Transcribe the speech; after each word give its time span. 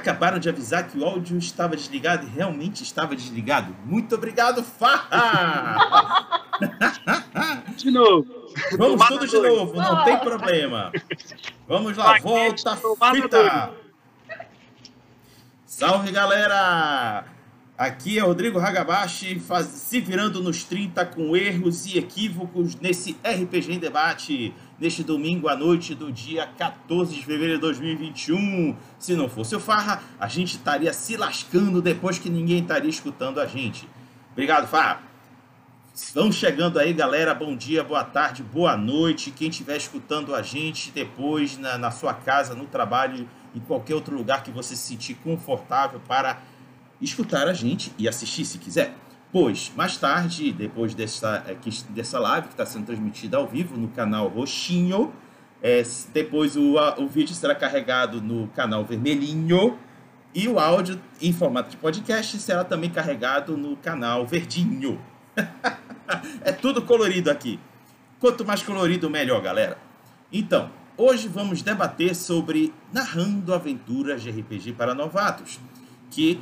acabaram 0.00 0.38
de 0.38 0.48
avisar 0.48 0.88
que 0.88 0.98
o 0.98 1.04
áudio 1.04 1.36
estava 1.38 1.76
desligado 1.76 2.26
e 2.26 2.30
realmente 2.30 2.82
estava 2.82 3.14
desligado. 3.14 3.76
Muito 3.84 4.14
obrigado, 4.14 4.62
Farra! 4.62 5.78
De 7.76 7.90
novo. 7.90 8.26
Vamos 8.76 9.06
tudo 9.06 9.26
de 9.26 9.38
novo, 9.38 9.74
não 9.74 10.04
tem 10.04 10.18
problema. 10.18 10.92
Vamos 11.66 11.96
lá, 11.96 12.18
volta 12.18 12.72
a 12.72 13.14
fita. 13.14 13.70
Salve, 15.64 16.12
galera! 16.12 17.24
Aqui 17.78 18.18
é 18.18 18.22
Rodrigo 18.22 18.58
Hagabashi, 18.58 19.40
faz, 19.40 19.66
se 19.68 20.00
virando 20.00 20.42
nos 20.42 20.64
30 20.64 21.06
com 21.06 21.34
erros 21.34 21.86
e 21.86 21.96
equívocos 21.96 22.74
nesse 22.74 23.16
RPG 23.24 23.72
em 23.72 23.78
debate, 23.78 24.52
neste 24.80 25.04
domingo 25.04 25.46
à 25.46 25.54
noite 25.54 25.94
do 25.94 26.10
dia 26.10 26.46
14 26.46 27.14
de 27.14 27.20
fevereiro 27.24 27.56
de 27.56 27.60
2021. 27.60 28.74
Se 28.98 29.14
não 29.14 29.28
fosse 29.28 29.54
o 29.54 29.60
Farra, 29.60 30.02
a 30.18 30.26
gente 30.26 30.56
estaria 30.56 30.92
se 30.92 31.16
lascando 31.16 31.82
depois 31.82 32.18
que 32.18 32.30
ninguém 32.30 32.60
estaria 32.60 32.88
escutando 32.88 33.38
a 33.38 33.46
gente. 33.46 33.86
Obrigado, 34.32 34.66
Farra. 34.66 35.02
Vão 36.14 36.32
chegando 36.32 36.78
aí, 36.78 36.94
galera. 36.94 37.34
Bom 37.34 37.54
dia, 37.54 37.84
boa 37.84 38.02
tarde, 38.02 38.42
boa 38.42 38.74
noite. 38.74 39.30
Quem 39.30 39.50
estiver 39.50 39.76
escutando 39.76 40.34
a 40.34 40.40
gente 40.40 40.90
depois 40.90 41.58
na, 41.58 41.76
na 41.76 41.90
sua 41.90 42.14
casa, 42.14 42.54
no 42.54 42.64
trabalho, 42.64 43.28
em 43.54 43.60
qualquer 43.60 43.94
outro 43.94 44.16
lugar 44.16 44.42
que 44.42 44.50
você 44.50 44.74
se 44.74 44.88
sentir 44.88 45.14
confortável 45.16 46.00
para 46.08 46.40
escutar 47.02 47.48
a 47.48 47.52
gente 47.52 47.92
e 47.98 48.08
assistir 48.08 48.46
se 48.46 48.56
quiser. 48.56 48.94
Pois, 49.32 49.70
mais 49.76 49.96
tarde, 49.96 50.50
depois 50.52 50.92
dessa, 50.92 51.44
é, 51.46 51.56
dessa 51.90 52.18
live 52.18 52.48
que 52.48 52.54
está 52.54 52.66
sendo 52.66 52.86
transmitida 52.86 53.36
ao 53.36 53.46
vivo 53.46 53.76
no 53.76 53.86
canal 53.88 54.26
Roxinho, 54.26 55.12
é, 55.62 55.82
depois 56.12 56.56
o, 56.56 56.74
o 56.98 57.06
vídeo 57.06 57.32
será 57.32 57.54
carregado 57.54 58.20
no 58.20 58.48
canal 58.48 58.84
Vermelhinho 58.84 59.78
e 60.34 60.48
o 60.48 60.58
áudio 60.58 61.00
em 61.22 61.32
formato 61.32 61.70
de 61.70 61.76
podcast 61.76 62.38
será 62.38 62.64
também 62.64 62.90
carregado 62.90 63.56
no 63.56 63.76
canal 63.76 64.26
Verdinho. 64.26 65.00
é 66.42 66.50
tudo 66.50 66.82
colorido 66.82 67.30
aqui. 67.30 67.60
Quanto 68.18 68.44
mais 68.44 68.62
colorido, 68.62 69.08
melhor, 69.08 69.40
galera. 69.40 69.78
Então, 70.32 70.70
hoje 70.96 71.28
vamos 71.28 71.62
debater 71.62 72.16
sobre 72.16 72.74
Narrando 72.92 73.54
Aventuras 73.54 74.22
de 74.22 74.30
RPG 74.30 74.72
para 74.72 74.94
Novatos, 74.94 75.60
que 76.10 76.40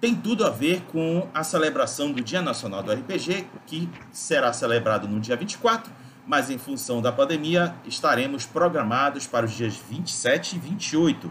tem 0.00 0.14
tudo 0.14 0.46
a 0.46 0.50
ver 0.50 0.82
com 0.90 1.28
a 1.34 1.44
celebração 1.44 2.10
do 2.10 2.22
Dia 2.22 2.40
Nacional 2.40 2.82
do 2.82 2.90
RPG, 2.92 3.46
que 3.66 3.88
será 4.10 4.52
celebrado 4.52 5.06
no 5.06 5.20
dia 5.20 5.36
24, 5.36 5.92
mas 6.26 6.48
em 6.48 6.56
função 6.56 7.02
da 7.02 7.12
pandemia 7.12 7.74
estaremos 7.84 8.46
programados 8.46 9.26
para 9.26 9.44
os 9.44 9.52
dias 9.52 9.76
27 9.76 10.56
e 10.56 10.58
28, 10.58 11.30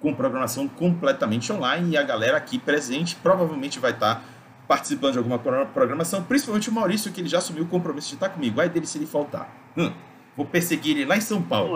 com 0.00 0.14
programação 0.14 0.66
completamente 0.66 1.52
online 1.52 1.90
e 1.90 1.96
a 1.96 2.02
galera 2.02 2.36
aqui 2.36 2.58
presente 2.58 3.16
provavelmente 3.16 3.78
vai 3.78 3.90
estar 3.90 4.24
participando 4.66 5.12
de 5.12 5.18
alguma 5.18 5.38
programação, 5.38 6.22
principalmente 6.22 6.70
o 6.70 6.72
Maurício, 6.72 7.10
que 7.10 7.20
ele 7.20 7.28
já 7.28 7.38
assumiu 7.38 7.64
o 7.64 7.66
compromisso 7.66 8.08
de 8.08 8.14
estar 8.14 8.28
comigo. 8.28 8.56
Vai 8.56 8.68
dele 8.68 8.86
se 8.86 8.98
ele 8.98 9.06
faltar. 9.06 9.48
Hum. 9.76 9.90
Vou 10.36 10.46
perseguir 10.46 10.96
ele 10.96 11.06
lá 11.06 11.16
em 11.16 11.20
São 11.20 11.42
Paulo. 11.42 11.74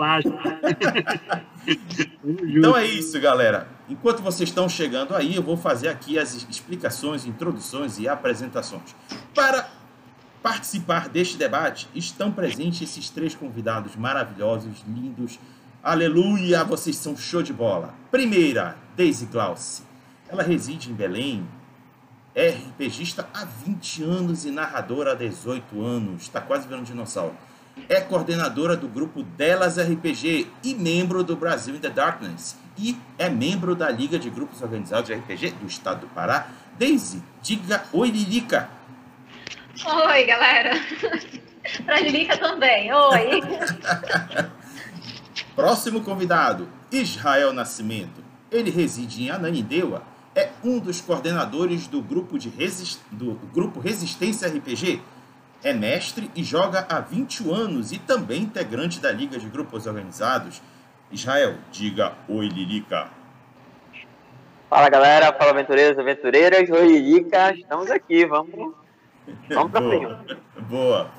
Então 2.23 2.75
é 2.75 2.85
isso, 2.85 3.19
galera. 3.19 3.67
Enquanto 3.89 4.21
vocês 4.21 4.49
estão 4.49 4.67
chegando 4.67 5.15
aí, 5.15 5.35
eu 5.35 5.43
vou 5.43 5.57
fazer 5.57 5.87
aqui 5.87 6.17
as 6.17 6.33
explicações, 6.49 7.25
introduções 7.25 7.99
e 7.99 8.07
apresentações. 8.07 8.95
Para 9.33 9.69
participar 10.41 11.09
deste 11.09 11.37
debate, 11.37 11.87
estão 11.95 12.31
presentes 12.31 12.81
esses 12.81 13.09
três 13.09 13.35
convidados 13.35 13.95
maravilhosos, 13.95 14.83
lindos. 14.87 15.39
Aleluia, 15.81 16.63
vocês 16.63 16.95
são 16.95 17.15
show 17.15 17.41
de 17.41 17.53
bola. 17.53 17.93
Primeira, 18.11 18.77
Daisy 18.95 19.27
Klaus. 19.27 19.83
Ela 20.27 20.43
reside 20.43 20.89
em 20.89 20.93
Belém, 20.93 21.47
é 22.33 22.49
RPGista 22.49 23.29
há 23.33 23.45
20 23.45 24.03
anos 24.03 24.45
e 24.45 24.51
narradora 24.51 25.11
há 25.11 25.15
18 25.15 25.81
anos. 25.81 26.23
Está 26.23 26.41
quase 26.41 26.67
virando 26.67 26.85
dinossauro 26.85 27.35
é 27.89 28.01
coordenadora 28.01 28.75
do 28.75 28.87
grupo 28.87 29.23
Delas 29.23 29.77
RPG 29.77 30.47
e 30.63 30.75
membro 30.75 31.23
do 31.23 31.35
Brasil 31.35 31.75
in 31.75 31.79
the 31.79 31.89
Darkness. 31.89 32.57
E 32.77 32.97
é 33.17 33.29
membro 33.29 33.75
da 33.75 33.89
Liga 33.89 34.17
de 34.17 34.29
Grupos 34.29 34.61
Organizados 34.61 35.07
de 35.07 35.13
RPG 35.13 35.51
do 35.51 35.67
Estado 35.67 36.01
do 36.01 36.07
Pará. 36.07 36.47
Daisy, 36.77 37.21
diga 37.41 37.83
oi, 37.93 38.09
Lilica. 38.09 38.69
Oi, 39.85 40.25
galera. 40.25 40.71
Pra 41.85 41.99
Lilica 41.99 42.37
também, 42.37 42.91
oi. 42.91 43.41
Próximo 45.55 46.01
convidado, 46.01 46.67
Israel 46.91 47.53
Nascimento. 47.53 48.23
Ele 48.51 48.69
reside 48.69 49.23
em 49.23 49.29
Ananindeua, 49.29 50.03
é 50.35 50.49
um 50.63 50.79
dos 50.79 50.99
coordenadores 50.99 51.87
do 51.87 52.01
grupo, 52.01 52.37
de 52.37 52.49
resist... 52.49 52.99
do 53.11 53.33
grupo 53.53 53.79
Resistência 53.79 54.47
RPG, 54.47 55.01
é 55.63 55.73
mestre 55.73 56.29
e 56.35 56.43
joga 56.43 56.85
há 56.89 56.99
21 56.99 57.53
anos 57.53 57.91
e 57.91 57.99
também 57.99 58.41
integrante 58.41 58.99
da 58.99 59.11
Liga 59.11 59.39
de 59.39 59.47
Grupos 59.47 59.87
Organizados. 59.87 60.61
Israel, 61.11 61.55
diga 61.71 62.13
oi, 62.27 62.47
Lilica. 62.49 63.07
Fala 64.69 64.89
galera, 64.89 65.31
fala 65.33 65.51
aventureiros, 65.51 65.97
aventureiras, 65.97 66.69
oi 66.69 66.87
Lilica, 66.87 67.53
estamos 67.53 67.89
aqui, 67.91 68.25
vamos, 68.25 68.73
vamos 69.49 69.71
pra 69.71 69.81
Boa. 69.81 70.25
Boa. 70.67 71.11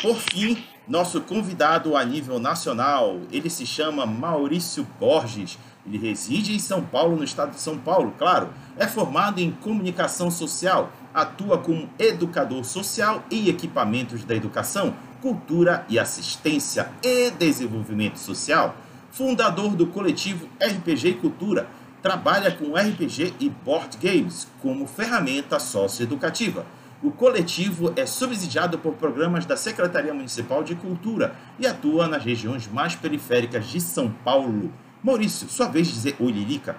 Por 0.00 0.16
fim, 0.16 0.64
nosso 0.88 1.20
convidado 1.20 1.96
a 1.96 2.04
nível 2.04 2.38
nacional, 2.38 3.20
ele 3.30 3.50
se 3.50 3.66
chama 3.66 4.06
Maurício 4.06 4.86
Borges, 4.98 5.58
ele 5.86 5.98
reside 5.98 6.54
em 6.54 6.58
São 6.58 6.82
Paulo, 6.82 7.16
no 7.16 7.24
estado 7.24 7.50
de 7.50 7.60
São 7.60 7.78
Paulo, 7.78 8.14
claro. 8.18 8.48
É 8.78 8.86
formado 8.86 9.40
em 9.40 9.50
comunicação 9.50 10.30
social, 10.30 10.90
atua 11.14 11.58
como 11.58 11.88
educador 11.98 12.64
social 12.64 13.24
em 13.30 13.48
equipamentos 13.48 14.24
da 14.24 14.34
educação, 14.34 14.94
cultura 15.20 15.84
e 15.88 15.98
assistência 15.98 16.90
e 17.02 17.30
desenvolvimento 17.30 18.18
social. 18.18 18.76
Fundador 19.10 19.76
do 19.76 19.86
coletivo 19.86 20.48
RPG 20.60 21.08
e 21.08 21.14
Cultura, 21.14 21.66
trabalha 22.02 22.50
com 22.50 22.74
RPG 22.74 23.34
e 23.38 23.48
board 23.48 23.96
games 23.98 24.48
como 24.60 24.86
ferramenta 24.86 25.60
socioeducativa. 25.60 26.66
O 27.02 27.10
coletivo 27.10 27.92
é 27.96 28.06
subsidiado 28.06 28.78
por 28.78 28.94
programas 28.94 29.44
da 29.44 29.56
Secretaria 29.56 30.14
Municipal 30.14 30.62
de 30.62 30.74
Cultura 30.74 31.34
e 31.58 31.66
atua 31.66 32.06
nas 32.06 32.24
regiões 32.24 32.66
mais 32.66 32.94
periféricas 32.94 33.66
de 33.66 33.80
São 33.80 34.08
Paulo. 34.08 34.72
Maurício, 35.02 35.48
sua 35.48 35.66
vez 35.66 35.88
de 35.88 35.94
dizer 35.94 36.16
oi, 36.20 36.32
Lilica. 36.32 36.76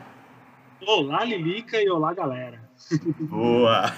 Olá, 0.86 1.24
Lilica, 1.24 1.82
e 1.82 1.90
olá, 1.90 2.14
galera. 2.14 2.70
Boa! 3.20 3.92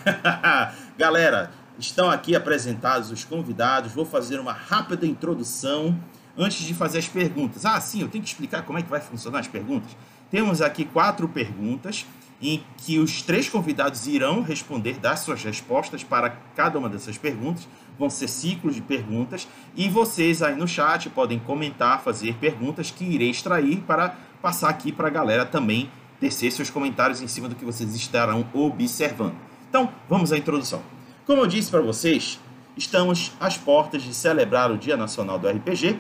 galera, 0.97 1.51
estão 1.77 2.09
aqui 2.09 2.35
apresentados 2.35 3.11
os 3.11 3.23
convidados. 3.23 3.91
Vou 3.91 4.05
fazer 4.05 4.39
uma 4.39 4.53
rápida 4.53 5.05
introdução 5.05 5.97
antes 6.37 6.65
de 6.65 6.73
fazer 6.73 6.99
as 6.99 7.07
perguntas. 7.07 7.65
Ah, 7.65 7.79
sim, 7.79 8.01
eu 8.01 8.07
tenho 8.07 8.23
que 8.23 8.29
explicar 8.29 8.63
como 8.63 8.77
é 8.77 8.81
que 8.81 8.89
vai 8.89 9.01
funcionar 9.01 9.39
as 9.39 9.47
perguntas. 9.47 9.95
Temos 10.29 10.61
aqui 10.61 10.85
quatro 10.85 11.27
perguntas 11.27 12.05
em 12.41 12.63
que 12.77 12.99
os 12.99 13.21
três 13.21 13.47
convidados 13.47 14.07
irão 14.07 14.41
responder, 14.41 14.99
dar 14.99 15.15
suas 15.15 15.43
respostas 15.43 16.03
para 16.03 16.29
cada 16.55 16.77
uma 16.77 16.89
dessas 16.89 17.17
perguntas. 17.17 17.67
Vão 17.97 18.09
ser 18.09 18.27
ciclos 18.27 18.75
de 18.75 18.81
perguntas 18.81 19.47
e 19.75 19.87
vocês 19.87 20.43
aí 20.43 20.55
no 20.55 20.67
chat 20.67 21.09
podem 21.09 21.39
comentar, 21.39 22.01
fazer 22.01 22.35
perguntas 22.35 22.91
que 22.91 23.05
irei 23.05 23.29
extrair 23.29 23.77
para 23.87 24.15
passar 24.41 24.69
aqui 24.69 24.91
para 24.91 25.07
a 25.07 25.11
galera 25.11 25.45
também 25.45 25.89
tecer 26.19 26.51
seus 26.51 26.69
comentários 26.69 27.21
em 27.21 27.27
cima 27.27 27.47
do 27.47 27.55
que 27.55 27.65
vocês 27.65 27.93
estarão 27.95 28.45
observando. 28.53 29.35
Então, 29.69 29.89
vamos 30.09 30.31
à 30.31 30.37
introdução. 30.37 30.81
Como 31.25 31.41
eu 31.41 31.47
disse 31.47 31.69
para 31.69 31.81
vocês, 31.81 32.39
estamos 32.77 33.33
às 33.39 33.57
portas 33.57 34.03
de 34.03 34.13
celebrar 34.13 34.71
o 34.71 34.77
Dia 34.77 34.95
Nacional 34.95 35.39
do 35.39 35.47
RPG 35.47 35.99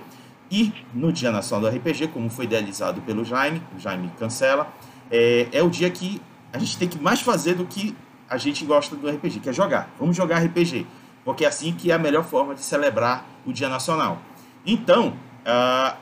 e 0.49 0.73
no 0.93 1.11
Dia 1.11 1.31
Nacional 1.31 1.69
do 1.69 1.77
RPG, 1.77 2.09
como 2.09 2.29
foi 2.29 2.45
idealizado 2.45 3.01
pelo 3.01 3.25
Jaime, 3.25 3.61
o 3.75 3.79
Jaime 3.79 4.11
cancela, 4.19 4.71
é, 5.11 5.47
é 5.51 5.63
o 5.63 5.69
dia 5.69 5.89
que 5.89 6.21
a 6.53 6.57
gente 6.57 6.77
tem 6.77 6.87
que 6.87 6.99
mais 6.99 7.21
fazer 7.21 7.55
do 7.55 7.65
que 7.65 7.95
a 8.29 8.37
gente 8.37 8.63
gosta 8.65 8.95
do 8.95 9.09
RPG, 9.09 9.39
que 9.39 9.49
é 9.49 9.53
jogar. 9.53 9.89
Vamos 9.99 10.15
jogar 10.15 10.39
RPG 10.39 10.85
porque 11.25 11.43
é 11.43 11.47
assim 11.47 11.73
que 11.73 11.91
é 11.91 11.95
a 11.95 11.97
melhor 11.97 12.23
forma 12.23 12.53
de 12.53 12.61
celebrar 12.61 13.25
o 13.45 13.51
Dia 13.51 13.67
Nacional. 13.67 14.19
Então, 14.63 15.09
uh, 15.09 15.97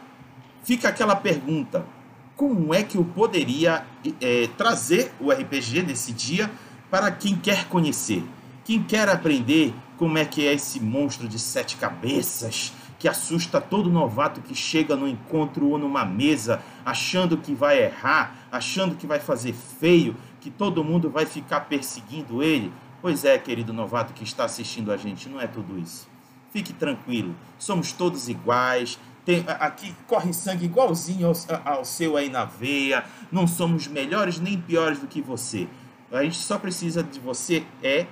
fica 0.63 0.89
aquela 0.89 1.15
pergunta: 1.15 1.85
como 2.35 2.73
é 2.73 2.83
que 2.83 2.97
eu 2.97 3.03
poderia 3.03 3.85
é, 4.21 4.47
trazer 4.57 5.11
o 5.19 5.31
RPG 5.31 5.83
nesse 5.83 6.11
dia 6.11 6.49
para 6.89 7.11
quem 7.11 7.35
quer 7.35 7.67
conhecer, 7.67 8.23
quem 8.63 8.81
quer 8.81 9.09
aprender 9.09 9.73
como 9.97 10.17
é 10.17 10.25
que 10.25 10.45
é 10.45 10.53
esse 10.53 10.79
monstro 10.79 11.27
de 11.27 11.39
sete 11.39 11.77
cabeças 11.77 12.73
que 12.99 13.07
assusta 13.07 13.59
todo 13.59 13.89
novato 13.89 14.41
que 14.41 14.55
chega 14.55 14.95
no 14.95 15.07
encontro 15.07 15.67
ou 15.67 15.77
numa 15.77 16.05
mesa 16.05 16.61
achando 16.85 17.37
que 17.37 17.53
vai 17.53 17.83
errar, 17.83 18.47
achando 18.51 18.95
que 18.95 19.05
vai 19.05 19.19
fazer 19.19 19.53
feio, 19.53 20.15
que 20.39 20.49
todo 20.49 20.83
mundo 20.83 21.09
vai 21.09 21.25
ficar 21.25 21.61
perseguindo 21.61 22.41
ele. 22.41 22.71
Pois 23.01 23.25
é, 23.25 23.37
querido 23.37 23.73
novato 23.73 24.13
que 24.13 24.23
está 24.23 24.45
assistindo 24.45 24.91
a 24.91 24.95
gente, 24.95 25.27
não 25.27 25.41
é 25.41 25.47
tudo 25.47 25.77
isso. 25.77 26.07
Fique 26.51 26.71
tranquilo, 26.71 27.35
somos 27.57 27.91
todos 27.91 28.29
iguais, 28.29 28.97
tem, 29.25 29.45
aqui 29.47 29.95
corre 30.07 30.33
sangue 30.33 30.65
igualzinho 30.65 31.27
ao, 31.27 31.73
ao 31.73 31.85
seu 31.85 32.17
aí 32.17 32.29
na 32.29 32.45
veia. 32.45 33.05
Não 33.31 33.47
somos 33.47 33.87
melhores 33.87 34.39
nem 34.39 34.59
piores 34.59 34.99
do 34.99 35.07
que 35.07 35.21
você. 35.21 35.67
A 36.11 36.23
gente 36.23 36.37
só 36.37 36.57
precisa 36.59 37.01
de 37.03 37.19
você 37.19 37.63
é 37.81 38.05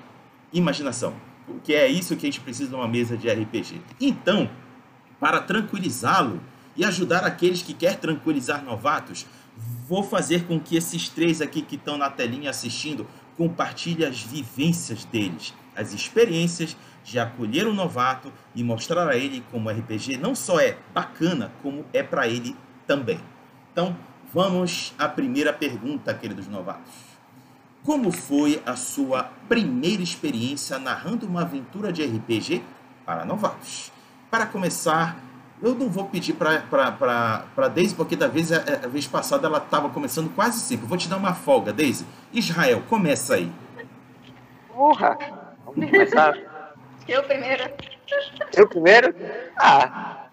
imaginação. 0.54 1.14
Porque 1.46 1.74
é 1.74 1.88
isso 1.88 2.16
que 2.16 2.26
a 2.26 2.30
gente 2.30 2.40
precisa 2.40 2.72
numa 2.72 2.88
mesa 2.88 3.18
de 3.18 3.30
RPG. 3.30 3.82
Então, 4.00 4.50
para 5.20 5.42
tranquilizá-lo 5.42 6.42
e 6.76 6.86
ajudar 6.86 7.26
aqueles 7.26 7.62
que 7.62 7.74
querem 7.74 7.98
tranquilizar 7.98 8.64
novatos, 8.64 9.26
vou 9.88 10.04
fazer 10.04 10.46
com 10.46 10.60
que 10.60 10.76
esses 10.76 11.10
três 11.10 11.42
aqui 11.42 11.62
que 11.62 11.76
estão 11.76 11.98
na 11.98 12.10
telinha 12.10 12.50
assistindo 12.50 13.06
compartilhem 13.38 14.08
as 14.08 14.22
vivências 14.22 15.04
deles, 15.06 15.54
as 15.76 15.94
experiências 15.94 16.76
de 17.04 17.20
acolher 17.20 17.68
um 17.68 17.74
novato 17.74 18.32
e 18.56 18.64
mostrar 18.64 19.08
a 19.08 19.16
ele 19.16 19.44
como 19.52 19.70
o 19.70 19.72
RPG 19.72 20.18
não 20.18 20.36
só 20.36 20.60
é 20.60 20.78
bacana, 20.94 21.52
como 21.62 21.86
é 21.94 22.04
para 22.04 22.28
ele 22.28 22.56
também. 22.86 23.20
Então, 23.72 23.96
vamos 24.34 24.94
à 24.98 25.08
primeira 25.08 25.54
pergunta, 25.54 26.14
queridos 26.14 26.48
novatos. 26.48 26.94
Como 27.84 28.12
foi 28.12 28.62
a 28.66 28.76
sua 28.76 29.24
primeira 29.50 30.04
experiência 30.04 30.78
narrando 30.78 31.26
uma 31.26 31.42
aventura 31.42 31.92
de 31.92 32.04
RPG 32.04 32.64
para 33.06 33.26
novatos? 33.26 33.92
Para 34.30 34.46
começar, 34.46 35.18
eu 35.62 35.74
não 35.74 35.90
vou 35.90 36.06
pedir 36.06 36.34
para 36.34 37.68
Daisy, 37.74 37.96
porque 37.96 38.16
da 38.16 38.28
vez, 38.28 38.52
a, 38.52 38.58
a 38.58 38.88
vez 38.88 39.08
passada 39.08 39.48
ela 39.48 39.58
estava 39.58 39.90
começando 39.90 40.34
quase 40.36 40.60
sempre. 40.60 40.86
vou 40.86 40.98
te 40.98 41.10
dar 41.10 41.18
uma 41.18 41.34
folga, 41.34 41.74
Daisy. 41.74 42.06
Israel, 42.32 42.84
começa 42.88 43.36
aí. 43.36 43.52
Porra! 44.74 45.18
Vamos 45.66 45.90
começar. 45.90 46.51
Eu 47.08 47.24
primeiro. 47.24 47.64
Eu 48.56 48.68
primeiro? 48.68 49.16
Ah. 49.58 50.28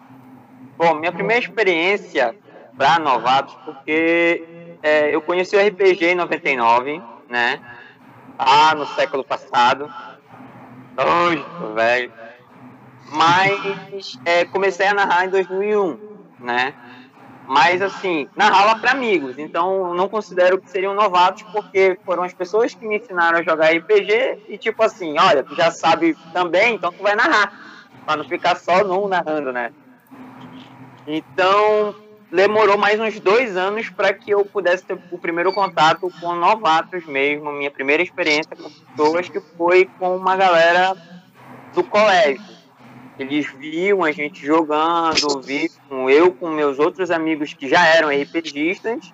Bom, 0.77 0.95
minha 0.95 1.11
primeira 1.11 1.43
experiência 1.43 2.35
para 2.77 2.99
novatos, 2.99 3.53
porque 3.65 4.43
é, 4.81 5.13
eu 5.13 5.21
conheci 5.21 5.55
o 5.55 5.59
RPG 5.59 6.05
em 6.05 6.15
99, 6.15 7.01
né? 7.27 7.59
Ah, 8.37 8.73
no 8.75 8.85
século 8.87 9.23
passado. 9.23 9.93
Hoje, 10.97 11.45
velho. 11.75 12.11
Mas 13.11 14.17
é, 14.23 14.45
comecei 14.45 14.87
a 14.87 14.93
narrar 14.93 15.25
em 15.25 15.29
2001, 15.29 15.99
né? 16.39 16.73
Mas, 17.49 17.81
assim, 17.81 18.29
narrava 18.35 18.79
para 18.79 18.91
amigos. 18.91 19.39
Então, 19.39 19.95
não 19.95 20.07
considero 20.07 20.61
que 20.61 20.69
seriam 20.69 20.93
novatos, 20.93 21.41
porque 21.51 21.97
foram 22.05 22.21
as 22.21 22.31
pessoas 22.31 22.75
que 22.75 22.85
me 22.85 22.99
ensinaram 22.99 23.39
a 23.39 23.43
jogar 23.43 23.73
RPG. 23.73 24.43
E, 24.47 24.55
tipo 24.55 24.83
assim, 24.83 25.17
olha, 25.17 25.43
tu 25.43 25.55
já 25.55 25.71
sabe 25.71 26.15
também, 26.31 26.75
então 26.75 26.91
tu 26.91 27.01
vai 27.01 27.15
narrar. 27.15 27.51
Pra 28.05 28.15
não 28.15 28.23
ficar 28.23 28.55
só 28.55 28.83
num 28.83 29.07
narrando, 29.07 29.51
né? 29.51 29.71
Então, 31.07 31.95
demorou 32.31 32.77
mais 32.77 32.99
uns 32.99 33.19
dois 33.19 33.57
anos 33.57 33.89
para 33.89 34.13
que 34.13 34.29
eu 34.29 34.45
pudesse 34.45 34.85
ter 34.85 34.99
o 35.09 35.17
primeiro 35.17 35.51
contato 35.51 36.07
com 36.21 36.35
novatos 36.35 37.03
mesmo. 37.07 37.51
Minha 37.51 37.71
primeira 37.71 38.03
experiência 38.03 38.55
com 38.55 38.69
pessoas 38.69 39.27
que 39.27 39.41
foi 39.57 39.89
com 39.97 40.15
uma 40.15 40.35
galera 40.35 40.95
do 41.73 41.83
colégio. 41.83 42.58
Eles 43.19 43.51
viam 43.51 44.01
a 44.01 44.13
gente 44.13 44.45
jogando, 44.45 45.41
viam 45.41 46.09
eu 46.09 46.31
com 46.31 46.49
meus 46.49 46.79
outros 46.79 47.11
amigos 47.11 47.53
que 47.53 47.67
já 47.67 47.85
eram 47.85 48.07
RPGistas 48.09 49.13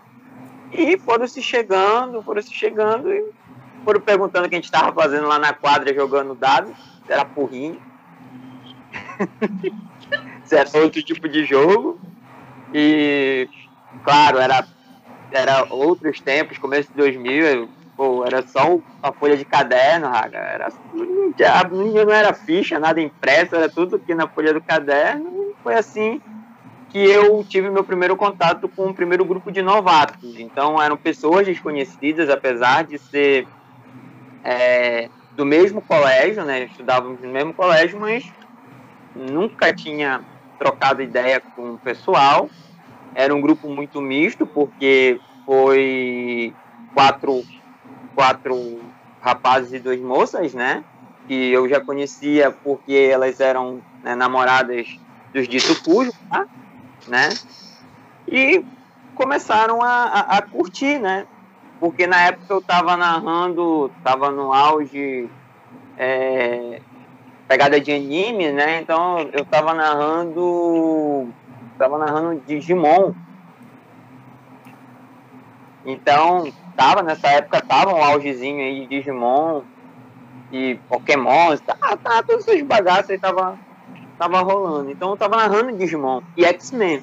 e 0.71 0.95
foram 0.99 1.27
se 1.27 1.41
chegando, 1.41 2.21
foram 2.21 2.41
se 2.41 2.53
chegando 2.53 3.11
e 3.11 3.25
foram 3.83 3.99
perguntando 3.99 4.45
o 4.45 4.49
que 4.49 4.55
a 4.55 4.57
gente 4.59 4.65
estava 4.65 4.93
fazendo 4.93 5.27
lá 5.27 5.39
na 5.39 5.53
quadra 5.53 5.91
jogando 5.93 6.35
dados. 6.35 6.75
Era 7.09 7.25
porrinho. 7.25 7.81
era 10.51 10.69
outro 10.75 11.01
tipo 11.01 11.27
de 11.27 11.43
jogo. 11.43 11.99
E, 12.73 13.49
claro, 14.03 14.37
era, 14.37 14.67
era 15.31 15.65
outros 15.71 16.19
tempos, 16.19 16.59
começo 16.59 16.89
de 16.91 16.97
2000, 16.97 17.69
Pô, 17.95 18.25
era 18.25 18.45
só 18.45 18.75
uma 18.75 19.13
folha 19.13 19.37
de 19.37 19.45
caderno, 19.45 20.07
Raga. 20.07 20.37
Era, 20.37 20.67
não 21.71 22.11
era 22.11 22.33
ficha, 22.33 22.77
nada 22.77 22.99
impresso, 23.01 23.55
era 23.55 23.69
tudo 23.69 23.95
aqui 23.95 24.13
na 24.13 24.27
folha 24.27 24.53
do 24.53 24.61
caderno. 24.61 25.53
Foi 25.63 25.75
assim 25.75 26.21
que 26.89 26.99
eu 26.99 27.43
tive 27.43 27.69
meu 27.69 27.83
primeiro 27.83 28.15
contato 28.15 28.69
com 28.69 28.87
o 28.87 28.93
primeiro 28.93 29.25
grupo 29.25 29.51
de 29.51 29.61
novatos. 29.61 30.39
Então, 30.39 30.81
eram 30.81 30.97
pessoas 30.97 31.45
desconhecidas, 31.45 32.29
apesar 32.29 32.83
de 32.83 32.97
ser 32.97 33.47
é, 34.43 35.09
do 35.35 35.45
mesmo 35.45 35.81
colégio, 35.81 36.43
né? 36.45 36.63
Estudávamos 36.65 37.19
no 37.21 37.29
mesmo 37.29 37.53
colégio, 37.53 37.99
mas 37.99 38.31
nunca 39.15 39.73
tinha 39.73 40.21
trocado 40.59 41.01
ideia 41.01 41.41
com 41.55 41.73
o 41.73 41.77
pessoal. 41.77 42.49
Era 43.13 43.33
um 43.33 43.41
grupo 43.41 43.69
muito 43.69 44.01
misto, 44.01 44.45
porque 44.45 45.19
foi 45.45 46.53
quatro 46.93 47.43
quatro 48.15 48.79
rapazes 49.21 49.73
e 49.73 49.79
duas 49.79 49.99
moças, 49.99 50.53
né? 50.53 50.83
Que 51.27 51.51
eu 51.51 51.67
já 51.67 51.81
conhecia 51.81 52.51
porque 52.51 53.09
elas 53.11 53.39
eram 53.39 53.81
né, 54.03 54.15
namoradas 54.15 54.87
dos 55.33 55.47
dito 55.47 55.83
cujo, 55.83 56.11
tá? 56.29 56.47
né? 57.07 57.29
E 58.27 58.63
começaram 59.13 59.81
a, 59.81 60.05
a, 60.05 60.37
a, 60.37 60.41
curtir, 60.41 60.99
né? 60.99 61.25
Porque 61.79 62.07
na 62.07 62.21
época 62.21 62.53
eu 62.53 62.61
tava 62.61 62.97
narrando, 62.97 63.91
tava 64.03 64.31
no 64.31 64.53
auge 64.53 65.29
é, 65.97 66.81
pegada 67.47 67.79
de 67.79 67.91
anime, 67.91 68.51
né? 68.51 68.81
Então 68.81 69.19
eu 69.33 69.45
tava 69.45 69.73
narrando, 69.73 71.29
tava 71.77 71.97
narrando 71.97 72.41
Digimon. 72.45 73.13
Então 75.85 76.51
tava 76.75 77.01
nessa 77.01 77.27
época, 77.27 77.61
tava 77.61 77.93
um 77.93 78.03
augezinho 78.03 78.59
aí 78.59 78.81
de 78.81 78.87
Digimon 78.87 79.61
e 80.51 80.75
Pokémon, 80.87 81.57
tá, 81.57 81.75
tá, 81.97 82.23
todos 82.23 82.47
esses 82.47 82.63
bagaços 82.63 83.09
aí 83.09 83.17
tava, 83.17 83.57
tava 84.17 84.39
rolando. 84.41 84.91
Então 84.91 85.11
eu 85.11 85.17
tava 85.17 85.37
narrando 85.37 85.77
Digimon 85.77 86.21
e 86.37 86.45
X-Men. 86.45 87.01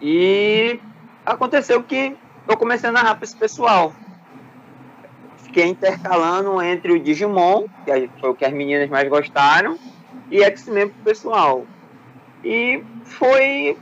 E 0.00 0.80
aconteceu 1.24 1.82
que 1.82 2.16
eu 2.46 2.56
comecei 2.56 2.88
a 2.88 2.92
narrar 2.92 3.18
esse 3.22 3.36
pessoal. 3.36 3.92
Fiquei 5.38 5.66
intercalando 5.66 6.60
entre 6.62 6.92
o 6.92 7.00
Digimon, 7.00 7.66
que 7.84 8.10
foi 8.20 8.30
o 8.30 8.34
que 8.34 8.44
as 8.44 8.52
meninas 8.52 8.88
mais 8.88 9.08
gostaram, 9.08 9.78
e 10.30 10.42
X-Men 10.42 10.88
pro 10.88 11.04
pessoal. 11.04 11.66
E 12.44 12.82
foi, 13.04 13.76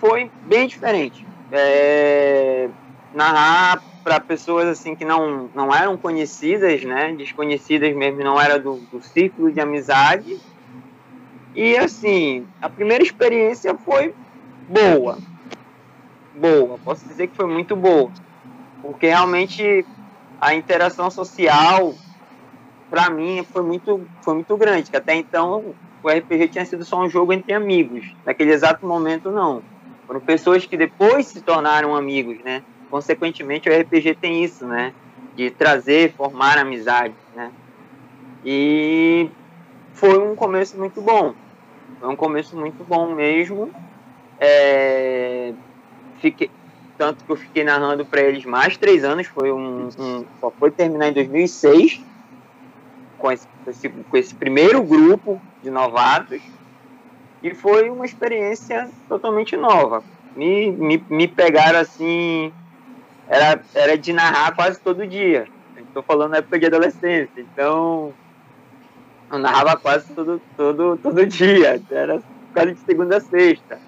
foi 0.00 0.30
bem 0.46 0.66
diferente. 0.66 1.26
É, 1.52 2.68
narrar 3.14 3.82
para 4.02 4.18
pessoas 4.20 4.66
assim 4.66 4.94
que 4.94 5.04
não, 5.04 5.50
não 5.54 5.74
eram 5.74 5.96
conhecidas, 5.96 6.82
né? 6.84 7.14
Desconhecidas 7.14 7.94
mesmo, 7.94 8.22
não 8.22 8.40
era 8.40 8.58
do, 8.58 8.76
do 8.92 9.02
círculo 9.02 9.52
de 9.52 9.60
amizade. 9.60 10.40
E 11.54 11.76
assim, 11.76 12.46
a 12.60 12.68
primeira 12.68 13.02
experiência 13.02 13.74
foi 13.74 14.14
boa. 14.68 15.18
Boa, 16.34 16.78
posso 16.84 17.06
dizer 17.06 17.26
que 17.26 17.36
foi 17.36 17.46
muito 17.46 17.74
boa. 17.76 18.10
Porque 18.80 19.08
realmente 19.08 19.84
a 20.40 20.54
interação 20.54 21.10
social 21.10 21.94
para 22.88 23.10
mim 23.10 23.44
foi 23.52 23.62
muito 23.62 24.06
foi 24.22 24.34
muito 24.34 24.56
grande, 24.56 24.90
que 24.90 24.96
até 24.96 25.14
então 25.14 25.74
o 26.02 26.08
RPG 26.08 26.48
tinha 26.48 26.64
sido 26.64 26.84
só 26.84 27.00
um 27.00 27.08
jogo 27.08 27.32
entre 27.32 27.52
amigos. 27.52 28.12
Naquele 28.24 28.52
exato 28.52 28.86
momento 28.86 29.30
não. 29.30 29.62
Foram 30.06 30.20
pessoas 30.20 30.66
que 30.66 30.76
depois 30.76 31.26
se 31.26 31.40
tornaram 31.40 31.94
amigos, 31.94 32.38
né? 32.42 32.62
Consequentemente 32.90 33.68
o 33.68 33.72
RPG 33.72 34.14
tem 34.14 34.42
isso, 34.42 34.66
né? 34.66 34.92
De 35.36 35.50
trazer, 35.50 36.12
formar 36.12 36.58
amizade, 36.58 37.14
né? 37.34 37.50
E 38.44 39.30
foi 39.94 40.18
um 40.18 40.34
começo 40.34 40.76
muito 40.78 41.00
bom. 41.00 41.34
Foi 42.00 42.08
um 42.08 42.16
começo 42.16 42.56
muito 42.56 42.84
bom 42.84 43.14
mesmo. 43.14 43.70
É, 44.38 45.52
fiquei, 46.18 46.50
tanto 46.98 47.24
que 47.24 47.30
eu 47.30 47.36
fiquei 47.36 47.62
narrando 47.62 48.04
para 48.04 48.22
eles 48.22 48.44
mais 48.44 48.76
três 48.76 49.04
anos. 49.04 49.26
Foi 49.26 49.52
um, 49.52 49.88
um, 49.98 50.24
só 50.40 50.50
foi 50.50 50.70
terminar 50.70 51.08
em 51.08 51.12
2006 51.12 52.00
com 53.18 53.30
esse, 53.30 53.46
com 53.88 54.16
esse 54.16 54.34
primeiro 54.34 54.82
grupo 54.82 55.40
de 55.62 55.70
novatos 55.70 56.40
e 57.42 57.54
foi 57.54 57.88
uma 57.90 58.04
experiência 58.04 58.88
totalmente 59.08 59.56
nova. 59.56 60.02
Me, 60.36 60.70
me, 60.70 61.04
me 61.08 61.28
pegaram 61.28 61.78
assim 61.78 62.52
era, 63.30 63.62
era 63.74 63.96
de 63.96 64.12
narrar 64.12 64.54
quase 64.56 64.80
todo 64.80 65.06
dia. 65.06 65.46
Estou 65.76 66.02
falando 66.02 66.32
na 66.32 66.38
época 66.38 66.58
de 66.58 66.66
adolescência, 66.66 67.30
então 67.38 68.12
eu 69.30 69.38
narrava 69.38 69.76
quase 69.76 70.12
todo, 70.12 70.42
todo, 70.56 70.96
todo 70.96 71.24
dia, 71.26 71.80
era 71.90 72.20
quase 72.52 72.72
de 72.74 72.80
segunda 72.80 73.18
a 73.18 73.20
sexta. 73.20 73.78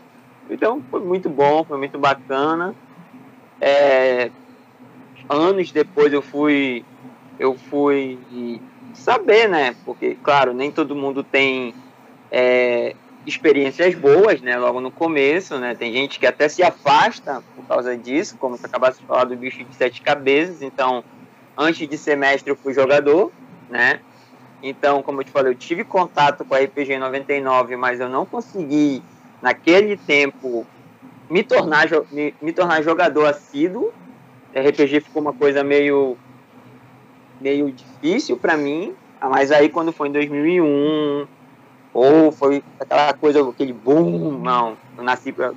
Então 0.49 0.81
foi 0.91 1.01
muito 1.01 1.29
bom, 1.29 1.65
foi 1.65 1.77
muito 1.77 1.99
bacana. 1.99 2.75
É, 3.61 4.31
anos 5.29 5.73
depois 5.73 6.13
eu 6.13 6.23
fui 6.23 6.85
eu 7.39 7.57
fui 7.57 8.61
saber, 8.95 9.49
né? 9.49 9.75
Porque, 9.85 10.17
claro, 10.23 10.55
nem 10.55 10.71
todo 10.71 10.95
mundo 10.95 11.25
tem 11.25 11.75
é, 12.31 12.95
experiências 13.27 13.95
boas, 13.95 14.41
né, 14.41 14.57
logo 14.59 14.81
no 14.81 14.91
começo, 14.91 15.59
né, 15.59 15.75
tem 15.75 15.93
gente 15.93 16.19
que 16.19 16.27
até 16.27 16.49
se 16.49 16.63
afasta 16.63 17.43
por 17.55 17.65
causa 17.67 17.97
disso, 17.97 18.37
como 18.37 18.57
você 18.57 18.67
acabasse 18.67 19.01
de 19.01 19.07
falar 19.07 19.25
do 19.25 19.37
bicho 19.37 19.63
de 19.65 19.75
sete 19.75 20.03
cabeças, 20.03 20.61
então, 20.63 21.05
antes 21.57 21.89
de 21.89 21.97
semestre 21.97 22.51
eu 22.51 22.57
fui 22.57 22.75
jogador, 22.75 23.31
né, 23.71 24.01
então, 24.63 25.03
como 25.03 25.21
eu 25.21 25.25
te 25.25 25.31
falei, 25.31 25.53
eu 25.53 25.57
tive 25.57 25.85
contato 25.85 26.45
com 26.45 26.55
a 26.55 26.59
RPG 26.59 26.99
99, 26.99 27.77
mas 27.77 28.01
eu 28.01 28.09
não 28.09 28.25
consegui, 28.25 29.03
naquele 29.41 29.97
tempo, 29.97 30.67
me 31.29 31.43
tornar, 31.43 31.89
me, 32.11 32.35
me 32.41 32.53
tornar 32.53 32.83
jogador 32.83 33.27
assíduo, 33.27 33.93
RPG 34.55 35.01
ficou 35.01 35.23
uma 35.23 35.33
coisa 35.33 35.65
meio 35.65 36.17
meio 37.41 37.73
difícil 37.73 38.37
para 38.37 38.57
mim, 38.57 38.95
mas 39.21 39.51
aí 39.51 39.69
quando 39.69 39.93
foi 39.93 40.09
em 40.09 40.13
2001, 40.13 41.27
ou 41.93 42.33
foi 42.33 42.63
aquela 42.81 43.13
coisa, 43.13 43.49
aquele 43.49 43.73
boom, 43.73 44.39
não, 44.39 44.77
eu 44.97 45.05
nasci 45.05 45.33
pra, 45.33 45.53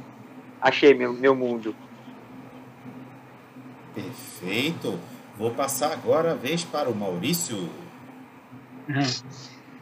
achei 0.62 0.94
meu, 0.94 1.14
meu 1.14 1.36
mundo. 1.36 1.76
Perfeito. 3.94 5.00
Vou 5.38 5.52
passar 5.52 5.92
agora 5.92 6.32
a 6.32 6.36
vez 6.36 6.64
para 6.64 6.90
o 6.90 6.96
Maurício. 6.96 7.70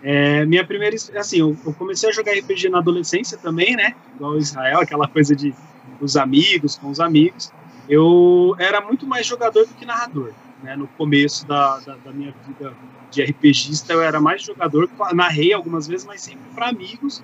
É, 0.02 0.46
minha 0.46 0.66
primeira, 0.66 0.96
assim, 1.16 1.40
eu, 1.40 1.58
eu, 1.66 1.74
comecei 1.74 2.10
a 2.10 2.12
jogar 2.12 2.34
RPG 2.34 2.70
na 2.70 2.80
adolescência 2.80 3.38
também, 3.38 3.76
né? 3.76 3.96
Igual 4.16 4.38
Israel, 4.38 4.82
aquela 4.82 5.08
coisa 5.08 5.36
de 5.36 5.54
os 6.02 6.18
amigos, 6.18 6.78
com 6.78 6.90
os 6.90 7.00
amigos. 7.00 7.52
Eu 7.88 8.56
era 8.60 8.82
muito 8.82 9.08
mais 9.08 9.26
jogador 9.26 9.66
do 9.66 9.74
que 9.74 9.86
narrador. 9.86 10.34
Né? 10.62 10.76
No 10.76 10.88
começo 10.88 11.48
da, 11.48 11.80
da, 11.80 11.96
da 11.96 12.12
minha 12.12 12.34
vida 12.46 12.74
de 13.14 13.22
RPGista, 13.24 13.94
eu 13.94 14.02
era 14.02 14.20
mais 14.20 14.44
jogador, 14.44 14.90
narrei 15.14 15.54
algumas 15.54 15.88
vezes, 15.88 16.06
mas 16.06 16.22
sempre 16.22 16.44
para 16.54 16.70
amigos, 16.70 17.24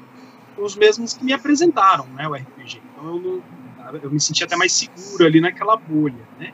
os 0.58 0.76
mesmos 0.76 1.14
que 1.14 1.24
me 1.24 1.34
apresentaram 1.34 2.06
né, 2.08 2.28
o 2.28 2.34
RPG. 2.34 2.82
Então 2.92 3.16
eu, 3.16 3.44
eu 4.02 4.12
me 4.12 4.20
sentia 4.20 4.46
até 4.46 4.56
mais 4.56 4.72
seguro 4.74 5.26
ali 5.26 5.42
naquela 5.42 5.76
bolha. 5.76 6.28
Né? 6.38 6.54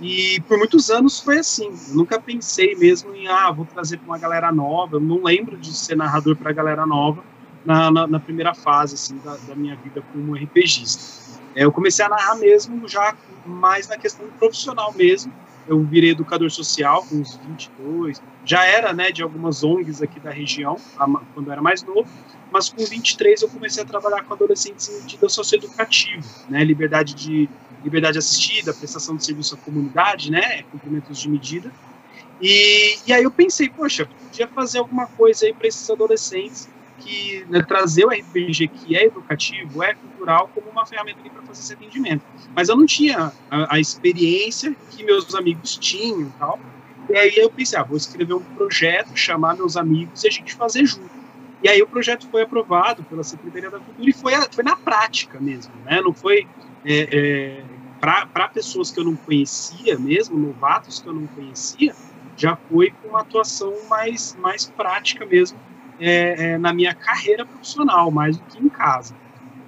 E 0.00 0.40
por 0.42 0.58
muitos 0.58 0.90
anos 0.90 1.20
foi 1.20 1.38
assim. 1.38 1.68
Eu 1.88 1.94
nunca 1.94 2.20
pensei 2.20 2.74
mesmo 2.74 3.14
em, 3.14 3.28
ah, 3.28 3.50
vou 3.50 3.64
trazer 3.64 3.98
para 3.98 4.06
uma 4.06 4.18
galera 4.18 4.52
nova. 4.52 4.96
Eu 4.96 5.00
não 5.00 5.22
lembro 5.22 5.56
de 5.56 5.74
ser 5.74 5.96
narrador 5.96 6.36
para 6.36 6.52
galera 6.52 6.84
nova 6.84 7.24
na, 7.64 7.90
na, 7.90 8.06
na, 8.06 8.20
primeira 8.20 8.54
fase 8.54 8.94
assim, 8.94 9.18
da, 9.24 9.36
da 9.36 9.54
minha 9.54 9.74
vida 9.76 10.02
como 10.12 10.34
RPGista. 10.34 11.40
É, 11.54 11.64
eu 11.64 11.72
comecei 11.72 12.04
a 12.04 12.08
narrar 12.08 12.36
mesmo 12.36 12.86
já 12.86 13.16
mais 13.44 13.88
na 13.88 13.96
questão 13.96 14.26
profissional 14.38 14.92
mesmo. 14.92 15.32
Eu 15.68 15.82
virei 15.82 16.10
educador 16.10 16.50
social 16.50 17.04
com 17.04 17.16
uns 17.16 17.36
22. 17.36 18.22
Já 18.44 18.64
era, 18.64 18.92
né, 18.92 19.10
de 19.10 19.22
algumas 19.22 19.64
ONGs 19.64 20.00
aqui 20.00 20.20
da 20.20 20.30
região, 20.30 20.76
quando 21.34 21.48
eu 21.48 21.52
era 21.52 21.62
mais 21.62 21.82
novo. 21.82 22.08
Mas 22.50 22.68
com 22.68 22.84
23 22.84 23.42
eu 23.42 23.48
comecei 23.48 23.82
a 23.82 23.86
trabalhar 23.86 24.22
com 24.24 24.34
adolescentes 24.34 24.88
em 24.88 25.00
medida 25.00 25.28
socioeducativa, 25.28 26.24
né, 26.48 26.62
liberdade 26.62 27.14
de 27.14 27.48
liberdade 27.84 28.18
assistida, 28.18 28.74
prestação 28.74 29.16
de 29.16 29.24
serviço 29.24 29.54
à 29.54 29.58
comunidade, 29.58 30.30
né, 30.30 30.62
cumprimentos 30.64 31.18
de 31.20 31.28
medida. 31.28 31.72
E, 32.40 32.98
e 33.06 33.12
aí 33.12 33.22
eu 33.22 33.30
pensei, 33.30 33.68
poxa, 33.68 34.06
podia 34.06 34.48
fazer 34.48 34.78
alguma 34.78 35.06
coisa 35.06 35.46
aí 35.46 35.54
para 35.54 35.68
esses 35.68 35.88
adolescentes 35.88 36.68
que 36.98 37.44
né, 37.48 37.62
trazer 37.62 38.04
o 38.04 38.08
RPG 38.08 38.68
que 38.68 38.96
é 38.96 39.06
educativo, 39.06 39.82
é 39.82 39.94
cultural, 39.94 40.50
como 40.54 40.70
uma 40.70 40.86
ferramenta 40.86 41.20
para 41.28 41.42
fazer 41.42 41.60
esse 41.60 41.72
atendimento. 41.74 42.22
Mas 42.54 42.68
eu 42.68 42.76
não 42.76 42.86
tinha 42.86 43.32
a, 43.50 43.74
a, 43.74 43.80
experiência 43.80 44.74
que 44.90 45.04
meus 45.04 45.34
amigos 45.34 45.76
tinham 45.76 46.30
tal. 46.38 46.58
E 47.08 47.16
aí 47.16 47.36
eu 47.36 47.50
pensei, 47.50 47.78
ah, 47.78 47.82
vou 47.82 47.96
escrever 47.96 48.34
um 48.34 48.42
projeto, 48.42 49.16
chamar 49.16 49.56
meus 49.56 49.76
amigos 49.76 50.24
e 50.24 50.28
a 50.28 50.30
gente 50.30 50.54
fazer 50.54 50.84
junto. 50.86 51.10
E 51.62 51.68
aí 51.68 51.80
o 51.80 51.86
projeto 51.86 52.28
foi 52.28 52.42
aprovado 52.42 53.02
pela 53.04 53.24
Secretaria 53.24 53.70
da 53.70 53.78
Cultura 53.78 54.10
e 54.10 54.12
foi, 54.12 54.32
foi 54.50 54.64
na 54.64 54.76
prática 54.76 55.40
mesmo, 55.40 55.72
né? 55.84 56.00
Não 56.00 56.12
foi 56.12 56.46
é, 56.84 57.08
é, 57.12 57.64
para 58.00 58.48
pessoas 58.48 58.90
que 58.90 59.00
eu 59.00 59.04
não 59.04 59.16
conhecia 59.16 59.98
mesmo, 59.98 60.38
novatos 60.38 61.00
que 61.00 61.08
eu 61.08 61.14
não 61.14 61.26
conhecia, 61.28 61.94
já 62.36 62.56
foi 62.68 62.90
com 62.90 63.08
uma 63.08 63.20
atuação 63.20 63.72
mais, 63.88 64.36
mais 64.40 64.66
prática 64.66 65.24
mesmo 65.24 65.58
é, 65.98 66.52
é, 66.52 66.58
na 66.58 66.72
minha 66.72 66.94
carreira 66.94 67.44
profissional, 67.44 68.10
mais 68.10 68.36
do 68.36 68.44
que 68.44 68.62
em 68.62 68.68
casa. 68.68 69.14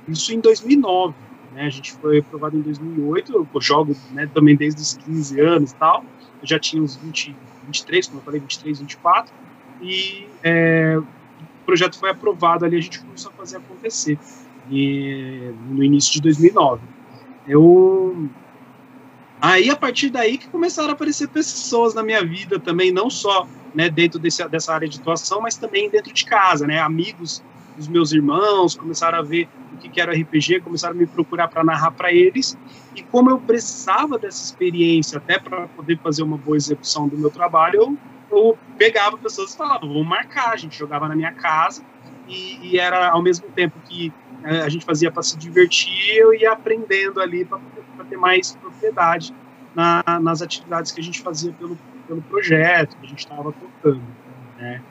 Isso 0.07 0.33
em 0.33 0.41
2009. 0.41 1.15
Né? 1.53 1.67
A 1.67 1.71
gente 1.71 1.93
foi 1.93 2.19
aprovado 2.19 2.57
em 2.57 2.61
2008. 2.61 3.49
Eu 3.55 3.61
jogo 3.61 3.97
né, 4.13 4.29
também 4.33 4.57
desde 4.57 4.81
os 4.81 4.95
15 4.95 5.41
anos 5.41 5.71
e 5.73 5.75
tal. 5.75 6.05
Eu 6.41 6.47
já 6.47 6.59
tinha 6.59 6.83
uns 6.83 6.97
20, 6.97 7.35
23, 7.67 8.07
como 8.07 8.21
eu 8.21 8.25
falei, 8.25 8.41
23, 8.41 8.81
24. 8.81 9.35
E 9.81 10.27
é, 10.43 10.97
o 10.99 11.07
projeto 11.65 11.99
foi 11.99 12.11
aprovado 12.11 12.65
ali, 12.65 12.77
a 12.77 12.81
gente 12.81 13.01
começou 13.01 13.31
a 13.31 13.35
fazer 13.35 13.59
acontecer. 13.59 14.19
E, 14.71 15.53
no 15.69 15.83
início 15.83 16.13
de 16.13 16.21
2009. 16.21 16.83
Eu 17.47 18.29
Aí, 19.41 19.71
a 19.71 19.77
partir 19.77 20.11
daí, 20.11 20.37
que 20.37 20.49
começaram 20.49 20.91
a 20.91 20.93
aparecer 20.93 21.29
pessoas 21.29 21.95
na 21.95 22.03
minha 22.03 22.25
vida 22.25 22.59
também, 22.59 22.91
não 22.91 23.09
só 23.09 23.47
né, 23.79 23.89
dentro 23.89 24.19
desse, 24.19 24.47
dessa 24.49 24.75
área 24.75 24.89
de 24.89 24.99
atuação, 24.99 25.41
mas 25.41 25.57
também 25.57 25.89
dentro 25.89 26.13
de 26.13 26.25
casa, 26.25 26.67
né, 26.67 26.81
amigos 26.81 27.41
dos 27.77 27.87
meus 27.87 28.11
irmãos 28.11 28.75
começaram 28.75 29.21
a 29.21 29.23
ver 29.23 29.49
o 29.73 29.77
que, 29.77 30.01
era 30.01 30.13
RPG, 30.13 30.63
começaram 30.63 30.97
a 30.97 30.99
me 30.99 31.07
procurar 31.07 31.47
para 31.47 31.63
narrar 31.63 31.93
para 31.93 32.13
eles, 32.13 32.59
e 32.97 33.05
como 33.05 33.31
eu 33.31 33.39
precisava 33.39 34.19
dessa 34.19 34.43
experiência 34.43 35.19
até 35.19 35.39
para 35.39 35.69
poder 35.69 35.97
fazer 36.01 36.25
uma 36.25 36.37
boa 36.37 36.57
execução 36.57 37.07
do 37.07 37.17
meu 37.17 37.31
trabalho, 37.31 37.77
eu, 37.77 37.99
eu 38.33 38.59
pegava 38.77 39.17
pessoas 39.17 39.55
e 39.55 39.57
falava, 39.57 39.87
vamos 39.87 40.09
marcar, 40.09 40.51
a 40.51 40.57
gente 40.57 40.77
jogava 40.77 41.07
na 41.07 41.15
minha 41.15 41.31
casa, 41.31 41.81
e, 42.27 42.73
e 42.73 42.79
era 42.81 43.11
ao 43.11 43.23
mesmo 43.23 43.47
tempo 43.51 43.79
que 43.89 44.13
é, 44.43 44.63
a 44.63 44.69
gente 44.69 44.85
fazia 44.85 45.13
para 45.13 45.23
se 45.23 45.39
divertir, 45.39 46.17
eu 46.17 46.35
ia 46.35 46.51
aprendendo 46.51 47.21
ali 47.21 47.45
para 47.45 47.61
ter 48.11 48.17
mais 48.17 48.57
propriedade 48.57 49.33
na, 49.73 50.03
nas 50.21 50.43
atividades 50.43 50.91
que 50.91 51.01
a 51.01 51.05
gente 51.05 51.23
fazia 51.23 51.53
pelo, 51.53 51.79
pelo 52.09 52.23
projeto 52.23 52.97
que 52.97 53.07
a 53.07 53.09
gente 53.09 53.19
estava 53.19 53.53
tocando. 53.53 54.03
Né? 54.57 54.83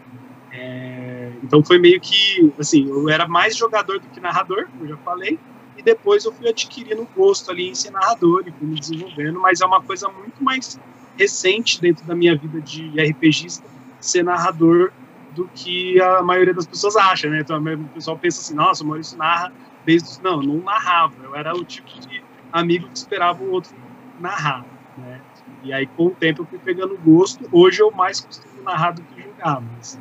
É, 0.52 1.32
então 1.44 1.64
foi 1.64 1.78
meio 1.80 2.00
que, 2.00 2.54
assim, 2.58 2.88
eu 2.88 3.10
era 3.10 3.28
mais 3.28 3.58
jogador 3.58 4.00
do 4.00 4.08
que 4.08 4.20
narrador, 4.20 4.68
como 4.72 4.86
eu 4.86 4.90
já 4.90 4.98
falei, 4.98 5.38
e 5.76 5.84
depois 5.84 6.24
eu 6.24 6.32
fui 6.32 6.48
adquirindo 6.48 7.08
gosto 7.16 7.52
ali 7.52 7.70
em 7.70 7.76
ser 7.76 7.92
narrador 7.92 8.44
e 8.48 8.52
fui 8.52 8.68
me 8.68 8.80
desenvolvendo, 8.80 9.40
mas 9.40 9.60
é 9.60 9.66
uma 9.66 9.82
coisa 9.82 10.08
muito 10.10 10.42
mais 10.44 10.80
recente 11.18 11.82
dentro 11.82 12.06
da 12.06 12.16
minha 12.16 12.36
vida 12.38 12.62
de 12.62 12.90
RPGista 13.02 13.68
ser 14.00 14.24
narrador 14.24 14.92
do 15.32 15.48
que 15.54 16.00
a 16.02 16.22
maioria 16.24 16.54
das 16.54 16.66
pessoas 16.66 16.96
acha, 16.96 17.30
né? 17.30 17.42
Então 17.42 17.62
o 17.62 17.90
pessoal 17.90 18.18
pensa 18.18 18.42
assim, 18.42 18.56
nossa, 18.56 18.84
o 18.84 18.88
Maurício 18.88 19.18
narra 19.18 19.52
desde... 19.86 20.22
Não, 20.24 20.42
não 20.42 20.64
narrava, 20.64 21.14
eu 21.24 21.36
era 21.36 21.56
o 21.56 21.64
tipo 21.64 21.88
de 22.00 22.24
amigo 22.52 22.88
que 22.88 22.98
esperava 22.98 23.44
o 23.44 23.52
outro 23.52 23.76
narrar, 24.20 24.66
né? 24.98 25.22
E 25.68 25.74
aí, 25.74 25.86
com 25.86 26.06
o 26.06 26.12
tempo, 26.12 26.44
eu 26.44 26.46
fui 26.46 26.60
pegando 26.60 26.98
gosto. 26.98 27.46
Hoje 27.52 27.82
eu 27.82 27.92
mais 27.92 28.22
costumo 28.22 28.64
narrar 28.64 28.92
do 28.92 29.02
que 29.02 29.22
jogar, 29.22 29.60
mas 29.60 30.00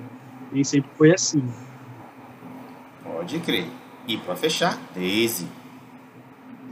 nem 0.53 0.63
sempre 0.63 0.89
foi 0.97 1.13
assim. 1.13 1.43
Pode 3.03 3.41
crer. 3.41 3.67
E 4.07 4.17
para 4.17 4.37
fechar, 4.37 4.79
Daisy. 4.95 5.49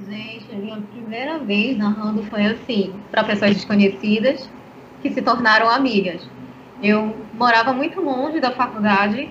Gente, 0.09 0.47
a 0.53 0.55
minha 0.55 0.81
primeira 0.81 1.41
vez 1.41 1.77
narrando 1.77 2.23
foi 2.27 2.47
assim, 2.47 2.95
para 3.11 3.25
pessoas 3.25 3.55
desconhecidas 3.55 4.49
que 5.03 5.13
se 5.13 5.21
tornaram 5.21 5.69
amigas. 5.69 6.25
Eu 6.81 7.17
morava 7.33 7.73
muito 7.73 8.01
longe 8.01 8.39
da 8.39 8.53
faculdade, 8.53 9.29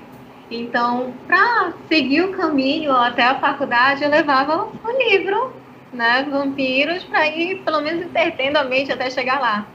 então, 0.52 1.14
para 1.26 1.72
seguir 1.88 2.22
o 2.22 2.34
caminho 2.34 2.92
até 2.92 3.24
a 3.24 3.40
faculdade, 3.40 4.04
eu 4.04 4.10
levava 4.10 4.66
o 4.66 5.10
livro 5.10 5.54
né, 5.94 6.28
vampiros 6.30 7.04
para 7.04 7.28
ir 7.28 7.64
pelo 7.64 7.82
menos 7.82 8.04
entretendo 8.04 8.58
a 8.58 8.64
mente 8.64 8.92
até 8.92 9.10
chegar 9.10 9.40
lá. 9.40 9.68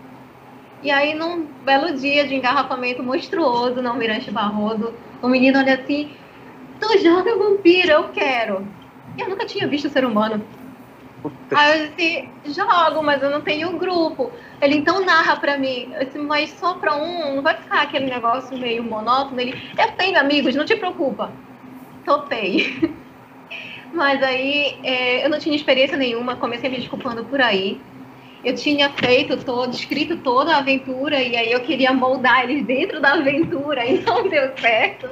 E 0.83 0.91
aí, 0.91 1.15
num 1.15 1.45
belo 1.65 1.97
dia 1.97 2.27
de 2.27 2.35
engarrafamento 2.35 3.03
monstruoso 3.03 3.83
no 3.83 3.89
Almirante 3.89 4.31
Barroso, 4.31 4.95
o 5.21 5.29
menino 5.29 5.59
olha 5.59 5.75
assim: 5.75 6.11
Tu 6.81 6.99
joga 6.99 7.37
vampiro, 7.37 7.91
eu 7.91 8.09
quero. 8.11 8.67
E 9.17 9.21
eu 9.21 9.29
nunca 9.29 9.45
tinha 9.45 9.67
visto 9.67 9.89
ser 9.89 10.05
humano. 10.05 10.45
Aí 11.51 11.81
eu 11.81 11.89
disse: 11.89 12.29
Jogo, 12.47 13.03
mas 13.03 13.23
eu 13.23 13.31
não 13.31 13.41
tenho 13.41 13.77
grupo. 13.77 14.31
Ele 14.61 14.77
então 14.77 15.05
narra 15.05 15.37
para 15.37 15.59
mim. 15.59 15.93
Eu 15.99 16.05
disse: 16.05 16.19
Mas 16.19 16.51
só 16.51 16.75
para 16.75 16.95
um, 16.97 17.37
não 17.37 17.43
vai 17.43 17.57
ficar 17.57 17.83
aquele 17.83 18.07
negócio 18.07 18.57
meio 18.57 18.85
monótono? 18.85 19.41
Ele: 19.41 19.61
Eu 19.77 19.93
tenho 19.93 20.19
amigos, 20.19 20.55
não 20.55 20.65
te 20.65 20.77
preocupa. 20.77 21.33
Topei. 22.05 22.95
Mas 23.99 24.23
aí 24.23 24.79
é, 24.85 25.25
eu 25.25 25.29
não 25.29 25.41
tinha 25.41 25.57
experiência 25.57 25.97
nenhuma, 25.97 26.37
comecei 26.37 26.71
me 26.71 26.77
desculpando 26.77 27.25
por 27.25 27.41
aí. 27.41 27.81
Eu 28.45 28.55
tinha 28.55 28.89
feito 28.91 29.37
todo, 29.45 29.75
escrito 29.75 30.17
toda 30.19 30.55
a 30.55 30.59
aventura 30.59 31.21
e 31.21 31.37
aí 31.37 31.51
eu 31.51 31.59
queria 31.63 31.93
moldar 31.93 32.45
eles 32.45 32.65
dentro 32.65 33.01
da 33.01 33.15
aventura 33.15 33.85
e 33.91 34.01
não 34.03 34.29
deu 34.29 34.57
certo. 34.57 35.11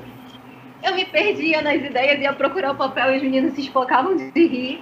Eu 0.85 0.95
me 0.95 1.05
perdia 1.05 1.61
nas 1.63 1.83
ideias, 1.83 2.21
ia 2.21 2.33
procurar 2.33 2.71
o 2.71 2.77
papel 2.77 3.15
e 3.15 3.17
os 3.17 3.23
meninos 3.25 3.55
se 3.55 3.63
esfocavam 3.63 4.17
de 4.17 4.31
rir. 4.47 4.81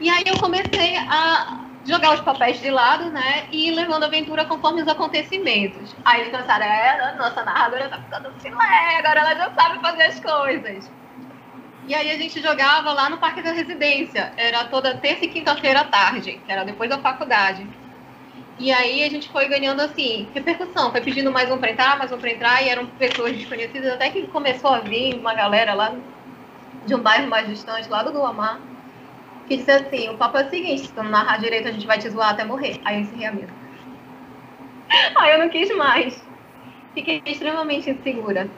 E 0.00 0.10
aí 0.10 0.24
eu 0.26 0.36
comecei 0.40 0.96
a 0.96 1.68
jogar 1.86 2.14
os 2.14 2.20
papéis 2.20 2.60
de 2.60 2.68
lado, 2.68 3.12
né? 3.12 3.44
E 3.52 3.68
ir 3.68 3.76
levando 3.76 4.02
a 4.02 4.06
aventura 4.06 4.44
conforme 4.44 4.82
os 4.82 4.88
acontecimentos. 4.88 5.94
Aí 6.04 6.22
eles 6.22 6.36
pensaram, 6.36 6.66
é, 6.66 7.14
nossa 7.16 7.44
narradora 7.44 7.88
tá 7.88 7.98
ficando 7.98 8.32
filé, 8.40 8.98
agora 8.98 9.20
ela 9.20 9.34
já 9.36 9.52
sabe 9.54 9.80
fazer 9.80 10.02
as 10.02 10.18
coisas. 10.18 11.03
E 11.86 11.94
aí 11.94 12.10
a 12.10 12.16
gente 12.16 12.40
jogava 12.40 12.92
lá 12.92 13.10
no 13.10 13.18
Parque 13.18 13.42
da 13.42 13.52
Residência. 13.52 14.32
Era 14.36 14.64
toda 14.64 14.96
terça 14.96 15.24
e 15.24 15.28
quinta-feira 15.28 15.80
à 15.80 15.84
tarde, 15.84 16.40
que 16.44 16.50
era 16.50 16.64
depois 16.64 16.88
da 16.88 16.98
faculdade. 16.98 17.66
E 18.58 18.72
aí 18.72 19.02
a 19.02 19.10
gente 19.10 19.28
foi 19.30 19.48
ganhando 19.48 19.80
assim, 19.80 20.28
repercussão, 20.32 20.90
foi 20.92 21.00
pedindo 21.00 21.30
mais 21.30 21.50
um 21.50 21.58
para 21.58 21.72
entrar, 21.72 21.98
mais 21.98 22.12
um 22.12 22.18
para 22.18 22.30
entrar, 22.30 22.62
e 22.62 22.68
eram 22.68 22.86
pessoas 22.86 23.32
desconhecidas, 23.32 23.92
até 23.92 24.10
que 24.10 24.28
começou 24.28 24.70
a 24.70 24.78
vir 24.78 25.16
uma 25.16 25.34
galera 25.34 25.74
lá 25.74 25.92
de 26.86 26.94
um 26.94 27.00
bairro 27.00 27.28
mais 27.28 27.48
distante, 27.48 27.88
lá 27.88 28.02
do 28.04 28.12
Guamá, 28.12 28.60
que 29.48 29.56
disse 29.56 29.70
assim, 29.72 30.08
o 30.08 30.16
papo 30.16 30.38
é 30.38 30.46
o 30.46 30.50
seguinte, 30.50 30.82
se 30.82 30.92
tu 30.92 31.02
não 31.02 31.10
narrar 31.10 31.38
direito, 31.38 31.68
a 31.68 31.72
gente 31.72 31.86
vai 31.86 31.98
te 31.98 32.08
zoar 32.08 32.30
até 32.30 32.44
morrer. 32.44 32.80
Aí 32.84 32.96
eu 32.96 33.00
encerrei 33.02 33.26
a 33.26 33.32
mesa. 33.32 33.52
Aí 35.18 35.32
eu 35.32 35.38
não 35.38 35.48
quis 35.48 35.74
mais. 35.76 36.24
Fiquei 36.94 37.22
extremamente 37.26 37.90
insegura. 37.90 38.48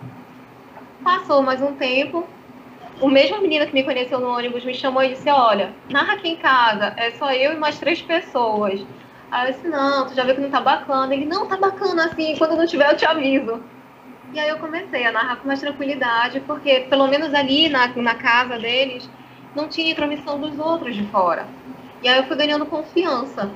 Passou 1.02 1.42
mais 1.42 1.62
um 1.62 1.74
tempo, 1.74 2.28
o 3.00 3.08
mesmo 3.08 3.40
menino 3.40 3.66
que 3.66 3.74
me 3.74 3.84
conheceu 3.84 4.18
no 4.18 4.28
ônibus 4.28 4.64
me 4.64 4.74
chamou 4.74 5.02
e 5.02 5.10
disse, 5.10 5.28
olha, 5.28 5.72
narra 5.90 6.14
aqui 6.14 6.28
em 6.28 6.36
casa, 6.36 6.94
é 6.96 7.10
só 7.12 7.32
eu 7.32 7.52
e 7.52 7.56
mais 7.56 7.78
três 7.78 8.00
pessoas. 8.00 8.84
Aí 9.30 9.48
eu 9.48 9.52
disse, 9.54 9.68
não, 9.68 10.06
tu 10.06 10.14
já 10.14 10.24
viu 10.24 10.34
que 10.34 10.40
não 10.40 10.50
tá 10.50 10.60
bacana. 10.60 11.12
Ele, 11.14 11.26
não, 11.26 11.46
tá 11.46 11.56
bacana 11.56 12.06
assim, 12.06 12.36
quando 12.36 12.56
não 12.56 12.66
tiver 12.66 12.90
eu 12.90 12.96
te 12.96 13.04
aviso. 13.04 13.60
E 14.32 14.38
aí 14.38 14.48
eu 14.48 14.58
comecei 14.58 15.04
a 15.06 15.12
narrar 15.12 15.36
com 15.36 15.46
mais 15.46 15.60
tranquilidade, 15.60 16.40
porque 16.40 16.80
pelo 16.88 17.06
menos 17.06 17.32
ali 17.34 17.68
na, 17.68 17.88
na 17.88 18.14
casa 18.14 18.58
deles 18.58 19.08
não 19.54 19.68
tinha 19.68 19.90
intromissão 19.90 20.40
dos 20.40 20.58
outros 20.58 20.94
de 20.94 21.04
fora. 21.06 21.46
E 22.02 22.08
aí 22.08 22.18
eu 22.18 22.24
fui 22.24 22.36
ganhando 22.36 22.66
confiança. 22.66 23.50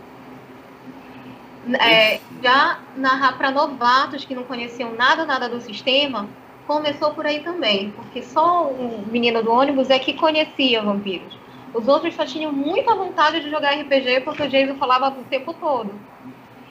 É, 1.78 2.20
já 2.42 2.80
narrar 2.96 3.36
para 3.36 3.50
novatos 3.50 4.24
que 4.24 4.34
não 4.34 4.44
conheciam 4.44 4.94
nada, 4.94 5.26
nada 5.26 5.48
do 5.48 5.60
sistema, 5.60 6.26
começou 6.70 7.12
por 7.12 7.26
aí 7.26 7.40
também, 7.40 7.90
porque 7.90 8.22
só 8.22 8.68
o 8.68 9.04
menino 9.10 9.42
do 9.42 9.50
ônibus 9.50 9.90
é 9.90 9.98
que 9.98 10.14
conhecia 10.14 10.80
vampiros. 10.80 11.36
Os 11.74 11.88
outros 11.88 12.14
só 12.14 12.24
tinham 12.24 12.52
muita 12.52 12.94
vontade 12.94 13.40
de 13.40 13.50
jogar 13.50 13.72
RPG 13.72 14.20
porque 14.20 14.44
o 14.44 14.48
Jason 14.48 14.76
falava 14.76 15.08
o 15.08 15.24
tempo 15.24 15.52
todo. 15.52 15.92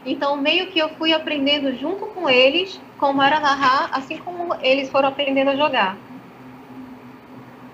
Então, 0.06 0.38
meio 0.38 0.68
que 0.68 0.80
eu 0.80 0.88
fui 0.92 1.12
aprendendo 1.12 1.78
junto 1.78 2.06
com 2.06 2.30
eles 2.30 2.80
como 2.98 3.22
era 3.22 3.42
narrar, 3.42 3.90
assim 3.92 4.18
como 4.20 4.56
eles 4.62 4.90
foram 4.90 5.10
aprendendo 5.10 5.50
a 5.50 5.58
jogar. 5.58 5.98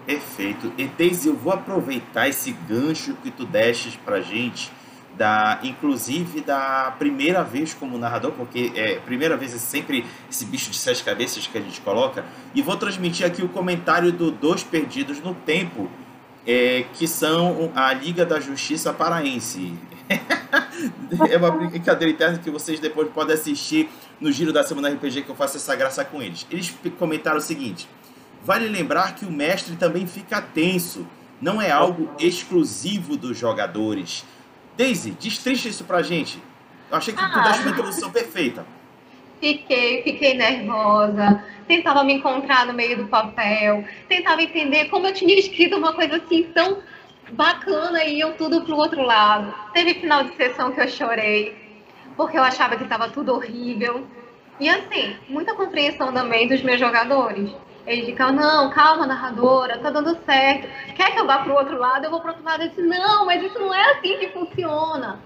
Perfeito. 0.08 0.74
E 0.80 0.86
Daisy, 0.86 1.28
eu 1.28 1.36
vou 1.36 1.54
aproveitar 1.54 2.28
esse 2.28 2.52
gancho 2.52 3.14
que 3.22 3.30
tu 3.30 3.46
destes 3.46 3.96
pra 3.98 4.20
gente, 4.20 4.72
da, 5.18 5.60
inclusive 5.64 6.42
da 6.42 6.94
primeira 6.98 7.44
vez 7.44 7.74
como 7.74 7.98
narrador, 7.98 8.32
porque 8.32 8.72
é, 8.76 8.96
primeira 9.00 9.38
vez 9.38 9.54
é 9.54 9.58
sempre 9.58 10.06
esse 10.30 10.46
bicho 10.46 10.70
de 10.70 10.78
sete 10.78 11.04
cabeças 11.04 11.48
que 11.48 11.58
a 11.58 11.62
gente 11.62 11.82
coloca, 11.82 12.26
e 12.54 12.62
vou 12.62 12.76
transmitir 12.78 13.26
aqui 13.26 13.44
o 13.44 13.50
comentário 13.50 14.12
do 14.12 14.32
Dois 14.32 14.64
Perdidos 14.64 15.20
no 15.22 15.34
Tempo, 15.34 15.90
é, 16.46 16.86
que 16.94 17.08
são 17.08 17.72
a 17.76 17.94
Liga 17.94 18.26
da 18.26 18.40
Justiça 18.40 18.94
Paraense. 18.94 19.74
é 21.30 21.38
uma 21.38 21.52
brincadeira 21.52 22.14
interna 22.14 22.38
que 22.38 22.52
vocês 22.52 22.80
depois 22.80 23.10
podem 23.10 23.34
assistir 23.34 23.90
no 24.20 24.32
Giro 24.32 24.54
da 24.54 24.64
Semana 24.64 24.90
RPG 24.90 25.24
que 25.24 25.30
eu 25.30 25.36
faço 25.36 25.58
essa 25.58 25.76
graça 25.76 26.06
com 26.06 26.22
eles. 26.22 26.46
Eles 26.52 26.74
comentaram 27.00 27.38
o 27.38 27.42
seguinte: 27.42 27.88
vale 28.44 28.68
lembrar 28.68 29.16
que 29.16 29.26
o 29.26 29.32
mestre 29.32 29.76
também 29.76 30.06
fica 30.06 30.42
tenso, 30.42 31.08
não 31.42 31.62
é 31.62 31.72
algo 31.72 32.10
exclusivo 32.20 33.18
dos 33.18 33.38
jogadores. 33.38 34.24
Daisy, 34.78 35.12
destrincha 35.12 35.70
isso 35.70 35.84
pra 35.84 36.02
gente. 36.02 36.42
Eu 36.90 36.98
achei 36.98 37.14
que 37.14 37.24
ah. 37.24 37.30
tu 37.30 37.42
deste 37.44 37.62
uma 37.62 37.72
introdução 37.72 38.12
perfeita. 38.12 38.66
Fiquei, 39.40 40.02
fiquei 40.04 40.34
nervosa, 40.34 41.44
tentava 41.68 42.04
me 42.04 42.14
encontrar 42.14 42.66
no 42.66 42.74
meio 42.74 42.98
do 42.98 43.08
papel, 43.08 43.84
tentava 44.08 44.42
entender 44.42 44.86
como 44.86 45.08
eu 45.08 45.14
tinha 45.14 45.38
escrito 45.38 45.76
uma 45.78 45.94
coisa 45.94 46.18
assim 46.18 46.44
tão 46.54 46.82
bacana 47.32 48.04
e 48.04 48.20
iam 48.20 48.34
tudo 48.34 48.62
pro 48.62 48.78
outro 48.78 49.02
lado. 49.02 49.54
Teve 49.74 49.96
final 49.96 50.24
de 50.24 50.36
sessão 50.36 50.72
que 50.72 50.80
eu 50.80 50.88
chorei, 50.88 51.56
porque 52.16 52.38
eu 52.38 52.44
achava 52.44 52.78
que 52.78 52.84
estava 52.84 53.10
tudo 53.10 53.34
horrível. 53.34 54.08
E 54.60 54.70
assim, 54.70 55.18
muita 55.28 55.54
compreensão 55.54 56.14
também 56.14 56.48
dos 56.48 56.62
meus 56.62 56.80
jogadores. 56.80 57.52
Eles 57.86 58.06
ficam, 58.06 58.32
não, 58.32 58.70
calma, 58.72 59.06
narradora, 59.06 59.78
tá 59.80 59.90
dando 59.90 60.18
certo. 60.26 60.68
Quer 60.96 61.14
que 61.14 61.20
eu 61.20 61.28
vá 61.28 61.40
pro 61.40 61.56
outro 61.56 61.78
lado? 61.78 62.06
Eu 62.06 62.12
vou 62.12 62.20
pro 62.20 62.30
outro 62.30 62.44
lado. 62.44 62.64
Eu 62.64 62.70
disse, 62.70 62.82
não, 62.82 63.26
mas 63.26 63.44
isso 63.44 63.60
não 63.60 63.74
é 63.74 63.92
assim 63.92 64.18
que 64.18 64.30
funciona 64.30 65.22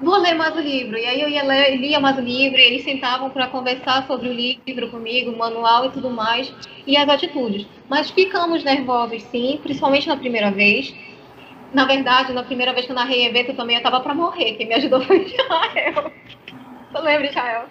vou 0.00 0.18
ler 0.18 0.34
mais 0.34 0.54
o 0.54 0.60
livro. 0.60 0.98
E 0.98 1.06
aí 1.06 1.20
eu 1.20 1.28
ia 1.28 1.44
ler, 1.44 1.76
lia 1.76 2.00
mais 2.00 2.18
o 2.18 2.20
livro, 2.20 2.58
e 2.58 2.62
eles 2.62 2.84
sentavam 2.84 3.30
para 3.30 3.48
conversar 3.48 4.06
sobre 4.06 4.28
o 4.28 4.32
livro 4.32 4.90
comigo, 4.90 5.30
o 5.30 5.38
manual 5.38 5.86
e 5.86 5.90
tudo 5.90 6.10
mais, 6.10 6.52
e 6.86 6.96
as 6.96 7.08
atitudes. 7.08 7.66
Mas 7.88 8.10
ficamos 8.10 8.64
nervosos, 8.64 9.22
sim, 9.24 9.58
principalmente 9.62 10.08
na 10.08 10.16
primeira 10.16 10.50
vez. 10.50 10.94
Na 11.72 11.84
verdade, 11.84 12.32
na 12.32 12.44
primeira 12.44 12.72
vez 12.72 12.86
que 12.86 12.92
eu 12.92 12.96
narrei 12.96 13.26
evento 13.26 13.54
também 13.54 13.76
eu 13.76 13.80
estava 13.80 14.00
para 14.00 14.14
morrer. 14.14 14.54
Quem 14.54 14.66
me 14.66 14.74
ajudou 14.74 15.00
foi 15.02 15.24
Israel. 15.24 16.12
Tu 16.92 17.02
lembra, 17.02 17.26
Israel? 17.26 17.64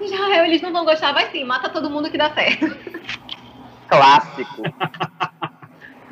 Israel, 0.00 0.44
eles 0.44 0.62
não 0.62 0.72
vão 0.72 0.84
gostar, 0.84 1.12
vai 1.12 1.28
sim, 1.30 1.42
mata 1.44 1.68
todo 1.70 1.90
mundo 1.90 2.10
que 2.10 2.18
dá 2.18 2.30
certo. 2.30 2.66
Clássico. 3.88 4.62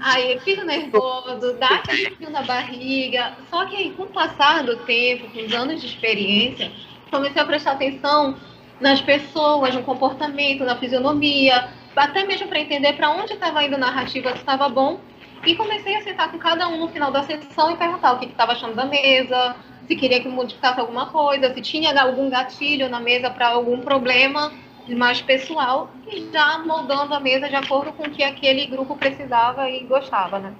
Aí 0.01 0.39
fica 0.41 0.63
nervoso, 0.63 1.55
dá 1.59 1.67
aquele 1.67 2.11
frio 2.15 2.31
na 2.31 2.43
barriga. 2.43 3.33
Só 3.51 3.65
que 3.65 3.77
aí, 3.77 3.91
com 3.93 4.05
o 4.05 4.07
passar 4.07 4.63
do 4.63 4.77
tempo, 4.85 5.29
com 5.31 5.41
os 5.41 5.53
anos 5.53 5.81
de 5.81 5.87
experiência, 5.87 6.71
comecei 7.11 7.41
a 7.41 7.45
prestar 7.45 7.73
atenção 7.73 8.37
nas 8.81 9.01
pessoas, 9.01 9.75
no 9.75 9.83
comportamento, 9.83 10.65
na 10.65 10.77
fisionomia, 10.77 11.71
até 11.97 12.25
mesmo 12.25 12.47
para 12.47 12.61
entender 12.61 12.93
para 12.93 13.11
onde 13.11 13.33
estava 13.33 13.65
indo 13.65 13.75
a 13.75 13.79
narrativa, 13.79 14.31
se 14.33 14.39
estava 14.39 14.69
bom. 14.69 15.01
E 15.45 15.55
comecei 15.55 15.97
a 15.97 16.03
sentar 16.03 16.31
com 16.31 16.39
cada 16.39 16.69
um 16.69 16.79
no 16.79 16.89
final 16.89 17.11
da 17.11 17.23
sessão 17.23 17.73
e 17.73 17.77
perguntar 17.77 18.13
o 18.13 18.19
que 18.19 18.27
estava 18.27 18.53
achando 18.53 18.75
da 18.75 18.85
mesa, 18.85 19.57
se 19.89 19.97
queria 19.97 20.21
que 20.21 20.29
modificasse 20.29 20.79
alguma 20.79 21.07
coisa, 21.07 21.53
se 21.55 21.61
tinha 21.63 22.01
algum 22.01 22.29
gatilho 22.29 22.89
na 22.89 23.01
mesa 23.01 23.31
para 23.31 23.49
algum 23.49 23.81
problema 23.81 24.53
mais 24.95 25.21
pessoal 25.21 25.91
e 26.11 26.31
já 26.33 26.59
moldando 26.59 27.15
a 27.15 27.21
mesa 27.21 27.49
de 27.49 27.57
acordo 27.57 27.93
com 27.93 28.05
o 28.05 28.11
que 28.11 28.23
aquele 28.23 28.67
grupo 28.67 28.97
precisava 28.97 29.69
e 29.69 29.85
gostava, 29.85 30.39
né? 30.39 30.55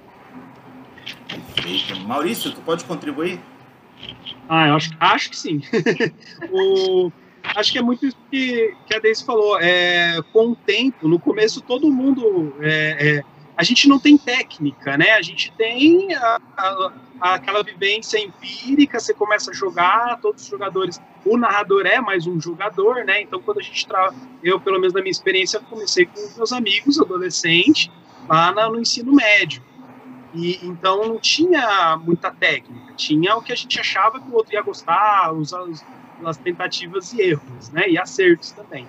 Perfeito. 1.27 1.99
Maurício, 2.01 2.51
tu 2.51 2.61
pode 2.61 2.83
contribuir? 2.85 3.39
Ah, 4.49 4.67
eu 4.67 4.75
acho, 4.75 4.91
acho 4.99 5.29
que 5.29 5.37
sim. 5.37 5.61
o, 6.51 7.11
acho 7.43 7.71
que 7.71 7.77
é 7.77 7.81
muito 7.81 8.05
isso 8.05 8.17
que, 8.29 8.75
que 8.85 8.95
a 8.95 8.99
Deise 8.99 9.25
falou. 9.25 9.59
É, 9.59 10.21
com 10.33 10.51
o 10.51 10.55
tempo, 10.55 11.07
no 11.07 11.19
começo 11.19 11.61
todo 11.61 11.91
mundo. 11.91 12.55
É, 12.61 13.17
é, 13.17 13.23
a 13.55 13.63
gente 13.63 13.87
não 13.87 13.99
tem 13.99 14.17
técnica, 14.17 14.97
né? 14.97 15.11
A 15.11 15.21
gente 15.21 15.51
tem 15.57 16.13
a, 16.13 16.39
a, 16.55 16.91
aquela 17.19 17.63
vivência 17.63 18.17
empírica, 18.19 18.99
você 18.99 19.13
começa 19.13 19.51
a 19.51 19.53
jogar, 19.53 20.19
todos 20.21 20.43
os 20.43 20.49
jogadores, 20.49 21.01
o 21.25 21.37
narrador 21.37 21.85
é 21.85 21.99
mais 21.99 22.25
um 22.27 22.39
jogador, 22.39 23.03
né? 23.03 23.21
Então, 23.21 23.41
quando 23.41 23.59
a 23.59 23.63
gente 23.63 23.87
tra... 23.87 24.13
eu, 24.43 24.59
pelo 24.59 24.79
menos 24.79 24.93
na 24.93 25.01
minha 25.01 25.11
experiência, 25.11 25.59
comecei 25.59 26.05
com 26.05 26.19
meus 26.37 26.51
amigos 26.51 26.99
adolescentes 26.99 27.91
lá 28.27 28.51
no 28.69 28.79
ensino 28.79 29.13
médio. 29.13 29.61
E 30.33 30.59
então 30.65 31.07
não 31.07 31.19
tinha 31.19 31.97
muita 31.97 32.29
técnica, 32.29 32.93
tinha 32.95 33.35
o 33.35 33.41
que 33.41 33.51
a 33.51 33.55
gente 33.55 33.79
achava 33.79 34.19
que 34.19 34.29
o 34.29 34.35
outro 34.35 34.53
ia 34.53 34.61
gostar, 34.61 35.31
os, 35.33 35.53
as 36.23 36.37
tentativas 36.37 37.13
e 37.13 37.21
erros, 37.21 37.69
né? 37.71 37.89
E 37.89 37.97
acertos 37.97 38.51
também. 38.51 38.87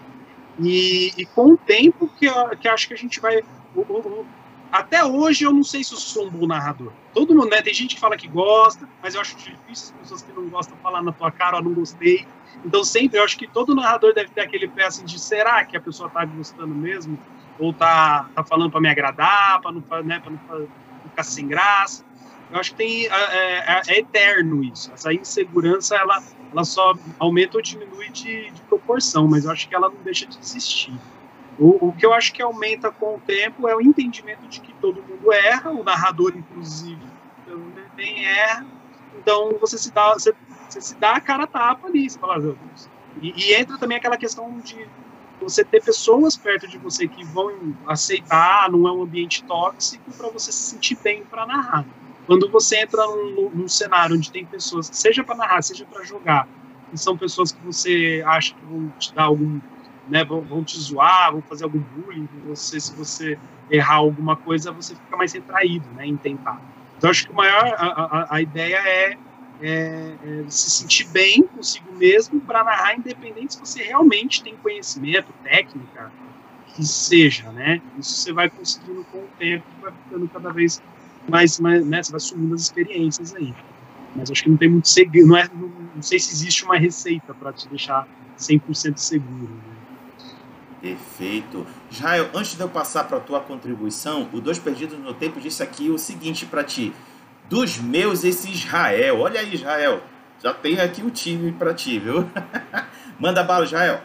E, 0.61 1.13
e 1.17 1.25
com 1.25 1.53
o 1.53 1.57
tempo 1.57 2.09
que, 2.19 2.27
que 2.57 2.69
acho 2.69 2.89
que 2.89 2.95
a 2.95 2.97
gente 2.97 3.21
vai 3.21 3.43
até 4.71 5.05
hoje 5.05 5.45
eu 5.45 5.53
não 5.53 5.63
sei 5.63 5.83
se 5.83 5.95
eu 5.95 5.99
sou 5.99 6.27
um 6.27 6.31
bom 6.31 6.47
narrador. 6.47 6.93
Todo 7.15 7.35
mundo, 7.35 7.49
né? 7.49 7.63
Tem 7.63 7.73
gente 7.73 7.95
que 7.95 8.01
fala 8.01 8.17
que 8.17 8.29
gosta, 8.29 8.89
mas 9.03 9.15
eu 9.15 9.21
acho 9.21 9.37
difícil 9.37 9.61
as 9.69 9.91
pessoas 9.93 10.23
que 10.23 10.33
não 10.33 10.49
gostam 10.49 10.77
falar 10.79 11.03
na 11.03 11.13
tua 11.13 11.31
cara, 11.31 11.57
ó, 11.57 11.63
não 11.63 11.73
gostei. 11.73 12.27
Então 12.65 12.85
sempre 12.85 13.19
eu 13.19 13.25
acho 13.25 13.37
que 13.39 13.47
todo 13.47 13.75
narrador 13.75 14.13
deve 14.13 14.31
ter 14.31 14.43
aquele 14.43 14.69
pé 14.69 14.87
assim 14.87 15.05
de 15.05 15.19
será 15.19 15.65
que 15.65 15.77
a 15.77 15.81
pessoa 15.81 16.11
tá 16.11 16.25
gostando 16.25 16.75
mesmo? 16.75 17.19
Ou 17.59 17.73
tá, 17.73 18.29
tá 18.35 18.45
falando 18.45 18.71
para 18.71 18.81
me 18.81 18.89
agradar, 18.89 19.61
para 19.61 19.73
não, 19.73 19.83
né, 20.05 20.21
pra 20.21 20.31
não 20.31 20.69
ficar 21.09 21.23
sem 21.23 21.47
graça. 21.49 22.05
Eu 22.51 22.59
acho 22.59 22.71
que 22.71 22.77
tem, 22.77 23.07
é, 23.07 23.11
é, 23.11 23.83
é, 23.89 23.99
eterno 23.99 24.63
isso. 24.65 24.91
Essa 24.93 25.13
insegurança, 25.13 25.97
ela, 25.97 26.23
ela 26.53 26.65
só 26.65 26.95
aumenta 27.19 27.59
ou 27.59 27.63
diminui 27.63 28.09
de, 28.11 28.51
de 28.51 28.63
proporção, 28.63 29.29
mas 29.29 29.45
eu 29.45 29.51
acho 29.51 29.69
que 29.69 29.75
ela 29.75 29.89
não 29.89 30.03
deixa 30.03 30.27
de 30.27 30.39
existir. 30.39 30.95
O, 31.59 31.89
o, 31.89 31.93
que 31.93 32.07
eu 32.07 32.13
acho 32.13 32.33
que 32.33 32.41
aumenta 32.41 32.91
com 32.91 33.17
o 33.17 33.21
tempo 33.21 33.67
é 33.69 33.75
o 33.75 33.81
entendimento 33.81 34.47
de 34.47 34.61
que 34.61 34.73
todo 34.75 35.03
mundo 35.03 35.33
erra, 35.33 35.71
o 35.71 35.83
narrador, 35.83 36.33
inclusive, 36.37 37.03
também 37.45 38.25
erra. 38.25 38.65
Então 39.19 39.57
você 39.61 39.77
se 39.77 39.93
dá, 39.93 40.13
você, 40.13 40.33
você 40.69 40.81
se 40.81 40.95
dá 40.95 41.13
a 41.13 41.21
cara 41.21 41.47
tapa 41.47 41.89
ali, 41.89 42.09
você 42.09 42.19
fala, 42.19 42.39
meu 42.39 42.55
Deus. 42.55 42.89
E, 43.21 43.33
e, 43.37 43.55
entra 43.55 43.77
também 43.77 43.99
aquela 43.99 44.17
questão 44.17 44.61
de 44.61 44.87
você 45.41 45.65
ter 45.65 45.83
pessoas 45.83 46.37
perto 46.37 46.69
de 46.69 46.79
você 46.79 47.09
que 47.09 47.25
vão 47.25 47.75
aceitar, 47.87 48.71
não 48.71 48.87
é 48.87 48.93
um 48.93 49.03
ambiente 49.03 49.43
tóxico, 49.45 50.11
para 50.13 50.29
você 50.29 50.53
se 50.53 50.71
sentir 50.71 50.97
bem 51.03 51.25
para 51.25 51.45
narrar. 51.45 51.85
Quando 52.27 52.49
você 52.51 52.83
entra 52.83 53.05
num, 53.07 53.51
num 53.51 53.69
cenário 53.69 54.15
onde 54.15 54.31
tem 54.31 54.45
pessoas, 54.45 54.91
seja 54.93 55.25
para 55.25 55.35
narrar, 55.35 55.63
seja 55.63 55.85
para 55.87 56.05
jogar, 56.05 56.47
que 56.91 56.99
são 56.99 57.17
pessoas 57.17 57.51
que 57.51 57.61
você 57.65 58.23
acha 58.27 58.55
que 58.55 58.65
vão 58.65 58.89
te 58.99 59.13
dar 59.15 59.25
algum 59.25 59.59
né, 60.09 60.25
vão, 60.25 60.41
vão 60.41 60.65
te 60.65 60.79
zoar, 60.79 61.33
vão 61.33 61.43
fazer 61.43 61.65
algum 61.65 61.81
bullying 61.81 62.27
com 62.27 62.49
você, 62.49 62.81
se 62.81 62.95
você 62.95 63.39
errar 63.71 63.97
alguma 63.97 64.37
coisa, 64.37 64.73
você 64.73 64.95
fica 64.95 65.17
mais 65.17 65.33
retraído, 65.33 65.87
né, 65.95 66.07
em 66.07 66.17
tentar. 66.17 66.61
Então, 66.97 67.11
acho 67.11 67.27
que 67.27 67.33
o 67.33 67.37
maior, 67.37 67.75
a, 67.79 67.87
a, 67.87 68.37
a 68.37 68.43
ideia 68.43 68.77
é, 68.77 69.19
é, 69.61 70.15
é, 70.25 70.45
se 70.49 70.71
sentir 70.71 71.07
bem 71.09 71.43
consigo 71.43 71.93
mesmo 71.97 72.41
para 72.41 72.65
narrar, 72.65 72.97
independente 72.97 73.55
se 73.55 73.61
você 73.61 73.83
realmente 73.83 74.43
tem 74.43 74.57
conhecimento, 74.57 75.33
técnica, 75.43 76.11
que 76.75 76.85
seja, 76.85 77.51
né? 77.53 77.83
Isso 77.99 78.17
você 78.17 78.33
vai 78.33 78.49
conseguindo 78.49 79.05
com 79.11 79.19
o 79.19 79.29
tempo, 79.39 79.65
vai 79.81 79.93
ficando 79.93 80.29
cada 80.29 80.53
vez 80.53 80.83
mais, 81.29 81.59
mais 81.59 81.87
né? 81.87 82.03
Você 82.03 82.11
vai 82.11 82.21
sumindo 82.21 82.55
as 82.55 82.63
experiências 82.63 83.35
aí. 83.35 83.55
Mas 84.15 84.31
acho 84.31 84.43
que 84.43 84.51
não 84.51 84.57
tem 84.57 84.71
muito 84.71 84.89
segredo, 84.89 85.29
não, 85.29 85.37
é, 85.37 85.49
não, 85.53 85.69
não 85.69 86.03
sei 86.03 86.19
se 86.19 86.33
existe 86.33 86.65
uma 86.65 86.77
receita 86.77 87.35
para 87.35 87.53
te 87.53 87.69
deixar 87.69 88.07
100% 88.39 88.97
seguro. 88.97 89.53
Né? 89.53 89.78
Perfeito. 90.81 91.67
Israel, 91.91 92.29
antes 92.35 92.57
de 92.57 92.61
eu 92.61 92.69
passar 92.69 93.05
para 93.05 93.17
a 93.17 93.21
tua 93.21 93.41
contribuição, 93.41 94.29
o 94.33 94.41
Dois 94.41 94.59
Perdidos 94.59 94.99
no 94.99 95.13
Tempo 95.13 95.41
disse 95.41 95.63
aqui 95.63 95.91
o 95.91 95.99
seguinte 95.99 96.47
para 96.47 96.63
ti. 96.63 96.93
Dos 97.49 97.79
meus, 97.79 98.25
esse 98.25 98.51
Israel. 98.51 99.21
Olha 99.21 99.41
aí, 99.41 99.55
Israel. 99.55 100.01
Já 100.41 100.55
tem 100.55 100.79
aqui 100.79 101.03
o 101.03 101.11
time 101.11 101.51
para 101.51 101.75
ti, 101.75 101.99
viu? 101.99 102.29
Manda 103.19 103.43
bala, 103.43 103.65
Israel. 103.65 104.01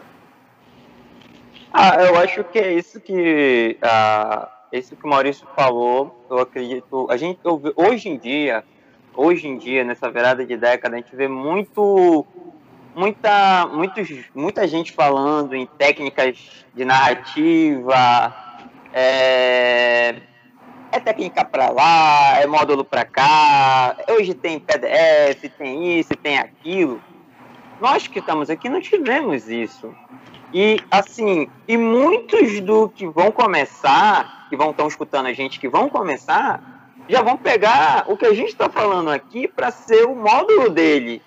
Ah, 1.72 1.96
eu 2.04 2.16
acho 2.16 2.42
que 2.44 2.58
é 2.58 2.72
isso 2.72 3.00
que 3.00 3.76
ah, 3.82 4.48
isso 4.72 4.96
que 4.96 5.04
o 5.04 5.08
Maurício 5.08 5.46
falou. 5.54 6.26
Eu 6.28 6.38
acredito. 6.38 7.06
A 7.10 7.16
gente 7.16 7.38
hoje 7.76 8.08
em 8.08 8.18
dia, 8.18 8.64
hoje 9.14 9.46
em 9.46 9.56
dia 9.58 9.84
nessa 9.84 10.10
virada 10.10 10.44
de 10.44 10.56
década, 10.56 10.96
a 10.96 10.98
gente 10.98 11.14
vê 11.14 11.28
muito 11.28 12.26
muita, 12.94 13.66
muitos, 13.66 14.08
muita 14.34 14.66
gente 14.66 14.92
falando 14.92 15.54
em 15.54 15.66
técnicas 15.66 16.64
de 16.74 16.84
narrativa, 16.84 18.34
é, 18.92 20.14
é 20.92 21.00
técnica 21.00 21.44
para 21.44 21.70
lá, 21.70 22.40
é 22.40 22.46
módulo 22.46 22.84
para 22.84 23.04
cá, 23.04 23.96
hoje 24.08 24.34
tem 24.34 24.60
PDF, 24.60 25.50
tem 25.58 25.98
isso, 25.98 26.14
tem 26.16 26.38
aquilo. 26.38 27.00
Nós 27.80 28.06
que 28.06 28.20
estamos 28.20 28.48
aqui 28.48 28.68
não 28.68 28.80
tivemos 28.80 29.48
isso. 29.48 29.94
E 30.52 30.78
assim, 30.88 31.48
e 31.66 31.76
muitos 31.76 32.60
do 32.60 32.88
que 32.88 33.06
vão 33.06 33.32
começar, 33.32 34.46
que 34.48 34.56
vão 34.56 34.70
estar 34.70 34.86
escutando 34.86 35.26
a 35.26 35.32
gente, 35.32 35.58
que 35.58 35.68
vão 35.68 35.88
começar, 35.88 36.92
já 37.08 37.22
vão 37.22 37.36
pegar 37.36 38.04
o 38.06 38.16
que 38.16 38.24
a 38.24 38.32
gente 38.32 38.50
está 38.50 38.68
falando 38.68 39.10
aqui 39.10 39.48
para 39.48 39.70
ser 39.70 40.04
o 40.04 40.14
módulo 40.14 40.70
dele. 40.70 41.20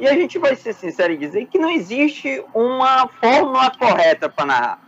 E 0.00 0.08
a 0.08 0.14
gente 0.14 0.38
vai 0.38 0.56
ser 0.56 0.72
sincero 0.72 1.12
e 1.12 1.16
dizer 1.18 1.46
que 1.48 1.58
não 1.58 1.68
existe 1.68 2.42
uma 2.54 3.06
fórmula 3.06 3.70
correta 3.70 4.30
para 4.30 4.46
narrar. 4.46 4.78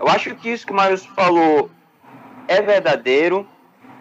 Eu 0.00 0.08
acho 0.08 0.34
que 0.34 0.50
isso 0.50 0.66
que 0.66 0.72
o 0.72 0.74
Marius 0.74 1.06
falou 1.06 1.70
é 2.48 2.60
verdadeiro, 2.60 3.46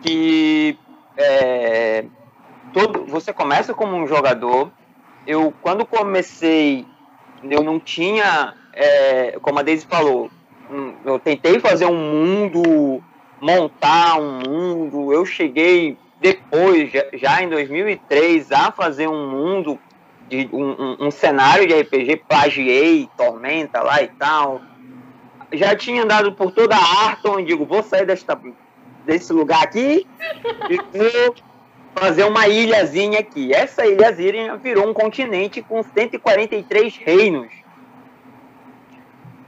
que 0.01 0.75
é, 1.15 2.05
todo, 2.73 3.05
você 3.05 3.31
começa 3.31 3.71
como 3.71 3.95
um 3.95 4.07
jogador. 4.07 4.71
Eu, 5.27 5.53
quando 5.61 5.85
comecei, 5.85 6.87
eu 7.43 7.61
não 7.61 7.79
tinha, 7.79 8.55
é, 8.73 9.37
como 9.43 9.59
a 9.59 9.61
Daisy 9.61 9.85
falou, 9.85 10.31
eu 11.05 11.19
tentei 11.19 11.59
fazer 11.59 11.85
um 11.85 11.95
mundo, 11.95 13.03
montar 13.39 14.19
um 14.19 14.39
mundo. 14.39 15.13
Eu 15.13 15.23
cheguei 15.23 15.95
depois, 16.19 16.91
já 17.13 17.43
em 17.43 17.49
2003, 17.49 18.51
a 18.51 18.71
fazer 18.71 19.07
um 19.07 19.29
mundo 19.29 19.79
de 20.31 20.49
um, 20.53 20.63
um, 20.63 21.07
um, 21.07 21.11
cenário 21.11 21.67
de 21.67 21.73
RPG, 21.73 22.23
plagiei, 22.27 23.09
Tormenta 23.17 23.81
lá 23.81 24.01
e 24.01 24.07
tal. 24.07 24.61
Já 25.51 25.75
tinha 25.75 26.03
andado 26.03 26.31
por 26.31 26.51
toda 26.51 26.73
a 26.73 27.05
Arton 27.05 27.41
e 27.41 27.43
digo, 27.43 27.65
vou 27.65 27.83
sair 27.83 28.05
desta, 28.05 28.39
desse 29.05 29.33
lugar 29.33 29.61
aqui 29.61 30.07
e 30.69 30.77
vou 30.77 31.35
fazer 31.93 32.23
uma 32.23 32.47
ilhazinha 32.47 33.19
aqui. 33.19 33.53
Essa 33.53 33.85
ilhazinha 33.85 34.55
virou 34.55 34.89
um 34.89 34.93
continente 34.93 35.61
com 35.61 35.83
143 35.83 36.95
reinos. 36.95 37.51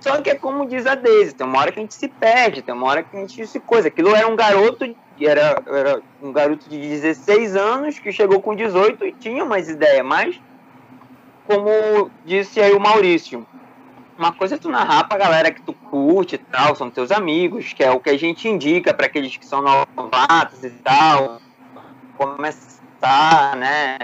Só 0.01 0.21
que 0.21 0.31
é 0.31 0.35
como 0.35 0.67
diz 0.67 0.85
a 0.85 0.95
Daisy, 0.95 1.33
tem 1.33 1.47
uma 1.47 1.59
hora 1.59 1.71
que 1.71 1.79
a 1.79 1.81
gente 1.81 1.93
se 1.93 2.09
perde, 2.09 2.61
tem 2.61 2.75
uma 2.75 2.87
hora 2.87 3.03
que 3.03 3.15
a 3.15 3.19
gente 3.21 3.47
se 3.47 3.57
coisa. 3.61 3.87
Aquilo 3.87 4.13
era 4.13 4.27
um 4.27 4.35
garoto, 4.35 4.83
era, 5.21 5.63
era 5.65 6.01
um 6.21 6.33
garoto 6.33 6.69
de 6.69 6.77
16 6.77 7.55
anos 7.55 7.99
que 7.99 8.11
chegou 8.11 8.41
com 8.41 8.53
18 8.53 9.05
e 9.05 9.13
tinha 9.13 9.45
umas 9.45 9.69
ideias, 9.69 10.05
mas 10.05 10.41
como 11.45 12.11
disse 12.25 12.59
aí 12.59 12.73
o 12.73 12.79
Maurício, 12.79 13.45
uma 14.17 14.31
coisa 14.31 14.55
é 14.55 14.57
tu 14.57 14.69
narrar 14.69 15.05
pra 15.05 15.17
galera 15.17 15.51
que 15.51 15.61
tu 15.61 15.73
curte 15.73 16.35
e 16.35 16.37
tal, 16.37 16.75
são 16.75 16.89
teus 16.89 17.11
amigos, 17.11 17.73
que 17.73 17.83
é 17.83 17.91
o 17.91 17.99
que 17.99 18.09
a 18.09 18.17
gente 18.17 18.47
indica 18.47 18.93
para 18.93 19.07
aqueles 19.07 19.35
que 19.35 19.45
são 19.45 19.61
novatos 19.61 20.63
e 20.63 20.69
tal, 20.69 21.41
começar, 22.17 23.55
né? 23.57 23.97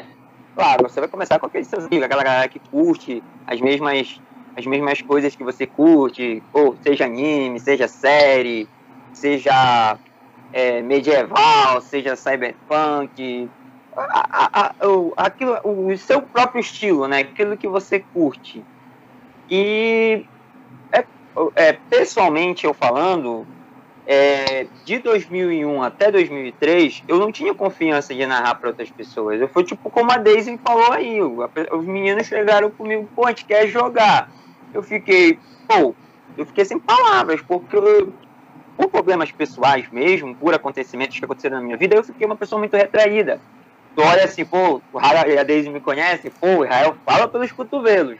Claro, 0.55 0.83
você 0.83 0.99
vai 0.99 1.07
começar 1.07 1.39
com 1.39 1.45
aqueles 1.45 1.67
seus 1.67 1.85
amigos, 1.85 2.03
aquela 2.03 2.23
galera 2.23 2.47
que 2.49 2.59
curte 2.59 3.23
as 3.47 3.61
mesmas, 3.61 4.19
as 4.57 4.65
mesmas 4.65 5.01
coisas 5.01 5.35
que 5.35 5.43
você 5.43 5.65
curte, 5.65 6.43
ou 6.51 6.75
seja 6.83 7.05
anime, 7.05 7.59
seja 7.59 7.87
série, 7.87 8.67
seja 9.13 9.97
é, 10.51 10.81
medieval, 10.81 11.79
seja 11.81 12.15
cyberpunk, 12.15 13.49
a, 13.95 14.73
a, 14.81 14.87
o, 14.87 15.13
aquilo, 15.17 15.59
o 15.63 15.97
seu 15.97 16.21
próprio 16.21 16.61
estilo, 16.61 17.07
né? 17.07 17.19
Aquilo 17.19 17.57
que 17.57 17.67
você 17.67 17.99
curte. 17.99 18.63
E 19.49 20.25
é, 20.91 21.03
é, 21.55 21.73
pessoalmente 21.73 22.65
eu 22.65 22.73
falando, 22.73 23.45
é, 24.05 24.67
de 24.85 24.99
2001 24.99 25.81
até 25.83 26.11
2003, 26.11 27.03
eu 27.07 27.17
não 27.17 27.31
tinha 27.31 27.53
confiança 27.53 28.13
de 28.13 28.25
narrar 28.25 28.55
para 28.55 28.69
outras 28.69 28.89
pessoas. 28.91 29.41
Eu 29.41 29.47
fui 29.47 29.63
tipo 29.63 29.89
como 29.89 30.11
a 30.11 30.17
Daisy 30.17 30.59
falou 30.63 30.91
aí, 30.91 31.19
os 31.21 31.85
meninos 31.85 32.27
chegaram 32.27 32.69
comigo, 32.69 33.09
pô, 33.15 33.25
a 33.25 33.29
gente 33.29 33.45
quer 33.45 33.67
jogar. 33.67 34.29
Eu 34.73 34.83
fiquei, 34.83 35.39
pô, 35.67 35.95
eu 36.37 36.45
fiquei 36.45 36.63
sem 36.63 36.79
palavras, 36.79 37.41
porque 37.41 37.77
por 38.77 38.87
problemas 38.87 39.31
pessoais 39.31 39.89
mesmo, 39.89 40.33
por 40.35 40.53
acontecimentos 40.53 41.19
que 41.19 41.25
aconteceram 41.25 41.57
na 41.57 41.63
minha 41.63 41.75
vida, 41.75 41.95
eu 41.95 42.03
fiquei 42.03 42.25
uma 42.25 42.35
pessoa 42.35 42.59
muito 42.59 42.77
retraída 42.77 43.41
tu 43.99 44.03
olha 44.03 44.23
assim, 44.23 44.45
pô, 44.45 44.81
o 44.93 44.97
a 44.97 45.43
Daisy 45.43 45.69
me 45.69 45.81
conhece, 45.81 46.29
pô, 46.29 46.47
o 46.47 46.63
Israel 46.63 46.95
fala 47.05 47.27
pelos 47.27 47.51
cotovelos. 47.51 48.17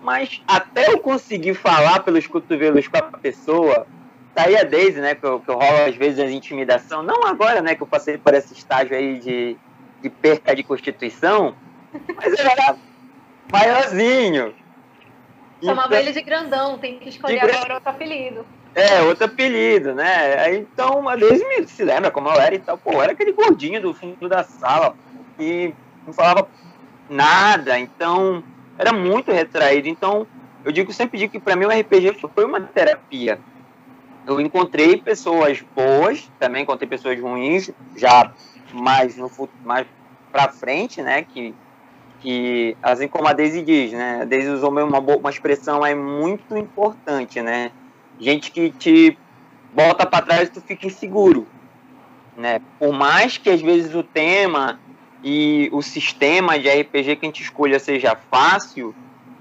Mas 0.00 0.40
até 0.46 0.88
eu 0.88 1.00
conseguir 1.00 1.54
falar 1.54 2.00
pelos 2.04 2.28
cotovelos 2.28 2.86
com 2.86 2.98
a 2.98 3.02
pessoa, 3.02 3.86
tá 4.34 4.44
aí 4.44 4.56
a 4.56 4.62
Daisy, 4.62 5.00
né, 5.00 5.16
que, 5.16 5.20
que 5.20 5.50
rola 5.50 5.86
às 5.88 5.96
vezes 5.96 6.20
a 6.20 6.30
intimidação, 6.30 7.02
não 7.02 7.24
agora, 7.24 7.60
né, 7.60 7.74
que 7.74 7.82
eu 7.82 7.86
passei 7.88 8.16
por 8.16 8.34
esse 8.34 8.54
estágio 8.54 8.96
aí 8.96 9.18
de, 9.18 9.56
de 10.00 10.10
perca 10.10 10.54
de 10.54 10.62
constituição, 10.62 11.56
mas 12.14 12.38
eu 12.38 12.46
era 12.46 12.76
maiorzinho. 13.50 14.54
Chamava 15.60 15.88
então, 15.88 15.98
ele 15.98 16.12
de 16.12 16.22
grandão, 16.22 16.78
tem 16.78 17.00
que 17.00 17.08
escolher 17.08 17.40
agora 17.40 17.74
outro 17.74 17.90
apelido. 17.90 18.46
É, 18.74 19.02
outro 19.02 19.26
apelido, 19.26 19.94
né? 19.94 20.56
Então, 20.56 21.04
Daisy 21.16 21.44
me 21.46 21.66
se 21.66 21.84
lembra 21.84 22.10
como 22.10 22.28
eu 22.28 22.40
era 22.40 22.54
e 22.54 22.58
tal. 22.58 22.76
Pô, 22.76 22.92
eu 22.92 23.02
era 23.02 23.12
aquele 23.12 23.32
gordinho 23.32 23.80
do 23.80 23.94
fundo 23.94 24.28
da 24.28 24.42
sala 24.42 24.96
e 25.38 25.72
não 26.04 26.12
falava 26.12 26.48
nada, 27.08 27.78
então 27.78 28.42
era 28.76 28.92
muito 28.92 29.30
retraído. 29.30 29.88
Então, 29.88 30.26
eu 30.64 30.72
digo 30.72 30.92
sempre 30.92 31.18
digo 31.18 31.30
que 31.30 31.38
para 31.38 31.54
mim 31.54 31.66
o 31.66 31.70
RPG 31.70 32.16
foi 32.34 32.44
uma 32.44 32.60
terapia. 32.60 33.38
Eu 34.26 34.40
encontrei 34.40 34.96
pessoas 34.96 35.62
boas, 35.74 36.28
também 36.40 36.62
encontrei 36.62 36.88
pessoas 36.88 37.20
ruins, 37.20 37.70
já 37.94 38.32
mais 38.72 39.16
no 39.16 39.30
mais 39.62 39.86
para 40.32 40.48
frente, 40.48 41.00
né? 41.00 41.22
Que, 41.22 41.54
que 42.20 42.76
assim 42.82 43.06
como 43.06 43.28
a 43.28 43.32
Daisy 43.32 43.62
diz, 43.62 43.92
né? 43.92 44.22
A 44.22 44.24
Daisy 44.24 44.48
usou 44.48 44.70
uma, 44.70 44.98
uma 44.98 45.30
expressão 45.30 45.84
aí 45.84 45.94
muito 45.94 46.56
importante, 46.56 47.40
né? 47.40 47.70
Gente 48.18 48.50
que 48.50 48.70
te 48.70 49.18
bota 49.72 50.06
para 50.06 50.24
trás 50.24 50.48
e 50.48 50.52
tu 50.52 50.60
fica 50.60 50.86
inseguro, 50.86 51.46
né? 52.36 52.60
Por 52.78 52.92
mais 52.92 53.36
que 53.36 53.50
às 53.50 53.60
vezes 53.60 53.94
o 53.94 54.02
tema 54.02 54.78
e 55.22 55.68
o 55.72 55.82
sistema 55.82 56.58
de 56.58 56.68
RPG 56.68 57.16
que 57.16 57.26
a 57.26 57.28
gente 57.28 57.42
escolha 57.42 57.78
seja 57.78 58.16
fácil, 58.30 58.94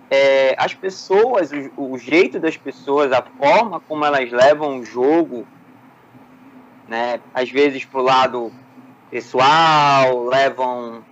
é, 0.10 0.56
as 0.58 0.74
pessoas, 0.74 1.52
o, 1.76 1.94
o, 1.94 1.98
jeito 1.98 2.40
das 2.40 2.56
pessoas, 2.56 3.12
a 3.12 3.22
forma 3.22 3.80
como 3.80 4.06
elas 4.06 4.32
levam 4.32 4.80
o 4.80 4.86
jogo, 4.86 5.46
né? 6.88 7.20
Às 7.34 7.50
vezes 7.50 7.86
pro 7.86 8.02
lado 8.02 8.52
pessoal, 9.10 10.26
levam 10.26 11.04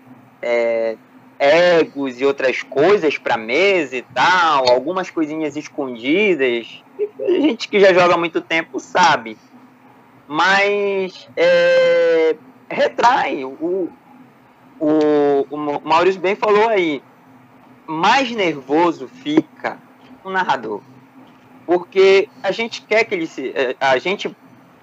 é, 0.41 0.97
egos 1.37 2.19
e 2.19 2.25
outras 2.25 2.63
coisas 2.63 3.17
para 3.17 3.37
mesa 3.37 3.97
e 3.97 4.01
tal, 4.01 4.69
algumas 4.69 5.09
coisinhas 5.09 5.55
escondidas 5.55 6.80
gente 7.27 7.67
que 7.67 7.79
já 7.79 7.93
joga 7.93 8.15
há 8.15 8.17
muito 8.17 8.41
tempo 8.41 8.79
sabe. 8.79 9.37
Mas 10.27 11.27
é, 11.35 12.35
retrai. 12.69 13.43
O, 13.43 13.89
o, 14.79 15.47
o 15.49 15.57
Maurício 15.83 16.21
bem 16.21 16.35
falou 16.35 16.69
aí. 16.69 17.01
Mais 17.87 18.31
nervoso 18.31 19.07
fica 19.07 19.77
o 20.23 20.29
narrador. 20.29 20.81
porque 21.65 22.27
a 22.43 22.51
gente 22.51 22.81
quer 22.81 23.03
que 23.03 23.15
ele 23.15 23.27
se, 23.27 23.51
é, 23.55 23.75
a 23.79 23.97
gente 23.97 24.35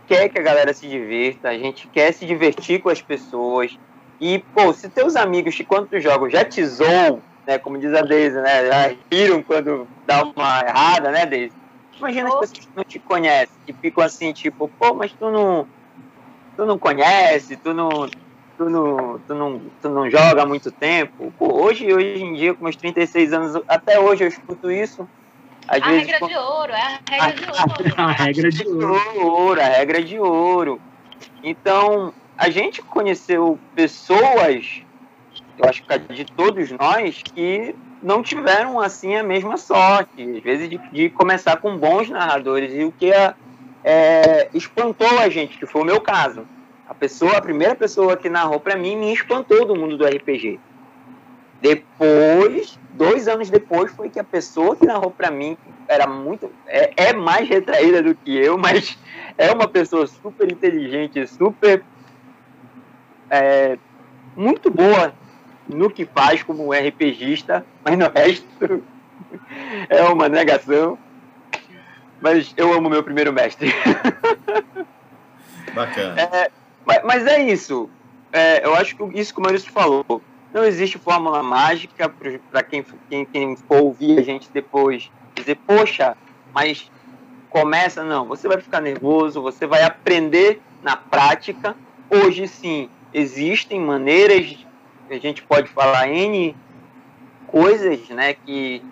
quer 0.06 0.28
que 0.28 0.38
a 0.38 0.42
galera 0.42 0.72
se 0.72 0.88
divirta, 0.88 1.50
a 1.50 1.58
gente 1.58 1.86
quer 1.88 2.12
se 2.12 2.24
divertir 2.24 2.80
com 2.80 2.88
as 2.88 3.02
pessoas. 3.02 3.78
E, 4.20 4.38
pô, 4.54 4.72
se 4.72 4.88
teus 4.88 5.14
amigos 5.14 5.54
que 5.54 5.64
quando 5.64 5.88
tu 5.88 6.00
joga 6.00 6.30
já 6.30 6.44
te 6.44 6.64
zoam, 6.64 7.20
né, 7.46 7.58
como 7.58 7.78
diz 7.78 7.92
a 7.94 8.02
Daisy, 8.02 8.36
né, 8.40 8.66
já 8.66 8.96
riram 9.12 9.42
quando 9.42 9.86
dá 10.06 10.24
uma 10.24 10.60
errada, 10.60 11.10
né, 11.10 11.26
Daisy? 11.26 11.52
Imagina 11.98 12.28
as 12.28 12.38
pessoas 12.38 12.64
que 12.64 12.72
não 12.74 12.84
te 12.84 13.00
conhecem, 13.00 13.60
que 13.66 13.72
ficam 13.74 14.04
assim, 14.04 14.32
tipo, 14.32 14.72
pô, 14.78 14.94
mas 14.94 15.12
tu 15.12 15.30
não, 15.30 15.68
tu 16.56 16.64
não 16.64 16.78
conhece, 16.78 17.56
tu 17.56 17.74
não, 17.74 18.08
tu 18.56 18.70
não, 18.70 19.20
tu 19.20 19.34
não, 19.34 19.70
tu 19.80 19.88
não 19.88 20.10
joga 20.10 20.42
há 20.42 20.46
muito 20.46 20.70
tempo. 20.70 21.32
Pô, 21.38 21.62
hoje, 21.62 21.92
hoje 21.92 22.22
em 22.22 22.34
dia, 22.34 22.54
com 22.54 22.64
meus 22.64 22.76
36 22.76 23.32
anos, 23.32 23.62
até 23.68 23.98
hoje 23.98 24.24
eu 24.24 24.28
escuto 24.28 24.70
isso. 24.70 25.08
Às 25.66 25.82
a 25.82 25.88
vezes, 25.90 26.06
regra 26.08 26.28
de 26.28 26.36
ouro, 26.36 26.72
é 26.72 26.80
a 26.82 27.00
regra 27.10 27.32
de 27.34 27.50
ouro. 27.50 27.94
A, 27.98 28.12
regra 28.12 28.50
de 28.50 28.68
ouro. 28.68 29.60
A 29.60 29.64
regra 29.64 30.02
de 30.02 30.18
ouro. 30.18 30.80
Então, 31.42 32.14
a 32.38 32.48
gente 32.48 32.80
conheceu 32.82 33.58
pessoas, 33.74 34.82
eu 35.56 35.68
acho 35.68 35.82
que 35.84 35.98
de 36.14 36.24
todos 36.24 36.70
nós, 36.70 37.22
que 37.34 37.74
não 38.02 38.22
tiveram 38.22 38.80
assim 38.80 39.16
a 39.16 39.22
mesma 39.22 39.56
sorte, 39.56 40.22
às 40.22 40.42
vezes 40.42 40.68
de, 40.68 40.78
de 40.92 41.10
começar 41.10 41.56
com 41.56 41.76
bons 41.76 42.08
narradores 42.08 42.72
e 42.72 42.84
o 42.84 42.92
que 42.92 43.12
é, 43.12 43.34
é, 43.84 44.48
espantou 44.54 45.18
a 45.18 45.28
gente, 45.28 45.58
que 45.58 45.66
foi 45.66 45.82
o 45.82 45.84
meu 45.84 46.00
caso. 46.00 46.46
A 46.88 46.94
pessoa, 46.94 47.36
a 47.36 47.42
primeira 47.42 47.74
pessoa 47.74 48.16
que 48.16 48.28
narrou 48.28 48.58
para 48.58 48.76
mim 48.76 48.96
me 48.96 49.12
espantou 49.12 49.66
do 49.66 49.76
mundo 49.76 49.96
do 49.96 50.06
RPG. 50.06 50.58
Depois, 51.60 52.78
dois 52.94 53.28
anos 53.28 53.50
depois, 53.50 53.92
foi 53.92 54.08
que 54.08 54.18
a 54.18 54.24
pessoa 54.24 54.76
que 54.76 54.86
narrou 54.86 55.10
para 55.10 55.30
mim 55.30 55.56
era 55.88 56.06
muito 56.06 56.50
é, 56.66 56.92
é 56.96 57.12
mais 57.12 57.48
retraída 57.48 58.02
do 58.02 58.14
que 58.14 58.36
eu, 58.36 58.56
mas 58.56 58.96
é 59.36 59.52
uma 59.52 59.66
pessoa 59.66 60.06
super 60.06 60.50
inteligente, 60.50 61.26
super 61.26 61.82
é, 63.30 63.76
muito 64.36 64.70
boa 64.70 65.12
no 65.68 65.90
que 65.90 66.04
faz 66.06 66.42
como 66.42 66.72
RPGista, 66.72 67.64
mas 67.84 67.98
no 67.98 68.10
resto 68.10 68.82
é 69.88 70.02
uma 70.04 70.28
negação. 70.28 70.98
Mas 72.20 72.52
eu 72.56 72.72
amo 72.72 72.90
meu 72.90 73.02
primeiro 73.02 73.32
mestre. 73.32 73.72
Bacana. 75.74 76.16
É, 76.32 76.50
mas, 76.84 77.00
mas, 77.04 77.26
é 77.26 77.42
isso. 77.42 77.88
É, 78.32 78.64
eu 78.64 78.74
acho 78.74 78.96
que 78.96 79.18
isso 79.18 79.32
que 79.32 79.40
o 79.40 79.42
Maurício 79.42 79.70
falou. 79.70 80.22
Não 80.52 80.64
existe 80.64 80.98
fórmula 80.98 81.42
mágica 81.42 82.08
para 82.50 82.62
quem, 82.62 82.84
quem, 83.08 83.24
quem 83.26 83.56
for 83.56 83.82
ouvir 83.82 84.18
a 84.18 84.22
gente 84.22 84.48
depois 84.52 85.10
dizer, 85.34 85.56
poxa, 85.66 86.16
mas 86.54 86.90
começa, 87.50 88.02
não. 88.02 88.26
Você 88.26 88.48
vai 88.48 88.58
ficar 88.58 88.80
nervoso, 88.80 89.42
você 89.42 89.66
vai 89.66 89.82
aprender 89.82 90.60
na 90.82 90.96
prática. 90.96 91.76
Hoje 92.10 92.48
sim, 92.48 92.88
existem 93.12 93.80
maneiras 93.80 94.56
a 95.10 95.18
gente 95.18 95.42
pode 95.42 95.68
falar 95.68 96.08
N 96.08 96.54
coisas 97.46 98.08
né, 98.10 98.34
que, 98.34 98.82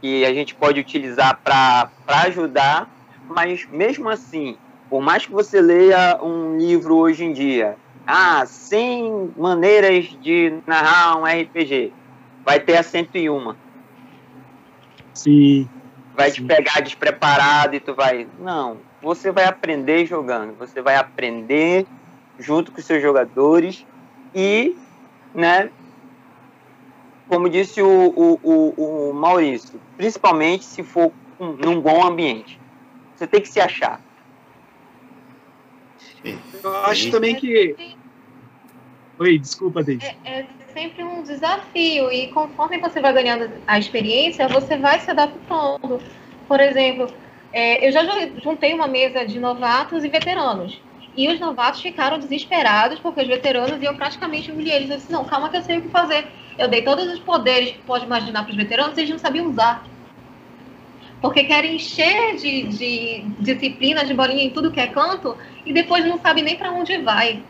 que 0.00 0.24
a 0.24 0.32
gente 0.32 0.54
pode 0.54 0.80
utilizar 0.80 1.40
para 1.42 1.90
ajudar, 2.06 2.88
mas 3.28 3.66
mesmo 3.70 4.08
assim, 4.08 4.56
por 4.88 5.00
mais 5.00 5.26
que 5.26 5.32
você 5.32 5.60
leia 5.60 6.18
um 6.22 6.58
livro 6.58 6.96
hoje 6.96 7.24
em 7.24 7.32
dia, 7.32 7.76
ah, 8.06 8.44
100 8.44 9.32
maneiras 9.36 10.06
de 10.20 10.58
narrar 10.66 11.16
um 11.18 11.24
RPG, 11.24 11.92
vai 12.44 12.60
ter 12.60 12.76
a 12.76 12.82
101. 12.82 13.54
Sim. 15.14 15.68
Vai 16.14 16.30
sim. 16.30 16.42
te 16.42 16.44
pegar 16.44 16.80
despreparado 16.80 17.74
e 17.74 17.80
tu 17.80 17.94
vai. 17.94 18.26
Não, 18.38 18.78
você 19.00 19.30
vai 19.30 19.44
aprender 19.44 20.04
jogando, 20.06 20.54
você 20.58 20.82
vai 20.82 20.96
aprender 20.96 21.86
junto 22.38 22.72
com 22.72 22.78
os 22.78 22.84
seus 22.84 23.00
jogadores 23.00 23.86
e 24.34 24.76
né? 25.34 25.70
Como 27.28 27.48
disse 27.48 27.80
o, 27.80 27.88
o, 27.88 28.40
o, 28.42 29.10
o 29.10 29.14
Maurício, 29.14 29.80
principalmente 29.96 30.64
se 30.64 30.82
for 30.82 31.12
um, 31.40 31.52
num 31.52 31.80
bom 31.80 32.04
ambiente. 32.04 32.60
Você 33.16 33.26
tem 33.26 33.40
que 33.40 33.48
se 33.48 33.60
achar. 33.60 34.00
Eu 36.62 36.76
acho 36.84 37.10
também 37.10 37.34
que. 37.34 37.96
Oi, 39.18 39.38
desculpa, 39.38 39.82
Deise. 39.82 40.06
É, 40.24 40.40
é 40.40 40.46
sempre 40.72 41.04
um 41.04 41.22
desafio 41.22 42.10
e 42.10 42.28
conforme 42.28 42.78
você 42.78 43.00
vai 43.00 43.12
ganhando 43.12 43.50
a 43.66 43.78
experiência, 43.78 44.48
você 44.48 44.76
vai 44.76 45.00
se 45.00 45.10
adaptando. 45.10 46.00
Por 46.48 46.60
exemplo, 46.60 47.06
é, 47.52 47.86
eu 47.86 47.92
já 47.92 48.02
juntei 48.42 48.72
uma 48.72 48.88
mesa 48.88 49.24
de 49.24 49.38
novatos 49.38 50.04
e 50.04 50.08
veteranos. 50.08 50.80
E 51.16 51.28
os 51.28 51.38
novatos 51.38 51.80
ficaram 51.80 52.18
desesperados 52.18 52.98
porque 52.98 53.20
os 53.20 53.26
veteranos 53.26 53.82
iam 53.82 53.94
praticamente 53.94 54.50
engolir 54.50 54.72
eles. 54.72 54.90
Eu 54.90 54.96
disse, 54.96 55.12
não, 55.12 55.24
calma 55.24 55.48
que 55.50 55.56
eu 55.56 55.62
sei 55.62 55.78
o 55.78 55.82
que 55.82 55.88
fazer. 55.88 56.26
Eu 56.58 56.68
dei 56.68 56.82
todos 56.82 57.06
os 57.06 57.18
poderes 57.18 57.72
que 57.72 57.78
pode 57.80 58.04
imaginar 58.04 58.44
para 58.44 58.50
os 58.50 58.56
veteranos 58.56 58.96
eles 58.96 59.10
não 59.10 59.18
sabiam 59.18 59.48
usar. 59.48 59.84
Porque 61.20 61.44
querem 61.44 61.76
encher 61.76 62.36
de, 62.36 62.62
de 62.64 63.24
disciplina, 63.38 64.04
de 64.04 64.14
bolinha 64.14 64.42
em 64.42 64.50
tudo 64.50 64.72
que 64.72 64.80
é 64.80 64.86
canto 64.86 65.36
e 65.64 65.72
depois 65.72 66.04
não 66.04 66.18
sabem 66.18 66.42
nem 66.42 66.56
para 66.56 66.72
onde 66.72 66.98
vai. 66.98 67.42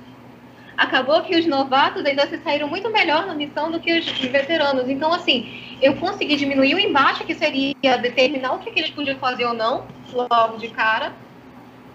Acabou 0.77 1.23
que 1.23 1.37
os 1.37 1.47
novatos 1.47 2.05
ainda 2.05 2.27
se 2.27 2.39
saíram 2.39 2.67
muito 2.69 2.91
melhor 2.91 3.27
na 3.27 3.35
missão 3.35 3.71
do 3.71 3.79
que 3.79 3.99
os 3.99 4.07
veteranos. 4.21 4.89
Então, 4.89 5.13
assim, 5.13 5.77
eu 5.81 5.97
consegui 5.97 6.37
diminuir 6.37 6.75
o 6.75 6.79
embate, 6.79 7.25
que 7.25 7.35
seria 7.35 7.97
determinar 7.99 8.53
o 8.53 8.59
que, 8.59 8.71
que 8.71 8.81
eles 8.81 8.91
podiam 8.91 9.19
fazer 9.19 9.45
ou 9.45 9.55
não, 9.55 9.87
logo 10.13 10.57
de 10.59 10.69
cara, 10.69 11.13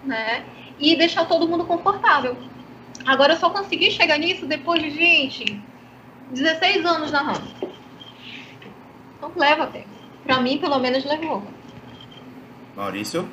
né? 0.04 0.44
E 0.78 0.96
deixar 0.96 1.26
todo 1.26 1.48
mundo 1.48 1.64
confortável. 1.64 2.36
Agora 3.04 3.34
eu 3.34 3.38
só 3.38 3.50
consegui 3.50 3.90
chegar 3.90 4.18
nisso 4.18 4.46
depois 4.46 4.82
de, 4.82 4.90
gente, 4.90 5.60
16 6.30 6.84
anos 6.84 7.10
narrando. 7.10 7.48
Então 9.16 9.32
leva 9.36 9.66
tempo. 9.66 9.88
Pra 10.24 10.40
mim, 10.40 10.58
pelo 10.58 10.78
menos, 10.78 11.04
levou. 11.04 11.42
Maurício? 12.76 13.28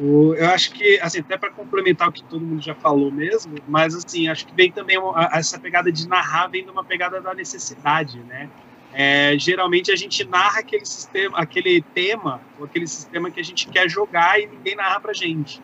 eu 0.00 0.50
acho 0.50 0.72
que, 0.72 0.98
assim, 1.00 1.20
até 1.20 1.36
para 1.38 1.50
complementar 1.50 2.08
o 2.08 2.12
que 2.12 2.22
todo 2.24 2.44
mundo 2.44 2.60
já 2.60 2.74
falou 2.74 3.12
mesmo, 3.12 3.54
mas, 3.68 3.94
assim, 3.94 4.28
acho 4.28 4.44
que 4.44 4.52
vem 4.52 4.72
também 4.72 4.98
uma, 4.98 5.30
essa 5.32 5.58
pegada 5.58 5.92
de 5.92 6.08
narrar, 6.08 6.48
vem 6.48 6.64
de 6.64 6.70
uma 6.70 6.84
pegada 6.84 7.20
da 7.20 7.32
necessidade, 7.32 8.18
né? 8.18 8.50
É, 8.92 9.36
geralmente 9.38 9.90
a 9.90 9.96
gente 9.96 10.24
narra 10.24 10.60
aquele 10.60 10.84
sistema, 10.84 11.38
aquele 11.38 11.82
tema, 11.94 12.40
ou 12.58 12.64
aquele 12.64 12.86
sistema 12.86 13.30
que 13.30 13.40
a 13.40 13.44
gente 13.44 13.68
quer 13.68 13.88
jogar 13.88 14.40
e 14.40 14.46
ninguém 14.46 14.74
narra 14.74 15.00
pra 15.00 15.12
gente. 15.12 15.60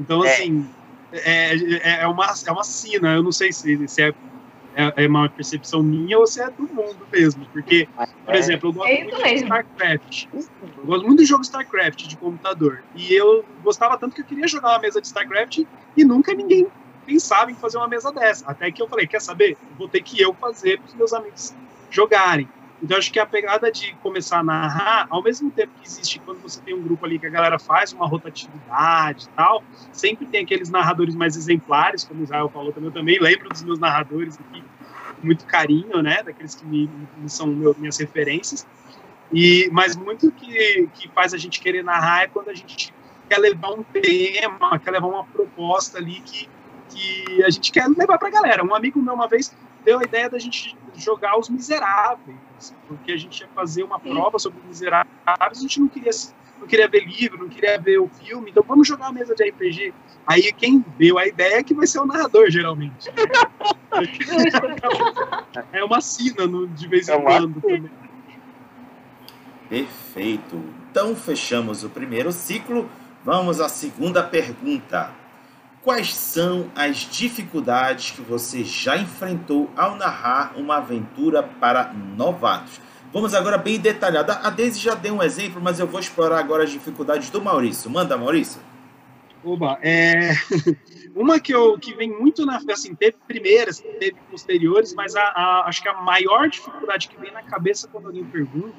Então, 0.00 0.24
é. 0.24 0.32
assim, 0.32 0.66
é, 1.12 1.54
é, 1.54 2.00
é, 2.02 2.06
uma, 2.06 2.26
é 2.46 2.50
uma 2.50 2.64
sina. 2.64 3.14
Eu 3.14 3.22
não 3.22 3.32
sei 3.32 3.52
se, 3.52 3.86
se 3.86 4.02
é, 4.02 4.14
é, 4.74 5.04
é 5.04 5.08
uma 5.08 5.28
percepção 5.28 5.82
minha 5.82 6.18
ou 6.18 6.26
se 6.26 6.40
é 6.40 6.50
do 6.50 6.62
mundo 6.62 7.06
mesmo. 7.12 7.46
Porque, 7.52 7.86
por 8.24 8.34
exemplo, 8.34 8.70
eu 8.70 8.72
gosto 8.72 8.94
muito 8.94 9.22
de 9.22 9.34
StarCraft. 9.34 10.26
Eu 10.32 10.84
gosto 10.84 11.06
muito 11.06 11.18
do 11.18 11.24
jogo 11.26 11.42
StarCraft 11.42 12.06
de 12.06 12.16
computador. 12.16 12.82
E 12.94 13.12
eu 13.12 13.44
gostava 13.62 13.98
tanto 13.98 14.14
que 14.14 14.22
eu 14.22 14.26
queria 14.26 14.48
jogar 14.48 14.70
uma 14.70 14.78
mesa 14.78 15.00
de 15.00 15.06
StarCraft 15.06 15.64
e 15.96 16.04
nunca 16.04 16.32
ninguém 16.32 16.66
pensava 17.04 17.50
em 17.50 17.54
fazer 17.54 17.76
uma 17.76 17.88
mesa 17.88 18.12
dessa. 18.12 18.50
Até 18.50 18.70
que 18.70 18.80
eu 18.80 18.88
falei, 18.88 19.06
quer 19.06 19.20
saber? 19.20 19.56
Vou 19.76 19.88
ter 19.88 20.02
que 20.02 20.20
eu 20.20 20.32
fazer 20.34 20.78
para 20.78 20.88
os 20.88 20.94
meus 20.94 21.12
amigos 21.12 21.54
jogarem. 21.90 22.48
Então, 22.82 22.96
acho 22.96 23.12
que 23.12 23.18
a 23.18 23.26
pegada 23.26 23.70
de 23.70 23.94
começar 23.96 24.38
a 24.38 24.42
narrar, 24.42 25.06
ao 25.10 25.22
mesmo 25.22 25.50
tempo 25.50 25.72
que 25.80 25.86
existe 25.86 26.18
quando 26.20 26.40
você 26.40 26.60
tem 26.62 26.74
um 26.74 26.82
grupo 26.82 27.04
ali 27.04 27.18
que 27.18 27.26
a 27.26 27.30
galera 27.30 27.58
faz 27.58 27.92
uma 27.92 28.06
rotatividade 28.06 29.26
e 29.26 29.28
tal, 29.36 29.62
sempre 29.92 30.26
tem 30.26 30.44
aqueles 30.44 30.70
narradores 30.70 31.14
mais 31.14 31.36
exemplares, 31.36 32.04
como 32.04 32.20
o 32.20 32.24
Israel 32.24 32.48
falou 32.48 32.72
também. 32.72 32.88
Eu 32.88 32.94
também 32.94 33.18
lembro 33.20 33.48
dos 33.50 33.62
meus 33.62 33.78
narradores 33.78 34.38
aqui, 34.40 34.64
muito 35.22 35.44
carinho, 35.44 36.00
né? 36.02 36.22
Daqueles 36.22 36.54
que 36.54 36.64
me, 36.64 36.90
me 37.18 37.28
são 37.28 37.46
meu, 37.48 37.76
minhas 37.78 37.98
referências. 37.98 38.66
E, 39.32 39.68
mas 39.72 39.94
muito 39.94 40.32
que, 40.32 40.88
que 40.94 41.08
faz 41.08 41.34
a 41.34 41.38
gente 41.38 41.60
querer 41.60 41.84
narrar 41.84 42.22
é 42.22 42.26
quando 42.28 42.48
a 42.48 42.54
gente 42.54 42.92
quer 43.28 43.38
levar 43.38 43.72
um 43.72 43.82
tema, 43.82 44.78
quer 44.78 44.90
levar 44.90 45.06
uma 45.06 45.24
proposta 45.24 45.98
ali 45.98 46.20
que, 46.20 46.48
que 46.88 47.44
a 47.44 47.50
gente 47.50 47.70
quer 47.70 47.86
levar 47.88 48.18
para 48.18 48.28
a 48.28 48.30
galera. 48.30 48.64
Um 48.64 48.74
amigo 48.74 49.00
meu 49.00 49.14
uma 49.14 49.28
vez 49.28 49.54
deu 49.84 50.00
a 50.00 50.02
ideia 50.02 50.28
da 50.28 50.38
gente 50.38 50.76
jogar 50.96 51.38
os 51.38 51.48
miseráveis, 51.48 52.36
porque 52.86 53.12
a 53.12 53.16
gente 53.16 53.40
ia 53.40 53.48
fazer 53.48 53.82
uma 53.82 53.98
prova 53.98 54.38
sobre 54.38 54.60
os 54.60 54.66
miseráveis, 54.66 55.14
a 55.26 55.54
gente 55.54 55.80
não 55.80 55.88
queria, 55.88 56.10
não 56.58 56.66
queria 56.66 56.88
ver 56.88 57.04
livro, 57.06 57.38
não 57.38 57.48
queria 57.48 57.78
ver 57.80 57.98
o 57.98 58.08
filme, 58.08 58.50
então 58.50 58.62
vamos 58.66 58.86
jogar 58.86 59.08
a 59.08 59.12
mesa 59.12 59.34
de 59.34 59.48
RPG. 59.48 59.94
Aí 60.26 60.52
quem 60.52 60.84
deu 60.98 61.18
a 61.18 61.26
ideia 61.26 61.56
é 61.58 61.62
que 61.62 61.74
vai 61.74 61.86
ser 61.86 62.00
o 62.00 62.06
narrador, 62.06 62.50
geralmente. 62.50 63.08
Né? 63.08 63.14
é 65.72 65.84
uma 65.84 66.00
sina 66.00 66.46
no, 66.46 66.68
de 66.68 66.86
vez 66.86 67.08
em 67.08 67.12
é 67.12 67.20
quando 67.20 67.60
também. 67.60 67.90
Perfeito. 69.68 70.62
Então 70.90 71.14
fechamos 71.14 71.84
o 71.84 71.88
primeiro 71.88 72.32
ciclo. 72.32 72.90
Vamos 73.24 73.60
à 73.60 73.68
segunda 73.68 74.22
pergunta. 74.22 75.14
Quais 75.82 76.14
são 76.14 76.70
as 76.76 76.98
dificuldades 76.98 78.10
que 78.10 78.20
você 78.20 78.62
já 78.62 78.98
enfrentou 78.98 79.70
ao 79.74 79.96
narrar 79.96 80.52
uma 80.56 80.76
aventura 80.76 81.42
para 81.42 81.90
novatos? 81.94 82.78
Vamos 83.10 83.34
agora 83.34 83.56
bem 83.56 83.80
detalhado. 83.80 84.30
A 84.30 84.50
Deise 84.50 84.78
já 84.78 84.94
deu 84.94 85.14
um 85.14 85.22
exemplo, 85.22 85.58
mas 85.60 85.80
eu 85.80 85.86
vou 85.86 85.98
explorar 85.98 86.38
agora 86.38 86.64
as 86.64 86.70
dificuldades 86.70 87.30
do 87.30 87.40
Maurício. 87.40 87.90
Manda, 87.90 88.16
Maurício. 88.16 88.60
Oba, 89.42 89.78
é... 89.80 90.32
uma 91.16 91.40
que, 91.40 91.52
eu, 91.52 91.78
que 91.78 91.94
vem 91.94 92.10
muito 92.10 92.44
na. 92.44 92.60
Assim, 92.70 92.94
teve 92.94 93.16
primeiras, 93.26 93.80
teve 93.80 94.16
posteriores, 94.30 94.92
mas 94.92 95.16
a, 95.16 95.22
a, 95.22 95.64
acho 95.66 95.82
que 95.82 95.88
a 95.88 95.94
maior 95.94 96.46
dificuldade 96.50 97.08
que 97.08 97.18
vem 97.18 97.32
na 97.32 97.42
cabeça 97.42 97.88
quando 97.88 98.06
alguém 98.06 98.24
pergunta 98.24 98.74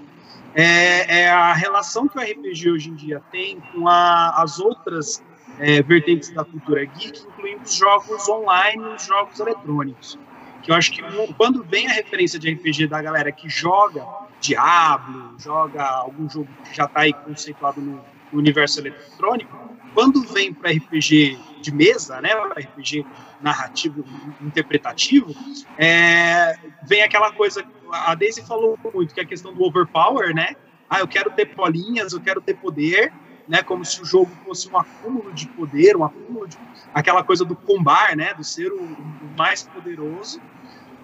é, 0.53 1.21
é 1.23 1.29
a 1.31 1.51
relação 1.53 2.07
que 2.07 2.17
o 2.17 2.21
RPG 2.21 2.71
hoje 2.71 2.89
em 2.89 2.95
dia 2.95 3.21
tem 3.31 3.59
com 3.73 3.87
a, 3.87 4.41
as 4.41 4.59
outras 4.59 5.23
é, 5.59 5.81
vertentes 5.81 6.29
da 6.29 6.43
cultura 6.43 6.83
geek, 6.85 7.21
incluindo 7.27 7.63
os 7.63 7.75
jogos 7.75 8.27
online 8.29 8.83
e 8.83 8.95
os 8.95 9.05
jogos 9.05 9.39
eletrônicos. 9.39 10.19
Que 10.63 10.71
eu 10.71 10.75
acho 10.75 10.91
que 10.91 11.01
quando 11.37 11.63
vem 11.63 11.87
a 11.87 11.91
referência 11.91 12.37
de 12.37 12.51
RPG 12.51 12.87
da 12.87 13.01
galera 13.01 13.31
que 13.31 13.49
joga 13.49 14.05
Diablo, 14.39 15.35
joga 15.39 15.83
algum 15.83 16.29
jogo 16.29 16.47
que 16.63 16.75
já 16.75 16.85
está 16.85 17.01
aí 17.01 17.13
conceituado 17.13 17.81
no, 17.81 18.03
no 18.31 18.39
universo 18.39 18.79
eletrônico, 18.79 19.55
quando 19.93 20.21
vem 20.23 20.53
para 20.53 20.71
RPG 20.71 21.37
de 21.61 21.71
mesa, 21.73 22.21
né, 22.21 22.35
para 22.35 22.61
RPG 22.61 23.05
narrativo, 23.41 24.03
interpretativo, 24.41 25.35
é, 25.77 26.57
vem 26.83 27.03
aquela 27.03 27.31
coisa, 27.31 27.63
a 27.91 28.15
Daisy 28.15 28.41
falou 28.45 28.77
muito, 28.93 29.13
que 29.13 29.19
é 29.19 29.23
a 29.23 29.27
questão 29.27 29.53
do 29.53 29.63
overpower, 29.63 30.33
né, 30.33 30.55
ah, 30.89 30.99
eu 30.99 31.07
quero 31.07 31.31
ter 31.31 31.53
bolinhas, 31.55 32.13
eu 32.13 32.19
quero 32.19 32.41
ter 32.41 32.55
poder, 32.55 33.13
né, 33.47 33.61
como 33.63 33.83
se 33.85 34.01
o 34.01 34.05
jogo 34.05 34.31
fosse 34.45 34.69
um 34.69 34.77
acúmulo 34.77 35.31
de 35.33 35.47
poder, 35.47 35.95
um 35.95 36.03
acúmulo 36.03 36.47
de 36.47 36.57
aquela 36.93 37.23
coisa 37.23 37.45
do 37.45 37.55
combar, 37.55 38.15
né, 38.15 38.33
do 38.33 38.43
ser 38.43 38.71
o, 38.71 38.81
o 38.81 39.37
mais 39.37 39.63
poderoso, 39.63 40.41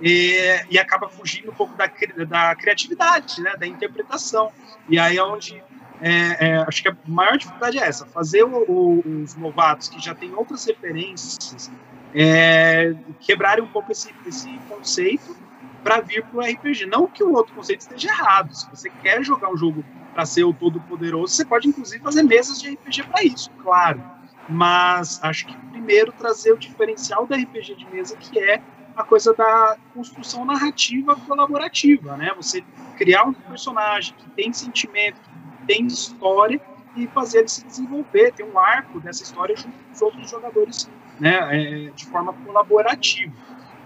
e, 0.02 0.38
e, 0.70 0.78
acaba 0.78 1.10
fugindo 1.10 1.50
um 1.50 1.56
pouco 1.56 1.76
da, 1.76 1.88
da 2.26 2.56
criatividade, 2.56 3.42
né, 3.42 3.56
da 3.58 3.66
interpretação. 3.66 4.52
E 4.88 5.00
aí 5.00 5.18
é 5.18 5.24
onde 5.24 5.64
é, 6.00 6.50
é, 6.50 6.58
acho 6.68 6.84
que 6.84 6.90
a 6.90 6.96
maior 7.06 7.38
dificuldade 7.38 7.80
é 7.80 7.82
essa, 7.82 8.06
fazer 8.06 8.44
o, 8.44 8.64
o, 8.68 9.24
os 9.24 9.36
novatos 9.36 9.90
que 9.90 10.00
já 10.00 10.14
têm 10.14 10.34
outras 10.36 10.66
referências 10.66 11.72
é, 12.14 12.94
quebrarem 13.20 13.64
um 13.64 13.68
pouco 13.68 13.92
esse, 13.92 14.14
esse 14.26 14.50
conceito 14.70 15.36
para 15.84 16.02
vir 16.02 16.24
para 16.26 16.38
o 16.38 16.42
RPG. 16.42 16.86
Não 16.86 17.08
que 17.08 17.24
o 17.24 17.34
outro 17.34 17.56
conceito 17.56 17.82
esteja 17.82 18.10
errado. 18.10 18.54
Se 18.54 18.70
você 18.70 18.90
quer 18.90 19.24
jogar 19.24 19.50
um 19.50 19.58
jogo 19.58 19.84
para 20.18 20.26
ser 20.26 20.44
o 20.46 20.52
todo 20.52 20.82
poderoso, 20.82 21.36
você 21.36 21.46
pode 21.46 21.68
inclusive 21.68 22.04
fazer 22.04 22.24
mesas 22.24 22.60
de 22.60 22.72
RPG 22.72 23.04
para 23.04 23.24
isso, 23.24 23.52
claro. 23.62 24.04
Mas 24.50 25.24
acho 25.24 25.46
que 25.46 25.56
primeiro 25.70 26.12
trazer 26.12 26.54
o 26.54 26.58
diferencial 26.58 27.28
da 27.28 27.36
RPG 27.36 27.76
de 27.76 27.86
mesa, 27.86 28.18
que 28.18 28.40
é 28.40 28.60
a 28.96 29.04
coisa 29.04 29.32
da 29.36 29.78
construção 29.94 30.44
narrativa 30.44 31.16
colaborativa, 31.18 32.18
né? 32.18 32.34
Você 32.36 32.64
criar 32.98 33.26
um 33.26 33.34
personagem 33.34 34.16
que 34.18 34.28
tem 34.32 34.52
sentimento, 34.52 35.22
tem 35.68 35.86
história 35.86 36.60
e 36.96 37.06
fazer 37.10 37.40
ele 37.42 37.50
se 37.50 37.64
desenvolver, 37.64 38.34
ter 38.34 38.44
um 38.44 38.58
arco 38.58 39.00
dessa 39.00 39.22
história 39.22 39.56
junto 39.56 39.70
com 39.70 39.94
os 39.94 40.02
outros 40.02 40.32
jogadores, 40.32 40.90
né, 41.20 41.38
é, 41.52 41.92
de 41.92 42.08
forma 42.08 42.34
colaborativa. 42.34 43.36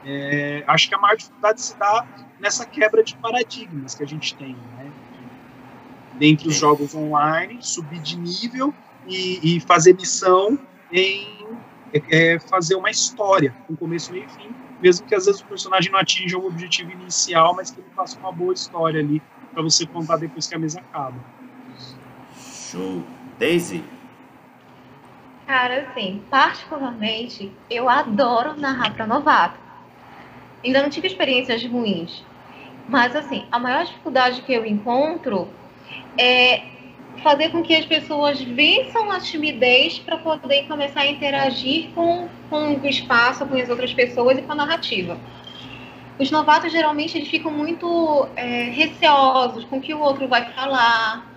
É, 0.05 0.63
acho 0.65 0.87
que 0.87 0.95
a 0.95 0.97
maior 0.97 1.17
dificuldade 1.17 1.61
se 1.61 1.77
dá 1.77 2.07
nessa 2.39 2.65
quebra 2.65 3.03
de 3.03 3.17
paradigmas 3.17 3.95
que 3.95 4.03
a 4.03 4.07
gente 4.07 4.33
tem, 4.35 4.55
né, 4.77 4.89
dentre 6.21 6.47
os 6.47 6.55
jogos 6.55 6.93
online, 6.93 7.57
subir 7.61 7.99
de 7.99 8.15
nível 8.15 8.71
e, 9.07 9.55
e 9.55 9.59
fazer 9.59 9.95
missão 9.95 10.55
em 10.91 11.47
é, 11.91 12.33
é, 12.33 12.39
fazer 12.39 12.75
uma 12.75 12.91
história, 12.91 13.55
com 13.67 13.75
começo, 13.75 14.11
meio 14.11 14.25
e 14.25 14.29
fim, 14.29 14.55
mesmo 14.79 15.07
que 15.07 15.15
às 15.15 15.25
vezes 15.25 15.41
o 15.41 15.45
personagem 15.45 15.91
não 15.91 15.97
atinja 15.97 16.37
o 16.37 16.45
objetivo 16.45 16.91
inicial, 16.91 17.55
mas 17.55 17.71
que 17.71 17.79
ele 17.81 17.89
faça 17.95 18.19
uma 18.19 18.31
boa 18.31 18.53
história 18.53 18.99
ali 18.99 19.19
para 19.51 19.63
você 19.63 19.83
contar 19.87 20.17
depois 20.17 20.45
que 20.45 20.53
a 20.53 20.59
mesa 20.59 20.79
acaba. 20.79 21.17
Show. 22.37 23.01
Daisy? 23.39 23.83
Cara, 25.47 25.87
assim, 25.87 26.21
particularmente, 26.29 27.51
eu 27.67 27.89
adoro 27.89 28.55
narrar 28.59 28.93
para 28.93 29.07
novato. 29.07 29.59
Ainda 30.63 30.83
não 30.83 30.89
tive 30.91 31.07
experiências 31.07 31.65
ruins. 31.65 32.23
Mas, 32.87 33.15
assim, 33.15 33.43
a 33.51 33.57
maior 33.57 33.85
dificuldade 33.85 34.43
que 34.43 34.53
eu 34.53 34.63
encontro 34.63 35.49
é 36.17 36.63
fazer 37.23 37.49
com 37.49 37.61
que 37.61 37.75
as 37.75 37.85
pessoas 37.85 38.41
vençam 38.41 39.11
a 39.11 39.19
timidez 39.19 39.99
para 39.99 40.17
poder 40.17 40.67
começar 40.67 41.01
a 41.01 41.07
interagir 41.07 41.89
com, 41.93 42.27
com 42.49 42.75
o 42.75 42.87
espaço, 42.87 43.45
com 43.45 43.55
as 43.55 43.69
outras 43.69 43.93
pessoas 43.93 44.37
e 44.37 44.41
com 44.41 44.51
a 44.51 44.55
narrativa. 44.55 45.17
Os 46.19 46.29
novatos, 46.29 46.71
geralmente, 46.71 47.17
eles 47.17 47.29
ficam 47.29 47.51
muito 47.51 48.27
é, 48.35 48.65
receosos 48.65 49.65
com 49.65 49.77
o 49.77 49.81
que 49.81 49.93
o 49.93 49.99
outro 49.99 50.27
vai 50.27 50.51
falar, 50.53 51.31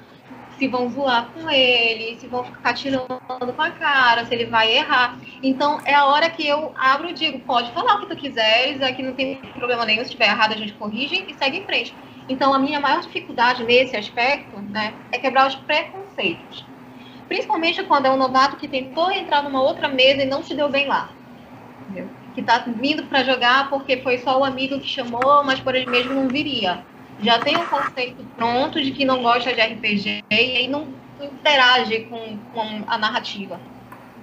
se 0.58 0.68
vão 0.68 0.88
zoar 0.90 1.28
com 1.32 1.50
ele, 1.50 2.18
se 2.18 2.26
vão 2.26 2.44
ficar 2.44 2.74
tirando 2.74 3.06
com 3.06 3.62
a 3.62 3.70
cara, 3.70 4.24
se 4.24 4.34
ele 4.34 4.46
vai 4.46 4.76
errar. 4.76 5.18
Então 5.42 5.80
é 5.84 5.94
a 5.94 6.06
hora 6.06 6.30
que 6.30 6.46
eu 6.46 6.72
abro 6.76 7.10
e 7.10 7.12
digo, 7.12 7.40
pode 7.40 7.72
falar 7.72 7.96
o 7.96 8.00
que 8.00 8.14
tu 8.14 8.16
quiseres, 8.16 8.80
aqui 8.80 9.02
não 9.02 9.14
tem 9.14 9.36
problema 9.36 9.84
nenhum, 9.84 10.00
se 10.00 10.06
estiver 10.06 10.28
errado 10.28 10.52
a 10.52 10.56
gente 10.56 10.72
corrige 10.74 11.24
e 11.28 11.34
segue 11.34 11.58
em 11.58 11.64
frente. 11.64 11.94
Então 12.28 12.54
a 12.54 12.58
minha 12.58 12.80
maior 12.80 13.00
dificuldade 13.00 13.64
nesse 13.64 13.96
aspecto, 13.96 14.58
né, 14.60 14.94
é 15.12 15.18
quebrar 15.18 15.46
os 15.46 15.54
preconceitos. 15.54 16.64
Principalmente 17.28 17.82
quando 17.84 18.06
é 18.06 18.10
um 18.10 18.16
novato 18.16 18.56
que 18.56 18.68
tentou 18.68 19.10
entrar 19.10 19.42
numa 19.42 19.62
outra 19.62 19.88
mesa 19.88 20.22
e 20.22 20.26
não 20.26 20.42
se 20.42 20.54
deu 20.54 20.68
bem 20.68 20.86
lá. 20.86 21.10
Entendeu? 21.82 22.08
Que 22.34 22.40
está 22.40 22.58
vindo 22.58 23.04
para 23.04 23.24
jogar 23.24 23.68
porque 23.70 23.98
foi 23.98 24.18
só 24.18 24.38
o 24.38 24.44
amigo 24.44 24.80
que 24.80 24.88
chamou, 24.88 25.42
mas 25.44 25.60
por 25.60 25.74
ele 25.74 25.90
mesmo 25.90 26.14
não 26.14 26.28
viria 26.28 26.84
já 27.20 27.38
tem 27.38 27.56
um 27.56 27.66
conceito 27.66 28.24
pronto 28.36 28.82
de 28.82 28.90
que 28.90 29.04
não 29.04 29.22
gosta 29.22 29.52
de 29.52 29.60
RPG 29.60 30.24
e 30.30 30.34
aí 30.34 30.68
não 30.68 30.88
interage 31.20 32.00
com, 32.04 32.38
com 32.52 32.84
a 32.86 32.98
narrativa. 32.98 33.60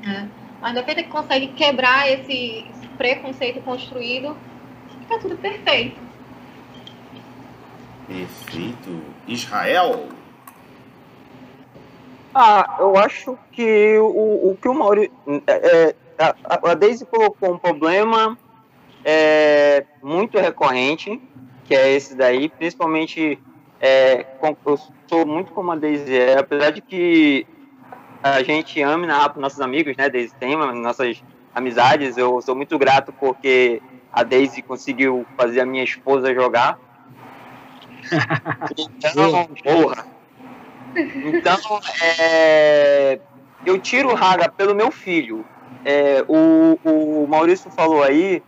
Né? 0.04 0.30
Mas 0.62 0.74
depois 0.74 0.96
que 0.96 1.04
consegue 1.06 1.48
quebrar 1.50 2.10
esse, 2.10 2.66
esse 2.70 2.88
preconceito 2.98 3.62
construído, 3.62 4.36
fica 5.00 5.20
tudo 5.20 5.38
perfeito. 5.38 6.00
Perfeito. 8.12 9.02
Israel? 9.26 10.10
Ah, 12.36 12.78
eu 12.80 12.98
acho 12.98 13.38
que 13.52 13.98
o, 13.98 14.52
o 14.52 14.58
que 14.62 14.68
o 14.68 14.74
Maurício. 14.74 15.14
É, 15.48 15.54
é, 15.88 15.96
a, 16.18 16.72
a 16.72 16.74
Daisy 16.74 17.06
colocou 17.06 17.54
um 17.54 17.58
problema 17.58 18.38
é, 19.06 19.86
muito 20.04 20.38
recorrente, 20.38 21.22
que 21.66 21.74
é 21.74 21.92
esse 21.94 22.16
daí, 22.16 22.50
principalmente 22.50 23.40
é, 23.80 24.26
eu 24.66 24.80
sou 25.08 25.26
muito 25.26 25.52
como 25.54 25.72
a 25.72 25.76
Daisy 25.76 26.16
é, 26.16 26.38
apesar 26.38 26.72
de 26.72 26.82
que 26.82 27.48
a 28.22 28.44
gente 28.44 28.82
ame 28.82 29.08
na 29.08 29.34
nossos 29.38 29.60
amigos, 29.62 29.96
né, 29.98 30.10
Daisy 30.10 30.34
tem 30.40 30.56
nossas 30.56 31.24
amizades, 31.56 32.18
eu 32.18 32.42
sou 32.42 32.56
muito 32.56 32.78
grato 32.78 33.14
porque 33.14 33.82
a 34.12 34.24
Daisy 34.24 34.62
conseguiu 34.62 35.26
fazer 35.36 35.62
a 35.62 35.66
minha 35.66 35.84
esposa 35.84 36.34
jogar. 36.34 36.78
Então, 38.78 39.48
porra. 39.64 40.06
Então, 40.96 41.58
é, 42.20 43.20
eu 43.66 43.80
tiro 43.80 44.10
o 44.10 44.16
Raga 44.16 44.50
pelo 44.50 44.76
meu 44.76 44.92
filho. 44.92 45.46
É, 45.84 46.24
o, 46.28 46.80
o 46.84 47.28
Maurício 47.28 47.72
falou 47.72 48.04
aí 48.04 48.44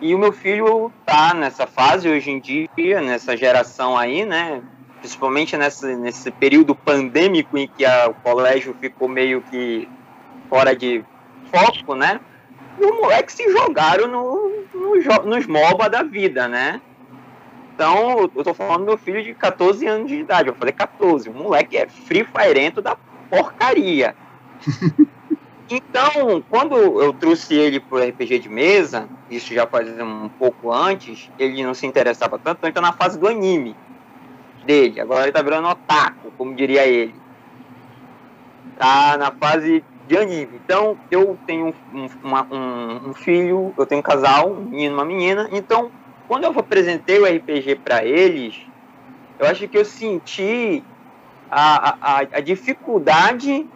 e 0.00 0.14
o 0.14 0.18
meu 0.18 0.32
filho 0.32 0.92
tá 1.04 1.34
nessa 1.34 1.66
fase 1.66 2.08
hoje 2.08 2.30
em 2.30 2.40
dia, 2.40 3.00
nessa 3.00 3.36
geração 3.36 3.96
aí, 3.96 4.24
né? 4.24 4.62
Principalmente 5.00 5.56
nessa, 5.56 5.88
nesse 5.96 6.30
período 6.30 6.74
pandêmico 6.74 7.56
em 7.56 7.66
que 7.66 7.84
a, 7.84 8.08
o 8.08 8.14
colégio 8.14 8.76
ficou 8.80 9.08
meio 9.08 9.40
que 9.42 9.88
fora 10.48 10.74
de 10.74 11.04
foco, 11.50 11.94
né? 11.94 12.20
Os 12.78 12.90
moleques 13.00 13.34
se 13.34 13.50
jogaram 13.50 14.06
no, 14.06 14.52
no, 14.72 15.24
nos 15.24 15.46
MOBA 15.46 15.90
da 15.90 16.02
vida, 16.02 16.46
né? 16.46 16.80
Então, 17.78 18.28
eu 18.34 18.42
tô 18.42 18.52
falando 18.52 18.80
do 18.80 18.86
meu 18.86 18.98
filho 18.98 19.22
de 19.22 19.32
14 19.34 19.86
anos 19.86 20.08
de 20.08 20.16
idade. 20.16 20.48
Eu 20.48 20.54
falei 20.56 20.72
14. 20.72 21.28
O 21.28 21.32
moleque 21.32 21.76
é 21.76 21.86
free 21.86 22.24
firento 22.24 22.82
da 22.82 22.96
porcaria. 23.30 24.16
Então, 25.70 26.42
quando 26.48 26.74
eu 26.74 27.12
trouxe 27.12 27.54
ele 27.54 27.78
pro 27.78 28.02
RPG 28.02 28.38
de 28.38 28.48
mesa, 28.48 29.06
isso 29.30 29.52
já 29.52 29.66
faz 29.66 29.86
um 30.00 30.30
pouco 30.30 30.72
antes, 30.72 31.30
ele 31.38 31.62
não 31.62 31.74
se 31.74 31.86
interessava 31.86 32.38
tanto, 32.38 32.66
então 32.66 32.80
na 32.80 32.94
fase 32.94 33.18
do 33.18 33.28
anime 33.28 33.76
dele. 34.64 34.98
Agora 34.98 35.24
ele 35.24 35.32
tá 35.32 35.42
virando 35.42 35.68
otaku, 35.68 36.32
como 36.38 36.54
diria 36.54 36.86
ele. 36.86 37.14
Tá 38.78 39.18
na 39.18 39.30
fase 39.30 39.84
de 40.06 40.16
anime. 40.16 40.58
Então, 40.64 40.96
eu 41.10 41.38
tenho 41.46 41.74
um, 41.92 42.08
uma, 42.24 42.46
um, 42.50 43.10
um 43.10 43.12
filho, 43.12 43.74
eu 43.76 43.84
tenho 43.84 43.98
um 43.98 44.02
casal, 44.02 44.50
um 44.50 44.64
menino 44.64 44.92
e 44.92 44.94
uma 44.94 45.04
menina. 45.04 45.50
Então, 45.52 45.90
quando 46.28 46.44
eu 46.44 46.50
apresentei 46.50 47.18
o 47.18 47.24
RPG 47.24 47.76
para 47.76 48.04
eles, 48.04 48.54
eu 49.38 49.46
acho 49.46 49.66
que 49.66 49.78
eu 49.78 49.84
senti 49.84 50.84
a, 51.50 51.96
a, 52.00 52.18
a 52.18 52.40
dificuldade 52.40 53.66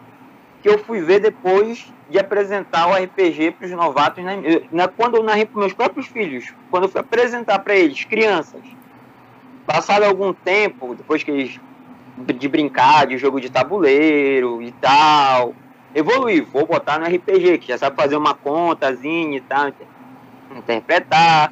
que 0.61 0.69
eu 0.69 0.77
fui 0.77 1.01
ver 1.01 1.19
depois 1.19 1.91
de 2.09 2.19
apresentar 2.19 2.87
o 2.87 2.93
RPG 2.93 3.51
para 3.51 3.65
os 3.65 3.71
novatos, 3.71 4.23
né? 4.23 4.37
quando 4.95 5.17
eu 5.17 5.23
narrei 5.23 5.45
para 5.45 5.59
meus 5.59 5.73
próprios 5.73 6.05
filhos, 6.07 6.53
quando 6.69 6.83
eu 6.83 6.89
fui 6.89 7.01
apresentar 7.01 7.59
para 7.59 7.75
eles, 7.75 8.05
crianças, 8.05 8.61
passado 9.65 10.03
algum 10.03 10.31
tempo, 10.31 10.93
depois 10.95 11.23
que 11.23 11.31
eles 11.31 11.59
de 12.17 12.47
brincar 12.47 13.07
de 13.07 13.17
jogo 13.17 13.41
de 13.41 13.49
tabuleiro 13.49 14.61
e 14.61 14.71
tal, 14.73 15.55
evoluir, 15.95 16.45
vou 16.45 16.67
botar 16.67 16.99
no 16.99 17.07
RPG, 17.07 17.57
que 17.57 17.69
já 17.69 17.77
sabe 17.79 17.95
fazer 17.95 18.15
uma 18.15 18.35
contazinha 18.35 19.37
e 19.37 19.41
tal, 19.41 19.71
interpretar, 20.55 21.51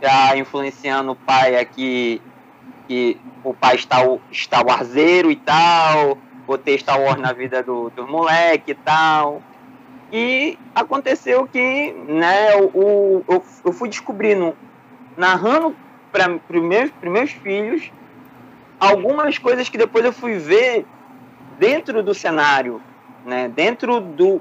já 0.00 0.36
influenciando 0.36 1.12
o 1.12 1.16
pai 1.16 1.56
aqui, 1.56 2.20
que 2.86 3.20
o 3.44 3.52
pai 3.52 3.76
está 3.76 3.98
está 4.30 4.62
warzeiro 4.62 5.30
e 5.30 5.36
tal, 5.36 6.18
botei 6.46 6.78
Star 6.78 7.00
Wars 7.00 7.20
na 7.20 7.32
vida 7.32 7.62
do, 7.62 7.90
do 7.90 8.06
moleque 8.06 8.72
e 8.72 8.74
tal. 8.74 9.42
E 10.10 10.58
aconteceu 10.74 11.46
que, 11.46 11.92
né, 12.08 12.56
o, 12.56 13.22
eu, 13.28 13.44
eu 13.64 13.72
fui 13.72 13.90
descobrindo, 13.90 14.56
narrando 15.16 15.76
para 16.10 16.32
os 16.32 16.62
meus, 16.62 16.90
meus 17.02 17.30
filhos, 17.30 17.92
algumas 18.80 19.36
coisas 19.36 19.68
que 19.68 19.76
depois 19.76 20.04
eu 20.04 20.12
fui 20.12 20.38
ver 20.38 20.86
dentro 21.58 22.02
do 22.02 22.14
cenário, 22.14 22.80
né, 23.26 23.48
dentro 23.48 24.00
do. 24.00 24.40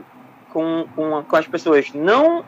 com, 0.49 0.85
com, 0.95 1.23
com 1.23 1.35
as 1.35 1.47
pessoas. 1.47 1.91
Não, 1.93 2.45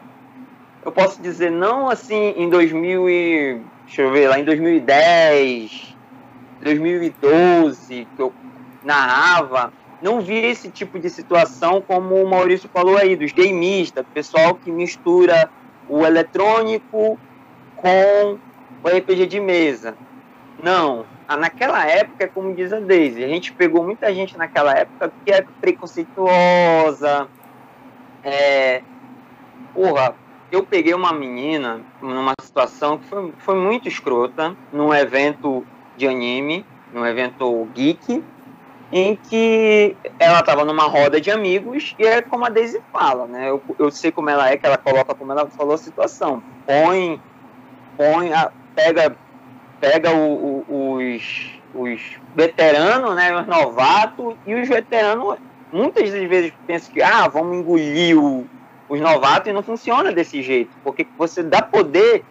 eu 0.83 0.91
posso 0.91 1.21
dizer, 1.21 1.51
não 1.51 1.89
assim 1.89 2.33
em 2.37 2.49
2000 2.49 3.09
e. 3.09 3.61
Deixa 3.85 4.03
eu 4.03 4.11
ver, 4.11 4.27
lá 4.27 4.39
em 4.39 4.43
2010, 4.43 5.95
2012, 6.61 8.07
que 8.15 8.21
eu 8.21 8.31
narrava, 8.83 9.73
não 10.01 10.21
vi 10.21 10.37
esse 10.37 10.69
tipo 10.69 10.99
de 10.99 11.09
situação 11.09 11.81
como 11.81 12.15
o 12.15 12.29
Maurício 12.29 12.69
falou 12.71 12.97
aí, 12.97 13.15
dos 13.15 13.31
gameistas, 13.31 14.05
pessoal 14.13 14.55
que 14.55 14.71
mistura 14.71 15.49
o 15.89 16.05
eletrônico 16.05 17.19
com 17.75 18.37
o 18.83 18.87
RPG 18.87 19.25
de 19.25 19.39
mesa. 19.39 19.95
Não. 20.61 21.05
Naquela 21.27 21.85
época, 21.85 22.27
como 22.27 22.55
diz 22.55 22.73
a 22.73 22.79
Daisy, 22.79 23.23
a 23.23 23.27
gente 23.27 23.51
pegou 23.53 23.83
muita 23.83 24.13
gente 24.13 24.37
naquela 24.37 24.73
época 24.73 25.11
que 25.23 25.31
era 25.31 25.45
preconceituosa. 25.61 27.27
É, 28.23 28.81
porra, 29.73 30.15
eu 30.51 30.63
peguei 30.63 30.93
uma 30.93 31.13
menina 31.13 31.81
numa 32.01 32.33
situação 32.41 32.97
que 32.97 33.05
foi, 33.05 33.33
foi 33.39 33.55
muito 33.55 33.87
escrota, 33.87 34.55
num 34.71 34.93
evento 34.93 35.65
de 35.95 36.07
anime, 36.07 36.65
num 36.93 37.05
evento 37.05 37.67
geek, 37.73 38.23
em 38.91 39.15
que 39.15 39.95
ela 40.17 40.39
estava 40.39 40.65
numa 40.65 40.83
roda 40.83 41.21
de 41.21 41.29
amigos 41.29 41.95
e 41.99 42.05
é 42.05 42.21
como 42.21 42.45
a 42.45 42.49
Daisy 42.49 42.81
fala, 42.91 43.27
né? 43.27 43.49
Eu, 43.49 43.61
eu 43.77 43.91
sei 43.91 44.11
como 44.11 44.29
ela 44.29 44.49
é, 44.49 44.57
que 44.57 44.65
ela 44.65 44.77
coloca 44.77 45.13
como 45.13 45.31
ela 45.31 45.45
falou 45.47 45.75
a 45.75 45.77
situação. 45.77 46.41
Põe, 46.65 47.21
põe, 47.95 48.33
a, 48.33 48.51
pega, 48.75 49.15
pega 49.79 50.11
o, 50.11 50.65
o, 50.67 50.95
os, 50.95 51.51
os 51.75 52.01
veteranos, 52.35 53.15
né? 53.15 53.39
Os 53.39 53.45
novatos 53.45 54.35
e 54.47 54.55
os 54.55 54.67
veteranos 54.67 55.37
muitas 55.71 56.11
das 56.11 56.27
vezes 56.27 56.51
pensam 56.65 56.91
que 56.91 57.03
ah, 57.03 57.27
vamos 57.27 57.57
engolir 57.57 58.17
o, 58.17 58.47
os 58.89 58.99
novatos 58.99 59.49
e 59.49 59.53
não 59.53 59.61
funciona 59.61 60.11
desse 60.11 60.41
jeito, 60.41 60.71
porque 60.83 61.07
você 61.17 61.43
dá 61.43 61.61
poder 61.61 62.25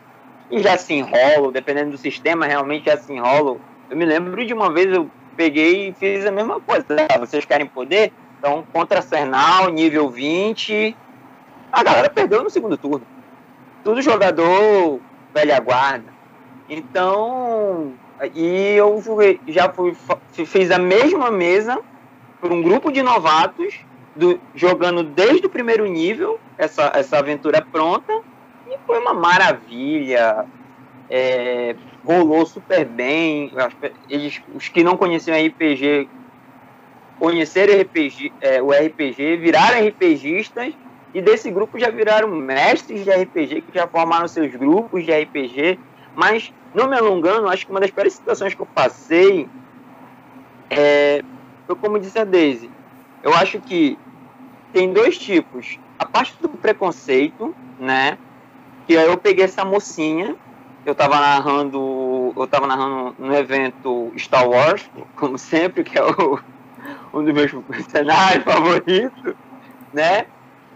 e 0.51 0.61
já 0.61 0.77
se 0.77 0.93
enrola, 0.93 1.53
dependendo 1.53 1.93
do 1.93 1.99
sistema, 1.99 2.47
realmente 2.47 2.87
já 2.87 2.97
se 2.97 3.13
enrola. 3.13 3.57
Eu 3.89 3.97
me 3.97 4.05
lembro 4.05 4.45
de 4.45 4.53
uma 4.53 4.73
vez 4.73 4.93
eu 4.93 5.09
peguei 5.37 5.89
e 5.89 5.93
fiz 5.93 6.27
a 6.27 6.33
mesma 6.33 6.61
coisa. 6.61 6.85
Ah, 7.09 7.19
vocês 7.19 7.45
querem 7.45 7.67
poder? 7.67 8.13
Então, 8.39 8.65
contra 8.73 9.01
Cernal, 9.01 9.71
nível 9.71 10.11
20. 10.11 10.97
A 11.71 11.83
galera 11.83 12.11
perdeu 12.11 12.43
no 12.43 12.51
segundo 12.51 12.77
turno. 12.77 13.07
Tudo 13.85 14.03
jogador 14.03 15.01
velha 15.33 15.61
guarda. 15.61 16.13
Então, 16.69 17.93
e 18.35 18.75
eu 18.75 19.03
já 19.47 19.73
fui, 19.73 19.97
fiz 20.33 20.71
a 20.71 20.79
mesma 20.79 21.31
mesa 21.31 21.79
por 22.41 22.53
um 22.53 22.63
grupo 22.63 22.91
de 22.91 23.03
novatos, 23.03 23.81
do, 24.19 24.41
jogando 24.55 25.05
desde 25.05 25.47
o 25.47 25.51
primeiro 25.51 25.87
nível, 25.87 26.41
essa, 26.59 26.93
essa 26.95 27.19
aventura 27.19 27.63
pronta, 27.63 28.13
e 28.67 28.77
foi 28.87 28.99
uma 28.99 29.15
maravilha. 29.15 30.45
É, 31.09 31.75
rolou 32.05 32.45
super 32.45 32.85
bem. 32.85 33.51
Eles, 34.11 34.43
os 34.55 34.69
que 34.69 34.83
não 34.83 34.97
conheciam 34.97 35.37
RPG 35.37 36.09
conheceram 37.19 37.81
RPG, 37.81 38.33
é, 38.41 38.63
o 38.63 38.71
RPG, 38.71 39.39
viraram 39.39 39.85
RPGistas 39.89 40.73
e 41.13 41.21
desse 41.21 41.51
grupo 41.51 41.79
já 41.79 41.91
viraram 41.91 42.29
mestres 42.29 43.03
de 43.05 43.11
RPG, 43.11 43.63
que 43.63 43.75
já 43.75 43.89
formaram 43.89 44.29
seus 44.29 44.55
grupos 44.55 45.05
de 45.05 45.13
RPG. 45.13 45.79
Mas, 46.15 46.53
não 46.75 46.89
me 46.89 46.97
alongando, 46.97 47.49
acho 47.49 47.65
que 47.65 47.73
uma 47.73 47.81
das 47.81 47.91
piores 47.91 48.13
situações 48.13 48.55
que 48.55 48.61
eu 48.61 48.67
passei 48.67 49.49
é, 50.71 51.23
foi 51.67 51.77
como 51.77 51.99
disse 51.99 52.19
a 52.19 52.25
Daisy. 52.25 52.71
Eu 53.23 53.35
acho 53.35 53.61
que 53.61 53.99
tem 54.73 54.93
dois 54.93 55.19
tipos. 55.19 55.79
A 55.99 56.07
parte 56.07 56.35
do 56.41 56.49
preconceito, 56.49 57.55
né? 57.79 58.19
Que 58.87 58.97
aí 58.97 59.07
eu 59.07 59.19
peguei 59.19 59.45
essa 59.45 59.65
mocinha 59.65 60.37
eu 60.89 60.93
estava 60.93 61.21
narrando, 61.21 62.33
eu 62.35 62.47
tava 62.47 62.67
narrando 62.67 63.15
no 63.19 63.35
evento 63.35 64.11
Star 64.17 64.49
Wars, 64.49 64.89
como 65.17 65.37
sempre, 65.37 65.85
que 65.85 65.99
é 65.99 66.03
o, 66.03 66.41
um 67.13 67.23
dos 67.23 67.35
meus 67.35 67.53
cenários 67.89 68.43
favoritos, 68.45 69.35
né? 69.93 70.25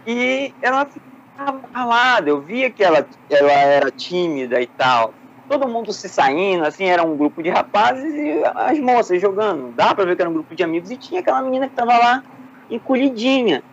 E 0.05 0.53
ela 0.61 0.85
ficava 0.85 1.59
calada, 1.73 2.29
eu 2.29 2.39
via 2.39 2.69
que 2.69 2.83
ela, 2.83 3.07
ela 3.27 3.51
era 3.51 3.89
tímida 3.89 4.61
e 4.61 4.67
tal. 4.67 5.15
Todo 5.49 5.67
mundo 5.67 5.91
se 5.91 6.07
saindo, 6.07 6.63
assim, 6.63 6.85
era 6.85 7.03
um 7.03 7.17
grupo 7.17 7.41
de 7.41 7.49
rapazes 7.49 8.13
e 8.13 8.43
as 8.55 8.79
moças 8.79 9.19
jogando. 9.19 9.73
Dá 9.75 9.95
pra 9.95 10.05
ver 10.05 10.15
que 10.15 10.21
era 10.21 10.29
um 10.29 10.33
grupo 10.33 10.53
de 10.53 10.63
amigos 10.63 10.91
e 10.91 10.97
tinha 10.97 11.21
aquela 11.21 11.41
menina 11.41 11.67
que 11.67 11.75
tava 11.75 11.97
lá 11.97 12.23
encolhidinha. 12.69 13.63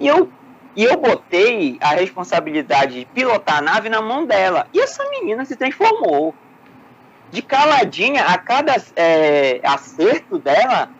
E 0.00 0.06
eu 0.06 0.30
e 0.76 0.84
eu 0.84 0.98
botei 0.98 1.78
a 1.80 1.94
responsabilidade 1.94 3.00
de 3.00 3.04
pilotar 3.06 3.58
a 3.58 3.62
nave 3.62 3.88
na 3.88 4.02
mão 4.02 4.26
dela. 4.26 4.66
E 4.74 4.78
essa 4.78 5.08
menina 5.08 5.42
se 5.46 5.56
transformou. 5.56 6.34
De 7.30 7.40
caladinha, 7.40 8.24
a 8.24 8.36
cada 8.36 8.76
é, 8.94 9.58
acerto 9.64 10.38
dela, 10.38 10.90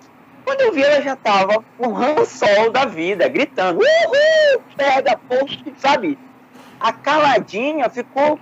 quando 0.46 0.60
eu 0.62 0.72
vi, 0.72 0.82
ela 0.82 1.02
já 1.02 1.14
tava 1.14 1.62
com 1.76 1.88
o 1.88 2.24
sol 2.24 2.70
da 2.70 2.86
vida, 2.86 3.28
gritando: 3.28 3.80
Uhul! 3.80 4.62
Pega, 4.76 5.18
poxa, 5.28 5.58
sabe? 5.76 6.18
A 6.80 6.92
caladinha 6.92 7.90
ficou. 7.90 8.38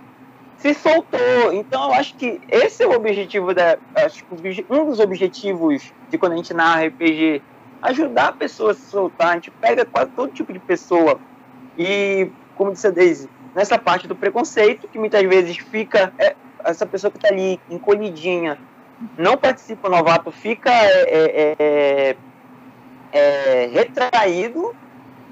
Se 0.58 0.72
soltou. 0.72 1.52
Então, 1.52 1.88
eu 1.88 1.94
acho 1.94 2.14
que 2.14 2.40
esse 2.48 2.82
é 2.82 2.86
o 2.86 2.92
objetivo 2.92 3.52
da. 3.52 3.76
Acho 3.96 4.24
que 4.24 4.64
um 4.70 4.86
dos 4.86 5.00
objetivos 5.00 5.92
de 6.08 6.16
quando 6.16 6.32
a 6.32 6.36
gente 6.36 6.54
narra 6.54 6.86
RPG 6.86 7.42
ajudar 7.84 8.28
a 8.28 8.32
pessoa 8.32 8.72
a 8.72 8.74
se 8.74 8.90
soltar. 8.90 9.28
A 9.28 9.34
gente 9.34 9.50
pega 9.50 9.84
quase 9.84 10.10
todo 10.12 10.32
tipo 10.32 10.52
de 10.52 10.58
pessoa. 10.58 11.20
E, 11.78 12.30
como 12.56 12.72
disse 12.72 12.86
a 12.86 12.90
Daisy, 12.90 13.28
nessa 13.54 13.78
parte 13.78 14.08
do 14.08 14.16
preconceito, 14.16 14.88
que 14.88 14.98
muitas 14.98 15.22
vezes 15.22 15.56
fica. 15.58 16.12
É, 16.18 16.34
essa 16.64 16.86
pessoa 16.86 17.10
que 17.10 17.18
está 17.18 17.28
ali 17.28 17.60
encolhidinha, 17.68 18.58
não 19.18 19.36
participa 19.36 19.86
novato, 19.88 20.30
fica 20.30 20.70
é, 20.70 21.04
é, 21.10 21.56
é, 21.58 22.16
é, 23.12 23.66
retraído 23.66 24.74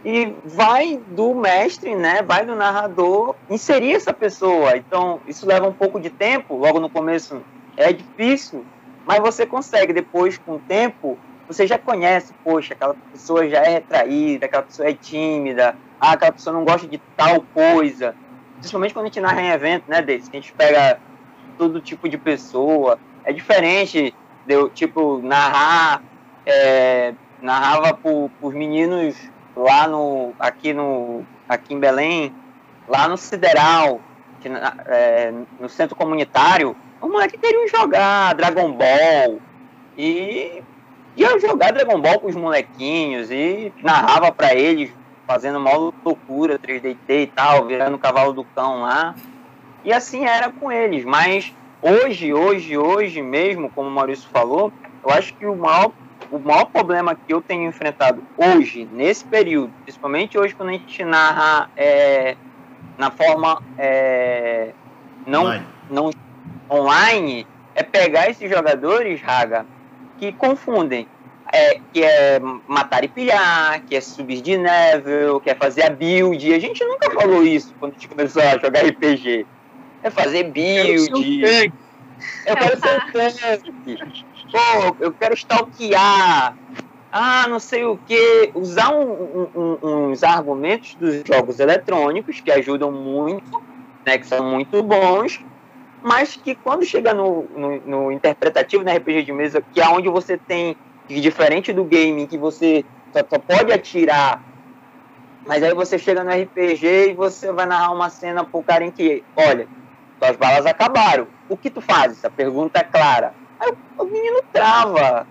e 0.05 0.35
vai 0.45 1.01
do 1.09 1.35
mestre, 1.35 1.95
né, 1.95 2.21
vai 2.23 2.45
do 2.45 2.55
narrador 2.55 3.35
inserir 3.49 3.95
essa 3.95 4.13
pessoa. 4.13 4.77
Então, 4.77 5.21
isso 5.27 5.47
leva 5.47 5.67
um 5.67 5.73
pouco 5.73 5.99
de 5.99 6.11
tempo, 6.11 6.55
logo 6.55 6.79
no 6.79 6.91
começo 6.91 7.41
é 7.77 7.95
difícil, 7.95 8.63
mas 9.07 9.21
você 9.21 9.47
consegue 9.47 9.95
depois, 9.95 10.37
com 10.37 10.57
o 10.57 10.59
tempo, 10.59 11.19
você 11.47 11.67
já 11.67 11.79
conhece, 11.79 12.33
poxa, 12.45 12.75
aquela 12.75 12.95
pessoa 13.13 13.49
já 13.49 13.59
é 13.59 13.69
retraída, 13.75 14.47
aquela 14.47 14.63
pessoa 14.63 14.89
é 14.89 14.95
tímida, 14.95 15.77
ah, 16.01 16.13
aquela 16.13 16.33
pessoa 16.33 16.55
não 16.55 16.65
gosta 16.65 16.87
de 16.87 16.99
tal 17.17 17.43
coisa. 17.55 18.15
Principalmente 18.59 18.95
quando 18.95 19.05
a 19.05 19.09
gente 19.09 19.21
narra 19.21 19.43
em 19.43 19.51
evento, 19.51 19.85
né, 19.89 20.01
desse, 20.01 20.31
que 20.31 20.37
a 20.37 20.41
gente 20.41 20.53
pega 20.53 21.01
todo 21.59 21.81
tipo 21.81 22.09
de 22.09 22.17
pessoa. 22.17 22.99
É 23.25 23.33
diferente 23.33 24.15
de 24.47 24.55
eu, 24.55 24.69
tipo, 24.69 25.21
narrar, 25.23 26.03
é, 26.47 27.15
narrava 27.41 27.95
por, 27.95 28.31
por 28.41 28.53
meninos 28.53 29.17
lá 29.57 29.87
no, 29.87 30.33
aqui 30.39 30.73
no, 30.73 31.25
aqui 31.49 31.75
em 31.75 31.81
Belém, 31.81 32.35
lá 32.89 33.09
no 33.09 33.17
Sideral, 33.17 34.01
que, 34.41 34.49
é, 34.49 35.33
no 35.61 35.69
centro 35.69 35.95
comunitário, 35.95 36.77
os 37.01 37.11
moleques 37.11 37.41
queriam 37.41 37.67
jogar 37.69 38.35
Dragon 38.35 38.73
Ball. 38.73 39.41
E 39.97 40.63
ia 41.17 41.39
jogar 41.39 41.73
Dragon 41.73 42.01
Ball 42.01 42.21
com 42.21 42.29
os 42.29 42.37
molequinhos 42.37 43.31
e 43.31 43.73
narrava 43.83 44.33
para 44.33 44.55
eles, 44.55 44.91
fazendo 45.27 45.59
uma 45.59 45.73
loucura, 45.73 46.59
3DT 46.59 46.97
e 47.09 47.27
tal, 47.27 47.67
virando 47.67 47.97
o 47.97 47.99
cavalo 47.99 48.33
do 48.33 48.45
cão 48.45 48.83
lá. 48.83 49.15
E 49.85 49.93
assim 49.93 50.25
era 50.25 50.51
com 50.51 50.71
eles. 50.71 51.05
Mas 51.05 51.53
hoje, 51.81 52.33
hoje, 52.33 52.77
hoje 52.77 53.23
mesmo, 53.23 53.71
como 53.71 53.89
o 53.89 53.93
Maurício 53.93 54.29
falou, 54.31 54.73
eu 55.05 55.11
acho 55.11 55.35
que 55.35 55.45
o 55.45 55.57
maior, 55.57 55.93
o 56.31 56.39
maior 56.39 56.67
problema 56.67 57.15
que 57.15 57.33
eu 57.33 57.43
tenho 57.43 57.69
enfrentado 57.69 58.23
hoje, 58.37 58.89
nesse 58.93 59.25
período, 59.25 59.73
principalmente 59.83 60.39
hoje 60.39 60.55
quando 60.55 60.71
a 60.71 60.73
gente 60.73 61.05
narra 61.05 61.71
é, 61.77 62.37
na 62.97 63.11
forma 63.11 63.63
é, 63.77 64.71
não, 65.27 65.43
online. 65.43 65.67
não 65.91 66.11
online, 66.71 67.47
é 67.75 67.83
pegar 67.83 68.31
esses 68.31 68.49
jogadores, 68.49 69.21
Raga, 69.21 69.67
que 70.23 70.31
confundem. 70.31 71.09
É, 71.53 71.81
que 71.93 72.03
é 72.03 72.41
matar 72.69 73.03
e 73.05 73.09
pilhar, 73.09 73.83
que 73.83 73.97
é 73.97 74.01
subir 74.01 74.41
de 74.41 74.57
nível, 74.57 75.41
que 75.41 75.51
é 75.51 75.55
fazer 75.55 75.83
a 75.83 75.91
build. 75.91 76.55
A 76.55 76.59
gente 76.59 76.83
nunca 76.85 77.11
falou 77.11 77.43
isso 77.43 77.75
quando 77.79 77.91
a 77.91 77.95
gente 77.95 78.09
começou 78.09 78.41
a 78.41 78.57
jogar 78.57 78.87
RPG. 78.87 79.45
É 80.03 80.11
fazer 80.11 80.45
build. 80.45 81.73
Eu 82.47 82.57
quero 82.57 82.81
ser 82.81 82.97
um 82.97 83.13
tanque. 83.13 83.99
Pô, 84.53 84.97
eu 85.01 85.13
quero 85.13 85.35
stalkear. 85.35 86.57
Ah, 87.11 87.47
não 87.49 87.59
sei 87.59 87.85
o 87.85 87.99
que. 87.99 88.53
Usar 88.55 88.95
um, 88.95 89.49
um, 89.55 89.79
uns 89.83 90.23
argumentos 90.23 90.95
dos 90.95 91.23
jogos 91.27 91.59
eletrônicos 91.59 92.41
que 92.41 92.51
ajudam 92.53 92.93
muito, 92.93 93.61
né, 94.07 94.17
que 94.17 94.27
são 94.27 94.43
muito 94.49 94.83
bons, 94.83 95.45
mas 96.03 96.37
que 96.37 96.55
quando 96.55 96.85
chega 96.85 97.15
no, 97.15 97.45
no, 97.57 97.81
no 97.81 98.13
interpretativo, 98.13 98.85
na 98.85 98.95
RPG 98.95 99.23
de 99.25 99.33
mesa, 99.33 99.63
que 99.73 99.81
é 99.81 99.89
onde 99.89 100.09
você 100.09 100.37
tem, 100.37 100.77
diferente 101.09 101.73
do 101.73 101.85
game, 101.85 102.27
que 102.27 102.39
você 102.39 102.85
só, 103.13 103.21
só 103.29 103.39
pode 103.39 103.73
atirar 103.73 104.43
mas 105.47 105.63
aí 105.63 105.75
você 105.75 105.99
chega 105.99 106.23
no 106.23 106.31
RPG 106.31 107.11
e 107.11 107.15
você 107.15 107.53
vai 107.53 107.67
narrar 107.67 107.91
uma 107.91 108.09
cena 108.09 108.45
pro 108.45 108.63
cara 108.63 108.85
em 108.85 108.91
que, 108.91 109.25
olha, 109.37 109.67
suas 110.19 110.37
balas 110.37 110.67
acabaram. 110.67 111.27
O 111.49 111.57
que 111.57 111.69
tu 111.69 111.81
fazes? 111.81 112.25
A 112.25 112.31
pergunta 112.31 112.79
é 112.79 112.85
clara. 112.85 113.35
Aí 113.59 113.73
o 113.99 114.05
menino 114.05 114.41
trava. 114.53 115.27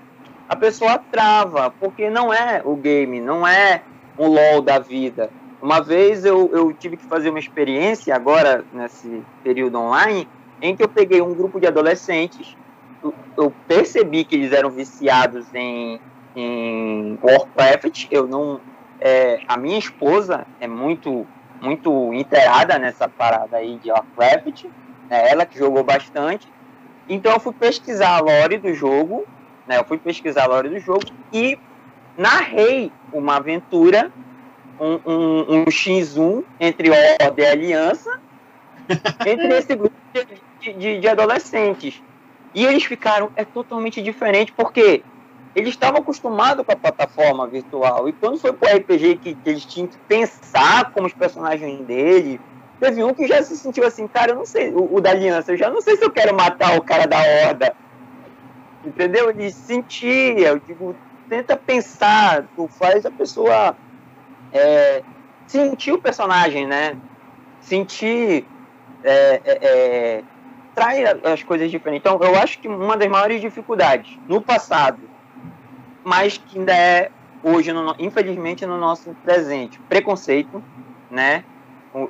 A 0.49 0.55
pessoa 0.55 0.99
trava, 1.11 1.71
porque 1.79 2.09
não 2.09 2.33
é 2.33 2.61
o 2.65 2.75
game, 2.75 3.21
não 3.21 3.47
é 3.47 3.81
um 4.19 4.27
LOL 4.27 4.61
da 4.61 4.79
vida. 4.79 5.29
Uma 5.61 5.81
vez 5.81 6.25
eu, 6.25 6.49
eu 6.51 6.73
tive 6.73 6.97
que 6.97 7.05
fazer 7.05 7.29
uma 7.29 7.39
experiência, 7.39 8.13
agora, 8.13 8.65
nesse 8.73 9.23
período 9.43 9.79
online, 9.79 10.27
em 10.61 10.75
que 10.75 10.83
eu 10.83 10.89
peguei 10.89 11.21
um 11.21 11.33
grupo 11.33 11.59
de 11.59 11.67
adolescentes, 11.67 12.55
eu, 13.35 13.51
percebi 13.67 14.23
que 14.23 14.35
eles 14.35 14.53
eram 14.53 14.69
viciados 14.69 15.45
em, 15.53 15.99
em 16.35 17.17
Warcraft, 17.21 18.07
eu 18.11 18.27
não... 18.27 18.61
É, 18.99 19.39
a 19.47 19.57
minha 19.57 19.79
esposa 19.79 20.45
é 20.59 20.67
muito 20.67 21.25
muito 21.61 22.11
inteirada 22.13 22.79
nessa 22.79 23.07
parada 23.07 23.57
aí 23.57 23.77
de 23.77 23.91
Warcraft, 23.91 24.65
né? 25.09 25.29
ela 25.29 25.45
que 25.45 25.57
jogou 25.57 25.83
bastante. 25.83 26.47
Então 27.07 27.31
eu 27.33 27.39
fui 27.39 27.53
pesquisar 27.53 28.17
a 28.17 28.19
lore 28.19 28.57
do 28.57 28.73
jogo, 28.73 29.25
né? 29.67 29.77
Eu 29.77 29.85
fui 29.85 29.97
pesquisar 29.97 30.43
a 30.43 30.47
lore 30.47 30.69
do 30.69 30.79
jogo 30.79 31.05
e 31.31 31.57
narrei 32.17 32.91
uma 33.13 33.37
aventura, 33.37 34.11
um, 34.79 34.99
um, 35.05 35.53
um 35.61 35.65
X1 35.65 36.43
entre 36.59 36.89
Ordem 36.89 37.45
e 37.45 37.47
Aliança, 37.47 38.19
entre 39.25 39.47
esse 39.57 39.75
grupo 39.75 39.95
de, 40.13 40.41
de, 40.61 40.99
de, 40.99 41.07
adolescentes. 41.07 42.01
E 42.53 42.65
eles 42.65 42.83
ficaram, 42.83 43.31
é 43.35 43.43
totalmente 43.43 44.01
diferente, 44.01 44.51
porque 44.51 45.03
eles 45.55 45.69
estavam 45.69 46.01
acostumados 46.01 46.65
com 46.65 46.71
a 46.71 46.75
plataforma 46.75 47.47
virtual. 47.47 48.07
E 48.07 48.13
quando 48.13 48.37
foi 48.37 48.53
pro 48.53 48.69
RPG 48.69 49.17
que, 49.17 49.35
que 49.35 49.49
eles 49.49 49.65
tinham 49.65 49.87
que 49.87 49.97
pensar 49.99 50.91
como 50.91 51.07
os 51.07 51.13
personagens 51.13 51.79
dele, 51.85 52.39
teve 52.79 53.03
um 53.03 53.13
que 53.13 53.27
já 53.27 53.41
se 53.43 53.57
sentiu 53.57 53.85
assim, 53.85 54.07
cara, 54.07 54.31
eu 54.31 54.35
não 54.35 54.45
sei, 54.45 54.71
o, 54.71 54.95
o 54.95 55.01
da 55.01 55.11
aliança, 55.11 55.51
eu 55.51 55.57
já 55.57 55.69
não 55.69 55.81
sei 55.81 55.97
se 55.97 56.03
eu 56.03 56.11
quero 56.11 56.35
matar 56.35 56.77
o 56.77 56.81
cara 56.81 57.05
da 57.05 57.17
horda. 57.17 57.75
Entendeu? 58.83 59.29
Ele 59.29 59.51
sentia, 59.51 60.49
eu 60.49 60.59
digo, 60.59 60.95
tenta 61.29 61.55
pensar, 61.55 62.45
tu 62.55 62.67
faz 62.67 63.05
a 63.05 63.11
pessoa 63.11 63.75
é, 64.51 65.03
sentir 65.47 65.91
o 65.91 66.01
personagem, 66.01 66.65
né? 66.67 66.97
Sentir. 67.61 68.45
É, 69.03 69.41
é, 69.43 69.57
é 69.61 70.23
trai 70.73 71.03
as 71.23 71.43
coisas 71.43 71.69
diferentes. 71.69 72.05
Então, 72.05 72.19
eu 72.25 72.35
acho 72.39 72.59
que 72.59 72.67
uma 72.67 72.97
das 72.97 73.09
maiores 73.09 73.41
dificuldades 73.41 74.17
no 74.27 74.41
passado 74.41 74.99
mas 76.03 76.37
que 76.37 76.59
ainda 76.59 76.75
é 76.75 77.11
hoje, 77.43 77.71
no, 77.71 77.95
infelizmente, 77.99 78.65
no 78.65 78.77
nosso 78.77 79.15
presente. 79.23 79.79
Preconceito, 79.89 80.63
né? 81.09 81.43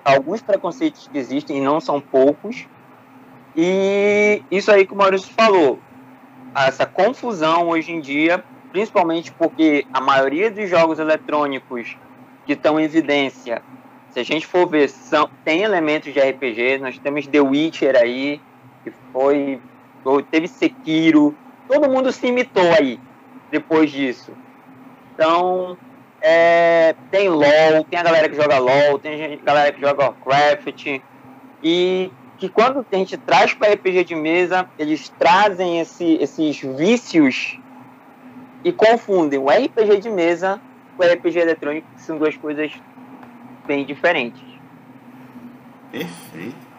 Alguns 0.04 0.42
preconceitos 0.42 1.08
que 1.08 1.18
existem 1.18 1.58
e 1.58 1.62
não 1.62 1.80
são 1.80 2.00
poucos. 2.00 2.68
E 3.56 4.42
isso 4.50 4.72
aí 4.72 4.86
que 4.86 4.94
o 4.94 4.96
Maurício 4.96 5.34
falou, 5.34 5.80
essa 6.56 6.86
confusão 6.86 7.68
hoje 7.70 7.92
em 7.92 8.00
dia, 8.00 8.44
principalmente 8.72 9.32
porque 9.32 9.86
a 9.92 10.00
maioria 10.00 10.50
dos 10.50 10.70
jogos 10.70 11.00
eletrônicos 11.00 11.98
que 12.46 12.54
estão 12.54 12.80
em 12.80 12.84
evidência, 12.84 13.62
se 14.12 14.20
a 14.20 14.24
gente 14.24 14.46
for 14.46 14.68
ver, 14.68 14.90
são, 14.90 15.30
tem 15.44 15.64
elementos 15.64 16.14
de 16.14 16.20
RPG, 16.20 16.78
nós 16.80 16.98
temos 17.00 17.28
The 17.28 17.42
Witcher 17.42 17.96
aí, 17.96 18.40
que 18.84 18.92
foi, 19.12 19.60
teve 20.30 20.48
Sekiro, 20.48 21.36
todo 21.68 21.90
mundo 21.90 22.12
se 22.12 22.28
imitou 22.28 22.72
aí, 22.74 23.00
depois 23.50 23.92
disso. 23.92 24.32
Então, 25.14 25.78
é, 26.22 26.96
tem 27.10 27.30
LOL, 27.30 27.84
tem 27.90 28.00
a 28.00 28.04
galera 28.04 28.30
que 28.30 28.36
joga 28.36 28.58
LOL, 28.60 29.00
tem 29.00 29.18
gente, 29.18 29.44
galera 29.44 29.72
que 29.72 29.82
joga 29.82 30.04
Warcraft, 30.04 31.02
e 31.64 32.12
que 32.38 32.50
quando 32.50 32.86
a 32.92 32.96
gente 32.96 33.18
traz 33.18 33.54
para 33.54 33.74
RPG 33.74 34.04
de 34.04 34.16
mesa, 34.16 34.68
eles 34.78 35.10
trazem 35.10 35.80
esse, 35.80 36.16
esses 36.16 36.60
vícios 36.60 37.60
e 38.64 38.72
confundem 38.72 39.40
o 39.40 39.48
RPG 39.48 40.02
de 40.02 40.10
mesa 40.10 40.60
com 40.98 41.04
o 41.04 41.08
RPG 41.08 41.40
eletrônico, 41.40 41.88
que 41.96 42.02
são 42.02 42.18
duas 42.18 42.36
coisas 42.38 42.72
bem 43.66 43.86
diferentes. 43.86 44.42
Perfeito. 45.92 46.71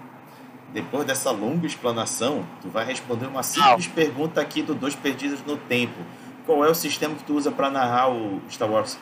Depois 0.72 1.04
dessa 1.04 1.30
longa 1.30 1.66
explanação, 1.66 2.44
tu 2.60 2.68
vai 2.68 2.84
responder 2.84 3.26
uma 3.26 3.42
simples 3.42 3.86
ah. 3.86 3.94
pergunta 3.94 4.40
aqui 4.40 4.62
do 4.62 4.74
Dois 4.74 4.94
Perdidos 4.94 5.44
no 5.44 5.56
Tempo 5.56 6.00
qual 6.46 6.64
é 6.64 6.68
o 6.68 6.74
sistema 6.74 7.14
que 7.14 7.24
tu 7.24 7.34
usa 7.34 7.50
para 7.50 7.70
narrar 7.70 8.10
o 8.10 8.40
Star 8.50 8.70
Wars? 8.70 8.98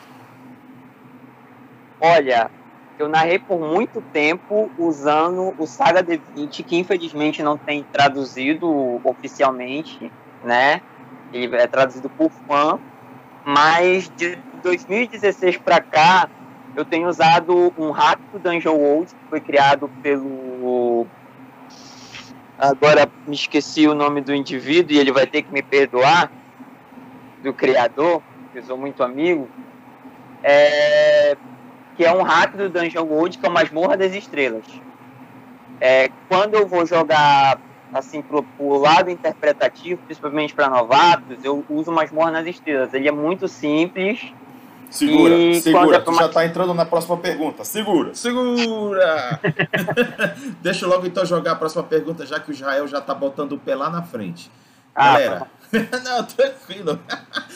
Olha, 1.99 2.49
eu 2.97 3.07
narrei 3.07 3.39
por 3.39 3.59
muito 3.59 4.01
tempo 4.13 4.69
usando 4.77 5.53
o 5.57 5.65
Saga 5.65 6.03
D20, 6.03 6.63
que 6.63 6.77
infelizmente 6.77 7.43
não 7.43 7.57
tem 7.57 7.83
traduzido 7.83 9.01
oficialmente, 9.03 10.11
né? 10.43 10.81
Ele 11.33 11.55
é 11.55 11.67
traduzido 11.67 12.09
por 12.09 12.29
fã, 12.47 12.79
mas 13.45 14.11
de 14.15 14.37
2016 14.63 15.57
para 15.57 15.79
cá 15.81 16.29
eu 16.75 16.85
tenho 16.85 17.07
usado 17.07 17.73
um 17.77 17.91
rápido 17.91 18.39
Dungeon 18.39 18.75
World 18.75 19.13
que 19.13 19.29
foi 19.29 19.41
criado 19.41 19.89
pelo 20.01 21.05
agora 22.61 23.09
me 23.25 23.33
esqueci 23.33 23.87
o 23.87 23.95
nome 23.95 24.21
do 24.21 24.33
indivíduo 24.33 24.95
e 24.95 24.99
ele 24.99 25.11
vai 25.11 25.25
ter 25.25 25.41
que 25.41 25.51
me 25.51 25.63
perdoar 25.63 26.31
do 27.41 27.51
criador, 27.51 28.21
que 28.53 28.59
eu 28.59 28.63
sou 28.63 28.77
muito 28.77 29.01
amigo, 29.01 29.49
é, 30.43 31.35
que 31.97 32.05
é 32.05 32.13
um 32.13 32.21
hack 32.21 32.55
do 32.55 32.69
Dungeon 32.69 33.03
World, 33.03 33.39
que 33.39 33.45
é 33.45 33.49
o 33.49 33.51
Masmorra 33.51 33.97
das 33.97 34.13
Estrelas. 34.13 34.65
É, 35.79 36.11
quando 36.29 36.53
eu 36.53 36.67
vou 36.67 36.85
jogar 36.85 37.59
assim 37.91 38.21
pro, 38.21 38.43
pro 38.43 38.77
lado 38.77 39.09
interpretativo, 39.09 39.99
principalmente 40.05 40.53
para 40.53 40.69
novatos, 40.69 41.43
eu 41.43 41.65
uso 41.67 41.91
Masmorra 41.91 42.29
nas 42.29 42.45
Estrelas. 42.45 42.93
Ele 42.93 43.07
é 43.07 43.11
muito 43.11 43.47
simples. 43.47 44.31
Segura, 44.91 45.61
segura. 45.61 45.97
É 45.97 45.99
tu 46.01 46.13
já 46.13 46.27
tá 46.27 46.45
entrando 46.45 46.73
na 46.73 46.85
próxima 46.85 47.15
pergunta. 47.17 47.63
Segura, 47.63 48.13
segura! 48.13 49.39
Deixa 50.61 50.85
eu 50.85 50.89
logo 50.89 51.07
então 51.07 51.25
jogar 51.25 51.53
a 51.53 51.55
próxima 51.55 51.83
pergunta, 51.83 52.25
já 52.25 52.39
que 52.39 52.51
o 52.51 52.53
Israel 52.53 52.85
já 52.87 52.99
tá 52.99 53.15
botando 53.15 53.53
o 53.53 53.57
pé 53.57 53.73
lá 53.73 53.89
na 53.89 54.03
frente. 54.03 54.51
Ah, 54.93 55.13
Galera, 55.13 55.47
tá 55.89 55.99
não, 56.03 56.23
tranquilo. 56.25 56.99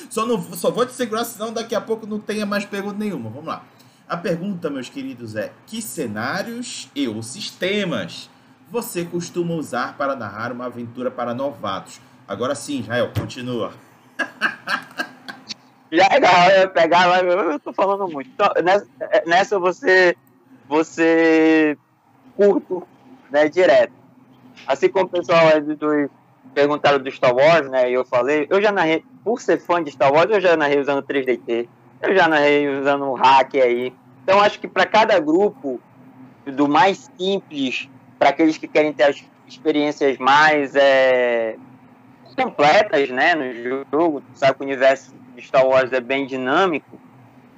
Só, 0.09 0.25
não, 0.25 0.41
só 0.41 0.71
vou 0.71 0.85
te 0.85 0.93
segurar, 0.93 1.25
senão 1.25 1.51
daqui 1.51 1.75
a 1.75 1.81
pouco 1.81 2.07
não 2.07 2.19
tenha 2.19 2.45
mais 2.45 2.63
pergunta 2.63 2.97
nenhuma. 2.97 3.29
Vamos 3.29 3.47
lá. 3.47 3.63
A 4.07 4.15
pergunta, 4.15 4.69
meus 4.69 4.87
queridos, 4.87 5.35
é: 5.35 5.51
que 5.67 5.81
cenários 5.81 6.89
e 6.95 7.07
ou 7.07 7.21
sistemas 7.21 8.29
você 8.71 9.03
costuma 9.03 9.53
usar 9.55 9.97
para 9.97 10.15
narrar 10.15 10.53
uma 10.53 10.67
aventura 10.67 11.11
para 11.11 11.33
novatos? 11.33 11.99
Agora 12.25 12.55
sim, 12.55 12.79
Israel, 12.79 13.11
continua. 13.13 13.73
Já 15.95 16.07
é 16.09 16.13
legal, 16.13 16.49
eu 16.49 16.69
pegar 16.69 17.05
lá, 17.05 17.19
eu 17.19 17.59
tô 17.59 17.73
falando 17.73 18.07
muito. 18.07 18.29
Então, 18.33 18.49
nessa, 18.63 18.87
nessa 19.25 19.59
você, 19.59 20.15
você 20.67 21.77
curto, 22.35 22.87
né, 23.31 23.47
direto. 23.47 23.93
Assim 24.67 24.89
como 24.89 25.05
o 25.05 25.09
pessoal 25.09 25.61
do, 25.61 25.75
do 25.75 26.09
perguntaram 26.53 26.99
do 26.99 27.11
Star 27.11 27.35
Wars, 27.35 27.69
né? 27.69 27.89
E 27.89 27.93
eu 27.93 28.05
falei, 28.05 28.47
eu 28.49 28.61
já 28.61 28.71
narrei, 28.71 29.03
por 29.23 29.41
ser 29.41 29.59
fã 29.59 29.83
de 29.83 29.91
Star 29.91 30.11
Wars, 30.11 30.31
eu 30.31 30.39
já 30.39 30.55
narrei 30.55 30.79
usando 30.79 31.03
3DT, 31.03 31.67
eu 32.01 32.15
já 32.15 32.27
narrei 32.27 32.67
usando 32.67 33.05
o 33.05 33.13
hack 33.13 33.55
aí. 33.55 33.93
Então 34.23 34.39
acho 34.41 34.59
que 34.59 34.67
para 34.67 34.85
cada 34.85 35.19
grupo, 35.19 35.79
do 36.45 36.67
mais 36.67 37.11
simples, 37.17 37.89
para 38.17 38.29
aqueles 38.29 38.57
que 38.57 38.67
querem 38.67 38.93
ter 38.93 39.03
as 39.03 39.23
experiências 39.47 40.17
mais 40.17 40.75
é, 40.75 41.57
completas, 42.35 43.09
né, 43.09 43.35
no 43.35 43.85
jogo, 43.91 44.23
sabe 44.33 44.57
o 44.59 44.63
universo 44.63 45.13
de 45.35 45.41
Star 45.41 45.65
Wars 45.65 45.91
é 45.91 45.99
bem 45.99 46.25
dinâmico. 46.25 46.99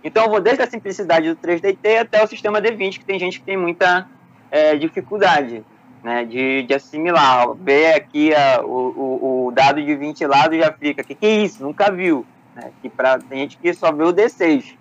Então 0.04 0.26
eu 0.26 0.30
vou 0.30 0.42
desde 0.42 0.64
a 0.64 0.68
simplicidade 0.68 1.34
do 1.34 1.36
3DT 1.36 2.02
até 2.02 2.24
o 2.24 2.28
sistema 2.28 2.62
D20, 2.62 3.00
que 3.00 3.06
tem 3.06 3.20
gente 3.20 3.40
que 3.40 3.46
tem 3.46 3.58
muita 3.58 4.08
é, 4.50 4.76
dificuldade. 4.76 5.64
né, 6.04 6.24
de, 6.24 6.64
de 6.64 6.74
assimilar. 6.74 7.54
Ver 7.56 7.96
aqui 7.96 8.34
a, 8.34 8.62
o, 8.64 9.48
o, 9.48 9.52
dado 9.52 9.84
de 9.84 9.96
20 9.96 10.26
lados 10.26 10.58
já 10.58 10.72
fica, 10.72 11.04
que 11.04 11.14
que 11.14 11.26
é 11.26 11.44
isso? 11.44 11.62
Nunca 11.62 11.92
viu. 11.92 12.26
Né? 12.56 12.72
Que 12.82 12.90
pra, 12.90 13.20
tem 13.20 13.40
gente 13.40 13.58
que 13.58 13.74
só 13.74 13.92
vê 13.92 14.04
o 14.04 14.14
D6. 14.14 14.76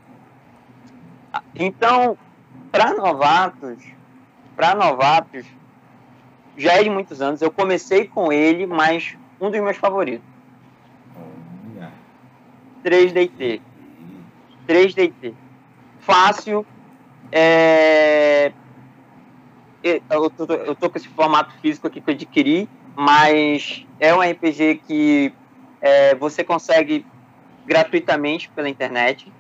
Então, 1.55 2.16
para 2.70 2.94
novatos, 2.94 3.78
para 4.55 4.74
novatos, 4.74 5.44
já 6.57 6.74
é 6.74 6.84
de 6.84 6.90
muitos 6.90 7.20
anos. 7.20 7.42
Eu 7.42 7.51
comecei 7.51 8.07
com 8.07 8.32
ele, 8.32 8.66
mas 8.66 9.16
um 9.40 9.51
dos 9.51 9.61
meus 9.61 9.76
favoritos. 9.76 10.36
3DT. 12.87 13.61
3DT. 14.68 15.34
Fácil. 15.99 16.64
É... 17.32 18.53
Eu, 19.82 20.30
tô, 20.30 20.45
eu 20.53 20.74
tô 20.74 20.89
com 20.89 20.99
esse 20.99 21.09
formato 21.09 21.53
físico 21.61 21.87
aqui 21.87 22.01
que 22.01 22.11
eu 22.11 22.14
adquiri, 22.14 22.68
mas 22.97 23.84
é 24.01 24.14
um 24.14 24.20
RPG 24.20 24.82
que 24.87 25.32
é, 25.80 26.14
você 26.14 26.43
consegue 26.43 27.05
gratuitamente 27.64 28.49
pela 28.51 28.68
internet, 28.68 29.32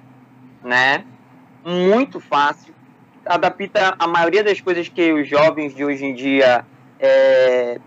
né? 0.62 1.04
Muito 1.64 2.20
fácil. 2.20 2.74
Adapta 3.24 3.96
a 3.98 4.06
maioria 4.06 4.44
das 4.44 4.60
coisas 4.60 4.88
que 4.88 5.12
os 5.12 5.28
jovens 5.28 5.74
de 5.74 5.84
hoje 5.84 6.04
em 6.04 6.14
dia 6.14 6.64
é, 7.00 7.80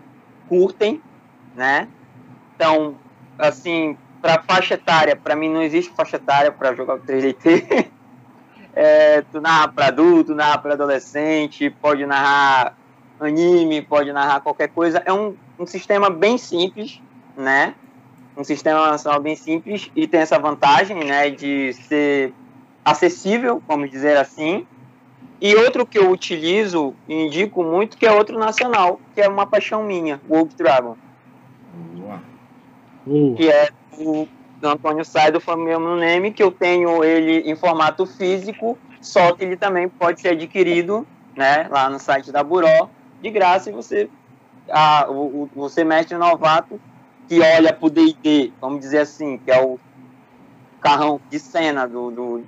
curtem, 0.48 1.00
né? 1.54 1.88
Então, 2.54 2.96
assim, 3.38 3.96
para 4.20 4.42
faixa 4.42 4.74
etária, 4.74 5.16
para 5.16 5.34
mim 5.34 5.48
não 5.48 5.62
existe 5.62 5.92
faixa 5.94 6.16
etária 6.16 6.52
para 6.52 6.74
jogar 6.74 6.96
o 6.96 7.00
3DT. 7.00 7.88
é, 8.74 9.22
tu 9.32 9.40
narra 9.40 9.68
para 9.68 9.86
adulto, 9.86 10.34
narra 10.34 10.58
para 10.58 10.74
adolescente, 10.74 11.70
pode 11.70 12.04
narrar 12.06 12.76
anime, 13.18 13.82
pode 13.82 14.12
narrar 14.12 14.40
qualquer 14.40 14.68
coisa. 14.68 15.02
É 15.04 15.12
um, 15.12 15.34
um 15.58 15.66
sistema 15.66 16.10
bem 16.10 16.38
simples, 16.38 17.00
né? 17.36 17.74
Um 18.36 18.44
sistema 18.44 18.90
nacional 18.90 19.20
bem 19.20 19.36
simples 19.36 19.90
e 19.94 20.06
tem 20.06 20.20
essa 20.20 20.38
vantagem, 20.38 21.04
né, 21.04 21.30
de 21.30 21.72
ser 21.72 22.32
acessível, 22.84 23.62
vamos 23.66 23.90
dizer 23.90 24.16
assim. 24.16 24.66
E 25.40 25.54
outro 25.56 25.86
que 25.86 25.98
eu 25.98 26.10
utilizo 26.10 26.94
e 27.08 27.14
indico 27.26 27.62
muito, 27.62 27.96
que 27.96 28.06
é 28.06 28.12
outro 28.12 28.38
nacional, 28.38 29.00
que 29.14 29.20
é 29.20 29.28
uma 29.28 29.46
paixão 29.46 29.82
minha, 29.82 30.20
Wolf 30.28 30.54
Dragon. 30.54 30.96
Uh. 33.06 33.34
Que 33.34 33.50
é 33.50 33.70
do 34.04 34.68
Antônio 34.68 35.04
Sai 35.04 35.32
do 35.32 35.40
Família 35.40 35.78
Name, 35.78 36.32
que 36.32 36.42
eu 36.42 36.52
tenho 36.52 37.02
ele 37.02 37.50
em 37.50 37.56
formato 37.56 38.04
físico, 38.04 38.78
só 39.00 39.32
que 39.32 39.42
ele 39.42 39.56
também 39.56 39.88
pode 39.88 40.20
ser 40.20 40.30
adquirido 40.30 41.06
né, 41.34 41.66
lá 41.70 41.88
no 41.88 41.98
site 41.98 42.30
da 42.30 42.44
Buró, 42.44 42.90
de 43.22 43.30
graça, 43.30 43.70
e 43.70 43.72
você, 43.72 44.08
a, 44.70 45.10
o, 45.10 45.44
o, 45.44 45.50
você 45.54 45.82
mestre 45.82 46.16
novato, 46.16 46.78
que 47.26 47.40
olha 47.40 47.72
pro 47.72 47.88
D&D, 47.88 48.52
vamos 48.60 48.80
dizer 48.80 48.98
assim, 48.98 49.38
que 49.38 49.50
é 49.50 49.62
o 49.62 49.78
carrão 50.80 51.20
de 51.30 51.38
cena 51.38 51.86
do, 51.86 52.10
do 52.10 52.44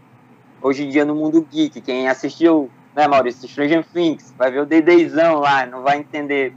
hoje 0.60 0.84
em 0.84 0.90
dia 0.90 1.04
no 1.04 1.14
mundo 1.14 1.46
geek, 1.50 1.80
quem 1.80 2.08
assistiu, 2.08 2.70
né, 2.94 3.08
Maurício, 3.08 3.48
Stranger 3.48 3.86
Things, 3.86 4.34
vai 4.36 4.50
ver 4.50 4.60
o 4.60 4.66
D&Dzão 4.66 5.38
lá, 5.38 5.64
não 5.64 5.82
vai 5.82 5.98
entender 5.98 6.54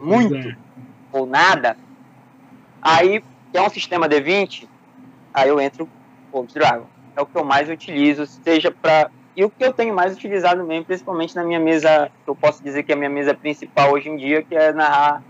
muito 0.00 0.34
é. 0.34 0.56
ou 1.12 1.26
nada, 1.26 1.76
aí 2.80 3.22
que 3.56 3.58
é 3.58 3.62
um 3.62 3.70
sistema 3.70 4.06
D20, 4.06 4.68
aí 5.32 5.48
eu 5.48 5.58
entro 5.58 5.88
Wolves 6.30 6.52
Dragon. 6.52 6.84
É 7.16 7.22
o 7.22 7.24
que 7.24 7.34
eu 7.34 7.42
mais 7.42 7.70
utilizo, 7.70 8.26
seja 8.26 8.70
para 8.70 9.10
e 9.34 9.42
o 9.44 9.50
que 9.50 9.64
eu 9.64 9.72
tenho 9.72 9.94
mais 9.94 10.14
utilizado 10.14 10.62
mesmo, 10.64 10.84
principalmente 10.84 11.34
na 11.34 11.42
minha 11.42 11.60
mesa, 11.60 12.10
que 12.24 12.30
eu 12.30 12.36
posso 12.36 12.62
dizer 12.62 12.82
que 12.82 12.92
é 12.92 12.94
a 12.94 12.98
minha 12.98 13.08
mesa 13.08 13.34
principal 13.34 13.92
hoje 13.92 14.10
em 14.10 14.16
dia, 14.16 14.42
que 14.42 14.54
é 14.54 14.72
narrar 14.72 15.22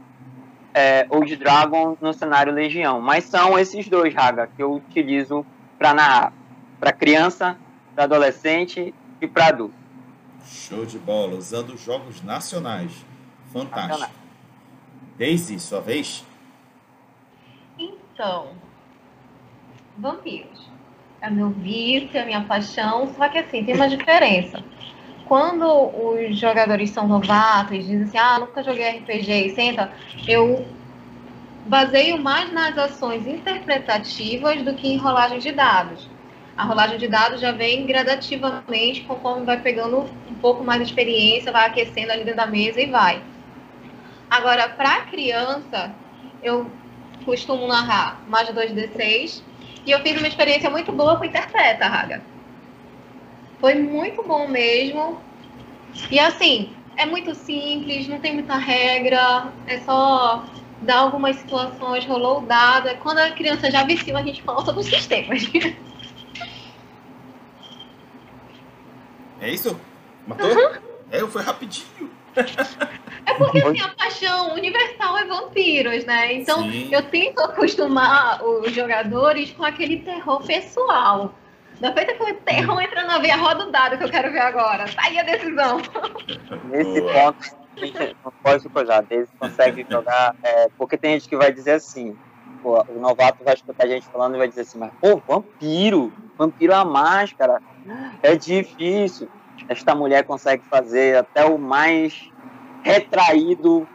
é, 0.75 1.07
Old 1.09 1.37
Dragon 1.37 1.97
no 2.01 2.13
cenário 2.13 2.53
Legião. 2.53 3.01
Mas 3.01 3.25
são 3.25 3.57
esses 3.59 3.89
dois, 3.89 4.15
Raga, 4.15 4.49
que 4.57 4.63
eu 4.63 4.75
utilizo 4.75 5.47
para 5.79 5.95
narrar. 5.95 6.33
Para 6.79 6.93
criança, 6.93 7.57
para 7.95 8.05
adolescente 8.05 8.95
e 9.21 9.27
para 9.27 9.47
adulto. 9.47 9.75
Show 10.45 10.85
de 10.85 10.99
bola, 10.99 11.37
usando 11.37 11.77
jogos 11.77 12.23
nacionais. 12.23 12.93
Fantástico. 13.53 14.01
Nacional. 14.01 14.11
Daisy, 15.17 15.59
sua 15.59 15.81
vez? 15.81 16.25
Então, 18.17 18.47
vampiros. 19.99 20.71
É 21.21 21.29
meu 21.29 21.51
vício, 21.51 22.17
é 22.17 22.25
minha 22.25 22.41
paixão, 22.45 23.13
só 23.13 23.29
que 23.29 23.37
assim, 23.37 23.63
tem 23.63 23.75
uma 23.75 23.91
diferença. 23.91 24.65
Quando 25.27 25.67
os 25.67 26.39
jogadores 26.39 26.89
são 26.89 27.07
novatos 27.07 27.85
dizem 27.85 28.05
assim, 28.05 28.17
ah, 28.17 28.39
nunca 28.39 28.63
joguei 28.63 28.89
RPG 28.89 29.33
e 29.33 29.55
senta, 29.55 29.93
eu 30.27 30.67
baseio 31.67 32.19
mais 32.19 32.51
nas 32.51 32.79
ações 32.79 33.27
interpretativas 33.27 34.63
do 34.63 34.73
que 34.73 34.89
em 34.89 34.97
rolagem 34.97 35.39
de 35.39 35.53
dados. 35.53 36.09
A 36.57 36.65
rolagem 36.65 36.97
de 36.97 37.09
dados 37.09 37.39
já 37.39 37.53
vem 37.53 37.85
gradativamente, 37.85 39.03
conforme 39.03 39.45
vai 39.45 39.61
pegando 39.61 40.09
um 40.31 40.35
pouco 40.37 40.65
mais 40.65 40.81
de 40.81 40.87
experiência, 40.87 41.53
vai 41.53 41.67
aquecendo 41.67 42.13
ali 42.13 42.25
dentro 42.25 42.39
da 42.39 42.47
mesa 42.47 42.81
e 42.81 42.87
vai. 42.87 43.23
Agora, 44.31 44.71
para 44.71 45.03
criança, 45.03 45.95
eu 46.43 46.71
costumo 47.25 47.67
narrar 47.67 48.23
mais 48.29 48.47
de 48.47 48.55
2D6. 48.55 49.43
E 49.85 49.91
eu 49.91 50.01
fiz 50.01 50.19
uma 50.19 50.29
experiência 50.29 50.69
muito 50.69 50.93
boa 50.93 51.17
com 51.17 51.25
Interpreta, 51.25 51.87
Raga. 51.87 52.23
Foi 53.61 53.75
muito 53.75 54.23
bom 54.23 54.49
mesmo. 54.49 55.21
E 56.11 56.19
assim, 56.19 56.71
é 56.97 57.07
muito 57.07 57.35
simples, 57.35 58.09
não 58.09 58.19
tem 58.19 58.35
muita 58.35 58.57
regra, 58.57 59.53
é 59.67 59.79
só 59.81 60.45
dar 60.83 60.99
algumas 60.99 61.37
situações, 61.37 62.05
rolou 62.05 62.39
o 62.39 62.47
dado. 62.47 62.91
Quando 62.99 63.19
a 63.19 63.31
criança 63.31 63.71
já 63.71 63.85
vestiu, 63.85 64.17
a 64.17 64.23
gente 64.23 64.43
fala 64.43 64.65
sobre 64.65 64.81
os 64.81 64.87
sistemas. 64.87 65.43
É 69.39 69.51
isso? 69.51 69.79
Matou? 70.27 70.49
Uhum. 70.49 70.81
É, 71.11 71.21
foi 71.21 71.43
rapidinho. 71.43 72.11
É 73.27 73.35
porque 73.35 73.61
assim, 73.61 73.81
a 73.81 73.89
paixão 73.89 74.55
universal 74.55 75.19
é 75.19 75.25
vampiros, 75.25 76.05
né? 76.05 76.33
Então 76.35 76.63
Sim. 76.71 76.89
eu 76.93 77.03
tento 77.03 77.41
acostumar 77.41 78.43
os 78.45 78.73
jogadores 78.73 79.51
com 79.53 79.65
aquele 79.65 80.01
terror 80.01 80.43
pessoal. 80.45 81.35
Da 81.81 81.93
feita 81.93 82.15
que 82.15 82.23
o 82.23 82.35
terror 82.37 82.81
entra 82.81 83.05
na 83.05 83.19
veia, 83.19 83.37
roda 83.37 83.67
o 83.67 83.71
dado 83.71 83.99
que 83.99 84.05
eu 84.05 84.09
quero 84.09 84.33
ver 84.33 84.41
agora. 84.41 84.85
Tá 84.85 85.03
aí 85.03 85.19
a 85.19 85.23
decisão. 85.23 85.79
Nesse 86.71 87.03
ponto, 87.03 88.17
não 88.25 88.33
pode 88.43 88.69
coisar. 88.71 89.05
Eles 89.11 89.29
conseguem 89.39 89.85
jogar. 89.91 90.35
É, 90.43 90.69
porque 90.79 90.97
tem 90.97 91.13
gente 91.13 91.29
que 91.29 91.37
vai 91.37 91.53
dizer 91.53 91.73
assim: 91.73 92.17
pô, 92.63 92.83
o 92.89 92.99
novato 92.99 93.45
vai 93.45 93.55
escutar 93.55 93.85
a 93.85 93.89
gente 93.89 94.07
falando 94.07 94.37
e 94.37 94.39
vai 94.39 94.49
dizer 94.49 94.63
assim, 94.63 94.79
mas, 94.79 94.91
pô, 95.01 95.17
vampiro, 95.17 96.13
vampiro 96.39 96.73
é 96.73 96.77
a 96.77 96.85
máscara, 96.85 97.61
é 98.23 98.35
difícil 98.35 99.29
esta 99.69 99.95
mulher 99.95 100.25
consegue 100.25 100.63
fazer 100.69 101.19
até 101.19 101.45
o 101.45 101.59
mais 101.59 102.31
retraído 102.83 103.87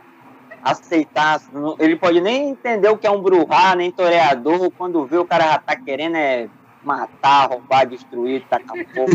aceitar. 0.63 1.41
Ele 1.80 1.95
pode 1.95 2.22
nem 2.22 2.49
entender 2.51 2.89
o 2.89 2.97
que 2.97 3.07
é 3.07 3.11
um 3.11 3.22
bruhá, 3.22 3.76
nem 3.76 3.91
toreador. 3.91 4.72
Quando 4.72 5.05
vê 5.05 5.17
o 5.17 5.26
cara 5.26 5.53
já 5.53 5.59
tá 5.59 5.76
querendo 5.76 6.17
é 6.17 6.49
matar, 6.84 7.49
roubar, 7.49 7.86
destruir, 7.86 8.43
tacar 8.49 8.76
fogo. 8.93 9.11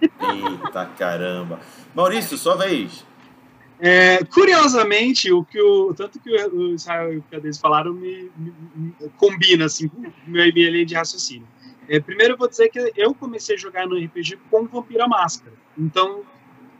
Eita 0.00 0.86
caramba. 0.98 1.60
Maurício, 1.94 2.36
sua 2.36 2.56
vez. 2.56 3.06
É, 3.82 4.22
curiosamente, 4.24 5.32
o 5.32 5.42
que 5.42 5.60
o 5.60 5.94
tanto 5.94 6.20
que 6.20 6.30
o 6.30 6.74
Israel 6.74 7.14
e 7.14 7.18
o 7.18 7.24
Cades 7.30 7.58
falaram 7.58 7.94
me, 7.94 8.30
me, 8.36 8.52
me, 8.74 8.94
combina 9.16 9.64
assim 9.64 9.88
com 9.88 10.02
minha 10.26 10.50
linha 10.50 10.84
de 10.84 10.94
raciocínio. 10.94 11.48
É, 11.88 11.98
primeiro 11.98 12.34
eu 12.34 12.38
vou 12.38 12.48
dizer 12.48 12.68
que 12.68 12.92
eu 12.94 13.14
comecei 13.14 13.56
a 13.56 13.58
jogar 13.58 13.86
no 13.86 13.96
RPG 13.96 14.38
com 14.50 14.66
Vampira 14.66 15.08
Máscara. 15.08 15.54
Então, 15.80 16.22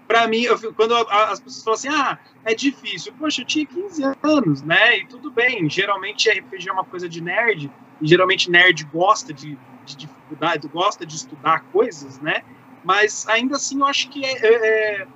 para 0.07 0.27
mim, 0.27 0.43
eu, 0.43 0.59
quando 0.75 0.95
as 0.95 1.41
pessoas 1.41 1.63
falam 1.63 1.75
assim, 1.75 1.89
ah, 1.89 2.19
é 2.45 2.55
difícil. 2.55 3.13
Poxa, 3.19 3.43
eu 3.43 3.47
tinha 3.47 3.65
15 3.65 4.03
anos, 4.23 4.63
né? 4.63 4.99
E 4.99 5.07
tudo 5.07 5.31
bem. 5.31 5.69
Geralmente 5.71 6.29
RPG 6.29 6.69
é 6.69 6.73
uma 6.73 6.85
coisa 6.85 7.09
de 7.09 7.21
nerd. 7.21 7.71
E 8.01 8.07
geralmente 8.07 8.51
nerd 8.51 8.85
gosta 8.85 9.33
de, 9.33 9.59
de 9.85 9.97
dificuldade, 9.97 10.67
gosta 10.69 11.07
de 11.07 11.15
estudar 11.15 11.65
coisas, 11.73 12.19
né? 12.21 12.43
Mas 12.83 13.29
ainda 13.29 13.57
assim 13.57 13.79
eu 13.81 13.87
acho 13.87 14.09
que 14.09 14.25
é, 14.25 14.33
é, 14.33 15.07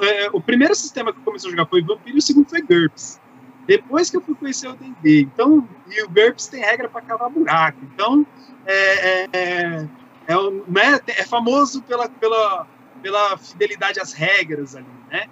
é, 0.00 0.24
é 0.24 0.30
o 0.32 0.40
primeiro 0.40 0.74
sistema 0.74 1.12
que 1.12 1.18
eu 1.18 1.22
comecei 1.22 1.48
a 1.48 1.50
jogar 1.50 1.66
foi 1.66 1.82
Vampiro 1.82 2.16
e 2.16 2.18
o 2.18 2.22
segundo 2.22 2.48
foi 2.48 2.62
GURPS. 2.62 3.20
Depois 3.66 4.10
que 4.10 4.16
eu 4.16 4.20
fui 4.20 4.34
conhecer 4.34 4.68
o 4.68 4.74
D&D. 4.74 5.22
Então, 5.22 5.66
e 5.88 6.02
o 6.02 6.08
GURPS 6.08 6.48
tem 6.48 6.60
regra 6.60 6.88
para 6.88 7.02
cavar 7.02 7.30
buraco. 7.30 7.78
Então, 7.94 8.26
é, 8.66 8.74
é, 8.74 9.28
é, 9.32 10.40
né, 10.66 11.00
é 11.06 11.24
famoso 11.24 11.82
pela, 11.82 12.08
pela, 12.08 12.66
pela 13.04 13.36
fidelidade 13.36 14.00
às 14.00 14.14
regras 14.14 14.74
ali, 14.74 14.86
né? 15.10 15.26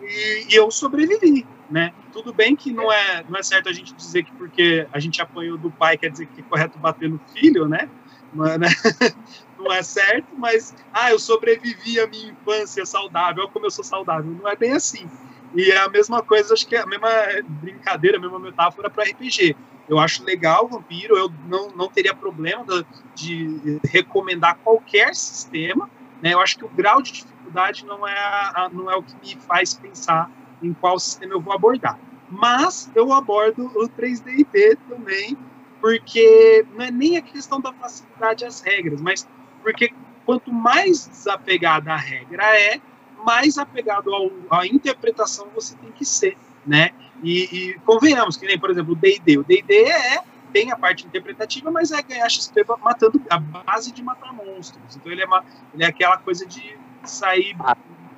E, 0.00 0.46
e, 0.48 0.54
eu 0.54 0.70
sobrevivi, 0.70 1.44
né? 1.68 1.92
Tudo 2.12 2.32
bem 2.32 2.54
que 2.54 2.72
não 2.72 2.90
é, 2.90 3.24
não 3.28 3.36
é 3.36 3.42
certo 3.42 3.68
a 3.68 3.72
gente 3.72 3.92
dizer 3.94 4.22
que 4.22 4.30
porque 4.34 4.86
a 4.92 5.00
gente 5.00 5.20
apanhou 5.20 5.58
do 5.58 5.72
pai 5.72 5.98
quer 5.98 6.08
dizer 6.08 6.26
que 6.26 6.40
é 6.40 6.44
correto 6.44 6.78
bater 6.78 7.10
no 7.10 7.20
filho, 7.34 7.66
né? 7.66 7.90
Né? 8.32 8.68
não 9.58 9.72
é 9.72 9.82
certo, 9.82 10.28
mas 10.38 10.72
ah, 10.92 11.10
eu 11.10 11.18
sobrevivi 11.18 11.98
a 11.98 12.06
minha 12.06 12.30
infância 12.30 12.86
saudável, 12.86 13.48
como 13.48 13.66
eu 13.66 13.72
sou 13.72 13.84
saudável. 13.84 14.30
Não 14.30 14.48
é 14.48 14.54
bem 14.54 14.72
assim. 14.72 15.10
E 15.52 15.68
é 15.72 15.78
a 15.78 15.88
mesma 15.88 16.22
coisa, 16.22 16.54
acho 16.54 16.64
que 16.64 16.76
é 16.76 16.80
a 16.80 16.86
mesma 16.86 17.08
brincadeira, 17.48 18.18
a 18.18 18.20
mesma 18.20 18.38
metáfora 18.38 18.88
para 18.88 19.02
RPG. 19.02 19.56
Eu 19.88 19.98
acho 19.98 20.22
legal 20.22 20.66
o 20.66 20.68
Vampiro, 20.68 21.16
eu 21.16 21.28
não, 21.48 21.70
não 21.70 21.88
teria 21.88 22.14
problema 22.14 22.86
de 23.16 23.80
recomendar 23.84 24.56
qualquer 24.62 25.12
sistema. 25.16 25.90
Né? 26.22 26.34
Eu 26.34 26.40
acho 26.40 26.58
que 26.58 26.64
o 26.64 26.68
grau 26.68 27.02
de 27.02 27.12
dificuldade 27.12 27.84
não 27.84 28.06
é, 28.06 28.18
a, 28.18 28.70
não 28.72 28.90
é 28.90 28.96
o 28.96 29.02
que 29.02 29.14
me 29.16 29.40
faz 29.42 29.74
pensar 29.74 30.30
em 30.62 30.72
qual 30.72 30.98
sistema 30.98 31.34
eu 31.34 31.40
vou 31.40 31.52
abordar. 31.52 31.98
Mas 32.30 32.90
eu 32.94 33.12
abordo 33.12 33.66
o 33.66 33.88
3D 33.88 34.78
também, 34.88 35.36
porque 35.80 36.64
não 36.72 36.84
é 36.84 36.90
nem 36.90 37.16
a 37.16 37.22
questão 37.22 37.60
da 37.60 37.72
facilidade 37.72 38.44
às 38.44 38.60
regras, 38.60 39.00
mas 39.00 39.26
porque 39.62 39.92
quanto 40.24 40.52
mais 40.52 41.06
desapegada 41.08 41.92
a 41.92 41.96
regra 41.96 42.44
é, 42.56 42.80
mais 43.24 43.58
apegado 43.58 44.14
ao, 44.14 44.30
à 44.50 44.66
interpretação 44.66 45.48
você 45.54 45.74
tem 45.76 45.90
que 45.90 46.04
ser, 46.04 46.36
né? 46.64 46.90
E, 47.22 47.42
e 47.52 47.74
convenhamos 47.80 48.36
que 48.36 48.46
nem, 48.46 48.58
por 48.58 48.70
exemplo, 48.70 48.92
o 48.92 48.96
D&D. 48.96 49.38
O 49.38 49.44
D&D 49.44 49.74
é 49.74 50.22
tem 50.52 50.70
a 50.70 50.76
parte 50.76 51.06
interpretativa, 51.06 51.70
mas 51.70 51.90
é 51.90 52.02
ganhar 52.02 52.28
XP 52.28 52.64
matando 52.82 53.20
a 53.30 53.38
base 53.38 53.92
de 53.92 54.02
matar 54.02 54.32
monstros. 54.32 54.96
Então 54.96 55.10
ele 55.10 55.22
é, 55.22 55.26
uma, 55.26 55.44
ele 55.74 55.84
é 55.84 55.86
aquela 55.86 56.16
coisa 56.18 56.46
de 56.46 56.78
sair, 57.04 57.56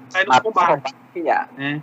sair 0.08 0.26
no 0.26 0.42
combate. 0.42 0.94
Né? 1.56 1.82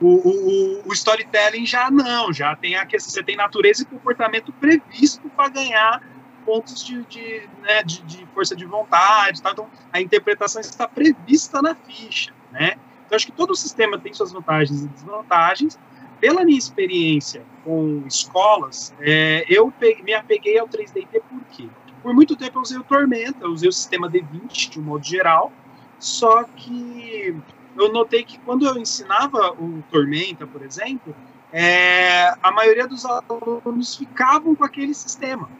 O, 0.00 0.08
o, 0.08 0.88
o, 0.88 0.92
storytelling 0.92 1.64
já 1.64 1.90
não, 1.90 2.32
já 2.32 2.54
tem 2.56 2.74
a 2.74 2.84
questão, 2.84 3.12
você 3.12 3.22
tem 3.22 3.36
natureza 3.36 3.82
e 3.82 3.86
comportamento 3.86 4.52
previsto 4.52 5.28
para 5.30 5.48
ganhar 5.48 6.02
pontos 6.44 6.84
de, 6.84 7.02
de, 7.04 7.48
né, 7.62 7.82
de, 7.82 8.02
de, 8.02 8.26
força 8.34 8.54
de 8.54 8.66
vontade, 8.66 9.40
tá? 9.40 9.52
então 9.52 9.68
a 9.92 10.00
interpretação 10.00 10.60
está 10.60 10.86
prevista 10.86 11.62
na 11.62 11.74
ficha, 11.74 12.34
né? 12.52 12.76
Então 13.06 13.16
acho 13.16 13.26
que 13.26 13.32
todo 13.32 13.52
o 13.52 13.56
sistema 13.56 13.98
tem 13.98 14.12
suas 14.12 14.32
vantagens 14.32 14.82
e 14.82 14.88
desvantagens. 14.88 15.78
Pela 16.24 16.42
minha 16.42 16.58
experiência 16.58 17.44
com 17.62 18.02
escolas, 18.06 18.94
é, 18.98 19.44
eu 19.46 19.70
peguei, 19.70 20.02
me 20.02 20.14
apeguei 20.14 20.58
ao 20.58 20.66
3D 20.66 21.06
por 21.20 21.44
quê? 21.50 21.68
Por 22.02 22.14
muito 22.14 22.34
tempo 22.34 22.56
eu 22.56 22.62
usei 22.62 22.78
o 22.78 22.82
Tormenta, 22.82 23.46
usei 23.46 23.68
o 23.68 23.72
sistema 23.72 24.08
D20 24.08 24.70
de 24.70 24.80
um 24.80 24.84
modo 24.84 25.04
geral, 25.04 25.52
só 25.98 26.44
que 26.44 27.36
eu 27.76 27.92
notei 27.92 28.24
que 28.24 28.38
quando 28.38 28.66
eu 28.66 28.74
ensinava 28.78 29.52
o 29.52 29.84
Tormenta, 29.90 30.46
por 30.46 30.62
exemplo, 30.62 31.14
é, 31.52 32.32
a 32.42 32.50
maioria 32.50 32.88
dos 32.88 33.04
alunos 33.04 33.94
ficavam 33.94 34.54
com 34.54 34.64
aquele 34.64 34.94
sistema 34.94 35.50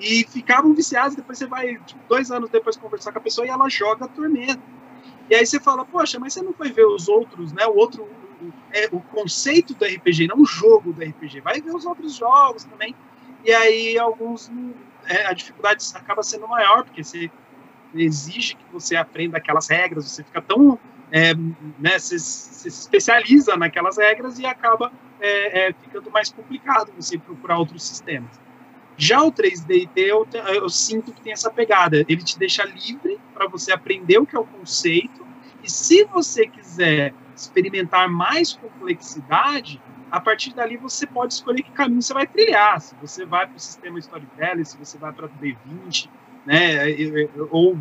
e 0.00 0.24
ficavam 0.24 0.72
viciados. 0.72 1.14
Depois 1.14 1.36
você 1.36 1.46
vai, 1.46 1.76
tipo, 1.84 2.00
dois 2.08 2.30
anos 2.30 2.48
depois, 2.48 2.74
conversar 2.78 3.12
com 3.12 3.18
a 3.18 3.22
pessoa 3.22 3.46
e 3.46 3.50
ela 3.50 3.68
joga 3.68 4.08
Tormenta. 4.08 4.62
E 5.28 5.34
aí 5.34 5.44
você 5.44 5.60
fala, 5.60 5.84
poxa, 5.84 6.18
mas 6.18 6.32
você 6.32 6.40
não 6.40 6.54
foi 6.54 6.72
ver 6.72 6.86
os 6.86 7.06
outros, 7.06 7.52
né? 7.52 7.66
O 7.66 7.76
outro, 7.76 8.08
é, 8.72 8.88
o 8.92 9.00
conceito 9.00 9.74
do 9.74 9.84
RPG, 9.84 10.26
não 10.26 10.40
o 10.40 10.46
jogo 10.46 10.92
do 10.92 11.02
RPG. 11.02 11.40
Vai 11.40 11.60
ver 11.60 11.74
os 11.74 11.84
outros 11.84 12.14
jogos 12.14 12.64
também. 12.64 12.94
E 13.44 13.52
aí 13.52 13.98
alguns 13.98 14.50
é, 15.06 15.26
a 15.26 15.32
dificuldade 15.32 15.84
acaba 15.94 16.22
sendo 16.22 16.48
maior, 16.48 16.84
porque 16.84 17.02
você 17.02 17.30
exige 17.94 18.56
que 18.56 18.64
você 18.72 18.96
aprenda 18.96 19.38
aquelas 19.38 19.68
regras, 19.68 20.10
você 20.10 20.24
fica 20.24 20.42
tão 20.42 20.78
é, 21.10 21.32
né, 21.78 21.98
se, 21.98 22.18
se, 22.18 22.68
especializa 22.68 23.56
naquelas 23.56 23.96
regras 23.96 24.38
e 24.38 24.46
acaba 24.46 24.92
é, 25.20 25.68
é, 25.68 25.72
ficando 25.72 26.10
mais 26.10 26.30
complicado 26.30 26.92
você 26.96 27.16
procurar 27.16 27.58
outros 27.58 27.82
sistemas. 27.84 28.40
Já 28.96 29.22
o 29.22 29.30
3D 29.30 29.88
eu, 29.94 30.26
eu 30.54 30.68
sinto 30.68 31.12
que 31.12 31.20
tem 31.20 31.32
essa 31.32 31.50
pegada. 31.50 31.98
Ele 32.08 32.22
te 32.22 32.38
deixa 32.38 32.64
livre 32.64 33.18
para 33.34 33.46
você 33.46 33.70
aprender 33.70 34.18
o 34.18 34.26
que 34.26 34.34
é 34.34 34.38
o 34.38 34.44
conceito. 34.44 35.26
E 35.62 35.70
se 35.70 36.04
você 36.04 36.46
quiser 36.46 37.12
experimentar 37.36 38.08
mais 38.08 38.54
complexidade, 38.54 39.80
a 40.10 40.20
partir 40.20 40.54
dali 40.54 40.76
você 40.76 41.06
pode 41.06 41.34
escolher 41.34 41.62
que 41.62 41.70
caminho 41.72 42.00
você 42.00 42.14
vai 42.14 42.26
trilhar. 42.26 42.80
Se 42.80 42.94
você 43.00 43.24
vai 43.24 43.46
para 43.46 43.56
o 43.56 43.60
sistema 43.60 43.98
Storytelling, 43.98 44.64
se 44.64 44.76
você 44.78 44.96
vai 44.98 45.12
para 45.12 45.26
o 45.26 45.28
D20, 45.28 46.08
né? 46.46 46.76
Ou 47.50 47.76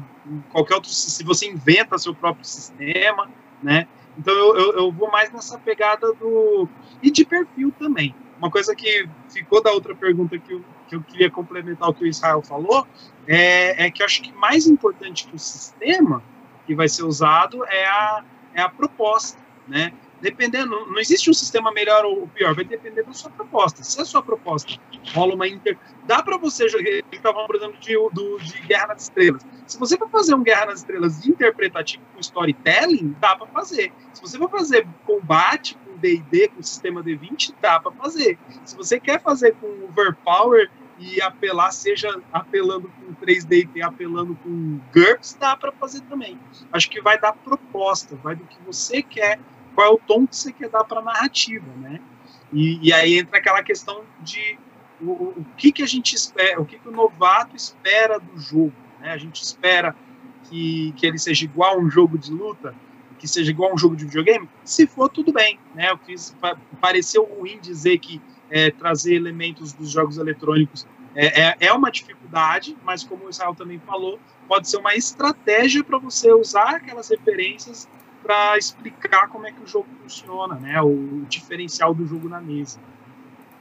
qualquer 0.50 0.76
outro, 0.76 0.90
se 0.90 1.24
você 1.24 1.48
inventa 1.48 1.98
seu 1.98 2.14
próprio 2.14 2.46
sistema, 2.46 3.30
né? 3.62 3.88
Então 4.18 4.34
eu, 4.34 4.56
eu, 4.58 4.74
eu, 4.78 4.92
vou 4.92 5.12
mais 5.12 5.32
nessa 5.32 5.60
pegada 5.60 6.14
do 6.14 6.68
e 7.02 7.12
de 7.12 7.26
perfil 7.26 7.72
também. 7.78 8.16
Uma 8.38 8.50
coisa 8.50 8.76
que 8.76 9.08
ficou 9.30 9.62
da 9.62 9.72
outra 9.72 9.96
pergunta 9.96 10.38
que 10.38 10.54
eu, 10.54 10.64
que 10.88 10.96
eu 10.96 11.02
queria 11.02 11.30
complementar 11.30 11.90
o 11.90 11.94
que 11.94 12.04
o 12.04 12.08
Israel 12.08 12.42
falou 12.42 12.88
é, 13.28 13.86
é 13.86 13.92
que 13.92 14.02
eu 14.02 14.06
acho 14.06 14.22
que 14.22 14.32
mais 14.34 14.68
importante 14.68 15.28
que 15.28 15.36
o 15.36 15.40
sistema 15.40 16.24
que 16.66 16.74
vai 16.74 16.88
ser 16.88 17.04
usado 17.04 17.64
é 17.66 17.86
a, 17.86 18.24
é 18.54 18.62
a 18.62 18.70
proposta, 18.70 19.45
né? 19.68 19.94
dependendo, 20.22 20.88
não 20.88 20.98
existe 20.98 21.30
um 21.30 21.34
sistema 21.34 21.72
melhor 21.72 22.06
ou 22.06 22.28
pior, 22.28 22.56
vai 22.56 22.64
depender 22.64 23.04
da 23.04 23.14
sua 23.14 23.30
proposta. 23.30 23.84
Se 23.84 24.02
a 24.02 24.06
sua 24.06 24.24
proposta 24.24 24.74
rola 25.14 25.36
uma 25.36 25.48
inter. 25.48 25.78
Dá 26.06 26.24
para 26.24 26.38
você 26.38 26.68
jogar. 26.68 26.88
Ele 26.88 27.04
estava 27.12 27.46
por 27.46 27.56
exemplo, 27.56 27.78
de, 27.80 27.94
do, 28.12 28.40
de 28.40 28.60
Guerra 28.62 28.88
nas 28.88 29.04
Estrelas. 29.04 29.46
Se 29.68 29.78
você 29.78 29.98
for 29.98 30.10
fazer 30.10 30.34
um 30.34 30.44
Guerra 30.44 30.68
nas 30.68 30.80
Estrelas 30.80 31.26
interpretativo 31.26 32.04
com 32.14 32.20
storytelling, 32.20 33.16
dá 33.20 33.36
para 33.36 33.48
fazer. 33.48 33.92
Se 34.14 34.22
você 34.22 34.38
for 34.38 34.50
fazer 34.50 34.88
combate 35.06 35.78
com 35.86 35.98
DD, 35.98 36.50
com 36.50 36.64
sistema 36.64 37.04
D20, 37.04 37.54
dá 37.62 37.80
para 37.80 37.92
fazer. 37.92 38.38
Se 38.64 38.76
você 38.76 39.00
quer 39.00 39.22
fazer 39.22 39.56
com 39.56 39.68
overpower 39.86 40.72
e 40.98 41.22
apelar, 41.22 41.72
seja 41.72 42.20
apelando 42.32 42.90
com 42.90 43.14
3D 43.26 43.70
e 43.76 43.82
apelando 43.82 44.36
com 44.36 44.80
GURPS, 44.94 45.38
dá 45.40 45.56
para 45.56 45.72
fazer 45.74 46.02
também. 46.02 46.40
Acho 46.72 46.90
que 46.90 47.02
vai 47.02 47.20
dar 47.20 47.34
proposta, 47.34 48.16
vai 48.16 48.36
do 48.36 48.46
que 48.46 48.58
você 48.66 49.02
quer 49.04 49.40
qual 49.76 49.88
é 49.88 49.94
o 49.94 50.00
tom 50.00 50.26
que 50.26 50.36
você 50.36 50.52
quer 50.52 50.70
dar 50.70 50.86
para 50.86 51.02
a 51.02 51.04
narrativa, 51.04 51.68
né? 51.78 52.00
E, 52.54 52.88
e, 52.88 52.94
aí 52.94 53.20
entra 53.20 53.38
aquela 53.38 53.62
questão 53.62 54.04
de 54.22 54.58
o, 55.02 55.12
o, 55.12 55.46
que 55.58 55.72
que 55.72 55.84
a 55.84 55.86
gente 55.86 56.16
espera, 56.16 56.62
o 56.62 56.66
que 56.66 56.80
que 56.80 56.88
o 56.88 56.92
novato 56.92 57.56
espera 57.56 58.18
do 58.18 58.40
jogo, 58.40 58.74
né? 59.02 59.12
A 59.12 59.18
gente 59.18 59.44
espera 59.44 59.94
que, 60.44 60.94
que 60.96 61.06
ele 61.06 61.18
seja 61.18 61.44
igual 61.44 61.76
a 61.76 61.78
um 61.78 61.90
jogo 61.90 62.18
de 62.18 62.32
luta, 62.32 62.74
que 63.20 63.28
seja 63.28 63.52
igual 63.52 63.72
a 63.72 63.74
um 63.74 63.78
jogo 63.78 63.96
de 63.96 64.06
videogame. 64.06 64.50
Se 64.64 64.88
for, 64.88 65.10
tudo 65.10 65.34
bem, 65.34 65.60
né? 65.74 65.92
O 65.92 65.98
que 65.98 66.16
pareceu 66.80 67.26
ruim 67.26 67.60
dizer 67.60 67.98
que 67.98 68.22
é, 68.50 68.72
trazer 68.72 69.16
elementos 69.16 69.74
dos 69.74 69.90
jogos 69.92 70.18
eletrônicos 70.18 70.88
é, 71.16 71.42
é, 71.42 71.58
é 71.62 71.74
uma 71.74 71.90
dificuldade, 71.90 72.78
mas 72.84 73.04
como 73.04 73.26
o 73.26 73.30
Israel 73.30 73.56
também 73.56 73.80
falou, 73.80 74.20
pode 74.48 74.70
ser 74.70 74.78
uma 74.78 74.96
estratégia 74.96 75.84
para 75.84 75.98
você 75.98 76.32
usar 76.32 76.76
aquelas 76.76 77.10
referências 77.10 77.90
para 78.26 78.58
explicar 78.58 79.28
como 79.28 79.46
é 79.46 79.52
que 79.52 79.62
o 79.62 79.68
jogo 79.68 79.88
funciona, 80.02 80.56
né? 80.56 80.82
O 80.82 81.24
diferencial 81.30 81.94
do 81.94 82.08
jogo 82.08 82.28
na 82.28 82.42
mesa. 82.42 82.80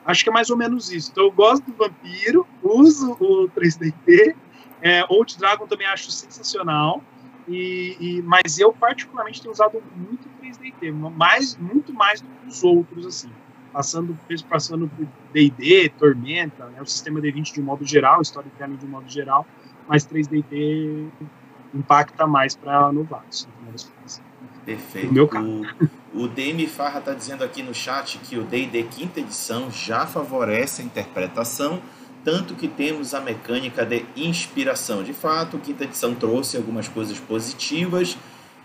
Acho 0.06 0.24
que 0.24 0.30
é 0.30 0.32
mais 0.32 0.48
ou 0.48 0.56
menos 0.56 0.90
isso. 0.90 1.10
Então, 1.12 1.24
eu 1.24 1.32
gosto 1.32 1.64
do 1.66 1.74
Vampiro, 1.74 2.46
uso 2.62 3.12
o 3.20 3.48
3DT, 3.50 4.34
é, 4.80 5.04
Old 5.10 5.36
Dragon 5.38 5.66
também 5.66 5.86
acho 5.86 6.10
sensacional, 6.10 7.02
e, 7.46 7.96
e, 8.00 8.22
mas 8.22 8.58
eu 8.58 8.72
particularmente 8.72 9.42
tenho 9.42 9.52
usado 9.52 9.82
muito 9.94 10.26
3DT, 10.42 10.92
mais, 10.92 11.56
muito 11.58 11.92
mais 11.92 12.22
do 12.22 12.28
que 12.28 12.48
os 12.48 12.64
outros, 12.64 13.06
assim. 13.06 13.30
Passando, 13.70 14.16
passando 14.48 14.88
por 14.88 15.06
D&D, 15.32 15.90
Tormenta, 15.98 16.66
né, 16.66 16.80
o 16.80 16.86
sistema 16.86 17.20
D20 17.20 17.52
de 17.52 17.60
um 17.60 17.64
modo 17.64 17.84
geral, 17.84 18.22
Storytelling 18.22 18.76
de 18.76 18.86
um 18.86 18.88
modo 18.88 19.10
geral, 19.10 19.46
mas 19.86 20.06
3DT 20.06 21.10
impacta 21.74 22.26
mais 22.26 22.54
para 22.56 22.92
novatos, 22.92 23.46
no 23.60 24.33
Perfeito. 24.64 25.12
meu 25.12 25.28
caso. 25.28 25.62
O, 26.12 26.24
o 26.24 26.28
DM 26.28 26.66
Farra 26.66 26.98
está 26.98 27.12
dizendo 27.12 27.44
aqui 27.44 27.62
no 27.62 27.74
chat 27.74 28.18
que 28.18 28.38
o 28.38 28.44
D&D 28.44 28.84
quinta 28.84 29.20
edição 29.20 29.70
já 29.70 30.06
favorece 30.06 30.82
a 30.82 30.84
interpretação, 30.84 31.80
tanto 32.24 32.54
que 32.54 32.66
temos 32.66 33.14
a 33.14 33.20
mecânica 33.20 33.84
de 33.84 34.04
inspiração. 34.16 35.02
De 35.02 35.12
fato, 35.12 35.58
quinta 35.58 35.84
edição 35.84 36.14
trouxe 36.14 36.56
algumas 36.56 36.88
coisas 36.88 37.18
positivas. 37.18 38.16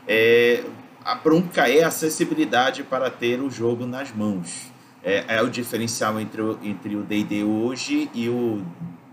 É, 0.07 0.63
a 1.03 1.15
bronca 1.15 1.69
é 1.69 1.83
a 1.83 1.87
acessibilidade 1.87 2.83
para 2.83 3.09
ter 3.09 3.41
o 3.41 3.49
jogo 3.49 3.85
nas 3.85 4.11
mãos. 4.11 4.71
É, 5.03 5.23
é 5.27 5.41
o 5.41 5.49
diferencial 5.49 6.19
entre 6.19 6.41
o, 6.41 6.59
entre 6.61 6.95
o 6.95 7.03
D&D 7.03 7.43
hoje 7.43 8.09
e 8.13 8.29
o 8.29 8.61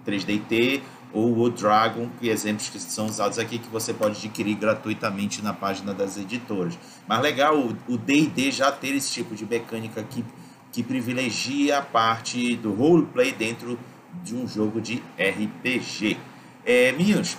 3DT 0.06 0.82
ou 1.12 1.38
o 1.38 1.50
Dragon, 1.50 2.08
que 2.20 2.28
exemplos 2.28 2.68
que 2.68 2.78
são 2.78 3.06
usados 3.06 3.38
aqui 3.38 3.58
que 3.58 3.68
você 3.68 3.94
pode 3.94 4.16
adquirir 4.18 4.56
gratuitamente 4.56 5.42
na 5.42 5.52
página 5.52 5.94
das 5.94 6.16
editoras. 6.16 6.78
Mas 7.06 7.20
legal 7.20 7.56
o 7.88 7.96
D&D 7.96 8.50
já 8.50 8.70
ter 8.70 8.94
esse 8.94 9.12
tipo 9.12 9.34
de 9.34 9.46
mecânica 9.46 10.02
que, 10.02 10.24
que 10.72 10.82
privilegia 10.82 11.78
a 11.78 11.82
parte 11.82 12.56
do 12.56 12.72
roleplay 12.72 13.32
dentro 13.32 13.78
de 14.22 14.34
um 14.34 14.46
jogo 14.46 14.80
de 14.80 15.02
RPG. 15.18 16.18
É, 16.64 16.92
meninos, 16.92 17.36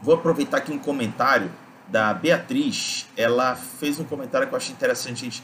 vou 0.00 0.14
aproveitar 0.14 0.58
aqui 0.58 0.72
um 0.72 0.78
comentário 0.78 1.50
da 1.88 2.14
Beatriz. 2.14 3.06
Ela 3.16 3.54
fez 3.54 3.98
um 3.98 4.04
comentário 4.04 4.48
que 4.48 4.54
eu 4.54 4.56
acho 4.56 4.72
interessante 4.72 5.26
a 5.26 5.30
gente 5.30 5.42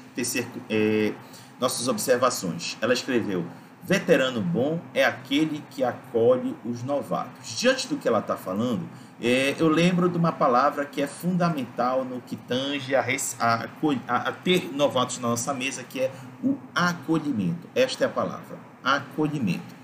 é, 0.70 1.12
nossas 1.60 1.88
observações. 1.88 2.76
Ela 2.80 2.94
escreveu: 2.94 3.44
Veterano 3.88 4.42
bom 4.42 4.78
é 4.92 5.02
aquele 5.02 5.64
que 5.70 5.82
acolhe 5.82 6.54
os 6.62 6.82
novatos. 6.82 7.58
Diante 7.58 7.88
do 7.88 7.96
que 7.96 8.06
ela 8.06 8.18
está 8.18 8.36
falando, 8.36 8.86
é, 9.18 9.56
eu 9.58 9.66
lembro 9.66 10.10
de 10.10 10.18
uma 10.18 10.30
palavra 10.30 10.84
que 10.84 11.00
é 11.00 11.06
fundamental 11.06 12.04
no 12.04 12.20
que 12.20 12.36
tange 12.36 12.94
a, 12.94 13.02
a, 13.40 13.66
a, 14.06 14.16
a, 14.28 14.32
ter 14.32 14.70
novatos 14.74 15.18
na 15.20 15.28
nossa 15.28 15.54
mesa, 15.54 15.82
que 15.82 16.00
é 16.00 16.12
o 16.44 16.58
acolhimento. 16.74 17.66
Esta 17.74 18.04
é 18.04 18.06
a 18.06 18.10
palavra, 18.10 18.58
acolhimento. 18.84 19.74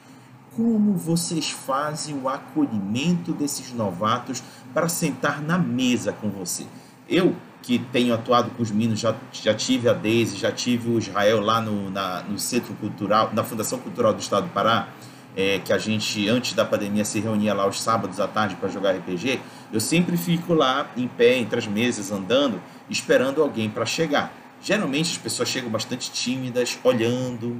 Como 0.54 0.92
vocês 0.98 1.50
fazem 1.50 2.14
o 2.14 2.28
acolhimento 2.28 3.32
desses 3.32 3.72
novatos 3.72 4.42
para 4.74 4.86
sentar 4.86 5.40
na 5.40 5.56
mesa 5.56 6.12
com 6.12 6.28
você? 6.28 6.66
Eu, 7.08 7.34
que 7.64 7.78
tenho 7.78 8.12
atuado 8.12 8.50
com 8.50 8.62
os 8.62 8.70
meninos, 8.70 9.00
já, 9.00 9.14
já 9.32 9.54
tive 9.54 9.88
a 9.88 9.94
Deise, 9.94 10.36
já 10.36 10.52
tive 10.52 10.90
o 10.90 10.98
Israel 10.98 11.40
lá 11.40 11.62
no, 11.62 11.90
na, 11.90 12.22
no 12.22 12.38
Centro 12.38 12.74
Cultural, 12.74 13.30
na 13.32 13.42
Fundação 13.42 13.78
Cultural 13.78 14.12
do 14.12 14.20
Estado 14.20 14.48
do 14.48 14.52
Pará, 14.52 14.88
é, 15.34 15.58
que 15.64 15.72
a 15.72 15.78
gente, 15.78 16.28
antes 16.28 16.52
da 16.52 16.62
pandemia, 16.62 17.06
se 17.06 17.18
reunia 17.20 17.54
lá 17.54 17.62
aos 17.62 17.80
sábados 17.80 18.20
à 18.20 18.28
tarde 18.28 18.54
para 18.56 18.68
jogar 18.68 18.92
RPG, 18.92 19.40
eu 19.72 19.80
sempre 19.80 20.14
fico 20.18 20.52
lá 20.52 20.90
em 20.94 21.08
pé, 21.08 21.38
entre 21.38 21.58
as 21.58 21.66
mesas, 21.66 22.12
andando, 22.12 22.60
esperando 22.90 23.40
alguém 23.40 23.70
para 23.70 23.86
chegar. 23.86 24.30
Geralmente 24.60 25.12
as 25.12 25.18
pessoas 25.18 25.48
chegam 25.48 25.70
bastante 25.70 26.12
tímidas, 26.12 26.78
olhando, 26.84 27.58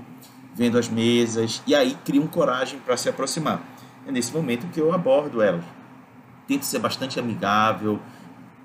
vendo 0.55 0.79
as 0.79 0.87
mesas, 0.87 1.63
e 1.67 1.75
aí 1.75 1.97
criam 2.05 2.27
coragem 2.27 2.79
para 2.79 2.99
se 2.99 3.09
aproximar. 3.09 3.63
É 4.07 4.13
nesse 4.13 4.35
momento 4.35 4.67
que 4.71 4.79
eu 4.79 4.93
abordo 4.93 5.41
elas. 5.41 5.65
Tento 6.47 6.67
ser 6.67 6.79
bastante 6.79 7.19
amigável, 7.19 7.99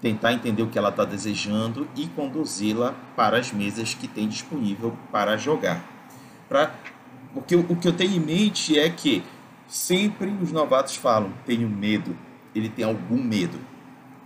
tentar 0.02 0.34
entender 0.34 0.64
o 0.64 0.68
que 0.68 0.78
ela 0.78 0.90
está 0.90 1.04
desejando 1.04 1.88
e 1.96 2.08
conduzi-la 2.08 2.96
para 3.16 3.38
as 3.38 3.52
mesas 3.52 3.94
que 3.94 4.08
tem 4.08 4.28
disponível 4.28 4.98
para 5.12 5.38
jogar. 5.38 5.84
Pra, 6.48 6.74
o, 7.36 7.40
o 7.40 7.76
que 7.76 7.88
eu 7.88 7.94
tenho 7.94 8.16
em 8.16 8.20
mente 8.20 8.78
é 8.78 8.90
que 8.90 9.24
sempre 9.68 10.30
os 10.42 10.52
novatos 10.52 10.96
falam: 10.96 11.34
tenho 11.46 11.70
medo, 11.70 12.18
ele 12.56 12.70
tem 12.70 12.86
algum 12.86 13.22
medo. 13.22 13.60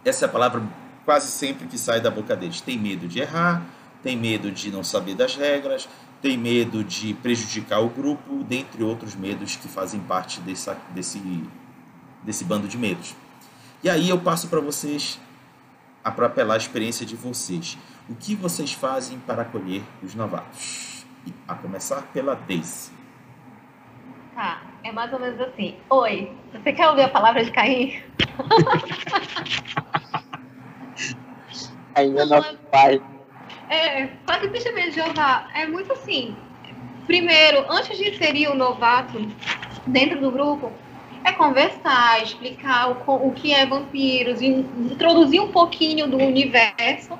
Essa 0.06 0.26
é 0.26 0.28
a 0.28 0.32
palavra 0.32 0.64
quase 1.06 1.32
sempre 1.32 1.68
que 1.68 1.78
sai 1.78 2.00
da 2.00 2.12
boca 2.12 2.36
deles. 2.36 2.62
Tem 2.62 2.78
medo 2.78 3.08
de 3.08 3.20
errar, 3.20 3.64
tem 4.02 4.18
medo 4.18 4.52
de 4.52 4.72
não 4.72 4.84
saber 4.84 5.16
das 5.16 5.36
regras, 5.36 5.88
tem 6.22 6.38
medo 6.38 6.84
de 6.84 7.14
prejudicar 7.16 7.80
o 7.80 7.90
grupo, 7.90 8.44
dentre 8.44 8.84
outros 8.84 9.16
medos 9.16 9.56
que 9.56 9.68
fazem 9.68 10.00
parte 10.00 10.40
desse, 10.42 10.72
desse, 10.94 11.22
desse 12.24 12.46
bando 12.46 12.68
de 12.68 12.78
medos. 12.78 13.16
E 13.84 13.90
aí 13.90 14.10
eu 14.10 14.20
passo 14.20 14.48
para 14.48 14.62
vocês 14.62 15.20
para 16.12 16.28
apelar 16.28 16.56
a 16.56 16.58
experiência 16.58 17.06
de 17.06 17.16
vocês. 17.16 17.78
O 18.10 18.16
que 18.16 18.36
vocês 18.36 18.74
fazem 18.74 19.20
para 19.20 19.44
acolher 19.44 19.84
os 20.02 20.14
novatos? 20.16 21.06
E 21.26 21.34
a 21.48 21.56
começar 21.56 22.02
pela 22.14 22.36
Daisy. 22.36 22.92
Tá, 24.36 24.62
é 24.84 24.92
mais 24.92 25.14
ou 25.14 25.20
menos 25.20 25.40
assim. 25.40 25.78
Oi, 25.90 26.32
você 26.52 26.74
quer 26.74 26.90
ouvir 26.90 27.04
a 27.04 27.10
palavra 27.10 27.46
de 27.46 27.52
Caim? 27.52 28.02
Aí 31.96 32.18
é 32.18 32.26
nosso 32.26 32.58
pai. 32.72 33.02
É, 33.70 34.10
só 34.28 34.40
que 34.40 34.48
deixa 34.48 34.74
de 34.74 34.92
Jeová, 34.92 35.48
é 35.54 35.68
muito 35.68 35.94
assim. 35.94 36.36
Primeiro, 37.06 37.66
antes 37.72 37.98
de 37.98 38.10
inserir 38.10 38.48
o 38.48 38.56
novato 38.56 39.20
dentro 39.88 40.20
do 40.20 40.32
grupo, 40.32 40.72
é 41.24 41.32
conversar, 41.32 42.22
explicar 42.22 42.90
o, 42.90 43.28
o 43.28 43.32
que 43.32 43.54
é 43.54 43.66
vampiros, 43.66 44.42
introduzir 44.42 45.42
um 45.42 45.52
pouquinho 45.52 46.08
do 46.08 46.18
universo, 46.18 47.18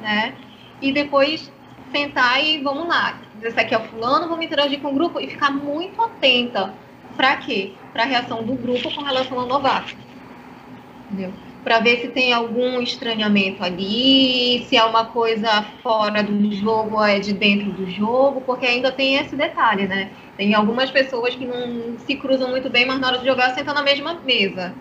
né? 0.00 0.34
E 0.82 0.92
depois 0.92 1.50
sentar 1.92 2.44
e 2.44 2.60
vamos 2.60 2.88
lá. 2.88 3.20
Esse 3.42 3.60
aqui 3.60 3.74
é 3.74 3.78
o 3.78 3.84
fulano, 3.84 4.28
vamos 4.28 4.44
interagir 4.44 4.80
com 4.80 4.88
o 4.88 4.94
grupo 4.94 5.20
e 5.20 5.28
ficar 5.28 5.50
muito 5.50 6.00
atenta. 6.02 6.74
Para 7.16 7.36
quê? 7.36 7.72
Para 7.92 8.02
a 8.02 8.06
reação 8.06 8.42
do 8.42 8.54
grupo 8.54 8.92
com 8.92 9.02
relação 9.02 9.38
ao 9.38 9.46
novato. 9.46 9.94
Entendeu? 11.06 11.32
Para 11.64 11.80
ver 11.80 12.02
se 12.02 12.08
tem 12.08 12.30
algum 12.32 12.78
estranhamento 12.82 13.64
ali, 13.64 14.66
se 14.68 14.76
é 14.76 14.84
uma 14.84 15.06
coisa 15.06 15.64
fora 15.82 16.22
do 16.22 16.52
jogo 16.54 16.96
ou 16.96 17.04
é 17.04 17.18
de 17.18 17.32
dentro 17.32 17.72
do 17.72 17.90
jogo, 17.90 18.42
porque 18.42 18.66
ainda 18.66 18.92
tem 18.92 19.16
esse 19.16 19.34
detalhe, 19.34 19.88
né? 19.88 20.10
Tem 20.36 20.54
algumas 20.54 20.90
pessoas 20.90 21.34
que 21.34 21.46
não 21.46 21.98
se 21.98 22.16
cruzam 22.16 22.50
muito 22.50 22.68
bem, 22.68 22.84
mas 22.84 23.00
na 23.00 23.08
hora 23.08 23.18
de 23.18 23.24
jogar 23.24 23.54
sentam 23.54 23.72
na 23.72 23.82
mesma 23.82 24.14
mesa. 24.22 24.74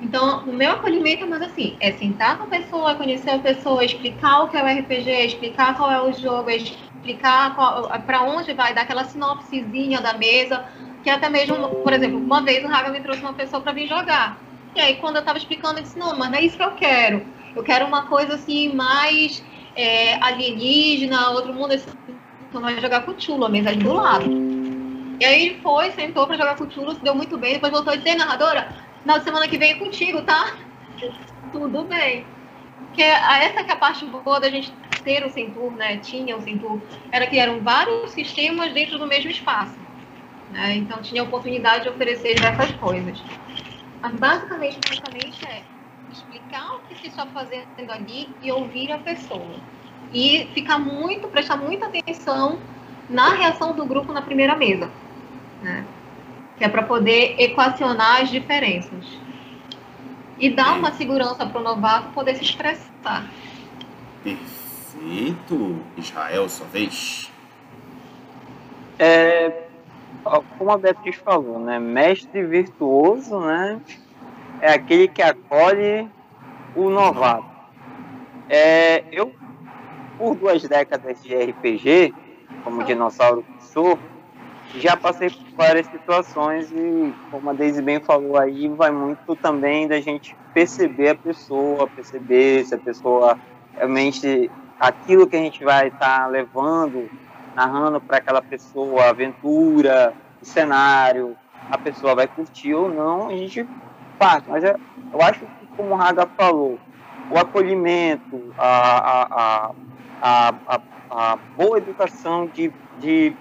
Então, 0.00 0.44
o 0.46 0.52
meu 0.52 0.72
acolhimento 0.72 1.24
é 1.24 1.26
mais 1.26 1.42
assim, 1.42 1.76
é 1.80 1.92
sentar 1.92 2.38
com 2.38 2.44
a 2.44 2.46
pessoa, 2.46 2.94
conhecer 2.96 3.30
a 3.30 3.38
pessoa, 3.38 3.84
explicar 3.84 4.42
o 4.42 4.48
que 4.48 4.56
é 4.56 4.62
o 4.62 4.66
RPG, 4.66 5.26
explicar 5.26 5.76
qual 5.76 5.90
é 5.90 6.00
o 6.00 6.12
jogo, 6.12 6.50
explicar 6.50 7.54
para 8.06 8.22
onde 8.22 8.52
vai, 8.54 8.74
dar 8.74 8.82
aquela 8.82 9.04
sinopsezinha 9.04 10.00
da 10.00 10.14
mesa, 10.14 10.64
que 11.02 11.10
até 11.10 11.28
mesmo, 11.28 11.68
por 11.68 11.92
exemplo, 11.92 12.18
uma 12.18 12.42
vez 12.42 12.64
o 12.64 12.68
Raga 12.68 12.90
me 12.90 13.00
trouxe 13.00 13.20
uma 13.20 13.34
pessoa 13.34 13.60
para 13.60 13.72
vir 13.72 13.88
jogar. 13.88 14.47
E 14.78 14.80
aí, 14.80 14.94
quando 14.94 15.16
eu 15.16 15.20
estava 15.20 15.36
explicando, 15.36 15.80
eu 15.80 15.82
disse, 15.82 15.98
não, 15.98 16.16
mas 16.16 16.30
não 16.30 16.38
é 16.38 16.44
isso 16.44 16.56
que 16.56 16.62
eu 16.62 16.70
quero. 16.70 17.26
Eu 17.56 17.64
quero 17.64 17.84
uma 17.84 18.06
coisa 18.06 18.36
assim, 18.36 18.72
mais 18.72 19.44
é, 19.74 20.14
alienígena, 20.22 21.30
outro 21.30 21.52
mundo, 21.52 21.74
assim, 21.74 21.90
então 22.48 22.60
vai 22.60 22.80
jogar 22.80 23.00
com 23.00 23.10
o 23.10 23.44
a 23.44 23.48
mesa 23.48 23.74
do 23.74 23.92
lado. 23.92 24.30
E 25.20 25.24
aí 25.24 25.46
ele 25.46 25.60
foi, 25.60 25.90
sentou 25.90 26.28
pra 26.28 26.36
jogar 26.36 26.54
com 26.54 26.62
o 26.62 26.70
Chulo, 26.70 26.94
se 26.94 27.02
deu 27.02 27.12
muito 27.12 27.36
bem, 27.36 27.54
depois 27.54 27.72
voltou 27.72 27.92
a 27.92 27.96
dizer, 27.96 28.14
narradora, 28.14 28.72
na 29.04 29.20
semana 29.20 29.48
que 29.48 29.58
vem 29.58 29.72
é 29.72 29.74
contigo, 29.74 30.22
tá? 30.22 30.56
Tudo 31.50 31.82
bem. 31.82 32.24
Porque 32.86 33.02
essa 33.02 33.64
que 33.64 33.72
é 33.72 33.74
a 33.74 33.76
parte 33.76 34.04
boa 34.04 34.38
da 34.38 34.48
gente 34.48 34.72
ter 35.02 35.26
o 35.26 35.30
Centur, 35.30 35.72
né? 35.72 35.96
Tinha 35.96 36.36
o 36.36 36.40
Centur, 36.40 36.80
era 37.10 37.26
que 37.26 37.36
eram 37.36 37.58
vários 37.62 38.12
sistemas 38.12 38.72
dentro 38.72 38.96
do 38.96 39.08
mesmo 39.08 39.28
espaço. 39.28 39.74
Né? 40.52 40.76
Então 40.76 41.02
tinha 41.02 41.22
a 41.22 41.24
oportunidade 41.24 41.82
de 41.82 41.88
oferecer 41.88 42.34
diversas 42.34 42.70
coisas. 42.76 43.20
Mas 44.00 44.12
basicamente, 44.14 44.78
basicamente 44.88 45.46
é 45.46 45.62
explicar 46.12 46.76
o 46.76 46.80
que 46.80 46.94
se 46.96 47.08
está 47.08 47.26
fazendo 47.26 47.90
ali 47.90 48.28
e 48.42 48.50
ouvir 48.50 48.92
a 48.92 48.98
pessoa 48.98 49.56
e 50.12 50.48
ficar 50.54 50.78
muito, 50.78 51.28
prestar 51.28 51.56
muita 51.56 51.86
atenção 51.86 52.58
na 53.08 53.30
reação 53.30 53.74
do 53.74 53.84
grupo 53.84 54.12
na 54.12 54.22
primeira 54.22 54.54
mesa, 54.56 54.90
né? 55.62 55.84
Que 56.56 56.64
é 56.64 56.68
para 56.68 56.82
poder 56.82 57.36
equacionar 57.38 58.22
as 58.22 58.30
diferenças 58.30 59.06
e 60.38 60.50
dar 60.50 60.78
uma 60.78 60.92
segurança 60.92 61.44
para 61.46 61.60
o 61.60 61.64
novato 61.64 62.10
poder 62.10 62.36
se 62.36 62.44
expressar. 62.44 63.28
Perfeito, 64.22 65.82
Israel, 65.96 66.48
sua 66.48 66.66
vez. 66.66 67.30
É, 68.98 69.67
como 70.58 70.70
a 70.70 70.78
Beatriz 70.78 71.16
falou, 71.16 71.58
né? 71.58 71.78
Mestre 71.78 72.44
virtuoso, 72.44 73.40
né? 73.40 73.80
É 74.60 74.72
aquele 74.72 75.08
que 75.08 75.22
acolhe 75.22 76.08
o 76.74 76.90
novato. 76.90 77.46
É, 78.48 79.04
eu 79.12 79.32
por 80.18 80.34
duas 80.34 80.62
décadas 80.62 81.22
de 81.22 81.34
RPG, 81.34 82.12
como 82.64 82.82
dinossauro 82.82 83.42
que 83.42 83.64
sou, 83.64 83.98
já 84.74 84.96
passei 84.96 85.30
por 85.30 85.56
várias 85.56 85.86
situações 85.86 86.70
e, 86.72 87.14
como 87.30 87.48
a 87.48 87.52
Daisy 87.52 87.80
bem 87.80 88.00
falou 88.00 88.36
aí, 88.36 88.68
vai 88.68 88.90
muito 88.90 89.34
também 89.36 89.86
da 89.86 90.00
gente 90.00 90.36
perceber 90.52 91.10
a 91.10 91.14
pessoa, 91.14 91.86
perceber 91.86 92.64
se 92.64 92.74
a 92.74 92.78
pessoa 92.78 93.38
realmente 93.74 94.50
aquilo 94.78 95.26
que 95.26 95.36
a 95.36 95.40
gente 95.40 95.64
vai 95.64 95.88
estar 95.88 96.20
tá 96.20 96.26
levando, 96.26 97.08
narrando 97.58 98.00
para 98.00 98.18
aquela 98.18 98.40
pessoa, 98.40 99.02
a 99.02 99.10
aventura, 99.10 100.14
o 100.40 100.44
cenário, 100.44 101.36
a 101.68 101.76
pessoa 101.76 102.14
vai 102.14 102.28
curtir 102.28 102.72
ou 102.72 102.88
não, 102.88 103.28
a 103.28 103.36
gente 103.36 103.66
faz. 104.16 104.44
Mas 104.46 104.62
eu, 104.62 104.78
eu 105.12 105.20
acho 105.22 105.40
que, 105.40 105.66
como 105.76 105.90
o 105.90 105.96
Raga 105.96 106.28
falou, 106.36 106.78
o 107.32 107.36
acolhimento, 107.36 108.54
a 108.56 109.72
a, 110.20 110.54
a, 110.66 110.80
a 111.10 111.36
boa 111.56 111.78
educação 111.78 112.46
de, 112.46 112.72
de 112.98 113.34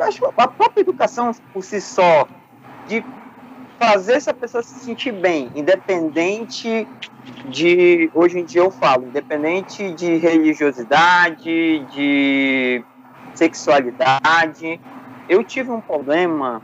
acho 0.00 0.24
a 0.26 0.48
própria 0.48 0.80
educação 0.80 1.32
por 1.52 1.62
si 1.62 1.80
só 1.80 2.26
de 2.86 3.04
fazer 3.78 4.14
essa 4.14 4.34
pessoa 4.34 4.62
se 4.62 4.80
sentir 4.80 5.12
bem, 5.12 5.50
independente 5.54 6.86
de 7.48 8.10
hoje 8.12 8.40
em 8.40 8.44
dia 8.44 8.62
eu 8.62 8.70
falo, 8.70 9.06
independente 9.06 9.92
de 9.92 10.16
religiosidade, 10.16 11.78
de 11.92 12.84
sexualidade. 13.38 14.78
Eu 15.28 15.44
tive 15.44 15.70
um 15.70 15.80
problema 15.80 16.60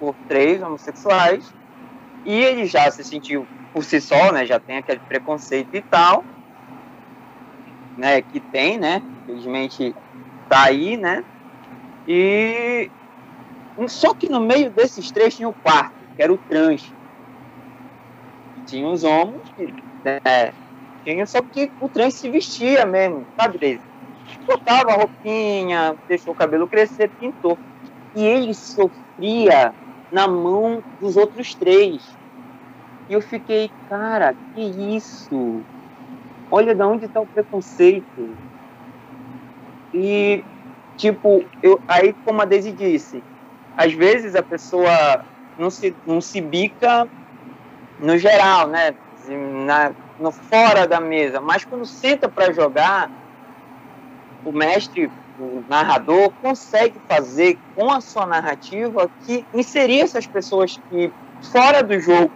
Por 0.03 0.17
três 0.27 0.61
homossexuais 0.61 1.55
E 2.25 2.33
ele 2.33 2.65
já 2.65 2.91
se 2.91 3.05
sentiu 3.05 3.49
por 3.73 3.85
si 3.85 4.01
só, 4.01 4.33
né? 4.33 4.45
Já 4.45 4.59
tem 4.59 4.77
aquele 4.77 4.99
preconceito 5.01 5.73
e 5.75 5.81
tal, 5.83 6.27
né? 7.95 8.21
Que 8.21 8.41
tem, 8.41 8.77
né? 8.79 9.01
Infelizmente 9.23 9.95
tá 10.49 10.65
aí, 10.65 10.97
né? 10.97 11.23
E 12.07 12.91
só 13.87 14.13
que 14.15 14.29
no 14.29 14.41
meio 14.41 14.71
desses 14.71 15.11
três 15.11 15.35
tinha 15.35 15.49
o 15.49 15.55
quarto, 15.55 15.95
que 16.15 16.23
era 16.23 16.33
o 16.33 16.37
trans. 16.37 16.95
Tinha 18.65 18.87
os 18.87 19.03
homens, 19.03 19.49
né? 20.03 20.53
Tinha, 21.03 21.25
só 21.25 21.41
que 21.41 21.73
o 21.79 21.89
trans 21.89 22.15
se 22.19 22.29
vestia 22.29 22.85
mesmo, 22.85 23.29
sabe, 23.39 23.57
Daisy? 23.59 23.85
Botava 24.47 24.91
a 24.91 24.95
roupinha, 24.95 25.97
deixou 26.07 26.33
o 26.33 26.35
cabelo 26.35 26.67
crescer, 26.67 27.13
pintou. 27.17 27.59
E 28.15 28.23
ele 28.23 28.53
sofria 28.53 29.75
na 30.13 30.27
mão 30.27 30.83
dos 31.01 31.17
outros 31.17 31.55
três. 31.55 32.03
E 33.09 33.13
eu 33.13 33.21
fiquei, 33.21 33.71
cara, 33.89 34.35
que 34.53 34.61
isso? 34.95 35.63
Olha 36.51 36.75
de 36.75 36.83
onde 36.83 37.05
está 37.05 37.19
o 37.19 37.27
preconceito. 37.27 38.37
E, 39.91 40.43
tipo, 40.95 41.43
eu, 41.63 41.79
aí 41.87 42.13
como 42.23 42.41
a 42.41 42.45
Daisy 42.45 42.71
disse, 42.71 43.23
às 43.75 43.91
vezes 43.93 44.35
a 44.35 44.43
pessoa 44.43 45.25
não 45.57 45.71
se, 45.71 45.95
não 46.05 46.21
se 46.21 46.39
bica 46.41 47.09
no 47.99 48.17
geral, 48.17 48.67
né? 48.67 48.95
Na, 49.65 49.95
no 50.19 50.31
fora 50.31 50.85
da 50.85 50.99
mesa, 50.99 51.41
mas 51.41 51.65
quando 51.65 51.85
senta 51.85 52.29
para 52.29 52.51
jogar, 52.53 53.09
o 54.45 54.51
mestre, 54.51 55.09
o 55.39 55.63
narrador, 55.67 56.31
consegue 56.41 56.99
fazer 57.07 57.57
com 57.75 57.91
a 57.91 58.01
sua 58.01 58.25
narrativa 58.25 59.09
que 59.25 59.45
inserir 59.53 60.01
essas 60.01 60.27
pessoas 60.27 60.79
que 60.89 61.11
fora 61.51 61.83
do 61.83 61.99
jogo 61.99 62.31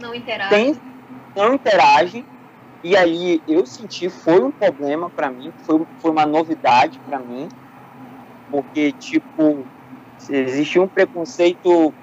não 0.00 0.14
interagem, 0.14 0.74
tem, 0.74 0.82
não 1.36 1.54
interagem. 1.54 2.24
E 2.82 2.96
aí 2.96 3.42
eu 3.48 3.64
senti 3.64 4.10
foi 4.10 4.42
um 4.42 4.50
problema 4.50 5.08
para 5.08 5.30
mim, 5.30 5.52
foi, 5.64 5.86
foi 6.00 6.10
uma 6.10 6.26
novidade 6.26 6.98
para 7.08 7.18
mim, 7.18 7.48
porque 8.50 8.92
tipo 8.92 9.64
existia 10.28 10.82
um 10.82 10.88
preconceito 10.88 11.94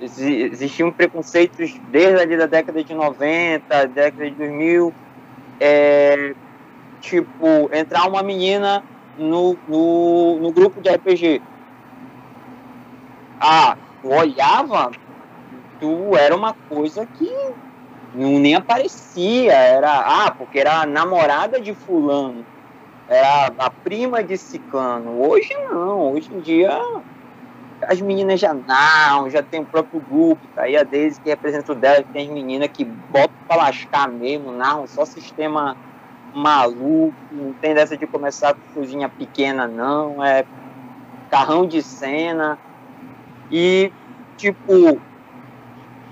existiam 0.00 0.90
preconceitos 0.90 1.80
desde 1.90 2.20
ali 2.20 2.36
da 2.36 2.46
década 2.46 2.82
de 2.82 2.92
90, 2.94 3.86
década 3.86 4.24
de 4.24 4.36
2000, 4.36 4.92
é, 5.60 6.34
tipo, 7.00 7.70
entrar 7.72 8.06
uma 8.08 8.22
menina 8.22 8.82
no, 9.16 9.58
no, 9.66 10.40
no 10.40 10.52
grupo 10.52 10.80
de 10.80 10.90
RPG. 10.90 11.42
Ah, 13.40 13.76
tu 14.00 14.08
olhava, 14.08 14.90
tu 15.78 16.16
era 16.16 16.34
uma 16.34 16.54
coisa 16.68 17.06
que 17.06 17.28
não 18.12 18.38
nem 18.38 18.54
aparecia, 18.54 19.52
era, 19.52 20.26
ah, 20.26 20.30
porque 20.34 20.58
era 20.58 20.82
a 20.82 20.86
namorada 20.86 21.60
de 21.60 21.74
fulano, 21.74 22.46
era 23.08 23.46
a 23.58 23.70
prima 23.70 24.22
de 24.22 24.38
ciclano. 24.38 25.20
Hoje 25.28 25.48
não, 25.70 26.12
hoje 26.12 26.32
em 26.32 26.40
dia 26.40 26.80
as 27.86 28.00
meninas 28.00 28.40
já 28.40 28.54
não, 28.54 29.28
já 29.28 29.42
tem 29.42 29.60
o 29.60 29.66
próprio 29.66 30.00
grupo, 30.00 30.48
tá 30.54 30.62
aí 30.62 30.76
a 30.76 30.82
Daisy 30.82 31.20
que 31.20 31.28
representa 31.28 31.72
o 31.72 31.74
dela, 31.74 32.04
tem 32.12 32.28
as 32.28 32.32
meninas 32.32 32.68
que 32.72 32.84
botam 32.84 33.34
pra 33.46 33.56
lascar 33.56 34.10
mesmo, 34.10 34.52
não, 34.52 34.86
só 34.86 35.04
sistema 35.04 35.76
maluco, 36.34 37.14
não 37.30 37.52
tem 37.54 37.74
dessa 37.74 37.96
de 37.96 38.06
começar 38.06 38.54
com 38.54 38.80
cozinha 38.80 39.08
pequena, 39.08 39.66
não, 39.68 40.22
é 40.24 40.44
carrão 41.30 41.66
de 41.66 41.82
cena. 41.82 42.58
E, 43.50 43.92
tipo, 44.36 45.00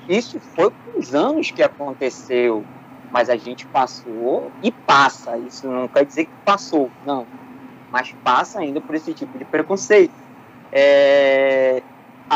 isso 0.09 0.39
foi 0.41 0.71
com 0.71 0.99
os 0.99 1.15
anos 1.15 1.51
que 1.51 1.63
aconteceu, 1.63 2.65
mas 3.11 3.29
a 3.29 3.37
gente 3.37 3.67
passou 3.67 4.51
e 4.63 4.71
passa. 4.71 5.37
Isso 5.39 5.67
não 5.69 5.89
quer 5.89 6.05
dizer 6.05 6.27
que 6.27 6.33
passou, 6.45 6.91
não, 7.05 7.27
mas 7.91 8.13
passa 8.25 8.61
ainda 8.61 8.81
por 8.81 8.95
esse 8.95 9.13
tipo 9.13 9.37
de 9.39 9.45
preconceito 9.45 10.23
é, 10.73 11.83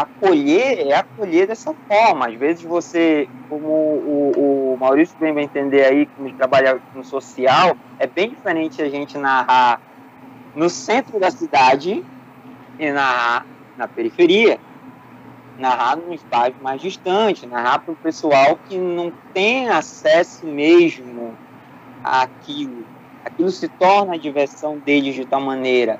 acolher 0.00 0.86
é 0.86 0.94
acolher 0.94 1.46
dessa 1.46 1.74
forma. 1.88 2.28
Às 2.28 2.34
vezes 2.34 2.62
você, 2.62 3.26
como 3.48 3.68
o, 3.68 4.74
o 4.74 4.78
Maurício 4.78 5.16
bem 5.18 5.32
vai 5.32 5.44
entender 5.44 5.84
aí, 5.84 6.06
como 6.06 6.32
trabalha 6.34 6.80
no 6.94 7.02
social, 7.02 7.76
é 7.98 8.06
bem 8.06 8.28
diferente 8.28 8.82
a 8.82 8.88
gente 8.90 9.16
narrar 9.16 9.80
no 10.54 10.68
centro 10.68 11.18
da 11.18 11.30
cidade 11.30 12.04
e 12.78 12.92
narrar 12.92 13.46
na 13.76 13.88
periferia. 13.88 14.58
Narrar 15.58 15.96
num 15.96 16.12
espaço 16.12 16.52
mais 16.60 16.82
distante, 16.82 17.46
narrar 17.46 17.78
para 17.78 17.92
o 17.92 17.96
pessoal 17.96 18.58
que 18.68 18.76
não 18.76 19.10
tem 19.32 19.70
acesso 19.70 20.46
mesmo 20.46 21.34
àquilo. 22.04 22.84
Aquilo 23.24 23.50
se 23.50 23.66
torna 23.68 24.14
a 24.14 24.18
diversão 24.18 24.76
deles 24.78 25.14
de 25.14 25.24
tal 25.24 25.40
maneira. 25.40 25.98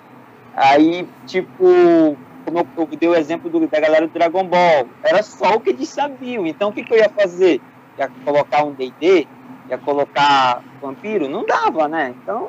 Aí, 0.54 1.08
tipo, 1.26 2.16
como 2.46 2.60
eu, 2.60 2.66
eu 2.76 2.86
dei 2.86 3.08
o 3.08 3.14
exemplo 3.16 3.50
do, 3.50 3.66
da 3.66 3.80
galera 3.80 4.06
do 4.06 4.12
Dragon 4.12 4.44
Ball, 4.44 4.86
era 5.02 5.20
só 5.24 5.56
o 5.56 5.60
que 5.60 5.70
eles 5.70 5.88
sabiam. 5.88 6.46
Então, 6.46 6.70
o 6.70 6.72
que, 6.72 6.84
que 6.84 6.94
eu 6.94 6.98
ia 6.98 7.08
fazer? 7.08 7.60
Ia 7.98 8.08
colocar 8.24 8.64
um 8.64 8.72
D&D? 8.72 9.26
Ia 9.68 9.76
colocar 9.78 10.62
vampiro? 10.80 11.28
Não 11.28 11.44
dava, 11.44 11.88
né? 11.88 12.14
Então, 12.22 12.48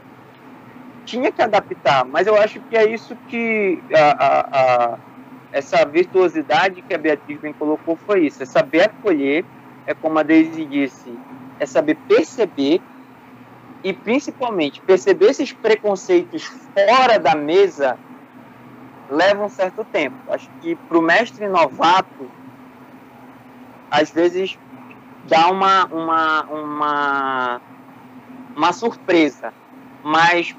tinha 1.04 1.32
que 1.32 1.42
adaptar. 1.42 2.06
Mas 2.06 2.28
eu 2.28 2.36
acho 2.40 2.60
que 2.62 2.78
é 2.78 2.88
isso 2.88 3.18
que 3.28 3.82
a, 3.92 4.26
a, 4.26 4.40
a, 4.40 4.98
essa 5.52 5.84
virtuosidade 5.84 6.84
que 6.84 6.94
a 6.94 6.98
Beatriz 6.98 7.40
bem 7.40 7.54
colocou 7.54 7.98
foi 8.06 8.28
isso. 8.28 8.44
É 8.44 8.46
saber 8.46 8.84
acolher, 8.84 9.44
é 9.88 9.96
como 9.96 10.20
a 10.20 10.24
Daisy 10.24 10.64
disse, 10.66 11.12
é 11.60 11.66
saber 11.66 11.98
perceber 12.08 12.80
e 13.84 13.94
principalmente 13.94 14.80
perceber 14.82 15.32
esses 15.32 15.52
preconceitos 15.54 16.44
fora 16.44 17.18
da 17.18 17.34
mesa 17.34 17.98
leva 19.10 19.46
um 19.46 19.50
certo 19.50 19.84
tempo. 19.86 20.16
Acho 20.30 20.50
que 20.62 20.76
para 20.76 20.98
o 20.98 21.02
mestre 21.02 21.48
novato, 21.48 22.30
às 23.90 24.12
vezes 24.12 24.58
dá 25.28 25.50
uma, 25.50 25.86
uma, 25.86 26.44
uma, 26.44 27.62
uma 28.56 28.74
surpresa. 28.74 29.54
Mas 30.04 30.56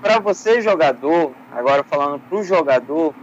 para 0.00 0.18
você, 0.18 0.60
jogador, 0.60 1.32
agora 1.52 1.82
falando 1.82 2.20
para 2.28 2.38
o 2.38 2.44
jogador, 2.44 3.14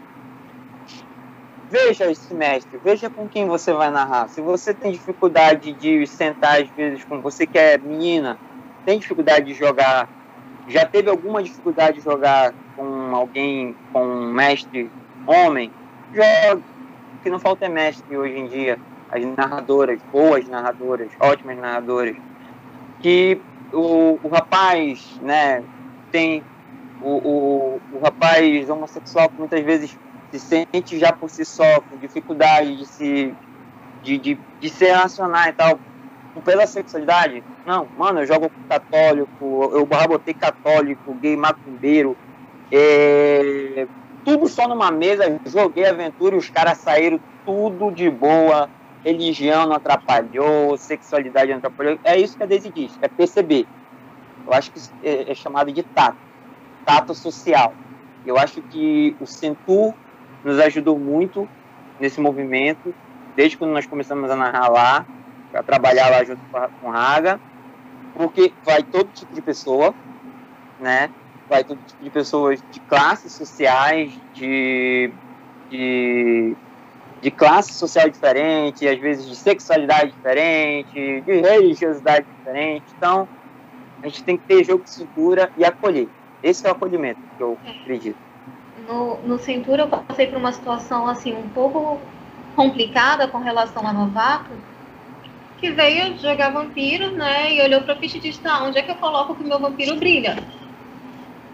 veja 1.70 2.10
esse 2.12 2.34
mestre, 2.34 2.80
veja 2.84 3.10
com 3.10 3.28
quem 3.28 3.48
você 3.48 3.74
vai 3.74 3.90
narrar. 3.90 4.30
Se 4.30 4.42
você 4.42 4.74
tem 4.74 4.92
dificuldade 4.92 5.74
de 5.74 6.06
sentar, 6.06 6.62
às 6.62 6.70
vezes, 6.70 7.04
com 7.04 7.22
você 7.22 7.46
que 7.46 7.58
é 7.58 7.78
menina, 7.78 8.38
tem 8.86 9.00
dificuldade 9.00 9.46
de 9.46 9.54
jogar, 9.54 10.08
já 10.68 10.86
teve 10.86 11.10
alguma 11.10 11.42
dificuldade 11.42 11.98
de 11.98 12.04
jogar 12.04 12.54
com 13.06 13.16
alguém, 13.16 13.76
com 13.94 14.04
um 14.04 14.32
mestre 14.32 14.90
homem, 15.28 15.72
joga. 16.14 16.58
O 16.58 17.24
que 17.24 17.30
não 17.30 17.40
falta 17.40 17.66
é 17.66 17.70
mestre 17.70 18.18
hoje 18.18 18.38
em 18.38 18.48
dia. 18.48 18.80
As 19.12 19.24
narradoras, 19.38 20.00
boas 20.12 20.48
narradoras, 20.48 21.10
ótimas 21.20 21.58
narradoras. 21.58 22.16
Que 23.02 23.40
o, 23.72 24.20
o 24.24 24.28
rapaz, 24.28 25.20
né, 25.22 25.64
tem 26.12 26.44
o, 27.02 27.10
o, 27.10 27.82
o 27.94 28.00
rapaz 28.04 28.70
homossexual 28.70 29.30
que 29.30 29.38
muitas 29.38 29.64
vezes 29.64 29.98
se 30.32 30.40
sente 30.40 31.00
já 31.00 31.14
por 31.14 31.30
si 31.30 31.46
só, 31.46 31.80
com 31.82 31.98
dificuldade 31.98 32.78
de 32.78 32.86
se, 32.86 33.34
de, 34.04 34.18
de, 34.18 34.40
de 34.60 34.70
se 34.70 34.86
relacionar 34.86 35.50
e 35.50 35.54
tal, 35.54 35.80
pela 36.44 36.68
sexualidade. 36.68 37.44
Não, 37.66 37.88
mano, 37.98 38.22
eu 38.22 38.26
jogo 38.26 38.52
católico, 38.68 39.72
eu 39.74 39.86
botei 39.86 40.34
católico, 40.34 41.14
gay 41.16 41.38
macumbeiro, 41.38 42.18
é, 42.72 43.88
tudo 44.24 44.48
só 44.48 44.68
numa 44.68 44.92
mesa, 44.92 45.40
joguei 45.46 45.86
aventura 45.86 46.36
e 46.36 46.38
os 46.38 46.50
caras 46.50 46.80
saíram 46.80 47.20
tudo 47.46 47.92
de 47.92 48.10
boa. 48.10 48.70
Religião 49.04 49.68
não 49.68 49.76
atrapalhou, 49.76 50.76
sexualidade 50.78 51.52
não 51.52 51.60
atrapalhou. 51.60 52.00
É 52.04 52.20
isso 52.20 52.36
que 52.36 52.44
a 52.44 52.48
Daisy 52.48 52.72
diz, 52.72 52.98
é 53.02 53.08
perceber. 53.08 53.68
Eu 54.48 54.54
acho 54.54 54.72
que 54.72 54.80
é, 55.04 55.32
é 55.32 55.36
chamado 55.36 55.72
de 55.72 55.84
tato, 55.84 56.18
tato 56.86 57.14
social. 57.14 57.74
Eu 58.26 58.38
acho 58.38 58.62
que 58.64 59.16
o 59.20 59.28
Centur 59.28 59.94
nos 60.44 60.60
ajudou 60.60 60.98
muito 60.98 61.48
nesse 62.00 62.20
movimento, 62.20 62.94
desde 63.36 63.58
quando 63.58 63.72
nós 63.72 63.86
começamos 63.86 64.30
a 64.30 64.36
narrar 64.36 64.70
lá, 64.70 65.06
a 65.54 65.64
trabalhar 65.64 66.10
lá 66.10 66.24
junto 66.24 66.42
com 66.82 66.92
a 66.92 66.94
Raga, 66.94 67.40
porque 68.16 68.52
vai 68.64 68.82
todo 68.84 69.10
tipo 69.14 69.34
de 69.34 69.42
pessoa, 69.42 69.94
né? 70.80 71.10
Vai 71.48 71.64
tipo 71.64 72.04
de 72.04 72.10
pessoas 72.10 72.60
de 72.72 72.80
classes 72.80 73.34
sociais, 73.34 74.12
de, 74.34 75.12
de, 75.70 76.56
de 77.22 77.32
classe 77.32 77.74
social 77.74 78.10
diferente, 78.10 78.88
às 78.88 79.00
vezes 79.00 79.28
de 79.28 79.36
sexualidade 79.36 80.12
diferente, 80.12 81.22
de 81.22 81.42
religiosidade 81.42 82.26
diferente. 82.38 82.94
Então, 82.98 83.28
a 84.02 84.08
gente 84.08 84.24
tem 84.24 84.38
que 84.38 84.44
ter 84.44 84.64
jogo 84.64 84.84
de 84.84 84.90
cintura 84.90 85.52
e 85.58 85.64
acolher. 85.64 86.08
Esse 86.44 86.66
é 86.68 86.70
o 86.70 86.74
acolhimento 86.74 87.20
que 87.38 87.44
eu 87.44 87.58
acredito. 87.66 88.18
No, 88.88 89.18
no 89.24 89.40
Cintura 89.40 89.84
eu 89.84 89.88
passei 89.88 90.28
por 90.28 90.38
uma 90.38 90.52
situação 90.52 91.08
assim 91.08 91.34
um 91.34 91.50
pouco 91.50 92.00
complicada 92.56 93.28
com 93.28 93.40
relação 93.40 93.86
a 93.88 93.92
novato, 93.92 94.52
que 95.58 95.72
veio 95.72 96.18
jogar 96.20 96.52
vampiros, 96.52 97.14
né? 97.14 97.54
E 97.54 97.62
olhou 97.62 97.82
pra 97.82 97.96
ficha 97.96 98.18
e 98.18 98.22
disse, 98.22 98.40
tá, 98.40 98.64
onde 98.64 98.78
é 98.78 98.82
que 98.82 98.92
eu 98.92 98.96
coloco 98.96 99.36
que 99.36 99.44
o 99.44 99.48
meu 99.48 99.60
vampiro 99.60 99.96
brilha? 99.96 100.38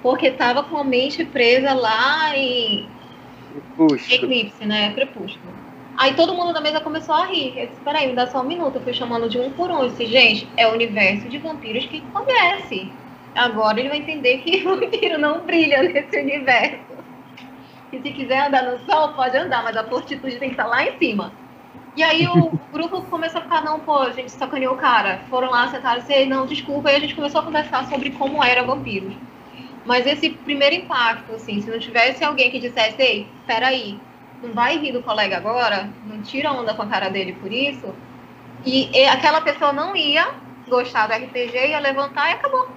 Porque 0.01 0.31
tava 0.31 0.63
com 0.63 0.77
a 0.77 0.83
mente 0.83 1.23
presa 1.25 1.73
lá 1.73 2.35
em. 2.35 2.87
Eclipse, 4.15 4.65
né? 4.65 4.93
Crepúsculo. 4.93 5.53
Aí 5.97 6.13
todo 6.15 6.33
mundo 6.33 6.53
da 6.53 6.61
mesa 6.61 6.79
começou 6.79 7.13
a 7.13 7.25
rir. 7.25 7.53
Eu 7.55 7.67
disse, 7.67 7.81
peraí, 7.81 8.07
me 8.07 8.15
dá 8.15 8.25
só 8.27 8.41
um 8.41 8.45
minuto. 8.45 8.75
Eu 8.75 8.81
fui 8.81 8.93
chamando 8.93 9.29
de 9.29 9.37
um 9.37 9.51
por 9.51 9.69
um. 9.69 9.83
Eu 9.83 9.89
disse, 9.89 10.05
gente, 10.07 10.47
é 10.57 10.67
o 10.67 10.73
universo 10.73 11.27
de 11.29 11.37
vampiros 11.37 11.85
que 11.85 12.01
conhece. 12.01 12.91
Agora 13.35 13.79
ele 13.79 13.89
vai 13.89 13.99
entender 13.99 14.39
que 14.39 14.61
vampiro 14.63 15.19
não 15.19 15.41
brilha 15.41 15.83
nesse 15.83 16.19
universo. 16.19 16.91
E 17.91 18.01
se 18.01 18.11
quiser 18.11 18.47
andar 18.47 18.63
no 18.63 18.79
sol, 18.79 19.09
pode 19.09 19.37
andar, 19.37 19.63
mas 19.63 19.75
a 19.75 19.83
fortitude 19.83 20.37
tem 20.37 20.49
que 20.49 20.55
estar 20.55 20.65
lá 20.65 20.83
em 20.83 20.97
cima. 20.97 21.33
E 21.95 22.01
aí 22.01 22.25
o 22.25 22.57
grupo 22.71 23.01
começou 23.03 23.41
a 23.41 23.43
ficar, 23.43 23.63
não, 23.63 23.79
pô, 23.79 23.99
a 23.99 24.11
gente 24.11 24.31
sacaneou 24.31 24.75
o 24.75 24.77
cara. 24.77 25.21
Foram 25.29 25.51
lá, 25.51 25.67
sentaram, 25.67 26.01
e 26.09 26.25
não, 26.25 26.45
desculpa. 26.45 26.91
E 26.91 26.95
a 26.95 26.99
gente 26.99 27.15
começou 27.15 27.41
a 27.41 27.43
conversar 27.43 27.85
sobre 27.85 28.11
como 28.11 28.43
era 28.43 28.63
vampiros. 28.63 29.13
Mas 29.91 30.07
esse 30.07 30.29
primeiro 30.29 30.73
impacto, 30.73 31.33
assim, 31.33 31.61
se 31.61 31.69
não 31.69 31.77
tivesse 31.77 32.23
alguém 32.23 32.49
que 32.49 32.59
dissesse, 32.59 32.95
ei, 33.01 33.27
peraí, 33.45 33.99
não 34.41 34.53
vai 34.53 34.77
rir 34.77 34.93
do 34.93 35.03
colega 35.03 35.35
agora, 35.35 35.89
não 36.07 36.21
tira 36.21 36.49
onda 36.53 36.73
com 36.73 36.83
a 36.83 36.87
cara 36.87 37.09
dele 37.09 37.33
por 37.33 37.51
isso, 37.51 37.93
e, 38.65 38.89
e 38.97 39.05
aquela 39.07 39.41
pessoa 39.41 39.73
não 39.73 39.93
ia 39.93 40.33
gostar 40.69 41.07
do 41.07 41.13
RPG, 41.13 41.71
ia 41.71 41.79
levantar 41.79 42.29
e 42.29 42.33
acabou. 42.35 42.69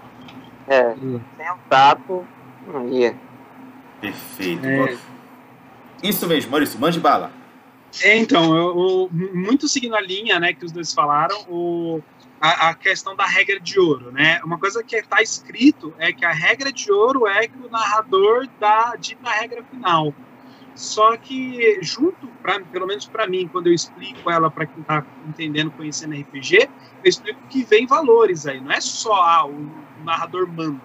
É, 0.67 0.93
sem 0.93 1.51
o 1.53 1.59
tato, 1.71 2.27
não 2.67 2.89
ia. 2.89 3.15
Perfeito. 4.01 4.67
É. 4.67 4.97
Isso 6.03 6.27
mesmo, 6.27 6.51
Maurício, 6.51 6.81
mande 6.81 6.99
bala. 6.99 7.31
É, 8.03 8.17
então, 8.17 8.57
eu, 8.57 8.77
eu- 8.77 9.11
muito 9.33 9.69
seguindo 9.69 9.95
a 9.95 10.01
linha 10.01 10.41
né, 10.41 10.53
que 10.53 10.65
os 10.65 10.73
dois 10.73 10.93
falaram, 10.93 11.37
o, 11.49 12.01
a, 12.45 12.69
a 12.69 12.75
questão 12.75 13.17
da 13.17 13.25
regra 13.25 13.59
de 13.59 13.81
ouro. 13.81 14.13
Né? 14.13 14.39
Uma 14.45 14.59
coisa 14.59 14.85
que 14.85 14.97
está 14.97 15.23
escrito 15.23 15.95
é 15.99 16.13
que 16.13 16.27
a 16.27 16.33
regra 16.33 16.71
de 16.71 16.93
ouro 16.93 17.27
é 17.27 17.49
que 17.49 17.57
o 17.57 17.71
narrador 17.71 18.47
dá 18.61 18.95
dita 18.99 19.31
a 19.31 19.33
regra 19.33 19.65
final. 19.65 20.15
Só 20.75 21.17
que, 21.17 21.79
junto, 21.81 22.27
pra, 22.43 22.61
pelo 22.61 22.87
menos 22.87 23.07
para 23.07 23.27
mim, 23.27 23.49
quando 23.49 23.69
eu 23.69 23.73
explico 23.73 24.29
ela 24.29 24.51
para 24.51 24.67
quem 24.67 24.83
está 24.83 25.07
entendendo, 25.27 25.71
conhecendo 25.71 26.15
RPG, 26.21 26.69
eu 27.03 27.09
explico 27.09 27.41
que 27.49 27.65
vem 27.65 27.87
valores 27.87 28.47
aí. 28.47 28.61
Não 28.61 28.73
é 28.73 28.81
só 28.81 29.15
ah, 29.15 29.47
o, 29.47 29.71
narrador 30.05 30.47
manda. 30.47 30.83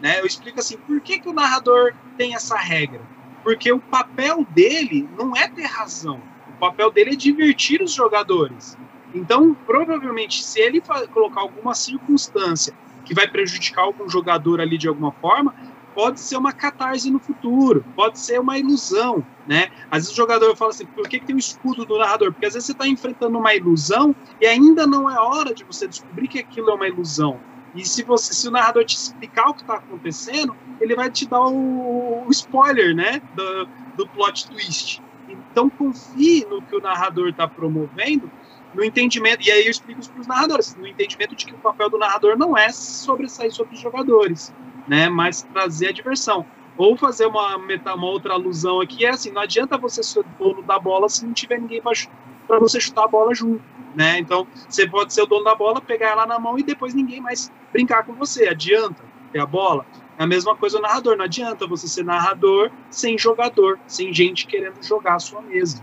Né? 0.00 0.18
Eu 0.18 0.24
explico 0.24 0.60
assim, 0.60 0.78
por 0.78 0.98
que, 1.02 1.18
que 1.18 1.28
o 1.28 1.32
narrador 1.34 1.92
tem 2.16 2.34
essa 2.34 2.56
regra? 2.56 3.02
Porque 3.42 3.70
o 3.70 3.80
papel 3.80 4.46
dele 4.50 5.06
não 5.18 5.36
é 5.36 5.46
ter 5.46 5.66
razão. 5.66 6.22
O 6.48 6.58
papel 6.58 6.90
dele 6.90 7.10
é 7.10 7.16
divertir 7.16 7.82
os 7.82 7.92
jogadores. 7.92 8.78
Então, 9.14 9.54
provavelmente, 9.66 10.42
se 10.42 10.60
ele 10.60 10.82
colocar 11.12 11.40
alguma 11.40 11.74
circunstância 11.74 12.74
que 13.04 13.14
vai 13.14 13.28
prejudicar 13.28 13.82
algum 13.82 14.08
jogador 14.08 14.60
ali 14.60 14.78
de 14.78 14.88
alguma 14.88 15.12
forma, 15.12 15.54
pode 15.94 16.20
ser 16.20 16.36
uma 16.36 16.52
catarse 16.52 17.10
no 17.10 17.18
futuro, 17.18 17.84
pode 17.94 18.18
ser 18.18 18.40
uma 18.40 18.58
ilusão, 18.58 19.24
né? 19.46 19.70
Às 19.90 20.04
vezes 20.04 20.12
o 20.12 20.16
jogador 20.16 20.56
fala 20.56 20.70
assim, 20.70 20.86
por 20.86 21.08
que, 21.08 21.20
que 21.20 21.26
tem 21.26 21.36
o 21.36 21.38
escudo 21.38 21.84
do 21.84 21.98
narrador? 21.98 22.32
Porque 22.32 22.46
às 22.46 22.54
vezes 22.54 22.66
você 22.66 22.72
está 22.72 22.86
enfrentando 22.86 23.38
uma 23.38 23.54
ilusão 23.54 24.14
e 24.40 24.46
ainda 24.46 24.86
não 24.86 25.10
é 25.10 25.18
hora 25.18 25.54
de 25.54 25.64
você 25.64 25.86
descobrir 25.86 26.28
que 26.28 26.38
aquilo 26.38 26.70
é 26.70 26.74
uma 26.74 26.88
ilusão. 26.88 27.38
E 27.74 27.86
se 27.86 28.02
você, 28.02 28.34
se 28.34 28.48
o 28.48 28.50
narrador 28.50 28.84
te 28.84 28.96
explicar 28.96 29.48
o 29.48 29.54
que 29.54 29.62
está 29.62 29.74
acontecendo, 29.74 30.54
ele 30.80 30.94
vai 30.94 31.10
te 31.10 31.26
dar 31.26 31.40
o, 31.40 32.24
o 32.26 32.30
spoiler, 32.30 32.94
né, 32.94 33.22
do, 33.34 33.68
do 33.96 34.08
plot 34.08 34.48
twist. 34.48 35.02
Então 35.28 35.70
confie 35.70 36.46
no 36.48 36.60
que 36.60 36.76
o 36.76 36.80
narrador 36.80 37.28
está 37.28 37.48
promovendo, 37.48 38.30
no 38.74 38.84
entendimento, 38.84 39.46
e 39.46 39.50
aí 39.50 39.64
eu 39.64 39.70
explico 39.70 40.06
para 40.08 40.20
os 40.20 40.26
narradores, 40.26 40.74
no 40.74 40.86
entendimento 40.86 41.34
de 41.34 41.46
que 41.46 41.54
o 41.54 41.58
papel 41.58 41.90
do 41.90 41.98
narrador 41.98 42.36
não 42.36 42.56
é 42.56 42.70
sobressair 42.70 43.52
sobre 43.52 43.74
os 43.74 43.80
jogadores, 43.80 44.52
né, 44.88 45.08
mas 45.08 45.42
trazer 45.42 45.88
a 45.88 45.92
diversão. 45.92 46.46
Ou 46.76 46.96
fazer 46.96 47.26
uma, 47.26 47.56
uma 47.56 48.06
outra 48.06 48.32
alusão 48.32 48.80
aqui, 48.80 49.04
é 49.04 49.10
assim, 49.10 49.30
não 49.30 49.42
adianta 49.42 49.76
você 49.76 50.02
ser 50.02 50.24
dono 50.38 50.62
da 50.62 50.78
bola 50.78 51.08
se 51.08 51.24
não 51.24 51.32
tiver 51.32 51.60
ninguém 51.60 51.82
para 51.82 52.58
você 52.58 52.80
chutar 52.80 53.04
a 53.04 53.08
bola 53.08 53.34
junto, 53.34 53.62
né, 53.94 54.18
então 54.18 54.46
você 54.68 54.88
pode 54.88 55.12
ser 55.12 55.22
o 55.22 55.26
dono 55.26 55.44
da 55.44 55.54
bola, 55.54 55.80
pegar 55.80 56.10
ela 56.10 56.26
na 56.26 56.38
mão 56.38 56.58
e 56.58 56.62
depois 56.62 56.94
ninguém 56.94 57.20
mais 57.20 57.52
brincar 57.72 58.04
com 58.04 58.14
você, 58.14 58.48
adianta 58.48 59.04
ter 59.32 59.40
a 59.40 59.46
bola, 59.46 59.86
é 60.18 60.24
a 60.24 60.26
mesma 60.26 60.54
coisa 60.54 60.78
o 60.78 60.80
narrador. 60.80 61.16
Não 61.16 61.24
adianta 61.24 61.66
você 61.66 61.88
ser 61.88 62.04
narrador 62.04 62.70
sem 62.90 63.16
jogador, 63.16 63.78
sem 63.86 64.12
gente 64.12 64.46
querendo 64.46 64.82
jogar 64.82 65.14
a 65.14 65.18
sua 65.18 65.40
mesa. 65.42 65.82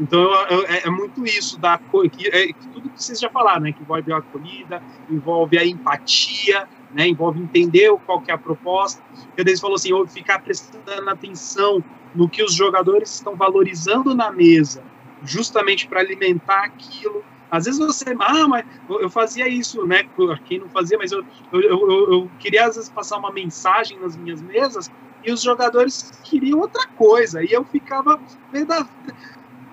Então 0.00 0.18
eu- 0.22 0.58
eu- 0.60 0.66
é, 0.66 0.82
é 0.86 0.90
muito 0.90 1.26
isso 1.26 1.60
da 1.60 1.78
que, 2.10 2.26
é, 2.28 2.46
que 2.48 2.68
tudo 2.72 2.90
que 2.90 2.98
vocês 2.98 3.18
já 3.18 3.28
falaram, 3.30 3.60
né? 3.62 3.72
Que 3.74 3.82
envolve 3.82 4.10
a 4.12 4.16
acolhida, 4.18 4.82
envolve 5.06 5.58
a 5.58 5.66
empatia, 5.66 6.66
né? 6.90 7.06
Envolve 7.06 7.38
entender 7.40 7.90
qual 8.06 8.22
que 8.22 8.30
é 8.30 8.34
a 8.34 8.38
proposta. 8.38 9.02
O 9.38 9.44
Denis 9.44 9.60
falou 9.60 9.76
assim, 9.76 9.92
ou 9.92 10.08
ficar 10.08 10.40
prestando 10.40 10.90
atenção 11.10 11.84
no 12.14 12.30
que 12.30 12.42
os 12.42 12.54
jogadores 12.54 13.12
estão 13.12 13.36
valorizando 13.36 14.14
na 14.14 14.32
mesa, 14.32 14.88
justamente 15.20 15.86
para 15.86 16.00
alimentar 16.00 16.64
aquilo. 16.64 17.26
Às 17.50 17.64
vezes 17.66 17.78
você, 17.80 18.04
ah, 18.20 18.48
mas 18.48 18.64
eu 18.88 19.02
eu 19.02 19.10
fazia 19.10 19.48
isso, 19.48 19.84
né? 19.86 20.02
Quem 20.44 20.60
não 20.60 20.70
fazia, 20.70 20.96
mas 20.98 21.12
eu, 21.12 21.22
eu, 21.52 21.60
eu, 21.62 22.12
eu 22.12 22.32
queria 22.38 22.66
às 22.66 22.76
vezes 22.76 22.90
passar 22.90 23.18
uma 23.18 23.32
mensagem 23.32 23.98
nas 23.98 24.16
minhas 24.16 24.40
mesas 24.42 24.90
e 25.22 25.30
os 25.32 25.42
jogadores 25.42 26.10
queriam 26.24 26.60
outra 26.60 26.82
coisa. 26.94 27.42
E 27.42 27.48
eu 27.50 27.64
ficava. 27.66 28.18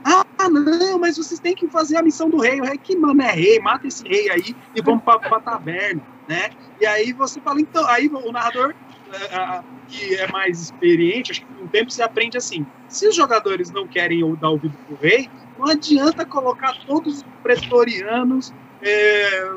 Ah, 0.10 0.50
não, 0.50 1.00
mas 1.00 1.18
vocês 1.18 1.40
têm 1.40 1.54
que 1.54 1.68
fazer 1.70 1.98
a 1.98 2.04
missão 2.04 2.30
do 2.30 2.38
rei. 2.40 2.62
O 2.62 2.64
rei 2.64 2.78
que 2.78 2.96
mano 2.98 3.22
é 3.22 3.32
rei, 3.32 3.60
mata 3.60 3.88
esse 3.88 4.08
rei 4.08 4.30
aí 4.30 4.56
e 4.74 4.82
vamos 4.82 5.04
pra, 5.04 5.20
pra 5.20 5.42
taberna, 5.42 6.02
né? 6.28 6.50
E 6.80 6.86
aí 6.86 7.12
você 7.12 7.42
fala, 7.42 7.60
então, 7.60 7.86
aí 7.88 8.08
o 8.08 8.32
narrador 8.32 8.74
eh, 9.12 9.36
ah, 9.36 9.64
que 9.88 10.16
é 10.16 10.32
mais 10.32 10.62
experiente, 10.62 11.32
acho 11.32 11.42
que 11.42 11.54
com 11.54 11.66
o 11.66 11.70
tempo 11.70 11.92
você 11.92 12.02
aprende 12.02 12.38
assim: 12.38 12.66
se 12.88 13.06
os 13.08 13.16
jogadores 13.16 13.70
não 13.72 13.86
querem 13.86 14.22
dar 14.38 14.50
ouvido 14.52 14.78
pro 14.86 14.96
rei, 14.96 15.30
não 15.58 15.68
adianta 15.68 16.26
colocar 16.26 16.74
todos 16.86 17.18
os 17.18 17.24
pretorianos. 17.44 18.54
eh, 18.82 19.50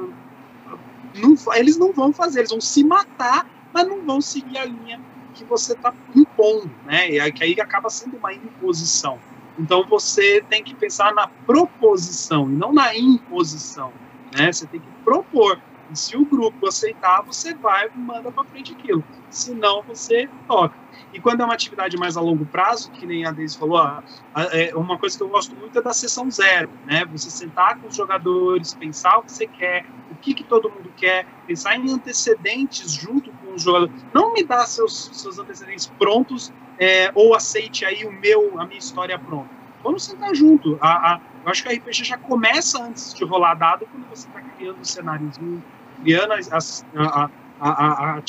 não 1.15 1.35
eles 1.55 1.79
não 1.79 1.93
vão 1.93 2.13
fazer, 2.13 2.41
eles 2.41 2.51
vão 2.51 2.61
se 2.61 2.83
matar, 2.85 3.47
mas 3.73 3.87
não 3.87 4.05
vão 4.05 4.21
seguir 4.21 4.59
a 4.59 4.65
linha 4.65 5.01
que 5.33 5.45
você 5.45 5.75
está 5.75 5.93
impondo, 6.15 6.75
né? 6.85 7.11
E 7.11 7.21
aí 7.21 7.61
acaba 7.61 7.89
sendo 7.89 8.17
uma 8.17 8.33
imposição. 8.33 9.21
Então 9.59 9.87
você 9.89 10.45
tem 10.49 10.63
que 10.65 10.75
pensar 10.75 11.13
na 11.15 11.29
proposição 11.47 12.51
e 12.51 12.57
não 12.57 12.73
na 12.73 12.97
imposição, 12.97 13.93
né? 14.35 14.53
Você 14.53 14.67
tem 14.67 14.81
que 14.81 14.91
propor. 15.05 15.61
E 15.89 15.97
se 15.97 16.17
o 16.17 16.25
grupo 16.25 16.69
aceitar, 16.69 17.23
você 17.27 17.53
vai 17.57 17.89
manda 17.95 18.31
para 18.31 18.45
frente 18.47 18.73
aquilo. 18.73 19.05
Se 19.29 19.53
não, 19.55 19.83
você 19.83 20.31
toca. 20.47 20.79
E 21.13 21.21
quando 21.21 21.41
é 21.41 21.45
uma 21.45 21.55
atividade 21.55 21.97
mais 21.97 22.17
a 22.17 22.21
longo 22.21 22.47
prazo, 22.47 22.93
que 22.93 23.07
nem 23.07 23.27
a 23.27 23.33
Deise 23.33 23.57
falou, 23.59 23.79
a- 23.79 24.05
a- 24.33 24.45
é 24.57 24.75
uma 24.77 24.99
coisa 24.99 25.17
que 25.17 25.23
eu 25.23 25.29
gosto 25.29 25.57
muito 25.57 25.77
é 25.79 25.83
da 25.83 25.93
sessão 25.93 26.31
zero, 26.31 26.79
né? 26.85 27.05
Você 27.07 27.29
sentar 27.31 27.81
com 27.81 27.89
os 27.89 27.97
jogadores, 27.97 28.73
pensar 28.75 29.19
o 29.19 29.25
que 29.25 29.33
você 29.33 29.49
quer, 29.49 29.85
o 30.09 30.17
que, 30.17 30.33
que 30.35 30.45
todo 30.45 30.71
mundo 30.71 30.93
quer, 30.97 31.27
pensar 31.45 31.77
em 31.77 31.91
antecedentes 31.93 32.93
junto 32.93 33.33
com 33.35 33.55
os 33.55 33.63
jogadores. 33.63 34.05
Não 34.15 34.33
me 34.33 34.45
dá 34.45 34.65
seus, 34.67 35.11
seus 35.21 35.39
antecedentes 35.39 35.87
prontos 35.99 36.53
é, 36.81 37.13
ou 37.15 37.35
aceite 37.35 37.85
aí 37.85 38.05
o 38.07 38.11
meu, 38.13 38.59
a 38.59 38.67
minha 38.67 38.79
história 38.79 39.19
pronta. 39.19 39.51
Vamos 39.83 40.05
sentar 40.05 40.35
junto. 40.35 40.79
A, 40.81 41.15
a- 41.15 41.21
eu 41.45 41.51
acho 41.51 41.63
que 41.63 41.69
a 41.69 41.73
RPG 41.73 42.05
já 42.05 42.19
começa 42.19 42.83
antes 42.83 43.15
de 43.15 43.25
rolar 43.25 43.55
dado 43.55 43.87
quando 43.87 44.09
você 44.09 44.27
está 44.27 44.41
criando 44.41 44.85
cenáriozinho, 44.85 45.63
criando 46.03 46.33
as, 46.33 46.85
a, 46.95 47.31
a, 47.59 48.17
a, 48.17 48.23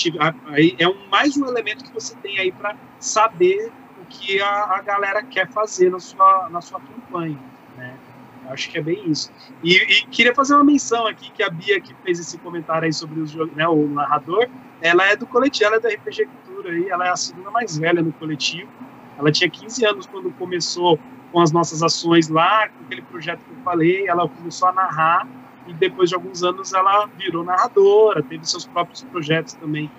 é 0.79 0.87
um, 0.87 1.07
mais 1.09 1.35
um 1.37 1.45
elemento 1.45 1.83
que 1.83 1.93
você 1.93 2.15
tem 2.17 2.39
aí 2.39 2.51
para 2.51 2.75
saber 2.99 3.71
o 4.01 4.05
que 4.05 4.41
a, 4.41 4.75
a 4.77 4.81
galera 4.81 5.23
quer 5.23 5.49
fazer 5.51 5.89
na 5.89 5.99
sua, 5.99 6.49
na 6.49 6.61
sua 6.61 6.79
campanha. 6.79 7.37
Né? 7.77 7.97
Acho 8.49 8.69
que 8.69 8.77
é 8.77 8.81
bem 8.81 9.09
isso. 9.09 9.31
E, 9.63 9.75
e 9.75 10.07
queria 10.07 10.33
fazer 10.33 10.55
uma 10.55 10.63
menção 10.63 11.07
aqui 11.07 11.31
que 11.31 11.43
a 11.43 11.49
Bia 11.49 11.79
que 11.79 11.93
fez 12.03 12.19
esse 12.19 12.37
comentário 12.37 12.85
aí 12.85 12.93
sobre 12.93 13.19
os 13.19 13.33
né, 13.55 13.67
o 13.67 13.87
narrador, 13.87 14.47
ela 14.81 15.05
é 15.05 15.15
do 15.15 15.27
coletivo, 15.27 15.65
ela 15.65 15.75
é 15.77 15.79
do 15.79 15.87
RPG 15.87 16.27
Aí, 16.67 16.89
ela 16.89 17.07
é 17.07 17.09
a 17.09 17.15
segunda 17.15 17.51
mais 17.51 17.77
velha 17.77 18.01
no 18.01 18.11
coletivo. 18.13 18.69
Ela 19.17 19.31
tinha 19.31 19.49
15 19.49 19.85
anos 19.85 20.05
quando 20.05 20.31
começou 20.31 20.99
com 21.31 21.39
as 21.39 21.51
nossas 21.51 21.81
ações 21.81 22.27
lá, 22.27 22.67
com 22.69 22.83
aquele 22.85 23.01
projeto 23.03 23.39
que 23.39 23.51
eu 23.51 23.63
falei, 23.63 24.07
ela 24.07 24.27
começou 24.27 24.67
a 24.67 24.73
narrar 24.73 25.27
e 25.67 25.73
depois 25.73 26.09
de 26.09 26.15
alguns 26.15 26.43
anos 26.43 26.73
ela 26.73 27.07
virou 27.17 27.43
narradora, 27.43 28.21
teve 28.21 28.45
seus 28.45 28.65
próprios 28.65 29.03
projetos 29.03 29.53
também 29.53 29.89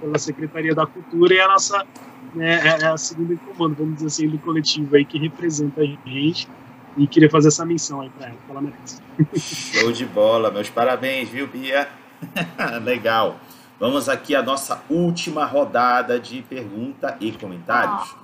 pela 0.00 0.18
Secretaria 0.18 0.74
da 0.74 0.84
Cultura 0.84 1.34
e 1.34 1.40
a 1.40 1.48
nossa 1.48 1.86
né, 2.34 2.60
é 2.80 2.86
a 2.86 2.96
segunda 2.96 3.34
em 3.34 3.36
comando, 3.36 3.76
vamos 3.76 3.94
dizer 3.94 4.06
assim, 4.06 4.28
do 4.28 4.38
coletivo 4.38 4.96
aí 4.96 5.04
que 5.04 5.18
representa 5.18 5.80
a 5.80 5.84
gente 5.84 6.48
e 6.96 7.06
queria 7.06 7.30
fazer 7.30 7.48
essa 7.48 7.64
menção 7.64 8.00
aí 8.00 8.10
para 8.10 8.26
ela, 8.26 8.36
que 8.44 8.50
ela 8.50 8.60
merece. 8.60 9.00
Show 9.78 9.92
de 9.92 10.04
bola, 10.04 10.50
meus 10.50 10.68
parabéns, 10.68 11.28
viu, 11.28 11.46
Bia? 11.46 11.88
Legal. 12.82 13.40
Vamos 13.82 14.08
aqui 14.08 14.32
à 14.36 14.44
nossa 14.44 14.80
última 14.88 15.44
rodada 15.44 16.20
de 16.20 16.40
pergunta 16.42 17.16
e 17.18 17.32
comentários. 17.32 18.14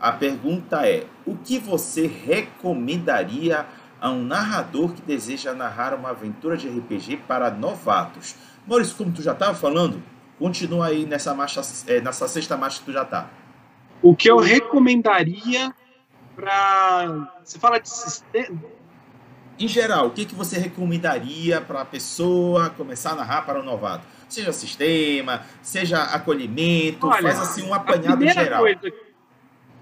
A 0.00 0.10
pergunta 0.10 0.88
é: 0.88 1.06
o 1.24 1.36
que 1.36 1.56
você 1.56 2.08
recomendaria 2.08 3.64
a 4.00 4.10
um 4.10 4.24
narrador 4.24 4.92
que 4.92 5.00
deseja 5.02 5.54
narrar 5.54 5.94
uma 5.94 6.10
aventura 6.10 6.56
de 6.56 6.68
RPG 6.68 7.18
para 7.28 7.48
novatos. 7.48 8.34
Maurício, 8.66 8.96
como 8.96 9.12
tu 9.12 9.22
já 9.22 9.30
estava 9.30 9.54
falando, 9.54 10.02
continua 10.36 10.86
aí 10.86 11.06
nessa 11.06 11.32
marcha, 11.32 11.60
é, 11.86 12.00
nessa 12.00 12.26
sexta 12.26 12.56
marcha 12.56 12.80
que 12.80 12.86
tu 12.86 12.92
já 12.92 13.02
está. 13.02 13.30
O 14.02 14.16
que 14.16 14.28
eu 14.28 14.38
recomendaria 14.38 15.72
para. 16.34 17.30
Você 17.44 17.56
fala 17.60 17.78
de 17.78 17.88
sistema. 17.88 18.60
Em 19.60 19.68
geral, 19.68 20.08
o 20.08 20.10
que, 20.10 20.24
que 20.24 20.34
você 20.34 20.58
recomendaria 20.58 21.60
para 21.60 21.82
a 21.82 21.84
pessoa 21.84 22.68
começar 22.70 23.12
a 23.12 23.14
narrar 23.14 23.42
para 23.42 23.60
o 23.60 23.62
novato? 23.62 24.13
Seja 24.28 24.52
sistema, 24.52 25.44
seja 25.62 26.02
acolhimento, 26.02 27.06
Olha, 27.06 27.22
faz 27.22 27.40
assim 27.40 27.62
um 27.62 27.74
apanhado 27.74 28.26
geral. 28.26 28.62
Coisa, 28.62 28.92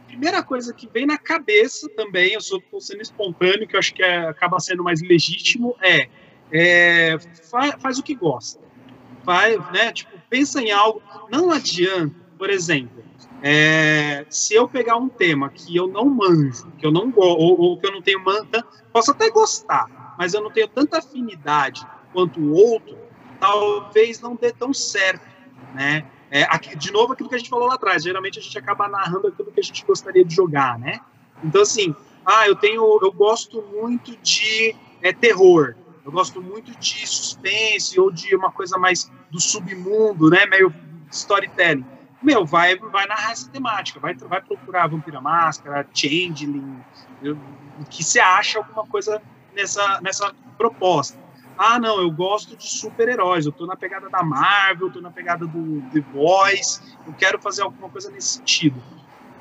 primeira 0.07 0.43
coisa 0.43 0.75
que 0.75 0.87
vem 0.89 1.07
na 1.07 1.17
cabeça 1.17 1.89
também, 1.97 2.35
eu 2.35 2.41
sou 2.41 2.63
sendo 2.81 3.01
espontâneo, 3.01 3.67
que 3.67 3.75
eu 3.75 3.79
acho 3.79 3.95
que 3.95 4.03
é, 4.03 4.29
acaba 4.29 4.61
sendo 4.61 4.85
mais 4.85 5.01
legítimo, 5.01 5.75
é, 5.81 6.09
é 6.53 7.19
faz, 7.51 7.75
faz, 7.81 7.99
o 7.99 8.03
que 8.03 8.15
gosta. 8.15 8.61
Faz, 9.25 9.57
né, 9.73 9.93
tipo, 9.93 10.11
pensa 10.29 10.61
em 10.61 10.71
algo. 10.71 11.03
Não 11.31 11.51
adianta, 11.51 12.15
por 12.37 12.51
exemplo, 12.51 13.03
é, 13.43 14.27
se 14.29 14.55
eu 14.55 14.69
pegar 14.69 14.97
um 14.97 15.09
tema 15.09 15.49
que 15.49 15.75
eu 15.75 15.89
não 15.89 16.05
manjo, 16.05 16.71
que 16.79 16.87
eu 16.87 16.93
não 16.93 17.13
ou, 17.17 17.61
ou 17.61 17.79
que 17.79 17.87
eu 17.87 17.93
não 17.93 18.03
tenho 18.03 18.23
manta, 18.23 18.65
posso 18.93 19.11
até 19.11 19.31
gostar, 19.31 20.15
mas 20.19 20.35
eu 20.35 20.43
não 20.43 20.51
tenho 20.51 20.69
tanta 20.69 20.99
afinidade 20.99 21.85
quanto 22.13 22.39
o 22.39 22.53
outro, 22.53 22.97
talvez 23.43 24.21
não 24.21 24.37
dê 24.37 24.53
tão 24.53 24.73
certo, 24.73 25.27
né? 25.75 26.05
É, 26.31 26.45
aqui, 26.45 26.77
de 26.77 26.93
novo, 26.93 27.13
aquilo 27.13 27.29
que 27.29 27.35
a 27.35 27.39
gente 27.39 27.51
falou 27.51 27.67
lá 27.67 27.75
atrás. 27.75 28.05
Geralmente 28.05 28.39
a 28.39 28.43
gente 28.43 28.57
acaba 28.57 28.87
narrando 28.87 29.27
aquilo 29.27 29.51
que 29.51 29.59
a 29.59 29.63
gente 29.63 29.85
gostaria 29.85 30.25
de 30.25 30.33
jogar, 30.33 30.79
né? 30.79 31.01
Então, 31.43 31.61
assim, 31.61 31.93
ah, 32.25 32.47
eu 32.47 32.55
tenho, 32.55 32.81
eu 33.03 33.11
gosto 33.11 33.61
muito 33.61 34.17
de 34.19 34.77
é, 35.03 35.13
terror. 35.13 35.75
Eu 36.05 36.13
gosto 36.13 36.41
muito 36.41 36.71
de 36.79 37.05
suspense 37.05 37.99
ou 37.99 38.13
de 38.13 38.35
uma 38.37 38.53
coisa 38.53 38.79
mais 38.79 39.11
do 39.29 39.41
submundo, 39.41 40.31
né? 40.31 40.47
Meio 40.47 40.73
storytelling. 41.11 41.85
Meu, 42.23 42.47
vai, 42.47 42.77
vai 42.77 43.07
narrar 43.09 43.33
essa 43.33 43.51
temática, 43.51 43.99
vai, 43.99 44.15
vai 44.15 44.41
procurar 44.41 44.87
Vampira 44.87 45.21
Máscara, 45.21 45.85
Changeling, 45.93 46.81
o 47.25 47.85
que 47.91 48.05
você 48.05 48.21
acha 48.21 48.59
alguma 48.59 48.87
coisa 48.87 49.21
nessa, 49.53 50.01
nessa 50.01 50.33
proposta 50.57 51.22
ah, 51.57 51.79
não, 51.79 52.01
eu 52.01 52.11
gosto 52.11 52.57
de 52.57 52.67
super-heróis, 52.67 53.47
eu 53.47 53.53
tô 53.53 53.67
na 53.67 53.77
pegada 53.77 54.09
da 54.09 54.23
Marvel, 54.23 54.89
eu 54.89 54.93
tô 54.93 55.01
na 55.01 55.11
pegada 55.11 55.47
do 55.47 55.83
The 55.93 56.01
Boys, 56.01 56.97
eu 57.07 57.13
quero 57.13 57.41
fazer 57.41 57.63
alguma 57.63 57.89
coisa 57.89 58.11
nesse 58.11 58.39
sentido. 58.39 58.83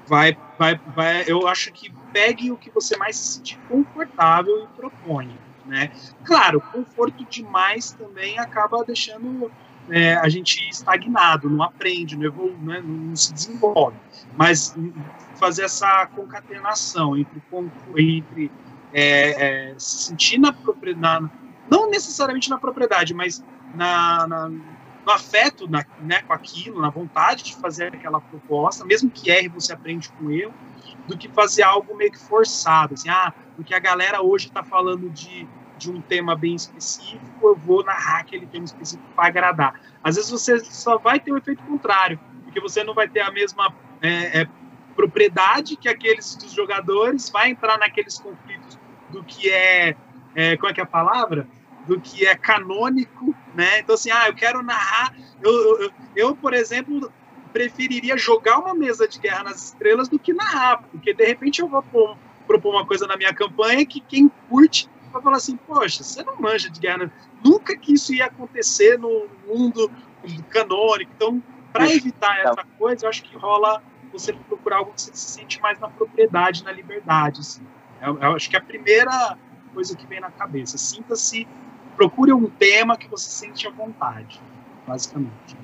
Vai, 0.05 0.37
vai, 0.57 0.79
vai, 0.93 1.23
eu 1.27 1.47
acho 1.47 1.71
que 1.71 1.93
pegue 2.11 2.51
o 2.51 2.57
que 2.57 2.69
você 2.69 2.97
mais 2.97 3.15
se 3.17 3.33
sentir 3.33 3.59
confortável 3.67 4.63
e 4.63 4.67
proponha, 4.75 5.37
né? 5.65 5.91
Claro, 6.25 6.59
conforto 6.59 7.25
demais 7.25 7.91
também 7.93 8.37
acaba 8.37 8.83
deixando 8.83 9.51
é, 9.89 10.15
a 10.15 10.27
gente 10.29 10.67
estagnado, 10.69 11.49
não 11.49 11.63
aprende, 11.63 12.17
não, 12.17 12.25
evolui, 12.25 12.55
né, 12.61 12.81
não 12.83 13.15
se 13.15 13.33
desenvolve. 13.33 13.97
Mas 14.35 14.75
fazer 15.35 15.63
essa 15.63 16.05
concatenação 16.07 17.17
entre, 17.17 17.41
entre 17.97 18.51
é, 18.93 19.71
é, 19.71 19.75
se 19.77 20.07
sentir 20.07 20.37
na 20.37 20.51
propriedade 20.51 21.29
não 21.71 21.89
necessariamente 21.89 22.49
na 22.49 22.57
propriedade, 22.57 23.13
mas 23.13 23.41
na, 23.73 24.27
na 24.27 24.51
no 25.05 25.11
afeto 25.11 25.67
na, 25.67 25.85
né, 25.99 26.21
com 26.21 26.33
aquilo, 26.33 26.81
na 26.81 26.89
vontade 26.89 27.43
de 27.43 27.55
fazer 27.55 27.87
aquela 27.87 28.21
proposta, 28.21 28.85
mesmo 28.85 29.09
que 29.09 29.31
erre, 29.31 29.47
você 29.47 29.73
aprende 29.73 30.09
com 30.11 30.31
erro, 30.31 30.53
do 31.07 31.17
que 31.17 31.27
fazer 31.27 31.63
algo 31.63 31.95
meio 31.95 32.11
que 32.11 32.19
forçado, 32.19 32.93
assim, 32.93 33.09
ah, 33.09 33.33
porque 33.55 33.73
a 33.73 33.79
galera 33.79 34.21
hoje 34.21 34.47
está 34.47 34.63
falando 34.63 35.09
de, 35.09 35.47
de 35.77 35.91
um 35.91 35.99
tema 36.01 36.35
bem 36.35 36.55
específico, 36.55 37.47
eu 37.47 37.55
vou 37.55 37.83
narrar 37.83 38.19
aquele 38.19 38.45
tema 38.45 38.65
específico 38.65 39.09
para 39.15 39.27
agradar. 39.27 39.81
Às 40.03 40.15
vezes 40.15 40.29
você 40.29 40.59
só 40.59 40.97
vai 40.97 41.19
ter 41.19 41.31
o 41.31 41.35
um 41.35 41.37
efeito 41.37 41.63
contrário, 41.63 42.19
porque 42.43 42.61
você 42.61 42.83
não 42.83 42.93
vai 42.93 43.07
ter 43.07 43.21
a 43.21 43.31
mesma 43.31 43.73
é, 44.01 44.41
é, 44.41 44.47
propriedade 44.95 45.75
que 45.75 45.89
aqueles 45.89 46.35
dos 46.35 46.51
jogadores, 46.51 47.29
vai 47.29 47.49
entrar 47.49 47.77
naqueles 47.79 48.19
conflitos 48.19 48.77
do 49.09 49.23
que 49.23 49.49
é, 49.49 49.95
é 50.35 50.55
como 50.57 50.69
é 50.69 50.73
que 50.73 50.79
é 50.79 50.83
a 50.83 50.87
palavra? 50.87 51.47
Do 51.87 51.99
que 51.99 52.25
é 52.25 52.35
canônico, 52.35 53.35
né? 53.55 53.79
Então, 53.79 53.95
assim, 53.95 54.11
ah, 54.11 54.27
eu 54.27 54.35
quero 54.35 54.61
narrar. 54.61 55.13
Eu, 55.41 55.81
eu, 55.81 55.91
eu, 56.15 56.35
por 56.35 56.53
exemplo, 56.53 57.11
preferiria 57.51 58.17
jogar 58.17 58.59
uma 58.59 58.73
mesa 58.73 59.07
de 59.07 59.19
Guerra 59.19 59.43
nas 59.43 59.65
Estrelas 59.65 60.07
do 60.07 60.19
que 60.19 60.33
narrar, 60.33 60.83
porque 60.91 61.13
de 61.13 61.25
repente 61.25 61.61
eu 61.61 61.67
vou 61.67 61.83
pôr, 61.83 62.17
propor 62.47 62.75
uma 62.75 62.85
coisa 62.85 63.05
na 63.07 63.17
minha 63.17 63.33
campanha 63.33 63.85
que 63.85 63.99
quem 63.99 64.29
curte 64.49 64.89
vai 65.11 65.21
falar 65.21 65.37
assim: 65.37 65.57
poxa, 65.57 66.03
você 66.03 66.23
não 66.23 66.39
manja 66.39 66.69
de 66.69 66.79
Guerra. 66.79 67.11
Nunca 67.43 67.77
que 67.77 67.93
isso 67.93 68.13
ia 68.13 68.25
acontecer 68.25 68.97
no 68.97 69.27
mundo 69.47 69.91
canônico. 70.49 71.11
Então, 71.15 71.43
para 71.71 71.91
evitar 71.91 72.39
essa 72.39 72.65
coisa, 72.77 73.05
eu 73.05 73.09
acho 73.09 73.23
que 73.23 73.35
rola 73.35 73.81
você 74.11 74.33
procurar 74.33 74.77
algo 74.77 74.93
que 74.93 75.01
você 75.01 75.11
se 75.13 75.39
sente 75.39 75.61
mais 75.61 75.79
na 75.79 75.87
propriedade, 75.89 76.63
na 76.63 76.71
liberdade. 76.71 77.39
Assim. 77.39 77.61
Eu, 78.01 78.17
eu 78.19 78.35
acho 78.35 78.49
que 78.49 78.55
é 78.55 78.59
a 78.59 78.63
primeira 78.63 79.37
coisa 79.73 79.95
que 79.95 80.05
vem 80.05 80.19
na 80.19 80.31
cabeça. 80.31 80.77
Sinta-se 80.77 81.47
procure 81.95 82.33
um 82.33 82.49
tema 82.49 82.97
que 82.97 83.07
você 83.07 83.29
sente 83.29 83.67
à 83.67 83.71
vontade, 83.71 84.39
basicamente. 84.87 85.55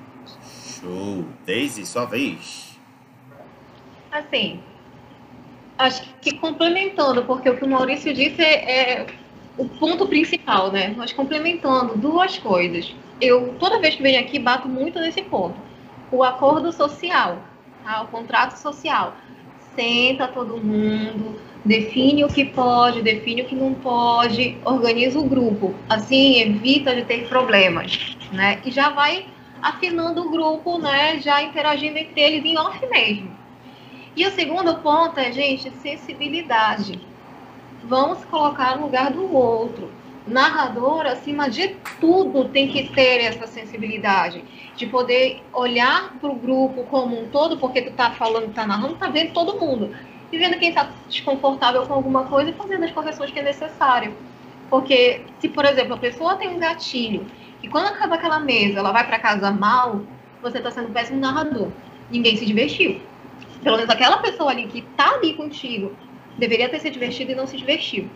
Show. 0.80 1.24
Daisy, 1.44 1.84
sua 1.86 2.04
vez. 2.04 2.78
Assim, 4.10 4.60
acho 5.76 6.02
que 6.20 6.34
complementando, 6.38 7.24
porque 7.24 7.48
o 7.50 7.56
que 7.56 7.64
o 7.64 7.68
Maurício 7.68 8.12
disse 8.14 8.42
é, 8.42 9.00
é 9.00 9.06
o 9.56 9.68
ponto 9.68 10.06
principal, 10.06 10.70
né? 10.70 10.94
Mas 10.96 11.12
complementando 11.12 11.96
duas 11.96 12.38
coisas. 12.38 12.94
Eu, 13.20 13.54
toda 13.58 13.80
vez 13.80 13.96
que 13.96 14.02
venho 14.02 14.20
aqui, 14.20 14.38
bato 14.38 14.68
muito 14.68 15.00
nesse 15.00 15.22
ponto. 15.22 15.56
O 16.10 16.22
acordo 16.22 16.72
social, 16.72 17.38
tá? 17.84 18.02
o 18.02 18.08
contrato 18.08 18.56
social. 18.56 19.16
Senta 19.74 20.28
todo 20.28 20.56
mundo, 20.56 21.38
define 21.64 22.24
o 22.24 22.28
que 22.28 22.44
pode, 22.44 23.02
define 23.02 23.42
o 23.42 23.44
que 23.46 23.54
não 23.54 23.74
pode, 23.74 24.56
organiza 24.64 25.18
o 25.18 25.24
grupo. 25.24 25.74
Assim, 25.88 26.40
evita 26.40 26.94
de 26.94 27.04
ter 27.04 27.28
problemas, 27.28 28.16
né? 28.32 28.60
E 28.64 28.70
já 28.70 28.90
vai 28.90 29.26
afinando 29.60 30.22
o 30.22 30.30
grupo, 30.30 30.78
né? 30.78 31.18
Já 31.20 31.42
interagindo 31.42 31.98
entre 31.98 32.20
eles 32.20 32.44
em 32.44 32.58
off 32.58 32.84
mesmo. 32.86 33.36
E 34.16 34.26
o 34.26 34.30
segundo 34.30 34.76
ponto 34.76 35.18
é, 35.18 35.30
gente, 35.30 35.70
sensibilidade. 35.82 37.00
Vamos 37.84 38.24
colocar 38.24 38.76
no 38.76 38.84
lugar 38.84 39.12
do 39.12 39.32
outro. 39.34 39.90
Narrador, 40.26 41.06
acima 41.06 41.48
de 41.48 41.68
tudo, 42.00 42.48
tem 42.50 42.68
que 42.68 42.90
ter 42.90 43.24
essa 43.24 43.46
sensibilidade 43.46 44.44
de 44.76 44.86
poder 44.86 45.42
olhar 45.54 46.14
para 46.20 46.28
o 46.28 46.34
grupo 46.34 46.84
como 46.84 47.18
um 47.18 47.28
todo, 47.28 47.56
porque 47.56 47.80
tu 47.80 47.92
tá 47.92 48.10
falando, 48.10 48.52
tá 48.52 48.66
narrando, 48.66 48.96
tá 48.96 49.08
vendo 49.08 49.32
todo 49.32 49.58
mundo 49.58 49.94
e 50.30 50.38
vendo 50.38 50.58
quem 50.58 50.68
está 50.70 50.90
desconfortável 51.08 51.86
com 51.86 51.94
alguma 51.94 52.24
coisa 52.24 52.50
e 52.50 52.54
fazendo 52.54 52.84
as 52.84 52.90
correções 52.90 53.30
que 53.30 53.38
é 53.38 53.42
necessário. 53.42 54.16
Porque 54.68 55.22
se, 55.40 55.48
por 55.48 55.64
exemplo, 55.64 55.94
a 55.94 55.98
pessoa 55.98 56.36
tem 56.36 56.48
um 56.48 56.58
gatilho 56.58 57.26
e 57.62 57.68
quando 57.68 57.86
acaba 57.86 58.16
aquela 58.16 58.38
mesa 58.38 58.78
ela 58.78 58.92
vai 58.92 59.06
para 59.06 59.18
casa 59.18 59.50
mal, 59.50 60.02
você 60.42 60.58
está 60.58 60.70
sendo 60.70 60.88
um 60.88 60.92
péssimo 60.92 61.20
narrador. 61.20 61.68
Ninguém 62.10 62.36
se 62.36 62.44
divertiu. 62.44 63.00
Pelo 63.62 63.76
menos 63.76 63.90
aquela 63.90 64.18
pessoa 64.18 64.50
ali 64.50 64.66
que 64.68 64.80
está 64.80 65.14
ali 65.14 65.34
contigo 65.34 65.92
deveria 66.36 66.68
ter 66.68 66.80
se 66.80 66.90
divertido 66.90 67.32
e 67.32 67.34
não 67.34 67.46
se 67.46 67.56
divertiu. 67.56 68.08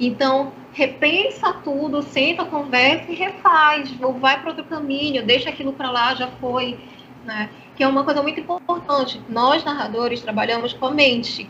Então, 0.00 0.52
repensa 0.72 1.52
tudo, 1.64 2.02
senta, 2.02 2.44
conversa 2.44 3.10
e 3.10 3.16
refaz, 3.16 3.92
ou 4.00 4.12
vai 4.12 4.40
para 4.40 4.50
outro 4.50 4.64
caminho, 4.64 5.26
deixa 5.26 5.50
aquilo 5.50 5.72
para 5.72 5.90
lá, 5.90 6.14
já 6.14 6.28
foi, 6.40 6.78
né? 7.24 7.50
Que 7.78 7.84
é 7.84 7.86
uma 7.86 8.02
coisa 8.02 8.20
muito 8.20 8.40
importante. 8.40 9.22
Nós, 9.28 9.62
narradores, 9.62 10.20
trabalhamos 10.20 10.72
com 10.72 10.86
a 10.86 10.90
mente. 10.90 11.48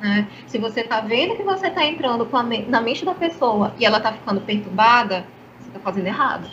Né? 0.00 0.26
Se 0.48 0.58
você 0.58 0.80
está 0.80 1.00
vendo 1.00 1.36
que 1.36 1.44
você 1.44 1.68
está 1.68 1.84
entrando 1.84 2.28
me 2.44 2.62
na 2.62 2.80
mente 2.80 3.04
da 3.04 3.14
pessoa 3.14 3.72
e 3.78 3.86
ela 3.86 3.98
está 3.98 4.12
ficando 4.12 4.40
perturbada, 4.40 5.24
você 5.60 5.68
está 5.68 5.78
fazendo 5.78 6.08
errado. 6.08 6.50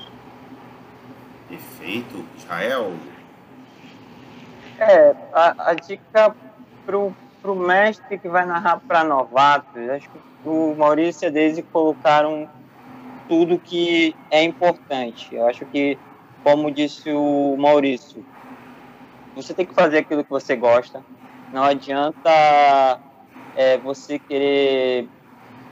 Perfeito. 1.49 2.23
Israel? 2.37 2.93
É, 4.77 5.15
a, 5.33 5.71
a 5.71 5.73
dica 5.73 6.35
para 6.85 6.95
o 6.95 7.55
mestre 7.55 8.19
que 8.19 8.29
vai 8.29 8.45
narrar 8.45 8.79
para 8.79 9.03
novatos, 9.03 9.89
acho 9.89 10.07
que 10.07 10.19
o 10.45 10.75
Maurício 10.77 11.25
e 11.25 11.27
a 11.29 11.31
Deise 11.31 11.63
colocaram 11.63 12.47
tudo 13.27 13.57
que 13.57 14.15
é 14.29 14.43
importante. 14.43 15.33
Eu 15.33 15.47
acho 15.47 15.65
que, 15.65 15.97
como 16.43 16.69
disse 16.69 17.09
o 17.09 17.55
Maurício, 17.57 18.23
você 19.35 19.53
tem 19.53 19.65
que 19.65 19.73
fazer 19.73 19.99
aquilo 19.99 20.23
que 20.23 20.29
você 20.29 20.55
gosta. 20.55 21.03
Não 21.51 21.63
adianta 21.63 22.99
é, 23.55 23.77
você 23.77 24.19
querer. 24.19 25.07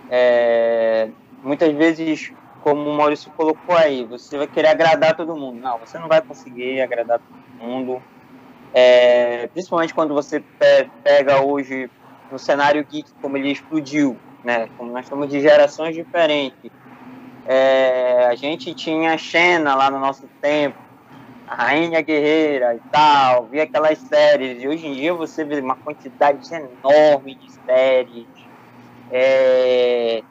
É, 0.10 1.10
muitas 1.44 1.74
vezes, 1.74 2.32
como 2.64 2.90
o 2.90 2.96
Maurício 2.96 3.32
colocou 3.32 3.76
aí, 3.76 4.04
você 4.06 4.38
vai 4.38 4.48
querer 4.48 4.68
agradar 4.68 5.16
todo 5.16 5.36
mundo. 5.36 5.60
Não, 5.60 5.80
você 5.80 5.98
não 5.98 6.08
vai 6.08 6.22
conseguir 6.22 6.82
agradar 6.82 7.20
todo 7.20 7.68
mundo. 7.68 8.02
É, 8.74 9.48
principalmente 9.48 9.94
quando 9.94 10.14
você 10.14 10.44
pega 11.04 11.42
hoje 11.44 11.90
no 12.32 12.40
cenário 12.40 12.86
geek, 12.86 13.10
como 13.22 13.38
ele 13.38 13.52
explodiu, 13.52 14.18
né? 14.44 14.70
Como 14.78 14.92
nós 14.92 15.08
somos 15.08 15.28
de 15.30 15.42
gerações 15.42 15.96
diferentes. 15.96 16.72
É, 17.46 18.26
a 18.28 18.36
gente 18.36 18.74
tinha 18.76 19.18
Xena 19.18 19.76
lá 19.76 19.90
no 19.90 20.00
nosso 20.00 20.30
tempo, 20.40 20.78
Rainha 21.56 22.02
Guerreira 22.02 22.76
e 22.76 22.80
tal, 22.92 23.48
via 23.48 23.64
aquelas 23.64 23.98
séries. 24.00 24.64
E 24.64 24.68
hoje 24.68 24.88
em 24.88 24.94
dia 24.94 25.14
você 25.14 25.44
vê 25.44 25.60
uma 25.60 25.76
quantidade 25.76 26.48
enorme 26.54 27.36
de 27.36 27.52
séries. 27.66 28.26
É, 29.12 30.24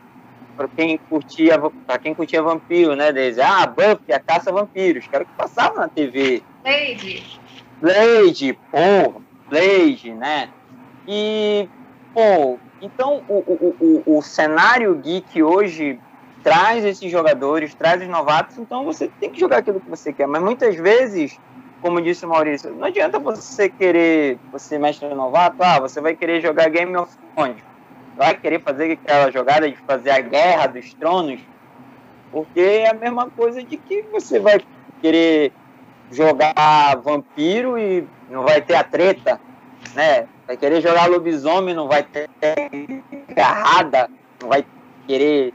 para 0.56 0.68
quem 0.68 0.96
curtia 0.96 1.58
para 1.86 1.98
quem 1.98 2.14
curtia 2.14 2.42
vampiro, 2.42 2.96
né? 2.96 3.12
Desde 3.12 3.42
ah, 3.42 3.66
Buffy, 3.66 4.12
a 4.12 4.18
caça 4.18 4.50
a 4.50 4.52
vampiros, 4.52 5.06
que 5.06 5.14
era 5.14 5.24
o 5.24 5.26
que 5.26 5.34
passava 5.34 5.80
na 5.80 5.88
TV. 5.88 6.42
Blade. 6.62 7.40
Blade, 7.80 8.58
pô, 8.70 9.22
Blade, 9.48 10.12
né? 10.14 10.48
E, 11.06 11.68
pô, 12.14 12.58
então 12.80 13.22
o, 13.28 13.38
o, 13.38 14.02
o, 14.06 14.18
o 14.18 14.22
cenário 14.22 14.94
geek 14.96 15.42
hoje 15.42 15.98
traz 16.42 16.84
esses 16.84 17.10
jogadores, 17.10 17.74
traz 17.74 18.02
os 18.02 18.08
novatos, 18.08 18.58
então 18.58 18.84
você 18.84 19.10
tem 19.20 19.30
que 19.30 19.40
jogar 19.40 19.58
aquilo 19.58 19.80
que 19.80 19.90
você 19.90 20.12
quer. 20.12 20.26
Mas 20.26 20.42
muitas 20.42 20.74
vezes, 20.76 21.38
como 21.80 22.00
disse 22.00 22.24
o 22.24 22.28
Maurício, 22.28 22.72
não 22.74 22.86
adianta 22.86 23.18
você 23.18 23.68
querer, 23.68 24.38
você 24.52 24.78
mestre 24.78 25.12
novato, 25.14 25.56
ah, 25.62 25.80
você 25.80 26.00
vai 26.00 26.14
querer 26.14 26.40
jogar 26.40 26.68
Game 26.68 26.96
of 26.96 27.14
Thrones 27.34 27.70
vai 28.20 28.36
querer 28.36 28.60
fazer 28.60 28.92
aquela 28.92 29.30
jogada 29.30 29.70
de 29.70 29.78
fazer 29.78 30.10
a 30.10 30.20
guerra 30.20 30.66
dos 30.66 30.92
tronos, 30.92 31.40
porque 32.30 32.60
é 32.60 32.90
a 32.90 32.92
mesma 32.92 33.30
coisa 33.30 33.62
de 33.62 33.78
que 33.78 34.02
você 34.12 34.38
vai 34.38 34.60
querer 35.00 35.52
jogar 36.12 36.54
vampiro 37.02 37.78
e 37.78 38.06
não 38.28 38.42
vai 38.42 38.60
ter 38.60 38.74
a 38.74 38.84
treta, 38.84 39.40
né? 39.94 40.26
Vai 40.46 40.58
querer 40.58 40.82
jogar 40.82 41.06
lobisomem, 41.08 41.74
não 41.74 41.88
vai 41.88 42.02
ter 42.02 42.28
agarrada, 43.30 44.10
não 44.42 44.50
vai 44.50 44.66
querer 45.06 45.54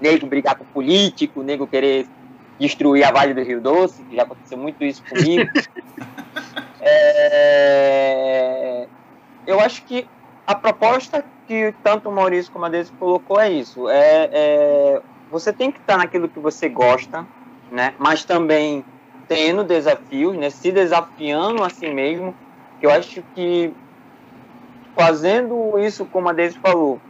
nego 0.00 0.26
brigar 0.26 0.56
com 0.56 0.64
político, 0.64 1.42
nego 1.42 1.66
querer 1.66 2.06
destruir 2.58 3.04
a 3.04 3.10
Vale 3.10 3.34
do 3.34 3.42
Rio 3.42 3.60
Doce, 3.60 4.02
que 4.04 4.16
já 4.16 4.22
aconteceu 4.22 4.58
muito 4.58 4.84
isso 4.84 5.02
comigo. 5.04 5.50
é... 6.80 8.86
Eu 9.46 9.60
acho 9.60 9.84
que 9.84 10.06
a 10.46 10.54
proposta 10.54 11.24
que 11.46 11.74
tanto 11.82 12.08
o 12.08 12.12
Maurício 12.12 12.52
como 12.52 12.64
a 12.64 12.68
Deise 12.68 12.92
colocou 12.92 13.40
é 13.40 13.50
isso. 13.50 13.88
É, 13.88 14.30
é, 14.32 15.02
você 15.30 15.52
tem 15.52 15.70
que 15.70 15.78
estar 15.78 15.96
naquilo 15.96 16.28
que 16.28 16.38
você 16.38 16.68
gosta, 16.68 17.26
né? 17.70 17.94
Mas 17.98 18.24
também 18.24 18.84
tendo 19.28 19.64
desafios, 19.64 20.36
né? 20.36 20.50
Se 20.50 20.72
desafiando 20.72 21.62
a 21.62 21.70
si 21.70 21.88
mesmo. 21.88 22.34
Eu 22.80 22.90
acho 22.90 23.22
que 23.34 23.72
fazendo 24.94 25.78
isso, 25.78 26.04
como 26.06 26.28
a 26.28 26.32
Deise 26.32 26.58
falou, 26.58 27.00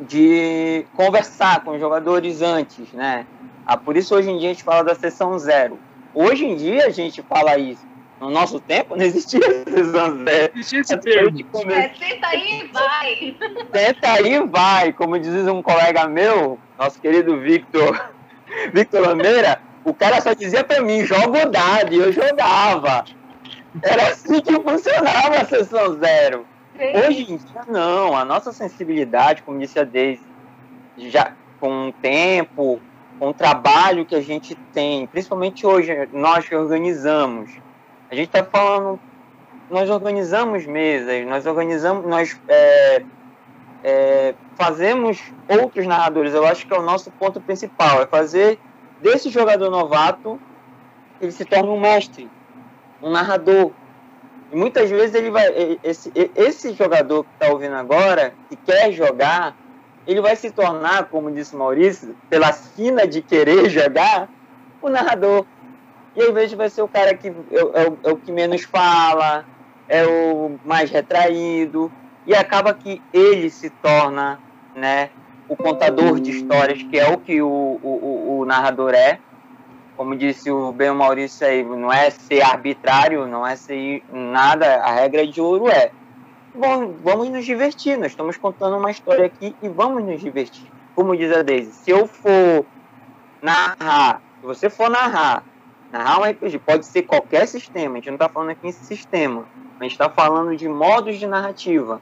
de 0.00 0.86
conversar 0.94 1.62
com 1.62 1.72
os 1.72 1.80
jogadores 1.80 2.42
antes, 2.42 2.92
né? 2.92 3.26
Ah, 3.66 3.76
por 3.76 3.96
isso 3.96 4.14
hoje 4.14 4.30
em 4.30 4.38
dia 4.38 4.50
a 4.50 4.52
gente 4.52 4.64
fala 4.64 4.84
da 4.84 4.94
sessão 4.94 5.38
zero. 5.38 5.78
Hoje 6.12 6.44
em 6.44 6.56
dia 6.56 6.86
a 6.86 6.90
gente 6.90 7.22
fala 7.22 7.56
isso 7.58 7.86
no 8.24 8.30
nosso 8.30 8.60
tempo 8.60 8.96
não 8.96 9.04
existia 9.04 9.40
sessão 9.68 10.24
zero. 10.24 10.52
Existia 10.54 10.80
esse 10.80 10.96
termo. 10.98 11.38
É, 11.70 11.90
senta 11.94 12.26
aí 12.28 12.60
e 12.60 12.68
vai. 12.68 13.36
Senta 13.84 14.12
aí 14.12 14.34
e 14.34 14.46
vai. 14.46 14.92
Como 14.92 15.18
diz 15.18 15.46
um 15.46 15.62
colega 15.62 16.08
meu, 16.08 16.58
nosso 16.78 17.00
querido 17.00 17.38
Victor, 17.40 18.10
Victor 18.72 19.02
Lameira, 19.02 19.60
o 19.84 19.92
cara 19.92 20.20
só 20.20 20.32
dizia 20.32 20.64
pra 20.64 20.80
mim, 20.80 21.04
joga 21.04 21.46
o 21.46 21.50
dado, 21.50 21.92
e 21.92 21.98
eu 21.98 22.12
jogava. 22.12 23.04
Era 23.82 24.08
assim 24.08 24.40
que 24.40 24.52
funcionava 24.54 25.36
a 25.40 25.44
sessão 25.44 25.98
zero. 25.98 26.46
Hoje 26.74 27.32
em 27.32 27.36
dia, 27.36 27.64
não. 27.68 28.16
A 28.16 28.24
nossa 28.24 28.52
sensibilidade, 28.52 29.42
como 29.42 29.58
disse 29.58 29.78
a 29.78 29.84
Deise, 29.84 30.22
já 30.96 31.32
com 31.60 31.88
o 31.88 31.92
tempo, 31.92 32.80
com 33.18 33.28
o 33.28 33.34
trabalho 33.34 34.04
que 34.04 34.14
a 34.14 34.20
gente 34.20 34.54
tem, 34.72 35.06
principalmente 35.06 35.66
hoje, 35.66 36.08
nós 36.12 36.48
que 36.48 36.54
organizamos, 36.54 37.50
a 38.10 38.14
gente 38.14 38.26
está 38.26 38.44
falando, 38.44 38.98
nós 39.70 39.88
organizamos 39.88 40.66
mesas, 40.66 41.26
nós 41.26 41.46
organizamos, 41.46 42.04
nós 42.06 42.38
é, 42.48 43.02
é, 43.82 44.34
fazemos 44.56 45.22
outros 45.48 45.86
narradores. 45.86 46.34
Eu 46.34 46.44
acho 46.44 46.66
que 46.66 46.74
é 46.74 46.78
o 46.78 46.82
nosso 46.82 47.10
ponto 47.12 47.40
principal, 47.40 48.02
é 48.02 48.06
fazer 48.06 48.58
desse 49.00 49.30
jogador 49.30 49.70
novato 49.70 50.40
ele 51.20 51.32
se 51.32 51.44
torne 51.44 51.68
um 51.68 51.80
mestre, 51.80 52.28
um 53.02 53.10
narrador. 53.10 53.72
E 54.54 54.56
muitas 54.56 54.88
vezes 54.88 55.16
ele 55.16 55.32
vai, 55.32 55.78
esse, 55.82 56.12
esse 56.36 56.74
jogador 56.74 57.24
que 57.24 57.30
está 57.32 57.52
ouvindo 57.52 57.74
agora, 57.74 58.32
que 58.48 58.54
quer 58.54 58.92
jogar, 58.92 59.56
ele 60.06 60.20
vai 60.20 60.36
se 60.36 60.48
tornar, 60.48 61.06
como 61.06 61.28
disse 61.28 61.56
Maurício, 61.56 62.14
pela 62.30 62.52
sina 62.52 63.04
de 63.04 63.20
querer 63.20 63.66
jogar, 63.68 64.28
o 64.80 64.88
narrador. 64.88 65.44
E 66.14 66.22
às 66.22 66.32
vezes 66.32 66.52
vai 66.52 66.70
ser 66.70 66.82
o 66.82 66.86
cara 66.86 67.14
que 67.14 67.26
é, 67.26 67.32
é, 67.32 67.92
é 68.04 68.12
o 68.12 68.16
que 68.16 68.30
menos 68.30 68.62
fala, 68.62 69.44
é 69.88 70.06
o 70.06 70.56
mais 70.64 70.88
retraído, 70.88 71.90
e 72.24 72.32
acaba 72.32 72.72
que 72.72 73.02
ele 73.12 73.50
se 73.50 73.70
torna 73.70 74.38
né, 74.76 75.10
o 75.48 75.56
contador 75.56 76.20
de 76.20 76.30
histórias, 76.30 76.80
que 76.80 76.96
é 76.96 77.10
o 77.10 77.18
que 77.18 77.42
o, 77.42 77.48
o, 77.82 78.38
o 78.38 78.44
narrador 78.44 78.94
é. 78.94 79.18
Como 79.96 80.16
disse 80.16 80.50
o 80.50 80.72
Ben 80.72 80.92
Maurício 80.92 81.46
aí, 81.46 81.62
não 81.62 81.92
é 81.92 82.10
ser 82.10 82.42
arbitrário, 82.42 83.26
não 83.26 83.46
é 83.46 83.54
ser 83.54 84.02
nada, 84.12 84.82
a 84.82 84.92
regra 84.92 85.26
de 85.26 85.40
ouro 85.40 85.68
é. 85.68 85.90
Bom, 86.54 86.94
vamos 87.02 87.28
nos 87.30 87.44
divertir, 87.44 87.96
nós 87.96 88.12
estamos 88.12 88.36
contando 88.36 88.76
uma 88.76 88.90
história 88.90 89.26
aqui 89.26 89.54
e 89.62 89.68
vamos 89.68 90.04
nos 90.04 90.20
divertir. 90.20 90.70
Como 90.94 91.16
diz 91.16 91.32
a 91.36 91.42
Daisy, 91.42 91.72
se 91.72 91.90
eu 91.90 92.06
for 92.06 92.64
narrar, 93.42 94.20
se 94.40 94.46
você 94.46 94.70
for 94.70 94.88
narrar 94.88 95.42
Narrar 95.94 96.18
um 96.18 96.24
RPG 96.24 96.58
pode 96.58 96.86
ser 96.86 97.02
qualquer 97.02 97.46
sistema, 97.46 97.92
a 97.92 97.96
gente 97.98 98.08
não 98.08 98.16
está 98.16 98.28
falando 98.28 98.50
aqui 98.50 98.66
em 98.66 98.72
sistema, 98.72 99.46
a 99.78 99.82
gente 99.84 99.92
está 99.92 100.10
falando 100.10 100.56
de 100.56 100.68
modos 100.68 101.20
de 101.20 101.26
narrativa. 101.28 102.00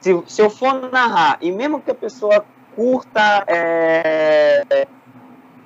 Se, 0.00 0.22
se 0.28 0.40
eu 0.40 0.48
for 0.48 0.88
narrar, 0.92 1.36
e 1.40 1.50
mesmo 1.50 1.80
que 1.80 1.90
a 1.90 1.96
pessoa 1.96 2.44
curta 2.76 3.42
é, 3.48 4.86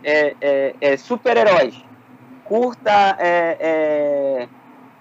é, 0.02 0.36
é, 0.40 0.74
é 0.80 0.96
super-heróis, 0.96 1.74
curta 2.44 3.16
é, 3.18 4.48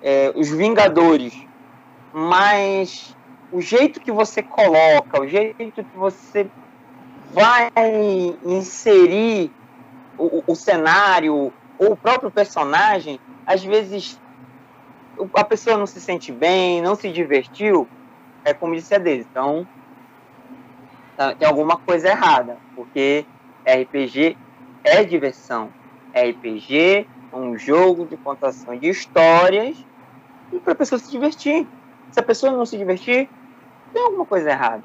é, 0.02 0.32
os 0.36 0.50
Vingadores, 0.50 1.36
mas 2.14 3.16
o 3.52 3.62
jeito 3.62 4.00
que 4.00 4.12
você 4.12 4.42
coloca, 4.42 5.22
o 5.22 5.28
jeito 5.28 5.84
que 5.84 5.98
você 5.98 6.48
vai 7.34 7.70
inserir 8.46 9.52
o, 10.18 10.44
o 10.48 10.56
cenário, 10.56 11.54
ou 11.78 11.92
o 11.94 11.98
próprio 11.98 12.30
personagem, 12.30 13.20
às 13.46 13.64
vezes 13.64 14.20
a 15.34 15.44
pessoa 15.44 15.78
não 15.78 15.86
se 15.86 16.00
sente 16.00 16.32
bem, 16.32 16.82
não 16.82 16.96
se 16.96 17.12
divertiu, 17.12 17.88
é 18.44 18.54
como 18.54 18.76
disse 18.76 18.94
a 18.96 18.98
deles. 18.98 19.26
Então, 19.30 19.68
tá, 21.16 21.34
tem 21.36 21.48
alguma 21.48 21.78
coisa 21.78 22.10
errada, 22.10 22.58
porque 22.76 23.26
RPG 23.66 24.38
é 24.84 25.04
diversão. 25.04 25.70
RPG 26.14 27.08
é 27.32 27.36
um 27.36 27.58
jogo 27.58 28.06
de 28.06 28.18
contação 28.18 28.78
de 28.78 28.90
histórias 28.90 29.78
e 30.52 30.60
para 30.60 30.74
a 30.74 30.76
pessoa 30.76 31.00
se 31.00 31.10
divertir. 31.10 31.68
Se 32.12 32.20
a 32.20 32.24
pessoa 32.24 32.52
não 32.52 32.66
se 32.66 32.78
divertir, 32.78 33.30
tem 33.94 34.04
alguma 34.04 34.26
coisa 34.26 34.50
errada. 34.50 34.84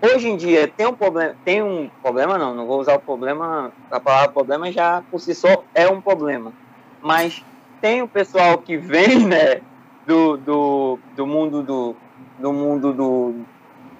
Hoje 0.00 0.28
em 0.28 0.36
dia 0.36 0.68
tem 0.68 0.86
um 0.86 0.94
problema, 0.94 1.34
tem 1.44 1.62
um 1.62 1.90
problema 2.00 2.38
não, 2.38 2.54
não 2.54 2.66
vou 2.66 2.80
usar 2.80 2.94
o 2.94 3.00
problema, 3.00 3.72
a 3.90 3.98
palavra 3.98 4.30
problema 4.30 4.70
já 4.70 5.02
por 5.10 5.20
si 5.20 5.34
só 5.34 5.64
é 5.74 5.88
um 5.88 6.00
problema. 6.00 6.52
Mas 7.02 7.44
tem 7.80 8.02
o 8.02 8.08
pessoal 8.08 8.58
que 8.58 8.76
vem, 8.76 9.20
né, 9.26 9.60
do, 10.06 10.36
do, 10.36 10.98
do 11.16 11.26
mundo 11.26 11.62
do, 11.62 11.96
do 12.38 12.52
mundo 12.52 12.92
do 12.92 13.34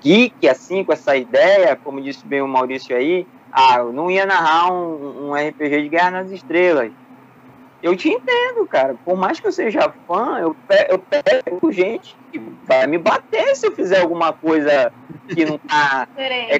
geek, 0.01 0.49
assim, 0.49 0.85
com 0.85 0.93
essa 0.93 1.17
ideia, 1.17 1.77
como 1.77 2.01
disse 2.01 2.25
bem 2.25 2.41
o 2.41 2.49
Maurício 2.49 2.97
aí, 2.97 3.27
ah, 3.53 3.79
eu 3.79 3.93
não 3.93 4.11
ia 4.11 4.27
narrar 4.27 4.73
um, 4.73 5.31
um 5.31 5.35
RPG 5.35 5.83
de 5.83 5.89
Guerra 5.89 6.11
nas 6.11 6.31
Estrelas. 6.31 6.93
Eu 7.83 7.97
te 7.97 8.09
entendo, 8.09 8.67
cara. 8.67 8.97
Por 9.05 9.17
mais 9.17 9.39
que 9.39 9.47
eu 9.47 9.53
seja 9.53 9.93
fã, 10.07 10.39
eu, 10.41 10.57
eu 10.89 10.99
pego 10.99 11.71
gente 11.71 12.17
que 12.33 12.41
vai 12.67 12.87
me 12.87 12.99
bater 12.99 13.55
se 13.55 13.67
eu 13.67 13.73
fizer 13.73 14.01
alguma 14.01 14.33
coisa 14.33 14.93
que 15.29 15.45
não 15.45 15.59
tá. 15.59 16.09
é, 16.17 16.59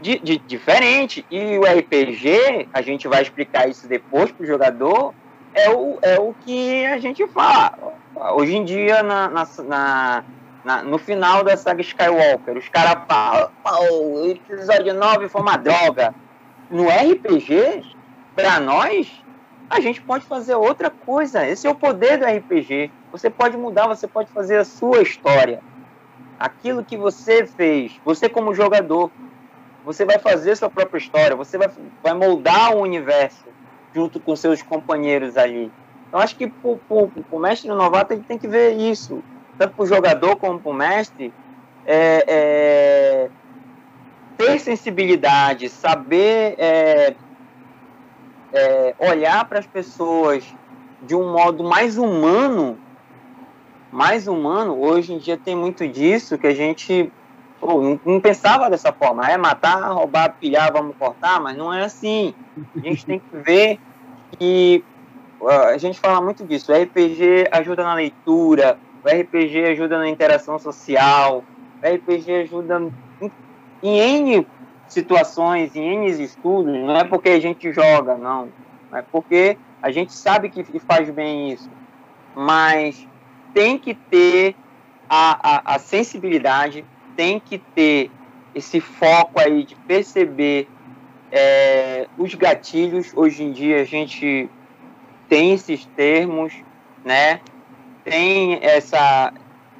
de, 0.00 0.18
de, 0.18 0.38
diferente. 0.38 1.26
E 1.30 1.58
o 1.58 1.62
RPG, 1.62 2.68
a 2.72 2.80
gente 2.80 3.08
vai 3.08 3.22
explicar 3.22 3.68
isso 3.68 3.88
depois 3.88 4.30
pro 4.30 4.46
jogador, 4.46 5.12
é 5.52 5.70
o, 5.70 5.98
é 6.00 6.20
o 6.20 6.32
que 6.44 6.86
a 6.86 6.98
gente 6.98 7.26
fala. 7.28 7.94
Hoje 8.34 8.56
em 8.56 8.64
dia, 8.64 9.02
na, 9.02 9.28
na, 9.28 9.48
na, 9.64 10.24
na 10.66 10.82
no 10.82 10.98
final 10.98 11.44
da 11.44 11.56
saga 11.56 11.80
Skywalker, 11.80 12.56
os 12.56 12.68
caras 12.68 13.04
falam, 13.06 13.50
o 14.02 14.26
episódio 14.28 14.92
9 14.92 15.28
foi 15.28 15.40
uma 15.40 15.56
droga. 15.56 16.12
No 16.68 16.88
RPG, 16.88 17.84
para 18.34 18.58
nós, 18.58 19.22
a 19.70 19.78
gente 19.78 20.02
pode 20.02 20.24
fazer 20.24 20.56
outra 20.56 20.90
coisa. 20.90 21.46
Esse 21.46 21.68
é 21.68 21.70
o 21.70 21.74
poder 21.76 22.18
do 22.18 22.24
RPG. 22.24 22.90
Você 23.12 23.30
pode 23.30 23.56
mudar, 23.56 23.86
você 23.86 24.08
pode 24.08 24.28
fazer 24.32 24.56
a 24.56 24.64
sua 24.64 25.02
história 25.02 25.62
aquilo 26.38 26.84
que 26.84 26.96
você 26.96 27.46
fez, 27.46 27.92
você 28.04 28.28
como 28.28 28.52
jogador, 28.52 29.10
você 29.84 30.04
vai 30.04 30.18
fazer 30.18 30.54
sua 30.56 30.68
própria 30.68 30.98
história, 30.98 31.34
você 31.36 31.56
vai, 31.56 31.70
vai 32.02 32.12
moldar 32.12 32.76
o 32.76 32.82
universo 32.82 33.46
junto 33.94 34.20
com 34.20 34.36
seus 34.36 34.60
companheiros 34.60 35.36
ali. 35.36 35.72
Então, 36.08 36.20
acho 36.20 36.36
que 36.36 36.46
para 36.46 36.76
o 37.30 37.38
mestre 37.38 37.68
novato 37.70 38.12
ele 38.12 38.22
tem 38.22 38.36
que 38.36 38.46
ver 38.46 38.76
isso, 38.76 39.22
tanto 39.58 39.74
para 39.74 39.82
o 39.82 39.86
jogador 39.86 40.36
como 40.36 40.58
para 40.58 40.70
o 40.70 40.74
mestre, 40.74 41.32
é, 41.86 42.24
é, 42.26 43.30
ter 44.36 44.58
sensibilidade, 44.58 45.68
saber 45.68 46.54
é, 46.58 47.14
é 48.52 48.94
olhar 48.98 49.44
para 49.46 49.58
as 49.58 49.66
pessoas 49.66 50.44
de 51.02 51.14
um 51.14 51.32
modo 51.32 51.62
mais 51.62 51.96
humano, 51.96 52.78
mais 53.92 54.26
humano. 54.26 54.78
Hoje 54.80 55.12
em 55.12 55.18
dia 55.18 55.36
tem 55.36 55.54
muito 55.54 55.86
disso 55.86 56.36
que 56.36 56.46
a 56.46 56.54
gente 56.54 57.10
pô, 57.60 57.80
não, 57.80 58.00
não, 58.04 58.20
pensava 58.20 58.68
dessa 58.68 58.92
forma. 58.92 59.28
É 59.30 59.36
matar, 59.36 59.92
roubar, 59.92 60.34
pilhar, 60.40 60.72
vamos 60.72 60.96
cortar, 60.96 61.40
mas 61.40 61.56
não 61.56 61.72
é 61.72 61.84
assim. 61.84 62.34
A 62.76 62.80
gente 62.80 63.06
tem 63.06 63.18
que 63.18 63.36
ver 63.36 63.78
que 64.38 64.84
a 65.70 65.78
gente 65.78 66.00
fala 66.00 66.20
muito 66.20 66.44
disso. 66.44 66.72
O 66.72 66.74
RPG 66.74 67.48
ajuda 67.52 67.84
na 67.84 67.94
leitura, 67.94 68.78
o 69.06 69.08
RPG 69.08 69.66
ajuda 69.66 69.98
na 69.98 70.08
interação 70.08 70.58
social, 70.58 71.44
o 71.80 71.94
RPG 71.94 72.32
ajuda 72.42 72.82
em, 73.20 73.30
em 73.80 73.98
N 73.98 74.46
situações, 74.88 75.76
em 75.76 75.94
N 75.94 76.10
estudos. 76.22 76.74
Não 76.74 76.96
é 76.96 77.04
porque 77.04 77.28
a 77.28 77.40
gente 77.40 77.72
joga, 77.72 78.16
não. 78.16 78.48
É 78.92 79.02
porque 79.02 79.56
a 79.80 79.92
gente 79.92 80.12
sabe 80.12 80.48
que 80.48 80.64
faz 80.80 81.08
bem 81.10 81.52
isso. 81.52 81.70
Mas 82.34 83.06
tem 83.54 83.78
que 83.78 83.94
ter 83.94 84.56
a, 85.08 85.72
a, 85.72 85.74
a 85.76 85.78
sensibilidade, 85.78 86.84
tem 87.14 87.38
que 87.38 87.58
ter 87.58 88.10
esse 88.54 88.80
foco 88.80 89.40
aí 89.40 89.62
de 89.62 89.76
perceber 89.76 90.68
é, 91.30 92.08
os 92.18 92.34
gatilhos. 92.34 93.12
Hoje 93.14 93.44
em 93.44 93.52
dia 93.52 93.82
a 93.82 93.84
gente 93.84 94.50
tem 95.28 95.52
esses 95.52 95.84
termos, 95.94 96.52
né? 97.04 97.40
Tem 98.08 98.60
essa. 98.62 99.32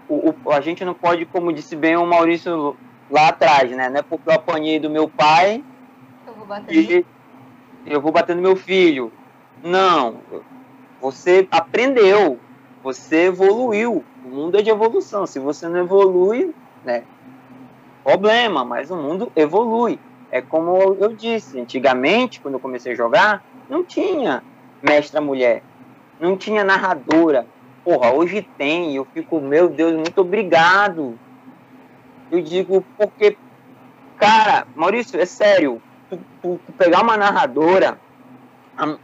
O, 0.08 0.34
o, 0.44 0.52
a 0.52 0.60
gente 0.60 0.84
não 0.84 0.94
pode, 0.94 1.24
como 1.26 1.52
disse 1.52 1.76
bem 1.76 1.96
o 1.96 2.04
Maurício 2.04 2.76
lá 3.10 3.28
atrás, 3.28 3.70
né? 3.70 3.88
Não 3.88 4.00
é 4.00 4.02
porque 4.02 4.28
eu 4.28 4.34
apanhei 4.34 4.80
do 4.80 4.90
meu 4.90 5.08
pai 5.08 5.62
eu 6.26 6.34
vou 6.34 6.46
bater, 6.46 6.74
e 6.74 7.06
eu 7.86 8.00
vou 8.00 8.10
bater 8.10 8.34
no 8.34 8.42
meu 8.42 8.56
filho. 8.56 9.12
Não. 9.62 10.16
Você 11.00 11.46
aprendeu, 11.50 12.38
você 12.82 13.26
evoluiu. 13.26 14.04
O 14.24 14.28
mundo 14.28 14.58
é 14.58 14.62
de 14.62 14.70
evolução. 14.70 15.24
Se 15.26 15.38
você 15.38 15.68
não 15.68 15.78
evolui, 15.78 16.52
né? 16.84 17.04
Problema, 18.02 18.64
mas 18.64 18.90
o 18.90 18.96
mundo 18.96 19.30
evolui. 19.36 20.00
É 20.30 20.40
como 20.40 20.96
eu 21.00 21.12
disse, 21.14 21.60
antigamente, 21.60 22.40
quando 22.40 22.54
eu 22.54 22.60
comecei 22.60 22.92
a 22.92 22.96
jogar, 22.96 23.44
não 23.68 23.84
tinha 23.84 24.42
mestra 24.82 25.20
mulher. 25.20 25.62
Não 26.18 26.36
tinha 26.36 26.64
narradora. 26.64 27.46
Porra, 27.86 28.12
hoje 28.12 28.42
tem. 28.58 28.96
Eu 28.96 29.04
fico, 29.14 29.40
meu 29.40 29.68
Deus, 29.68 29.92
muito 29.92 30.20
obrigado. 30.20 31.16
Eu 32.32 32.42
digo, 32.42 32.84
porque, 32.98 33.38
cara, 34.18 34.66
Maurício, 34.74 35.20
é 35.20 35.24
sério. 35.24 35.80
Tu, 36.10 36.18
tu, 36.42 36.60
tu 36.66 36.72
pegar 36.72 37.02
uma 37.02 37.16
narradora, 37.16 37.96
a, 38.76 38.96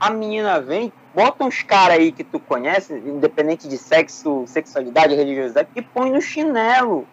a 0.00 0.08
menina 0.08 0.58
vem, 0.62 0.90
bota 1.14 1.44
uns 1.44 1.62
caras 1.62 1.98
aí 1.98 2.10
que 2.10 2.24
tu 2.24 2.40
conhece, 2.40 2.94
independente 2.94 3.68
de 3.68 3.76
sexo, 3.76 4.44
sexualidade, 4.46 5.14
religiosidade, 5.14 5.68
e 5.76 5.82
põe 5.82 6.10
no 6.10 6.22
chinelo. 6.22 7.06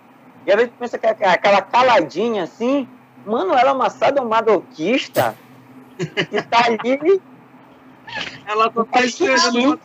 E 0.47 0.51
às 0.51 0.55
vezes 0.55 0.71
tu 0.71 0.79
pensa 0.79 0.97
que 0.97 1.05
é 1.05 1.27
aquela 1.27 1.61
caladinha 1.61 2.43
assim, 2.43 2.87
mano, 3.25 3.53
ela 3.53 3.71
é 3.71 3.73
uma 3.73 3.89
sadomasoquista 3.89 5.35
que 5.97 6.41
tá 6.43 6.65
ali 6.65 7.21
ela 8.45 8.71
só 8.73 8.83
tá 8.85 9.01
esperando 9.03 9.79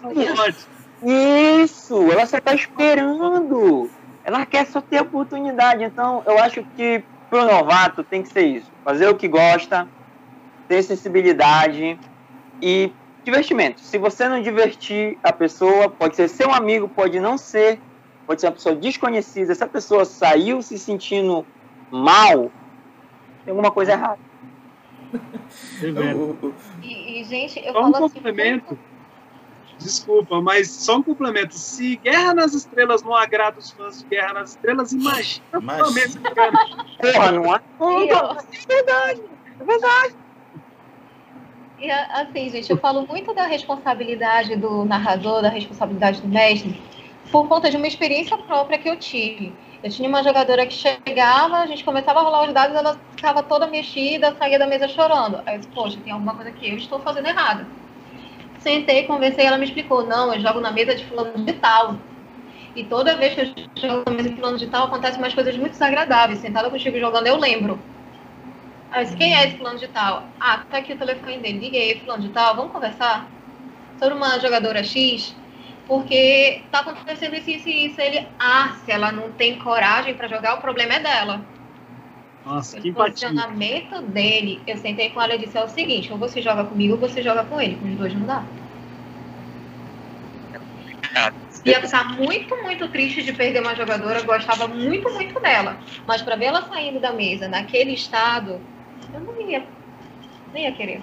Isso, 1.05 2.11
ela 2.11 2.25
só 2.27 2.41
tá 2.41 2.55
esperando. 2.55 3.91
Ela 4.25 4.47
quer 4.47 4.67
só 4.67 4.81
ter 4.81 5.03
oportunidade. 5.03 5.85
Então, 5.85 6.23
eu 6.27 6.39
acho 6.39 6.65
que 6.77 7.05
pro 7.29 7.45
novato 7.45 8.03
tem 8.03 8.23
que 8.23 8.29
ser 8.31 8.47
isso. 8.47 8.71
Fazer 8.83 9.09
o 9.09 9.15
que 9.15 9.29
gosta, 9.29 9.87
ter 10.67 10.83
sensibilidade 10.83 11.99
e 12.63 12.91
divertimento. 13.23 13.81
Se 13.81 13.99
você 13.99 14.29
não 14.29 14.41
divertir 14.41 15.19
a 15.23 15.33
pessoa, 15.33 15.91
pode 15.91 16.17
ser 16.17 16.29
seu 16.29 16.53
amigo, 16.53 16.89
pode 16.89 17.21
não 17.21 17.37
ser, 17.37 17.79
pode 18.27 18.41
ser 18.41 18.47
uma 18.47 18.53
pessoa 18.53 18.75
desconhecida. 18.75 19.55
Se 19.55 19.63
a 19.63 19.69
pessoa 19.69 20.05
saiu 20.05 20.63
se 20.63 20.79
sentindo 20.79 21.45
mal, 21.91 22.51
tem 23.45 23.51
alguma 23.51 23.71
coisa 23.71 23.93
errada. 23.93 24.19
E, 26.83 27.21
e, 27.21 27.25
gente, 27.25 27.61
eu 27.65 27.73
só 27.73 27.81
falo 27.81 27.93
um 27.93 28.05
assim, 28.05 28.15
complemento. 28.17 28.79
Desculpa, 29.79 30.41
mas 30.41 30.71
só 30.71 30.97
um 30.97 31.03
complemento. 31.03 31.55
Se 31.55 31.97
Guerra 31.97 32.35
nas 32.35 32.55
Estrelas 32.55 33.03
não 33.03 33.15
agrada 33.15 33.59
os 33.59 33.71
fãs 33.71 33.99
de 33.99 34.07
Guerra 34.07 34.35
nas 34.35 34.51
Estrelas, 34.51 34.93
imagina 34.93 35.45
mas... 35.61 35.93
Porra, 36.99 37.33
não 37.33 37.55
é? 37.55 37.61
É 38.39 38.67
verdade. 38.67 39.23
É 39.61 39.65
verdade. 39.65 40.15
E 41.79 41.91
assim, 41.91 42.51
gente, 42.51 42.71
eu 42.71 42.79
falo 42.79 43.07
muito 43.07 43.35
da 43.35 43.47
responsabilidade 43.47 44.57
do 44.57 44.85
narrador, 44.85 45.43
da 45.43 45.49
responsabilidade 45.49 46.21
do 46.23 46.29
mestre, 46.29 46.81
por 47.31 47.49
conta 47.49 47.71
de 47.71 47.77
uma 47.77 47.87
experiência 47.87 48.39
própria 48.39 48.79
que 48.79 48.89
eu 48.89 48.97
tive. 48.97 49.53
Eu 49.83 49.91
tinha 49.91 50.09
uma 50.09 50.23
jogadora 50.23 50.67
que 50.67 50.73
chegava, 50.73 51.59
a 51.59 51.67
gente 51.67 51.85
começava 51.85 52.21
a 52.21 52.23
rolar 52.23 52.47
os 52.47 52.55
dados, 52.55 52.75
ela 52.75 52.99
ficava 53.15 53.43
toda 53.43 53.67
mexida, 53.67 54.35
saía 54.39 54.59
da 54.59 54.67
mesa 54.67 54.89
chorando. 54.89 55.43
Aí 55.45 55.57
eu 55.57 55.59
disse, 55.59 55.71
poxa, 55.73 55.99
tem 56.03 56.13
alguma 56.13 56.35
coisa 56.35 56.51
que 56.53 56.71
eu 56.71 56.77
estou 56.79 57.01
fazendo 57.01 57.27
errado. 57.27 57.67
Sentei, 58.65 59.07
conversei, 59.07 59.45
ela 59.45 59.59
me 59.59 59.67
explicou, 59.67 60.07
não, 60.07 60.33
eu 60.33 60.41
jogo 60.41 60.59
na 60.59 60.73
mesa 60.73 60.95
de 60.95 61.05
fulano 61.05 61.45
de 61.45 61.53
tal. 61.53 61.99
E 62.75 62.83
toda 62.85 63.15
vez 63.15 63.35
que 63.35 63.41
eu 63.43 63.89
jogo 63.91 64.05
na 64.07 64.17
mesa 64.17 64.31
de 64.31 64.37
fulano 64.37 64.57
de 64.57 64.67
tal, 64.69 64.87
acontecem 64.87 65.19
umas 65.19 65.35
coisas 65.35 65.55
muito 65.59 65.73
desagradáveis. 65.73 66.39
Sentada 66.39 66.71
contigo 66.71 66.99
jogando, 66.99 67.27
eu 67.27 67.37
lembro. 67.37 67.79
Aí 68.91 69.03
eu 69.03 69.05
disse, 69.05 69.19
quem 69.19 69.37
é 69.37 69.47
esse 69.47 69.59
fulano 69.59 69.79
de 69.79 69.89
tal? 69.89 70.31
Ah, 70.41 70.65
tá 70.71 70.79
aqui 70.79 70.95
o 70.95 70.99
telefone 70.99 71.41
dele. 71.41 71.59
Liguei, 71.59 72.01
fulano 72.01 72.23
de 72.23 72.31
tal, 72.31 72.57
vamos 72.57 72.73
conversar? 72.73 73.29
Sobre 73.99 74.15
uma 74.15 74.41
jogadora 74.41 74.83
X 74.83 75.35
porque 75.87 76.63
tá 76.71 76.81
acontecendo 76.81 77.37
isso, 77.37 77.51
isso 77.51 77.69
e 77.69 77.87
isso. 77.87 78.01
Ele, 78.01 78.27
ah, 78.39 78.75
se 78.83 78.91
ela 78.91 79.13
não 79.13 79.31
tem 79.33 79.59
coragem 79.59 80.15
para 80.15 80.27
jogar, 80.29 80.55
o 80.55 80.61
problema 80.63 80.95
é 80.95 81.01
dela. 81.01 81.45
Nossa, 82.45 82.81
que 82.81 82.91
O 82.91 82.95
posicionamento 82.95 84.03
dele, 84.03 84.63
eu 84.67 84.77
sentei 84.77 85.11
com 85.11 85.21
ela 85.21 85.35
e 85.35 85.39
disse: 85.39 85.57
é 85.57 85.65
o 85.65 85.69
seguinte, 85.69 86.13
ou 86.13 86.19
você 86.19 86.43
joga 86.43 86.65
comigo 86.65 86.95
ou 86.95 87.01
você 87.01 87.23
joga 87.23 87.45
com 87.45 87.61
ele. 87.61 87.77
Com 87.77 87.89
os 87.89 87.97
dois 87.97 88.15
não 88.15 88.27
dá. 88.27 88.45
Ia 91.65 91.81
ficar 91.81 92.05
muito, 92.17 92.55
muito 92.63 92.89
triste 92.89 93.23
de 93.23 93.33
perder 93.33 93.61
uma 93.61 93.75
jogadora, 93.75 94.19
eu 94.19 94.25
gostava 94.25 94.69
muito, 94.69 95.11
muito 95.15 95.41
dela. 95.41 95.79
Mas 96.07 96.21
para 96.21 96.37
ver 96.37 96.47
ela 96.47 96.63
saindo 96.63 97.01
da 97.01 97.13
mesa 97.13 97.49
naquele 97.49 97.93
estado, 97.93 98.61
eu 99.13 99.21
não 99.21 99.51
ia. 99.51 99.65
Nem 100.53 100.65
ia 100.65 100.73
querer. 100.73 101.01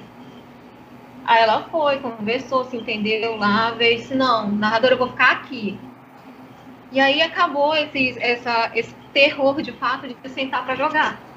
Aí 1.26 1.41
ela 1.41 1.63
foi, 1.69 1.99
conversou, 1.99 2.65
se 2.65 2.77
entendeu 2.77 3.38
lá, 3.38 3.72
veio 3.72 3.97
disse, 3.97 4.13
não, 4.13 4.51
narradora, 4.51 4.93
eu 4.93 4.97
vou 4.99 5.09
ficar 5.09 5.31
aqui. 5.31 5.80
E 6.91 6.99
aí 6.99 7.22
acabou 7.22 7.76
esse, 7.76 8.19
essa, 8.19 8.72
esse 8.76 8.93
terror 9.13 9.61
de 9.61 9.72
fato 9.72 10.07
de 10.07 10.30
sentar 10.30 10.65
para 10.65 10.76
jogar. 10.76 11.31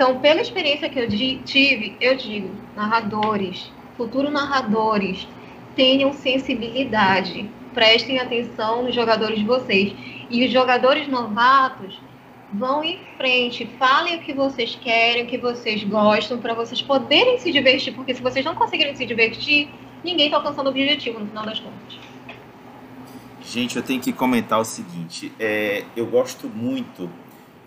Então, 0.00 0.18
pela 0.18 0.40
experiência 0.40 0.88
que 0.88 0.98
eu 0.98 1.06
tive, 1.44 1.94
eu 2.00 2.16
digo, 2.16 2.48
narradores, 2.74 3.70
futuros 3.98 4.32
narradores, 4.32 5.28
tenham 5.76 6.14
sensibilidade, 6.14 7.50
prestem 7.74 8.18
atenção 8.18 8.82
nos 8.82 8.94
jogadores 8.94 9.38
de 9.38 9.44
vocês. 9.44 9.92
E 10.30 10.46
os 10.46 10.50
jogadores 10.50 11.06
novatos, 11.06 12.00
vão 12.50 12.82
em 12.82 12.98
frente, 13.18 13.68
falem 13.78 14.16
o 14.16 14.20
que 14.22 14.32
vocês 14.32 14.74
querem, 14.74 15.24
o 15.24 15.26
que 15.26 15.36
vocês 15.36 15.84
gostam, 15.84 16.38
para 16.38 16.54
vocês 16.54 16.80
poderem 16.80 17.38
se 17.38 17.52
divertir, 17.52 17.92
porque 17.92 18.14
se 18.14 18.22
vocês 18.22 18.42
não 18.42 18.54
conseguirem 18.54 18.96
se 18.96 19.04
divertir, 19.04 19.68
ninguém 20.02 20.28
está 20.28 20.38
alcançando 20.38 20.68
o 20.68 20.70
objetivo 20.70 21.18
no 21.18 21.26
final 21.26 21.44
das 21.44 21.60
contas. 21.60 21.98
Gente, 23.44 23.76
eu 23.76 23.82
tenho 23.82 24.00
que 24.00 24.14
comentar 24.14 24.58
o 24.58 24.64
seguinte: 24.64 25.30
é, 25.38 25.84
eu 25.94 26.06
gosto 26.06 26.48
muito 26.48 27.10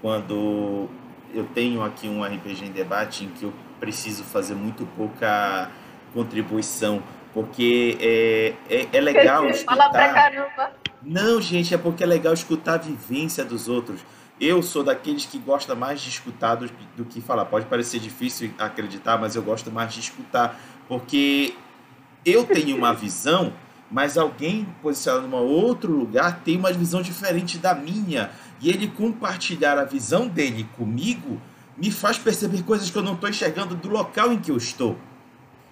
quando 0.02 0.90
eu 1.34 1.46
tenho 1.54 1.84
aqui 1.84 2.08
um 2.08 2.24
RPG 2.24 2.66
em 2.66 2.72
debate 2.72 3.26
em 3.26 3.30
que 3.30 3.44
eu 3.44 3.54
preciso 3.80 4.24
fazer 4.24 4.56
muito 4.56 4.86
pouca 4.96 5.70
contribuição, 6.14 7.02
porque 7.34 7.98
é, 8.00 8.54
é, 8.70 8.88
é 8.94 9.02
legal 9.02 9.50
escutar. 9.50 9.76
Fala 9.76 9.90
pra 9.90 10.14
caramba. 10.14 10.72
Não, 11.02 11.42
gente, 11.42 11.74
é 11.74 11.78
porque 11.78 12.04
é 12.04 12.08
legal 12.08 12.34
escutar 12.34 12.76
a 12.76 12.78
vivência 12.78 13.44
dos 13.44 13.68
outros. 13.68 14.00
Eu 14.40 14.62
sou 14.62 14.84
daqueles 14.84 15.26
que 15.26 15.38
gosta 15.38 15.76
mais 15.76 16.02
de 16.02 16.10
escutar 16.10 16.56
do, 16.56 16.70
do, 16.96 17.06
que 17.06 17.20
falar. 17.20 17.46
Pode 17.46 17.66
parecer 17.66 18.00
difícil 18.00 18.52
acreditar, 18.58 19.18
mas 19.18 19.36
eu 19.36 19.42
gosto 19.42 19.72
mais 19.72 19.94
de 19.94 20.00
escutar, 20.00 20.60
porque 20.88 21.54
eu 22.26 22.46
tenho 22.46 22.78
uma 22.78 22.94
visão, 22.94 23.54
mas 23.92 24.18
alguém 24.18 24.68
posicionado 24.82 25.28
em 25.28 25.30
um 25.30 25.36
outro 25.36 25.92
lugar 25.92 26.40
tem 26.44 26.58
uma 26.58 26.72
visão 26.72 27.02
diferente 27.02 27.58
da 27.58 27.76
minha. 27.76 28.32
E 28.64 28.70
ele 28.70 28.88
compartilhar 28.88 29.78
a 29.78 29.84
visão 29.84 30.26
dele 30.26 30.66
comigo 30.78 31.40
me 31.78 31.92
faz 31.92 32.18
perceber 32.18 32.64
coisas 32.64 32.90
que 32.90 32.98
eu 32.98 33.04
não 33.04 33.16
estou 33.16 33.30
enxergando 33.30 33.76
do 33.76 33.90
local 33.90 34.32
em 34.32 34.40
que 34.40 34.50
eu 34.50 34.56
estou. 34.56 34.98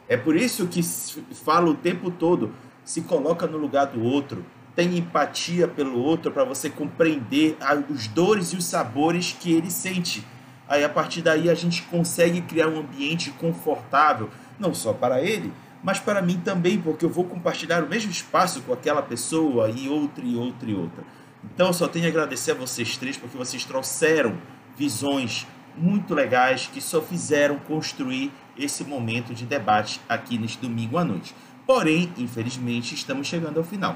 É 0.09 0.17
por 0.17 0.35
isso 0.35 0.67
que 0.67 0.83
falo 0.83 1.71
o 1.71 1.75
tempo 1.75 2.11
todo: 2.11 2.51
se 2.83 3.03
coloca 3.03 3.47
no 3.47 3.57
lugar 3.57 3.85
do 3.85 4.03
outro, 4.03 4.45
tem 4.75 4.97
empatia 4.97 5.69
pelo 5.69 5.97
outro 5.99 6.33
para 6.33 6.43
você 6.43 6.69
compreender 6.69 7.57
os 7.89 8.07
dores 8.07 8.49
e 8.49 8.57
os 8.57 8.65
sabores 8.65 9.33
que 9.39 9.53
ele 9.53 9.71
sente. 9.71 10.27
Aí 10.67 10.83
a 10.83 10.89
partir 10.89 11.21
daí 11.21 11.49
a 11.49 11.55
gente 11.55 11.83
consegue 11.83 12.41
criar 12.41 12.67
um 12.67 12.79
ambiente 12.79 13.31
confortável, 13.31 14.29
não 14.59 14.73
só 14.73 14.91
para 14.91 15.21
ele, 15.21 15.53
mas 15.81 15.97
para 15.97 16.21
mim 16.21 16.41
também, 16.43 16.77
porque 16.77 17.05
eu 17.05 17.09
vou 17.09 17.23
compartilhar 17.23 17.83
o 17.85 17.87
mesmo 17.87 18.11
espaço 18.11 18.61
com 18.63 18.73
aquela 18.73 19.01
pessoa 19.01 19.69
e 19.69 19.87
outra 19.87 20.25
e 20.25 20.35
outra 20.35 20.69
e 20.69 20.75
outra. 20.75 21.20
Então 21.43 21.67
eu 21.67 21.73
só 21.73 21.87
tenho 21.87 22.05
a 22.05 22.09
agradecer 22.09 22.51
a 22.51 22.55
vocês 22.55 22.97
três 22.97 23.17
porque 23.17 23.37
vocês 23.37 23.65
trouxeram 23.65 24.37
visões 24.77 25.47
muito 25.75 26.13
legais 26.13 26.69
que 26.71 26.81
só 26.81 27.01
fizeram 27.01 27.57
construir 27.59 28.31
esse 28.57 28.83
momento 28.83 29.33
de 29.33 29.45
debate 29.45 30.01
aqui 30.07 30.37
neste 30.37 30.59
domingo 30.59 30.97
à 30.97 31.03
noite. 31.03 31.33
Porém, 31.65 32.11
infelizmente, 32.17 32.93
estamos 32.93 33.27
chegando 33.27 33.57
ao 33.57 33.63
final. 33.63 33.95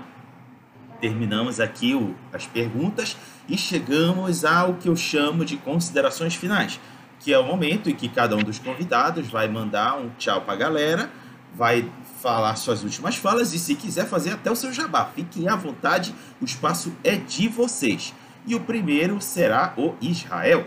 Terminamos 1.02 1.60
aqui 1.60 1.94
o, 1.94 2.16
as 2.32 2.48
perguntas 2.48 3.18
e 3.50 3.58
chegamos 3.58 4.46
ao 4.46 4.76
que 4.76 4.88
eu 4.88 4.96
chamo 4.96 5.44
de 5.44 5.58
considerações 5.58 6.36
finais, 6.36 6.80
que 7.20 7.34
é 7.34 7.38
o 7.38 7.44
momento 7.44 7.90
em 7.90 7.96
que 7.96 8.08
cada 8.08 8.36
um 8.36 8.44
dos 8.44 8.60
convidados 8.60 9.28
vai 9.28 9.48
mandar 9.48 9.98
um 9.98 10.10
tchau 10.18 10.42
para 10.42 10.54
a 10.54 10.58
galera, 10.58 11.12
vai 11.54 11.90
falar 12.22 12.56
suas 12.56 12.84
últimas 12.84 13.16
falas 13.16 13.54
e 13.54 13.60
se 13.60 13.76
quiser 13.76 14.06
fazer 14.06 14.32
até 14.32 14.50
o 14.50 14.56
seu 14.56 14.72
jabá, 14.72 15.06
fiquem 15.06 15.48
à 15.48 15.56
vontade, 15.56 16.16
o 16.42 16.46
espaço 16.46 16.96
é 17.04 17.16
de 17.16 17.48
vocês. 17.48 18.14
E 18.48 18.56
o 18.56 18.60
primeiro 18.60 19.20
será 19.22 19.74
o 19.78 19.96
Israel. 20.02 20.66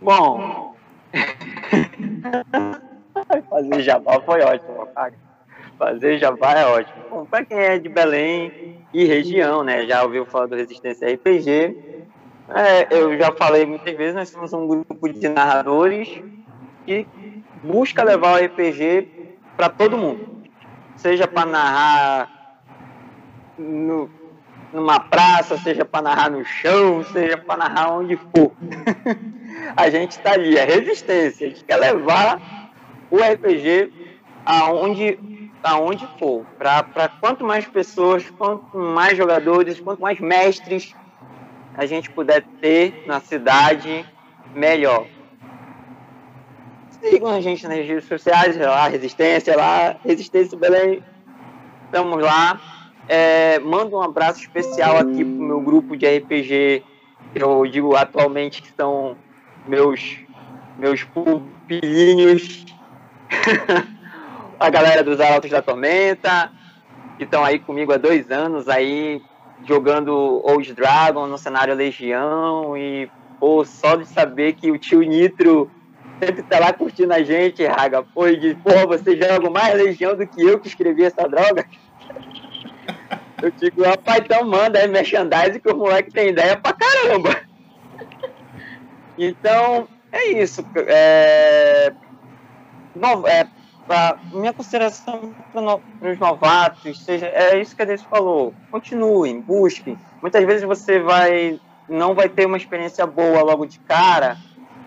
Bom, 0.00 0.74
fazer 3.48 3.82
jabá 3.82 4.20
foi 4.20 4.42
ótimo, 4.42 4.86
cara. 4.94 5.14
Fazer 5.78 6.18
jabá 6.18 6.52
é 6.52 6.66
ótimo. 6.66 7.04
Bom, 7.10 7.26
para 7.26 7.44
quem 7.44 7.58
é 7.58 7.78
de 7.78 7.88
Belém 7.88 8.78
e 8.92 9.04
região, 9.04 9.62
né, 9.62 9.86
já 9.86 10.02
ouviu 10.02 10.26
falar 10.26 10.46
do 10.46 10.56
Resistência 10.56 11.12
RPG, 11.12 11.94
é, 12.48 12.86
eu 12.90 13.16
já 13.18 13.32
falei 13.32 13.64
muitas 13.64 13.96
vezes, 13.96 14.14
nós 14.14 14.28
somos 14.28 14.52
um 14.52 14.66
grupo 14.66 15.08
de 15.08 15.28
narradores 15.28 16.22
que 16.84 17.06
busca 17.62 18.04
levar 18.04 18.34
o 18.34 18.44
RPG 18.44 19.08
para 19.56 19.68
todo 19.68 19.98
mundo. 19.98 20.44
Seja 20.96 21.26
para 21.26 21.46
narrar 21.46 22.60
no, 23.58 24.10
numa 24.72 25.00
praça, 25.00 25.56
seja 25.58 25.84
para 25.84 26.02
narrar 26.02 26.30
no 26.30 26.44
chão, 26.44 27.04
seja 27.04 27.36
para 27.36 27.56
narrar 27.56 27.92
onde 27.92 28.16
for. 28.16 28.52
a 29.76 29.90
gente 29.90 30.12
está 30.12 30.32
ali, 30.32 30.56
é 30.56 30.64
resistência. 30.64 31.46
A 31.46 31.50
gente 31.50 31.64
quer 31.64 31.76
levar 31.76 32.70
o 33.10 33.16
RPG 33.16 33.92
aonde, 34.44 35.18
aonde 35.62 36.08
for. 36.18 36.44
Para 36.58 37.08
quanto 37.20 37.44
mais 37.44 37.66
pessoas, 37.66 38.28
quanto 38.30 38.76
mais 38.76 39.16
jogadores, 39.16 39.80
quanto 39.80 40.00
mais 40.00 40.18
mestres 40.20 40.94
a 41.76 41.86
gente 41.86 42.10
puder 42.10 42.42
ter 42.60 43.04
na 43.06 43.20
cidade, 43.20 44.04
melhor. 44.54 45.06
Sigam 47.10 47.28
a 47.28 47.40
gente 47.40 47.68
nas 47.68 47.86
redes 47.86 48.06
sociais, 48.06 48.56
lá, 48.56 48.88
Resistência, 48.88 49.54
lá, 49.54 49.96
Resistência 50.02 50.56
Belém. 50.56 51.02
Estamos 51.84 52.22
lá. 52.22 52.58
É, 53.06 53.58
mando 53.58 53.98
um 53.98 54.02
abraço 54.02 54.40
especial 54.40 54.96
aqui 54.96 55.22
pro 55.22 55.44
meu 55.44 55.60
grupo 55.60 55.94
de 55.98 56.06
RPG, 56.06 56.82
eu 57.34 57.66
digo 57.66 57.94
atualmente 57.94 58.62
que 58.62 58.72
são 58.72 59.18
meus, 59.68 60.16
meus 60.78 61.04
pupilinhos, 61.04 62.64
a 64.58 64.70
galera 64.70 65.04
dos 65.04 65.20
Arautos 65.20 65.50
da 65.50 65.60
Tormenta, 65.60 66.50
que 67.18 67.24
estão 67.24 67.44
aí 67.44 67.58
comigo 67.58 67.92
há 67.92 67.98
dois 67.98 68.30
anos, 68.30 68.66
aí 68.66 69.20
jogando 69.66 70.40
Old 70.42 70.72
Dragon 70.72 71.26
no 71.26 71.36
cenário 71.36 71.74
Legião, 71.74 72.74
e 72.74 73.10
pô, 73.38 73.62
só 73.66 73.96
de 73.96 74.06
saber 74.06 74.54
que 74.54 74.70
o 74.70 74.78
tio 74.78 75.02
Nitro 75.02 75.70
sempre 76.20 76.42
tá 76.42 76.58
lá 76.58 76.72
curtindo 76.72 77.12
a 77.12 77.22
gente, 77.22 77.64
Raga, 77.64 78.04
e 78.16 78.36
de, 78.36 78.54
pô, 78.56 78.86
você 78.86 79.16
joga 79.16 79.50
mais 79.50 79.74
Legião 79.74 80.16
do 80.16 80.26
que 80.26 80.42
eu 80.42 80.58
que 80.58 80.68
escrevi 80.68 81.04
essa 81.04 81.28
droga. 81.28 81.66
Eu 83.42 83.50
digo, 83.50 83.82
rapaz, 83.82 84.20
então 84.24 84.42
manda 84.48 84.78
aí 84.78 84.88
merchandising 84.88 85.58
que 85.58 85.68
o 85.68 85.76
moleque 85.76 86.10
tem 86.10 86.30
ideia 86.30 86.56
pra 86.56 86.72
caramba. 86.72 87.36
Então, 89.18 89.86
é 90.10 90.28
isso. 90.28 90.64
É, 90.86 91.92
é, 93.26 93.46
pra, 93.86 94.16
minha 94.32 94.52
consideração 94.54 95.34
para 95.52 95.60
no, 95.60 95.82
os 96.00 96.18
novatos, 96.18 97.04
seja, 97.04 97.26
é 97.26 97.60
isso 97.60 97.76
que 97.76 97.82
a 97.82 97.84
Deus 97.84 98.02
falou. 98.02 98.54
Continuem, 98.70 99.42
busquem. 99.42 99.98
Muitas 100.22 100.42
vezes 100.44 100.64
você 100.64 100.98
vai 101.00 101.60
não 101.88 102.14
vai 102.14 102.28
ter 102.28 102.46
uma 102.46 102.56
experiência 102.56 103.06
boa 103.06 103.42
logo 103.42 103.66
de 103.66 103.78
cara, 103.80 104.38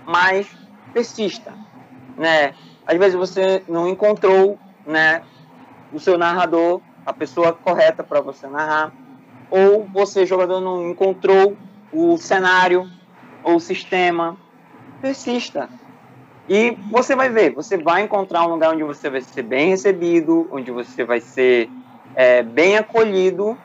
mas 0.05 0.47
persista, 0.93 1.53
né? 2.17 2.53
Às 2.85 2.97
vezes 2.97 3.15
você 3.15 3.63
não 3.67 3.87
encontrou, 3.87 4.57
né, 4.85 5.21
o 5.93 5.99
seu 5.99 6.17
narrador, 6.17 6.81
a 7.05 7.13
pessoa 7.13 7.53
correta 7.53 8.03
para 8.03 8.21
você 8.21 8.47
narrar, 8.47 8.91
ou 9.49 9.85
você 9.85 10.25
jogador 10.25 10.59
não 10.59 10.89
encontrou 10.89 11.55
o 11.91 12.17
cenário 12.17 12.89
ou 13.43 13.55
o 13.55 13.59
sistema, 13.59 14.37
persista. 15.01 15.69
E 16.49 16.77
você 16.91 17.15
vai 17.15 17.29
ver, 17.29 17.53
você 17.53 17.77
vai 17.77 18.03
encontrar 18.03 18.45
um 18.45 18.51
lugar 18.51 18.73
onde 18.73 18.83
você 18.83 19.09
vai 19.09 19.21
ser 19.21 19.43
bem 19.43 19.69
recebido, 19.69 20.47
onde 20.51 20.71
você 20.71 21.03
vai 21.03 21.19
ser 21.19 21.69
é, 22.15 22.41
bem 22.41 22.77
acolhido 22.77 23.57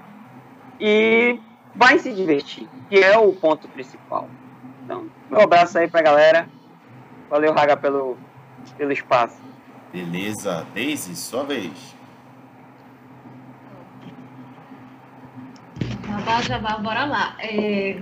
e 0.80 1.38
vai 1.74 1.98
se 1.98 2.12
divertir, 2.12 2.68
que 2.88 2.98
é 2.98 3.16
o 3.16 3.32
ponto 3.32 3.68
principal. 3.68 4.28
Então, 4.84 5.06
meu 5.30 5.40
abraço 5.40 5.78
aí 5.78 5.88
pra 5.88 6.02
galera. 6.02 6.48
Valeu, 7.32 7.54
Raga, 7.54 7.78
pelo, 7.78 8.18
pelo 8.76 8.92
espaço. 8.92 9.40
Beleza. 9.90 10.66
Daisy, 10.74 11.16
sua 11.16 11.44
vez. 11.44 11.96
Jabá, 16.06 16.42
jabá, 16.42 16.76
bora 16.76 17.06
lá. 17.06 17.34
É, 17.38 17.98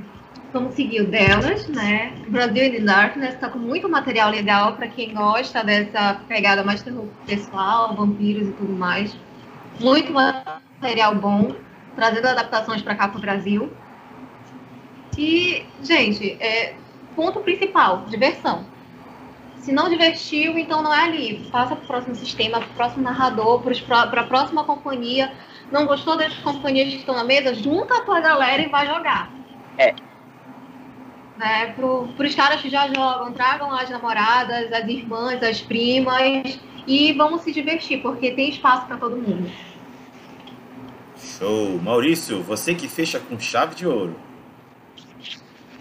vamos 0.52 0.74
seguir 0.74 1.02
o 1.02 1.06
delas, 1.06 1.68
né? 1.68 2.12
Brasil 2.26 2.64
in 2.64 2.72
the 2.72 2.80
Darkness 2.80 3.34
está 3.34 3.48
com 3.48 3.60
muito 3.60 3.88
material 3.88 4.30
legal 4.30 4.74
para 4.74 4.88
quem 4.88 5.14
gosta 5.14 5.62
dessa 5.62 6.20
pegada 6.26 6.64
mais 6.64 6.82
terror 6.82 7.06
pessoal, 7.24 7.94
vampiros 7.94 8.48
e 8.48 8.52
tudo 8.54 8.72
mais. 8.72 9.16
Muito 9.78 10.12
material 10.12 11.14
bom, 11.14 11.54
trazendo 11.94 12.26
adaptações 12.26 12.82
para 12.82 12.96
cá 12.96 13.06
para 13.06 13.18
o 13.18 13.20
Brasil. 13.20 13.72
E, 15.16 15.64
gente, 15.84 16.32
é, 16.40 16.74
ponto 17.14 17.38
principal, 17.38 18.06
diversão. 18.08 18.79
Se 19.60 19.72
não 19.72 19.88
divertiu, 19.88 20.58
então 20.58 20.82
não 20.82 20.92
é 20.92 21.04
ali. 21.04 21.48
Passa 21.50 21.76
para 21.76 21.84
o 21.84 21.86
próximo 21.86 22.14
sistema, 22.14 22.60
para 22.60 22.68
o 22.68 22.74
próximo 22.74 23.02
narrador, 23.02 23.62
para 23.62 24.20
a 24.20 24.26
próxima 24.26 24.64
companhia. 24.64 25.32
Não 25.70 25.86
gostou 25.86 26.16
das 26.16 26.34
companhias 26.38 26.88
que 26.88 26.96
estão 26.96 27.14
na 27.14 27.24
mesa? 27.24 27.54
Junta 27.54 27.98
a 27.98 28.00
tua 28.02 28.20
galera 28.20 28.62
e 28.62 28.68
vai 28.68 28.86
jogar. 28.86 29.30
É, 29.78 29.94
né, 31.40 31.72
para 31.72 32.26
os 32.26 32.34
caras 32.34 32.60
que 32.60 32.68
já 32.68 32.86
jogam, 32.86 33.32
tragam 33.32 33.72
as 33.72 33.88
namoradas, 33.88 34.70
as 34.70 34.86
irmãs, 34.86 35.42
as 35.42 35.62
primas 35.62 36.60
e 36.86 37.12
vamos 37.14 37.40
se 37.42 37.50
divertir, 37.50 38.02
porque 38.02 38.32
tem 38.32 38.50
espaço 38.50 38.86
para 38.86 38.98
todo 38.98 39.16
mundo. 39.16 39.50
Show! 41.16 41.78
Maurício, 41.78 42.42
você 42.42 42.74
que 42.74 42.86
fecha 42.88 43.18
com 43.18 43.40
chave 43.40 43.74
de 43.74 43.86
ouro. 43.86 44.14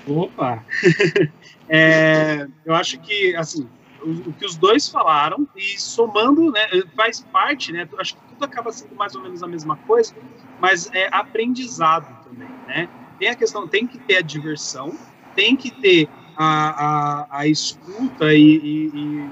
Opa! 0.08 0.64
é, 1.70 2.48
eu 2.66 2.74
acho 2.74 3.00
que, 3.00 3.36
assim, 3.36 3.68
o, 4.02 4.30
o, 4.30 4.34
que 4.34 4.46
os 4.46 4.58
dois 4.58 4.90
falaram, 4.90 5.48
e 5.56 5.80
somando, 5.80 6.52
né, 6.52 6.68
faz 6.96 7.22
parte, 7.22 7.72
né, 7.72 7.88
acho 8.00 8.16
que 8.16 8.22
tudo 8.30 8.44
acaba 8.46 8.72
sendo 8.72 8.96
mais 8.96 9.14
ou 9.16 9.22
menos 9.22 9.44
a 9.44 9.48
mesma 9.48 9.76
coisa, 9.78 10.16
mas 10.60 10.90
é 10.94 11.08
aprendizado 11.12 12.08
também, 12.24 12.50
né? 12.68 12.90
Tem 13.18 13.30
a 13.30 13.36
questão, 13.36 13.68
tem 13.68 13.86
que 13.86 14.00
ter 14.00 14.18
a 14.18 14.22
diversão, 14.22 14.98
tem 15.36 15.56
que 15.56 15.72
ter 15.72 16.10
a, 16.36 17.26
a, 17.28 17.40
a 17.40 17.48
escuta 17.48 18.34
e, 18.34 18.58
e, 18.58 19.30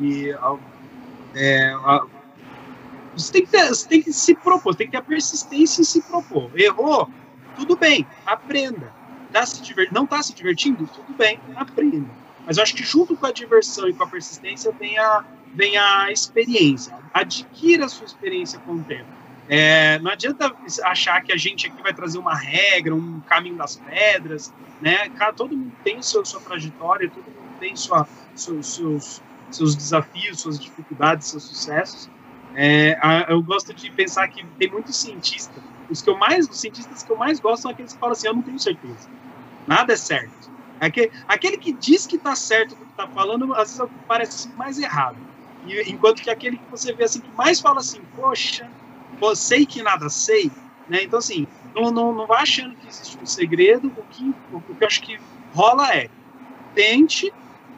e, 0.00 0.06
e 0.06 0.32
a, 0.32 0.56
é, 1.34 1.72
a, 1.72 2.06
você, 3.14 3.32
tem 3.32 3.44
que 3.44 3.50
ter, 3.50 3.68
você 3.68 3.88
tem 3.88 4.02
que 4.02 4.12
se 4.12 4.34
propor, 4.34 4.74
tem 4.74 4.86
que 4.86 4.92
ter 4.92 4.98
a 4.98 5.02
persistência 5.02 5.82
em 5.82 5.84
se 5.84 6.00
propor. 6.02 6.50
Errou? 6.58 7.08
Tudo 7.56 7.76
bem, 7.76 8.06
aprenda. 8.24 8.97
Tá 9.32 9.44
se. 9.44 9.62
Não 9.92 10.04
está 10.04 10.22
se 10.22 10.34
divertindo? 10.34 10.86
Tudo 10.86 11.14
bem, 11.14 11.38
aprenda. 11.56 12.08
Mas 12.46 12.56
eu 12.56 12.62
acho 12.62 12.74
que 12.74 12.82
junto 12.82 13.16
com 13.16 13.26
a 13.26 13.32
diversão 13.32 13.88
e 13.88 13.94
com 13.94 14.04
a 14.04 14.06
persistência 14.06 14.72
vem 14.72 14.98
a, 14.98 15.24
vem 15.54 15.76
a 15.76 16.10
experiência. 16.10 16.94
Adquira 17.12 17.84
a 17.84 17.88
sua 17.88 18.06
experiência 18.06 18.58
com 18.60 18.74
o 18.74 18.84
tempo. 18.84 19.06
É, 19.48 19.98
não 20.00 20.10
adianta 20.10 20.54
achar 20.84 21.22
que 21.22 21.32
a 21.32 21.36
gente 21.36 21.66
aqui 21.66 21.82
vai 21.82 21.94
trazer 21.94 22.18
uma 22.18 22.34
regra, 22.34 22.94
um 22.94 23.20
caminho 23.20 23.56
das 23.56 23.76
pedras, 23.76 24.52
né? 24.80 25.10
todo 25.36 25.56
mundo 25.56 25.72
tem 25.82 26.02
seu, 26.02 26.24
sua 26.24 26.40
trajetória, 26.40 27.08
todo 27.08 27.24
mundo 27.24 27.58
tem 27.58 27.74
sua, 27.74 28.06
seus, 28.34 28.74
seus, 28.74 29.22
seus 29.50 29.74
desafios, 29.74 30.40
suas 30.40 30.58
dificuldades, 30.58 31.28
seus 31.28 31.44
sucessos. 31.44 32.10
É, 32.54 32.98
eu 33.28 33.42
gosto 33.42 33.72
de 33.72 33.90
pensar 33.90 34.28
que 34.28 34.44
tem 34.58 34.70
muitos 34.70 34.96
cientistas, 34.96 35.62
os 35.88 36.02
que 36.02 36.10
eu 36.10 36.18
mais, 36.18 36.48
os 36.48 36.60
cientistas 36.60 37.02
que 37.02 37.10
eu 37.10 37.16
mais 37.16 37.40
gosto 37.40 37.62
são 37.62 37.70
aqueles 37.70 37.92
que 37.92 37.98
falam 37.98 38.12
assim, 38.12 38.28
eu 38.28 38.34
não 38.34 38.42
tenho 38.42 38.58
certeza, 38.58 39.08
nada 39.66 39.92
é 39.92 39.96
certo. 39.96 40.52
Aquele, 40.80 41.10
aquele 41.26 41.58
que 41.58 41.72
diz 41.72 42.06
que 42.06 42.16
está 42.16 42.36
certo 42.36 42.76
do 42.76 42.84
que 42.84 42.90
está 42.90 43.08
falando, 43.08 43.52
às 43.54 43.76
vezes 43.76 43.92
parece 44.06 44.48
mais 44.56 44.78
errado. 44.78 45.16
E, 45.66 45.90
enquanto 45.90 46.22
que 46.22 46.30
aquele 46.30 46.56
que 46.56 46.70
você 46.70 46.92
vê 46.92 47.04
assim 47.04 47.20
que 47.20 47.32
mais 47.32 47.60
fala 47.60 47.80
assim, 47.80 48.00
poxa, 48.14 48.70
sei 49.34 49.66
que 49.66 49.82
nada 49.82 50.08
sei, 50.08 50.50
né? 50.88 51.02
Então 51.02 51.18
assim, 51.18 51.46
não, 51.74 51.90
não, 51.90 52.12
não 52.12 52.26
vai 52.26 52.42
achando 52.42 52.76
que 52.76 52.88
existe 52.88 53.18
um 53.20 53.26
segredo. 53.26 53.88
O 53.88 54.02
que, 54.04 54.34
o 54.52 54.60
que 54.60 54.84
eu 54.84 54.86
acho 54.86 55.02
que 55.02 55.18
rola 55.52 55.92
é 55.94 56.08
tente, 56.74 57.32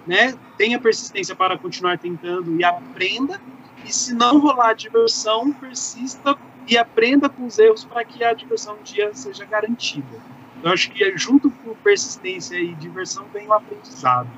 né? 0.06 0.34
Tenha 0.56 0.78
persistência 0.78 1.34
para 1.34 1.58
continuar 1.58 1.98
tentando 1.98 2.58
e 2.58 2.64
aprenda. 2.64 3.40
E 3.82 3.92
se 3.92 4.12
não 4.14 4.38
rolar 4.38 4.74
diversão, 4.74 5.52
persista 5.52 6.36
e 6.66 6.78
aprenda 6.78 7.28
com 7.28 7.46
os 7.46 7.58
erros 7.58 7.84
para 7.84 8.04
que 8.04 8.22
a 8.22 8.32
diversão 8.32 8.76
um 8.76 8.82
dia 8.82 9.12
seja 9.14 9.44
garantida. 9.44 10.20
Eu 10.62 10.72
acho 10.72 10.90
que 10.90 11.16
junto 11.16 11.50
com 11.50 11.74
persistência 11.76 12.56
e 12.56 12.74
diversão 12.74 13.26
vem 13.32 13.48
o 13.48 13.52
aprendizado. 13.52 14.28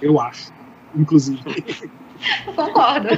Eu 0.00 0.20
acho, 0.20 0.52
inclusive. 0.94 1.42
Concordo. 2.54 3.08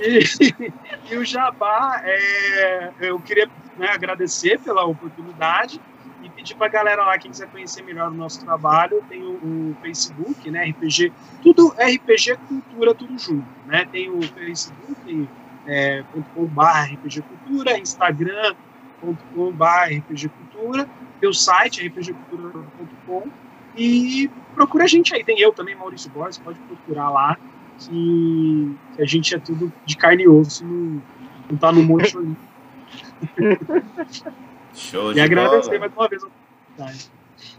e, 0.00 1.12
e, 1.12 1.16
o 1.16 1.24
Jabá, 1.24 2.00
é, 2.04 2.92
eu 3.00 3.20
queria 3.20 3.48
né, 3.76 3.88
agradecer 3.90 4.58
pela 4.60 4.84
oportunidade 4.84 5.80
e 6.22 6.30
pedir 6.30 6.54
para 6.56 6.66
a 6.66 6.70
galera 6.70 7.04
lá, 7.04 7.18
quem 7.18 7.30
quiser 7.30 7.48
conhecer 7.48 7.82
melhor 7.82 8.10
o 8.10 8.14
nosso 8.14 8.44
trabalho, 8.44 9.04
tem 9.08 9.22
o, 9.22 9.34
o 9.34 9.76
Facebook, 9.82 10.50
né, 10.50 10.64
RPG, 10.70 11.12
tudo 11.42 11.68
RPG 11.78 12.36
Cultura, 12.48 12.94
tudo 12.94 13.18
junto, 13.18 13.46
né, 13.66 13.84
tem 13.90 14.10
o 14.10 14.20
Facebook, 14.22 15.28
é, 15.68 16.02
.com.br 16.34 16.62
RPG 16.94 17.22
Cultura, 17.22 17.78
Instagram.com.br 17.78 19.64
RPG 19.98 20.30
Cultura, 20.30 20.88
tem 21.20 21.28
o 21.28 21.34
site 21.34 21.86
rpgcultura.com 21.86 23.28
e 23.76 24.30
procura 24.54 24.84
a 24.84 24.88
gente 24.88 25.14
aí, 25.14 25.22
tem 25.22 25.38
eu 25.38 25.52
também, 25.52 25.76
Maurício 25.76 26.10
Borges, 26.10 26.38
pode 26.38 26.58
procurar 26.60 27.10
lá, 27.10 27.36
que, 27.78 28.74
que 28.96 29.02
a 29.02 29.06
gente 29.06 29.34
é 29.34 29.38
tudo 29.38 29.70
de 29.84 29.96
carne 29.96 30.24
e 30.24 30.28
osso, 30.28 30.64
não, 30.64 31.02
não 31.50 31.56
tá 31.58 31.70
no 31.70 31.82
monte 31.82 32.16
Show 34.74 35.10
e 35.10 35.14
de 35.14 35.20
agradecer 35.20 35.78
bola. 35.78 35.80
mais 35.80 35.92
uma 35.92 36.08
vez 36.08 36.22
a 36.22 36.26
oportunidade. 36.26 37.10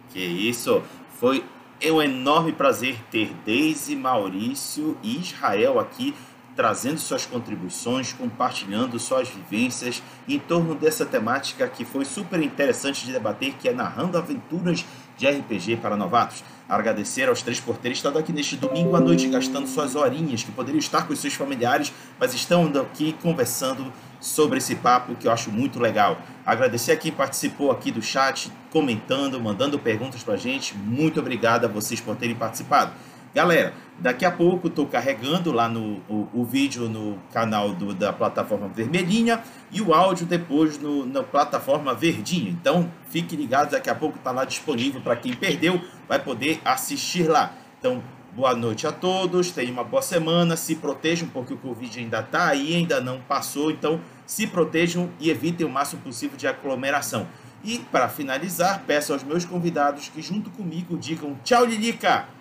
Que 0.10 0.20
isso. 0.20 0.82
Foi 1.20 1.44
um 1.86 2.02
enorme 2.02 2.52
prazer 2.52 2.98
ter 3.12 3.34
Deise, 3.46 3.96
Maurício 3.96 4.98
e 5.04 5.18
Israel 5.18 5.80
aqui 5.80 6.16
trazendo 6.60 7.00
suas 7.00 7.26
contribuições, 7.26 8.12
compartilhando 8.12 9.00
suas 9.00 9.30
vivências 9.30 10.04
em 10.28 10.38
torno 10.38 10.76
dessa 10.76 11.06
temática 11.06 11.66
que 11.70 11.86
foi 11.86 12.04
super 12.04 12.38
interessante 12.44 13.06
de 13.06 13.14
debater, 13.14 13.54
que 13.54 13.70
é 13.70 13.74
narrando 13.74 14.18
aventuras 14.18 14.84
de 15.16 15.26
RPG 15.26 15.78
para 15.78 15.96
novatos. 15.96 16.44
Agradecer 16.68 17.30
aos 17.30 17.42
três 17.42 17.62
por 17.62 17.78
terem 17.78 17.96
estado 17.96 18.20
aqui 18.20 18.34
neste 18.34 18.58
domingo 18.58 18.94
à 18.94 19.00
noite, 19.00 19.30
gastando 19.30 19.70
suas 19.70 19.96
horinhas, 19.96 20.44
que 20.44 20.52
poderiam 20.52 20.80
estar 20.80 21.08
com 21.08 21.16
seus 21.16 21.34
familiares, 21.34 21.94
mas 22.20 22.34
estão 22.34 22.70
aqui 22.82 23.16
conversando 23.22 23.94
sobre 24.20 24.58
esse 24.58 24.76
papo 24.76 25.16
que 25.16 25.30
eu 25.30 25.32
acho 25.32 25.50
muito 25.50 25.80
legal. 25.80 26.22
Agradecer 26.46 26.92
a 26.92 26.98
quem 26.98 27.14
participou 27.14 27.72
aqui 27.72 27.90
do 27.90 28.02
chat, 28.02 28.52
comentando, 28.70 29.40
mandando 29.40 29.80
perguntas 29.80 30.24
para 30.24 30.34
a 30.34 30.38
gente. 30.38 30.76
Muito 30.76 31.22
obrigado 31.22 31.64
a 31.64 31.70
vocês 31.70 32.02
por 32.02 32.18
terem 32.18 32.36
participado. 32.36 32.92
Galera, 33.34 33.74
daqui 34.00 34.26
a 34.26 34.32
pouco 34.32 34.68
estou 34.68 34.86
carregando 34.86 35.52
lá 35.52 35.68
no 35.68 36.02
o, 36.10 36.28
o 36.34 36.44
vídeo 36.44 36.88
no 36.88 37.18
canal 37.34 37.74
do, 37.74 37.94
da 37.94 38.14
plataforma 38.14 38.68
vermelhinha 38.68 39.44
e 39.72 39.82
o 39.82 39.94
áudio 39.94 40.26
depois 40.26 40.78
no, 40.78 41.06
na 41.06 41.24
plataforma 41.24 41.94
verdinha. 41.94 42.50
Então 42.50 42.90
fique 43.10 43.36
ligado, 43.36 43.72
daqui 43.72 43.90
a 43.90 43.96
pouco 43.96 44.18
está 44.18 44.32
lá 44.32 44.46
disponível 44.46 45.02
para 45.02 45.16
quem 45.16 45.34
perdeu, 45.34 45.82
vai 46.08 46.20
poder 46.20 46.60
assistir 46.64 47.28
lá. 47.28 47.54
Então, 47.80 48.04
boa 48.34 48.56
noite 48.56 48.86
a 48.86 48.92
todos, 48.92 49.52
tenham 49.52 49.74
uma 49.74 49.84
boa 49.84 50.02
semana, 50.02 50.56
se 50.56 50.76
protejam 50.76 51.28
porque 51.30 51.54
o 51.54 51.58
Covid 51.58 52.00
ainda 52.00 52.20
está 52.20 52.48
aí, 52.48 52.76
ainda 52.76 53.02
não 53.02 53.20
passou, 53.22 53.72
então 53.72 54.00
se 54.26 54.48
protejam 54.48 55.10
e 55.20 55.30
evitem 55.30 55.66
o 55.66 55.70
máximo 55.70 56.02
possível 56.02 56.38
de 56.38 56.48
aglomeração. 56.48 57.28
E 57.64 57.80
para 57.80 58.08
finalizar, 58.08 58.84
peço 58.88 59.12
aos 59.12 59.24
meus 59.24 59.44
convidados 59.44 60.08
que 60.08 60.22
junto 60.22 60.50
comigo 60.52 60.98
digam 60.98 61.38
tchau, 61.44 61.66
Lilica! 61.66 62.39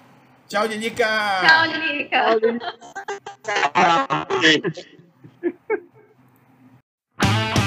Tchau, 0.48 0.64
Lilica! 0.64 1.44
Tchau, 1.44 1.64
Lilica! 1.68 2.32
Tchau, 3.44 4.00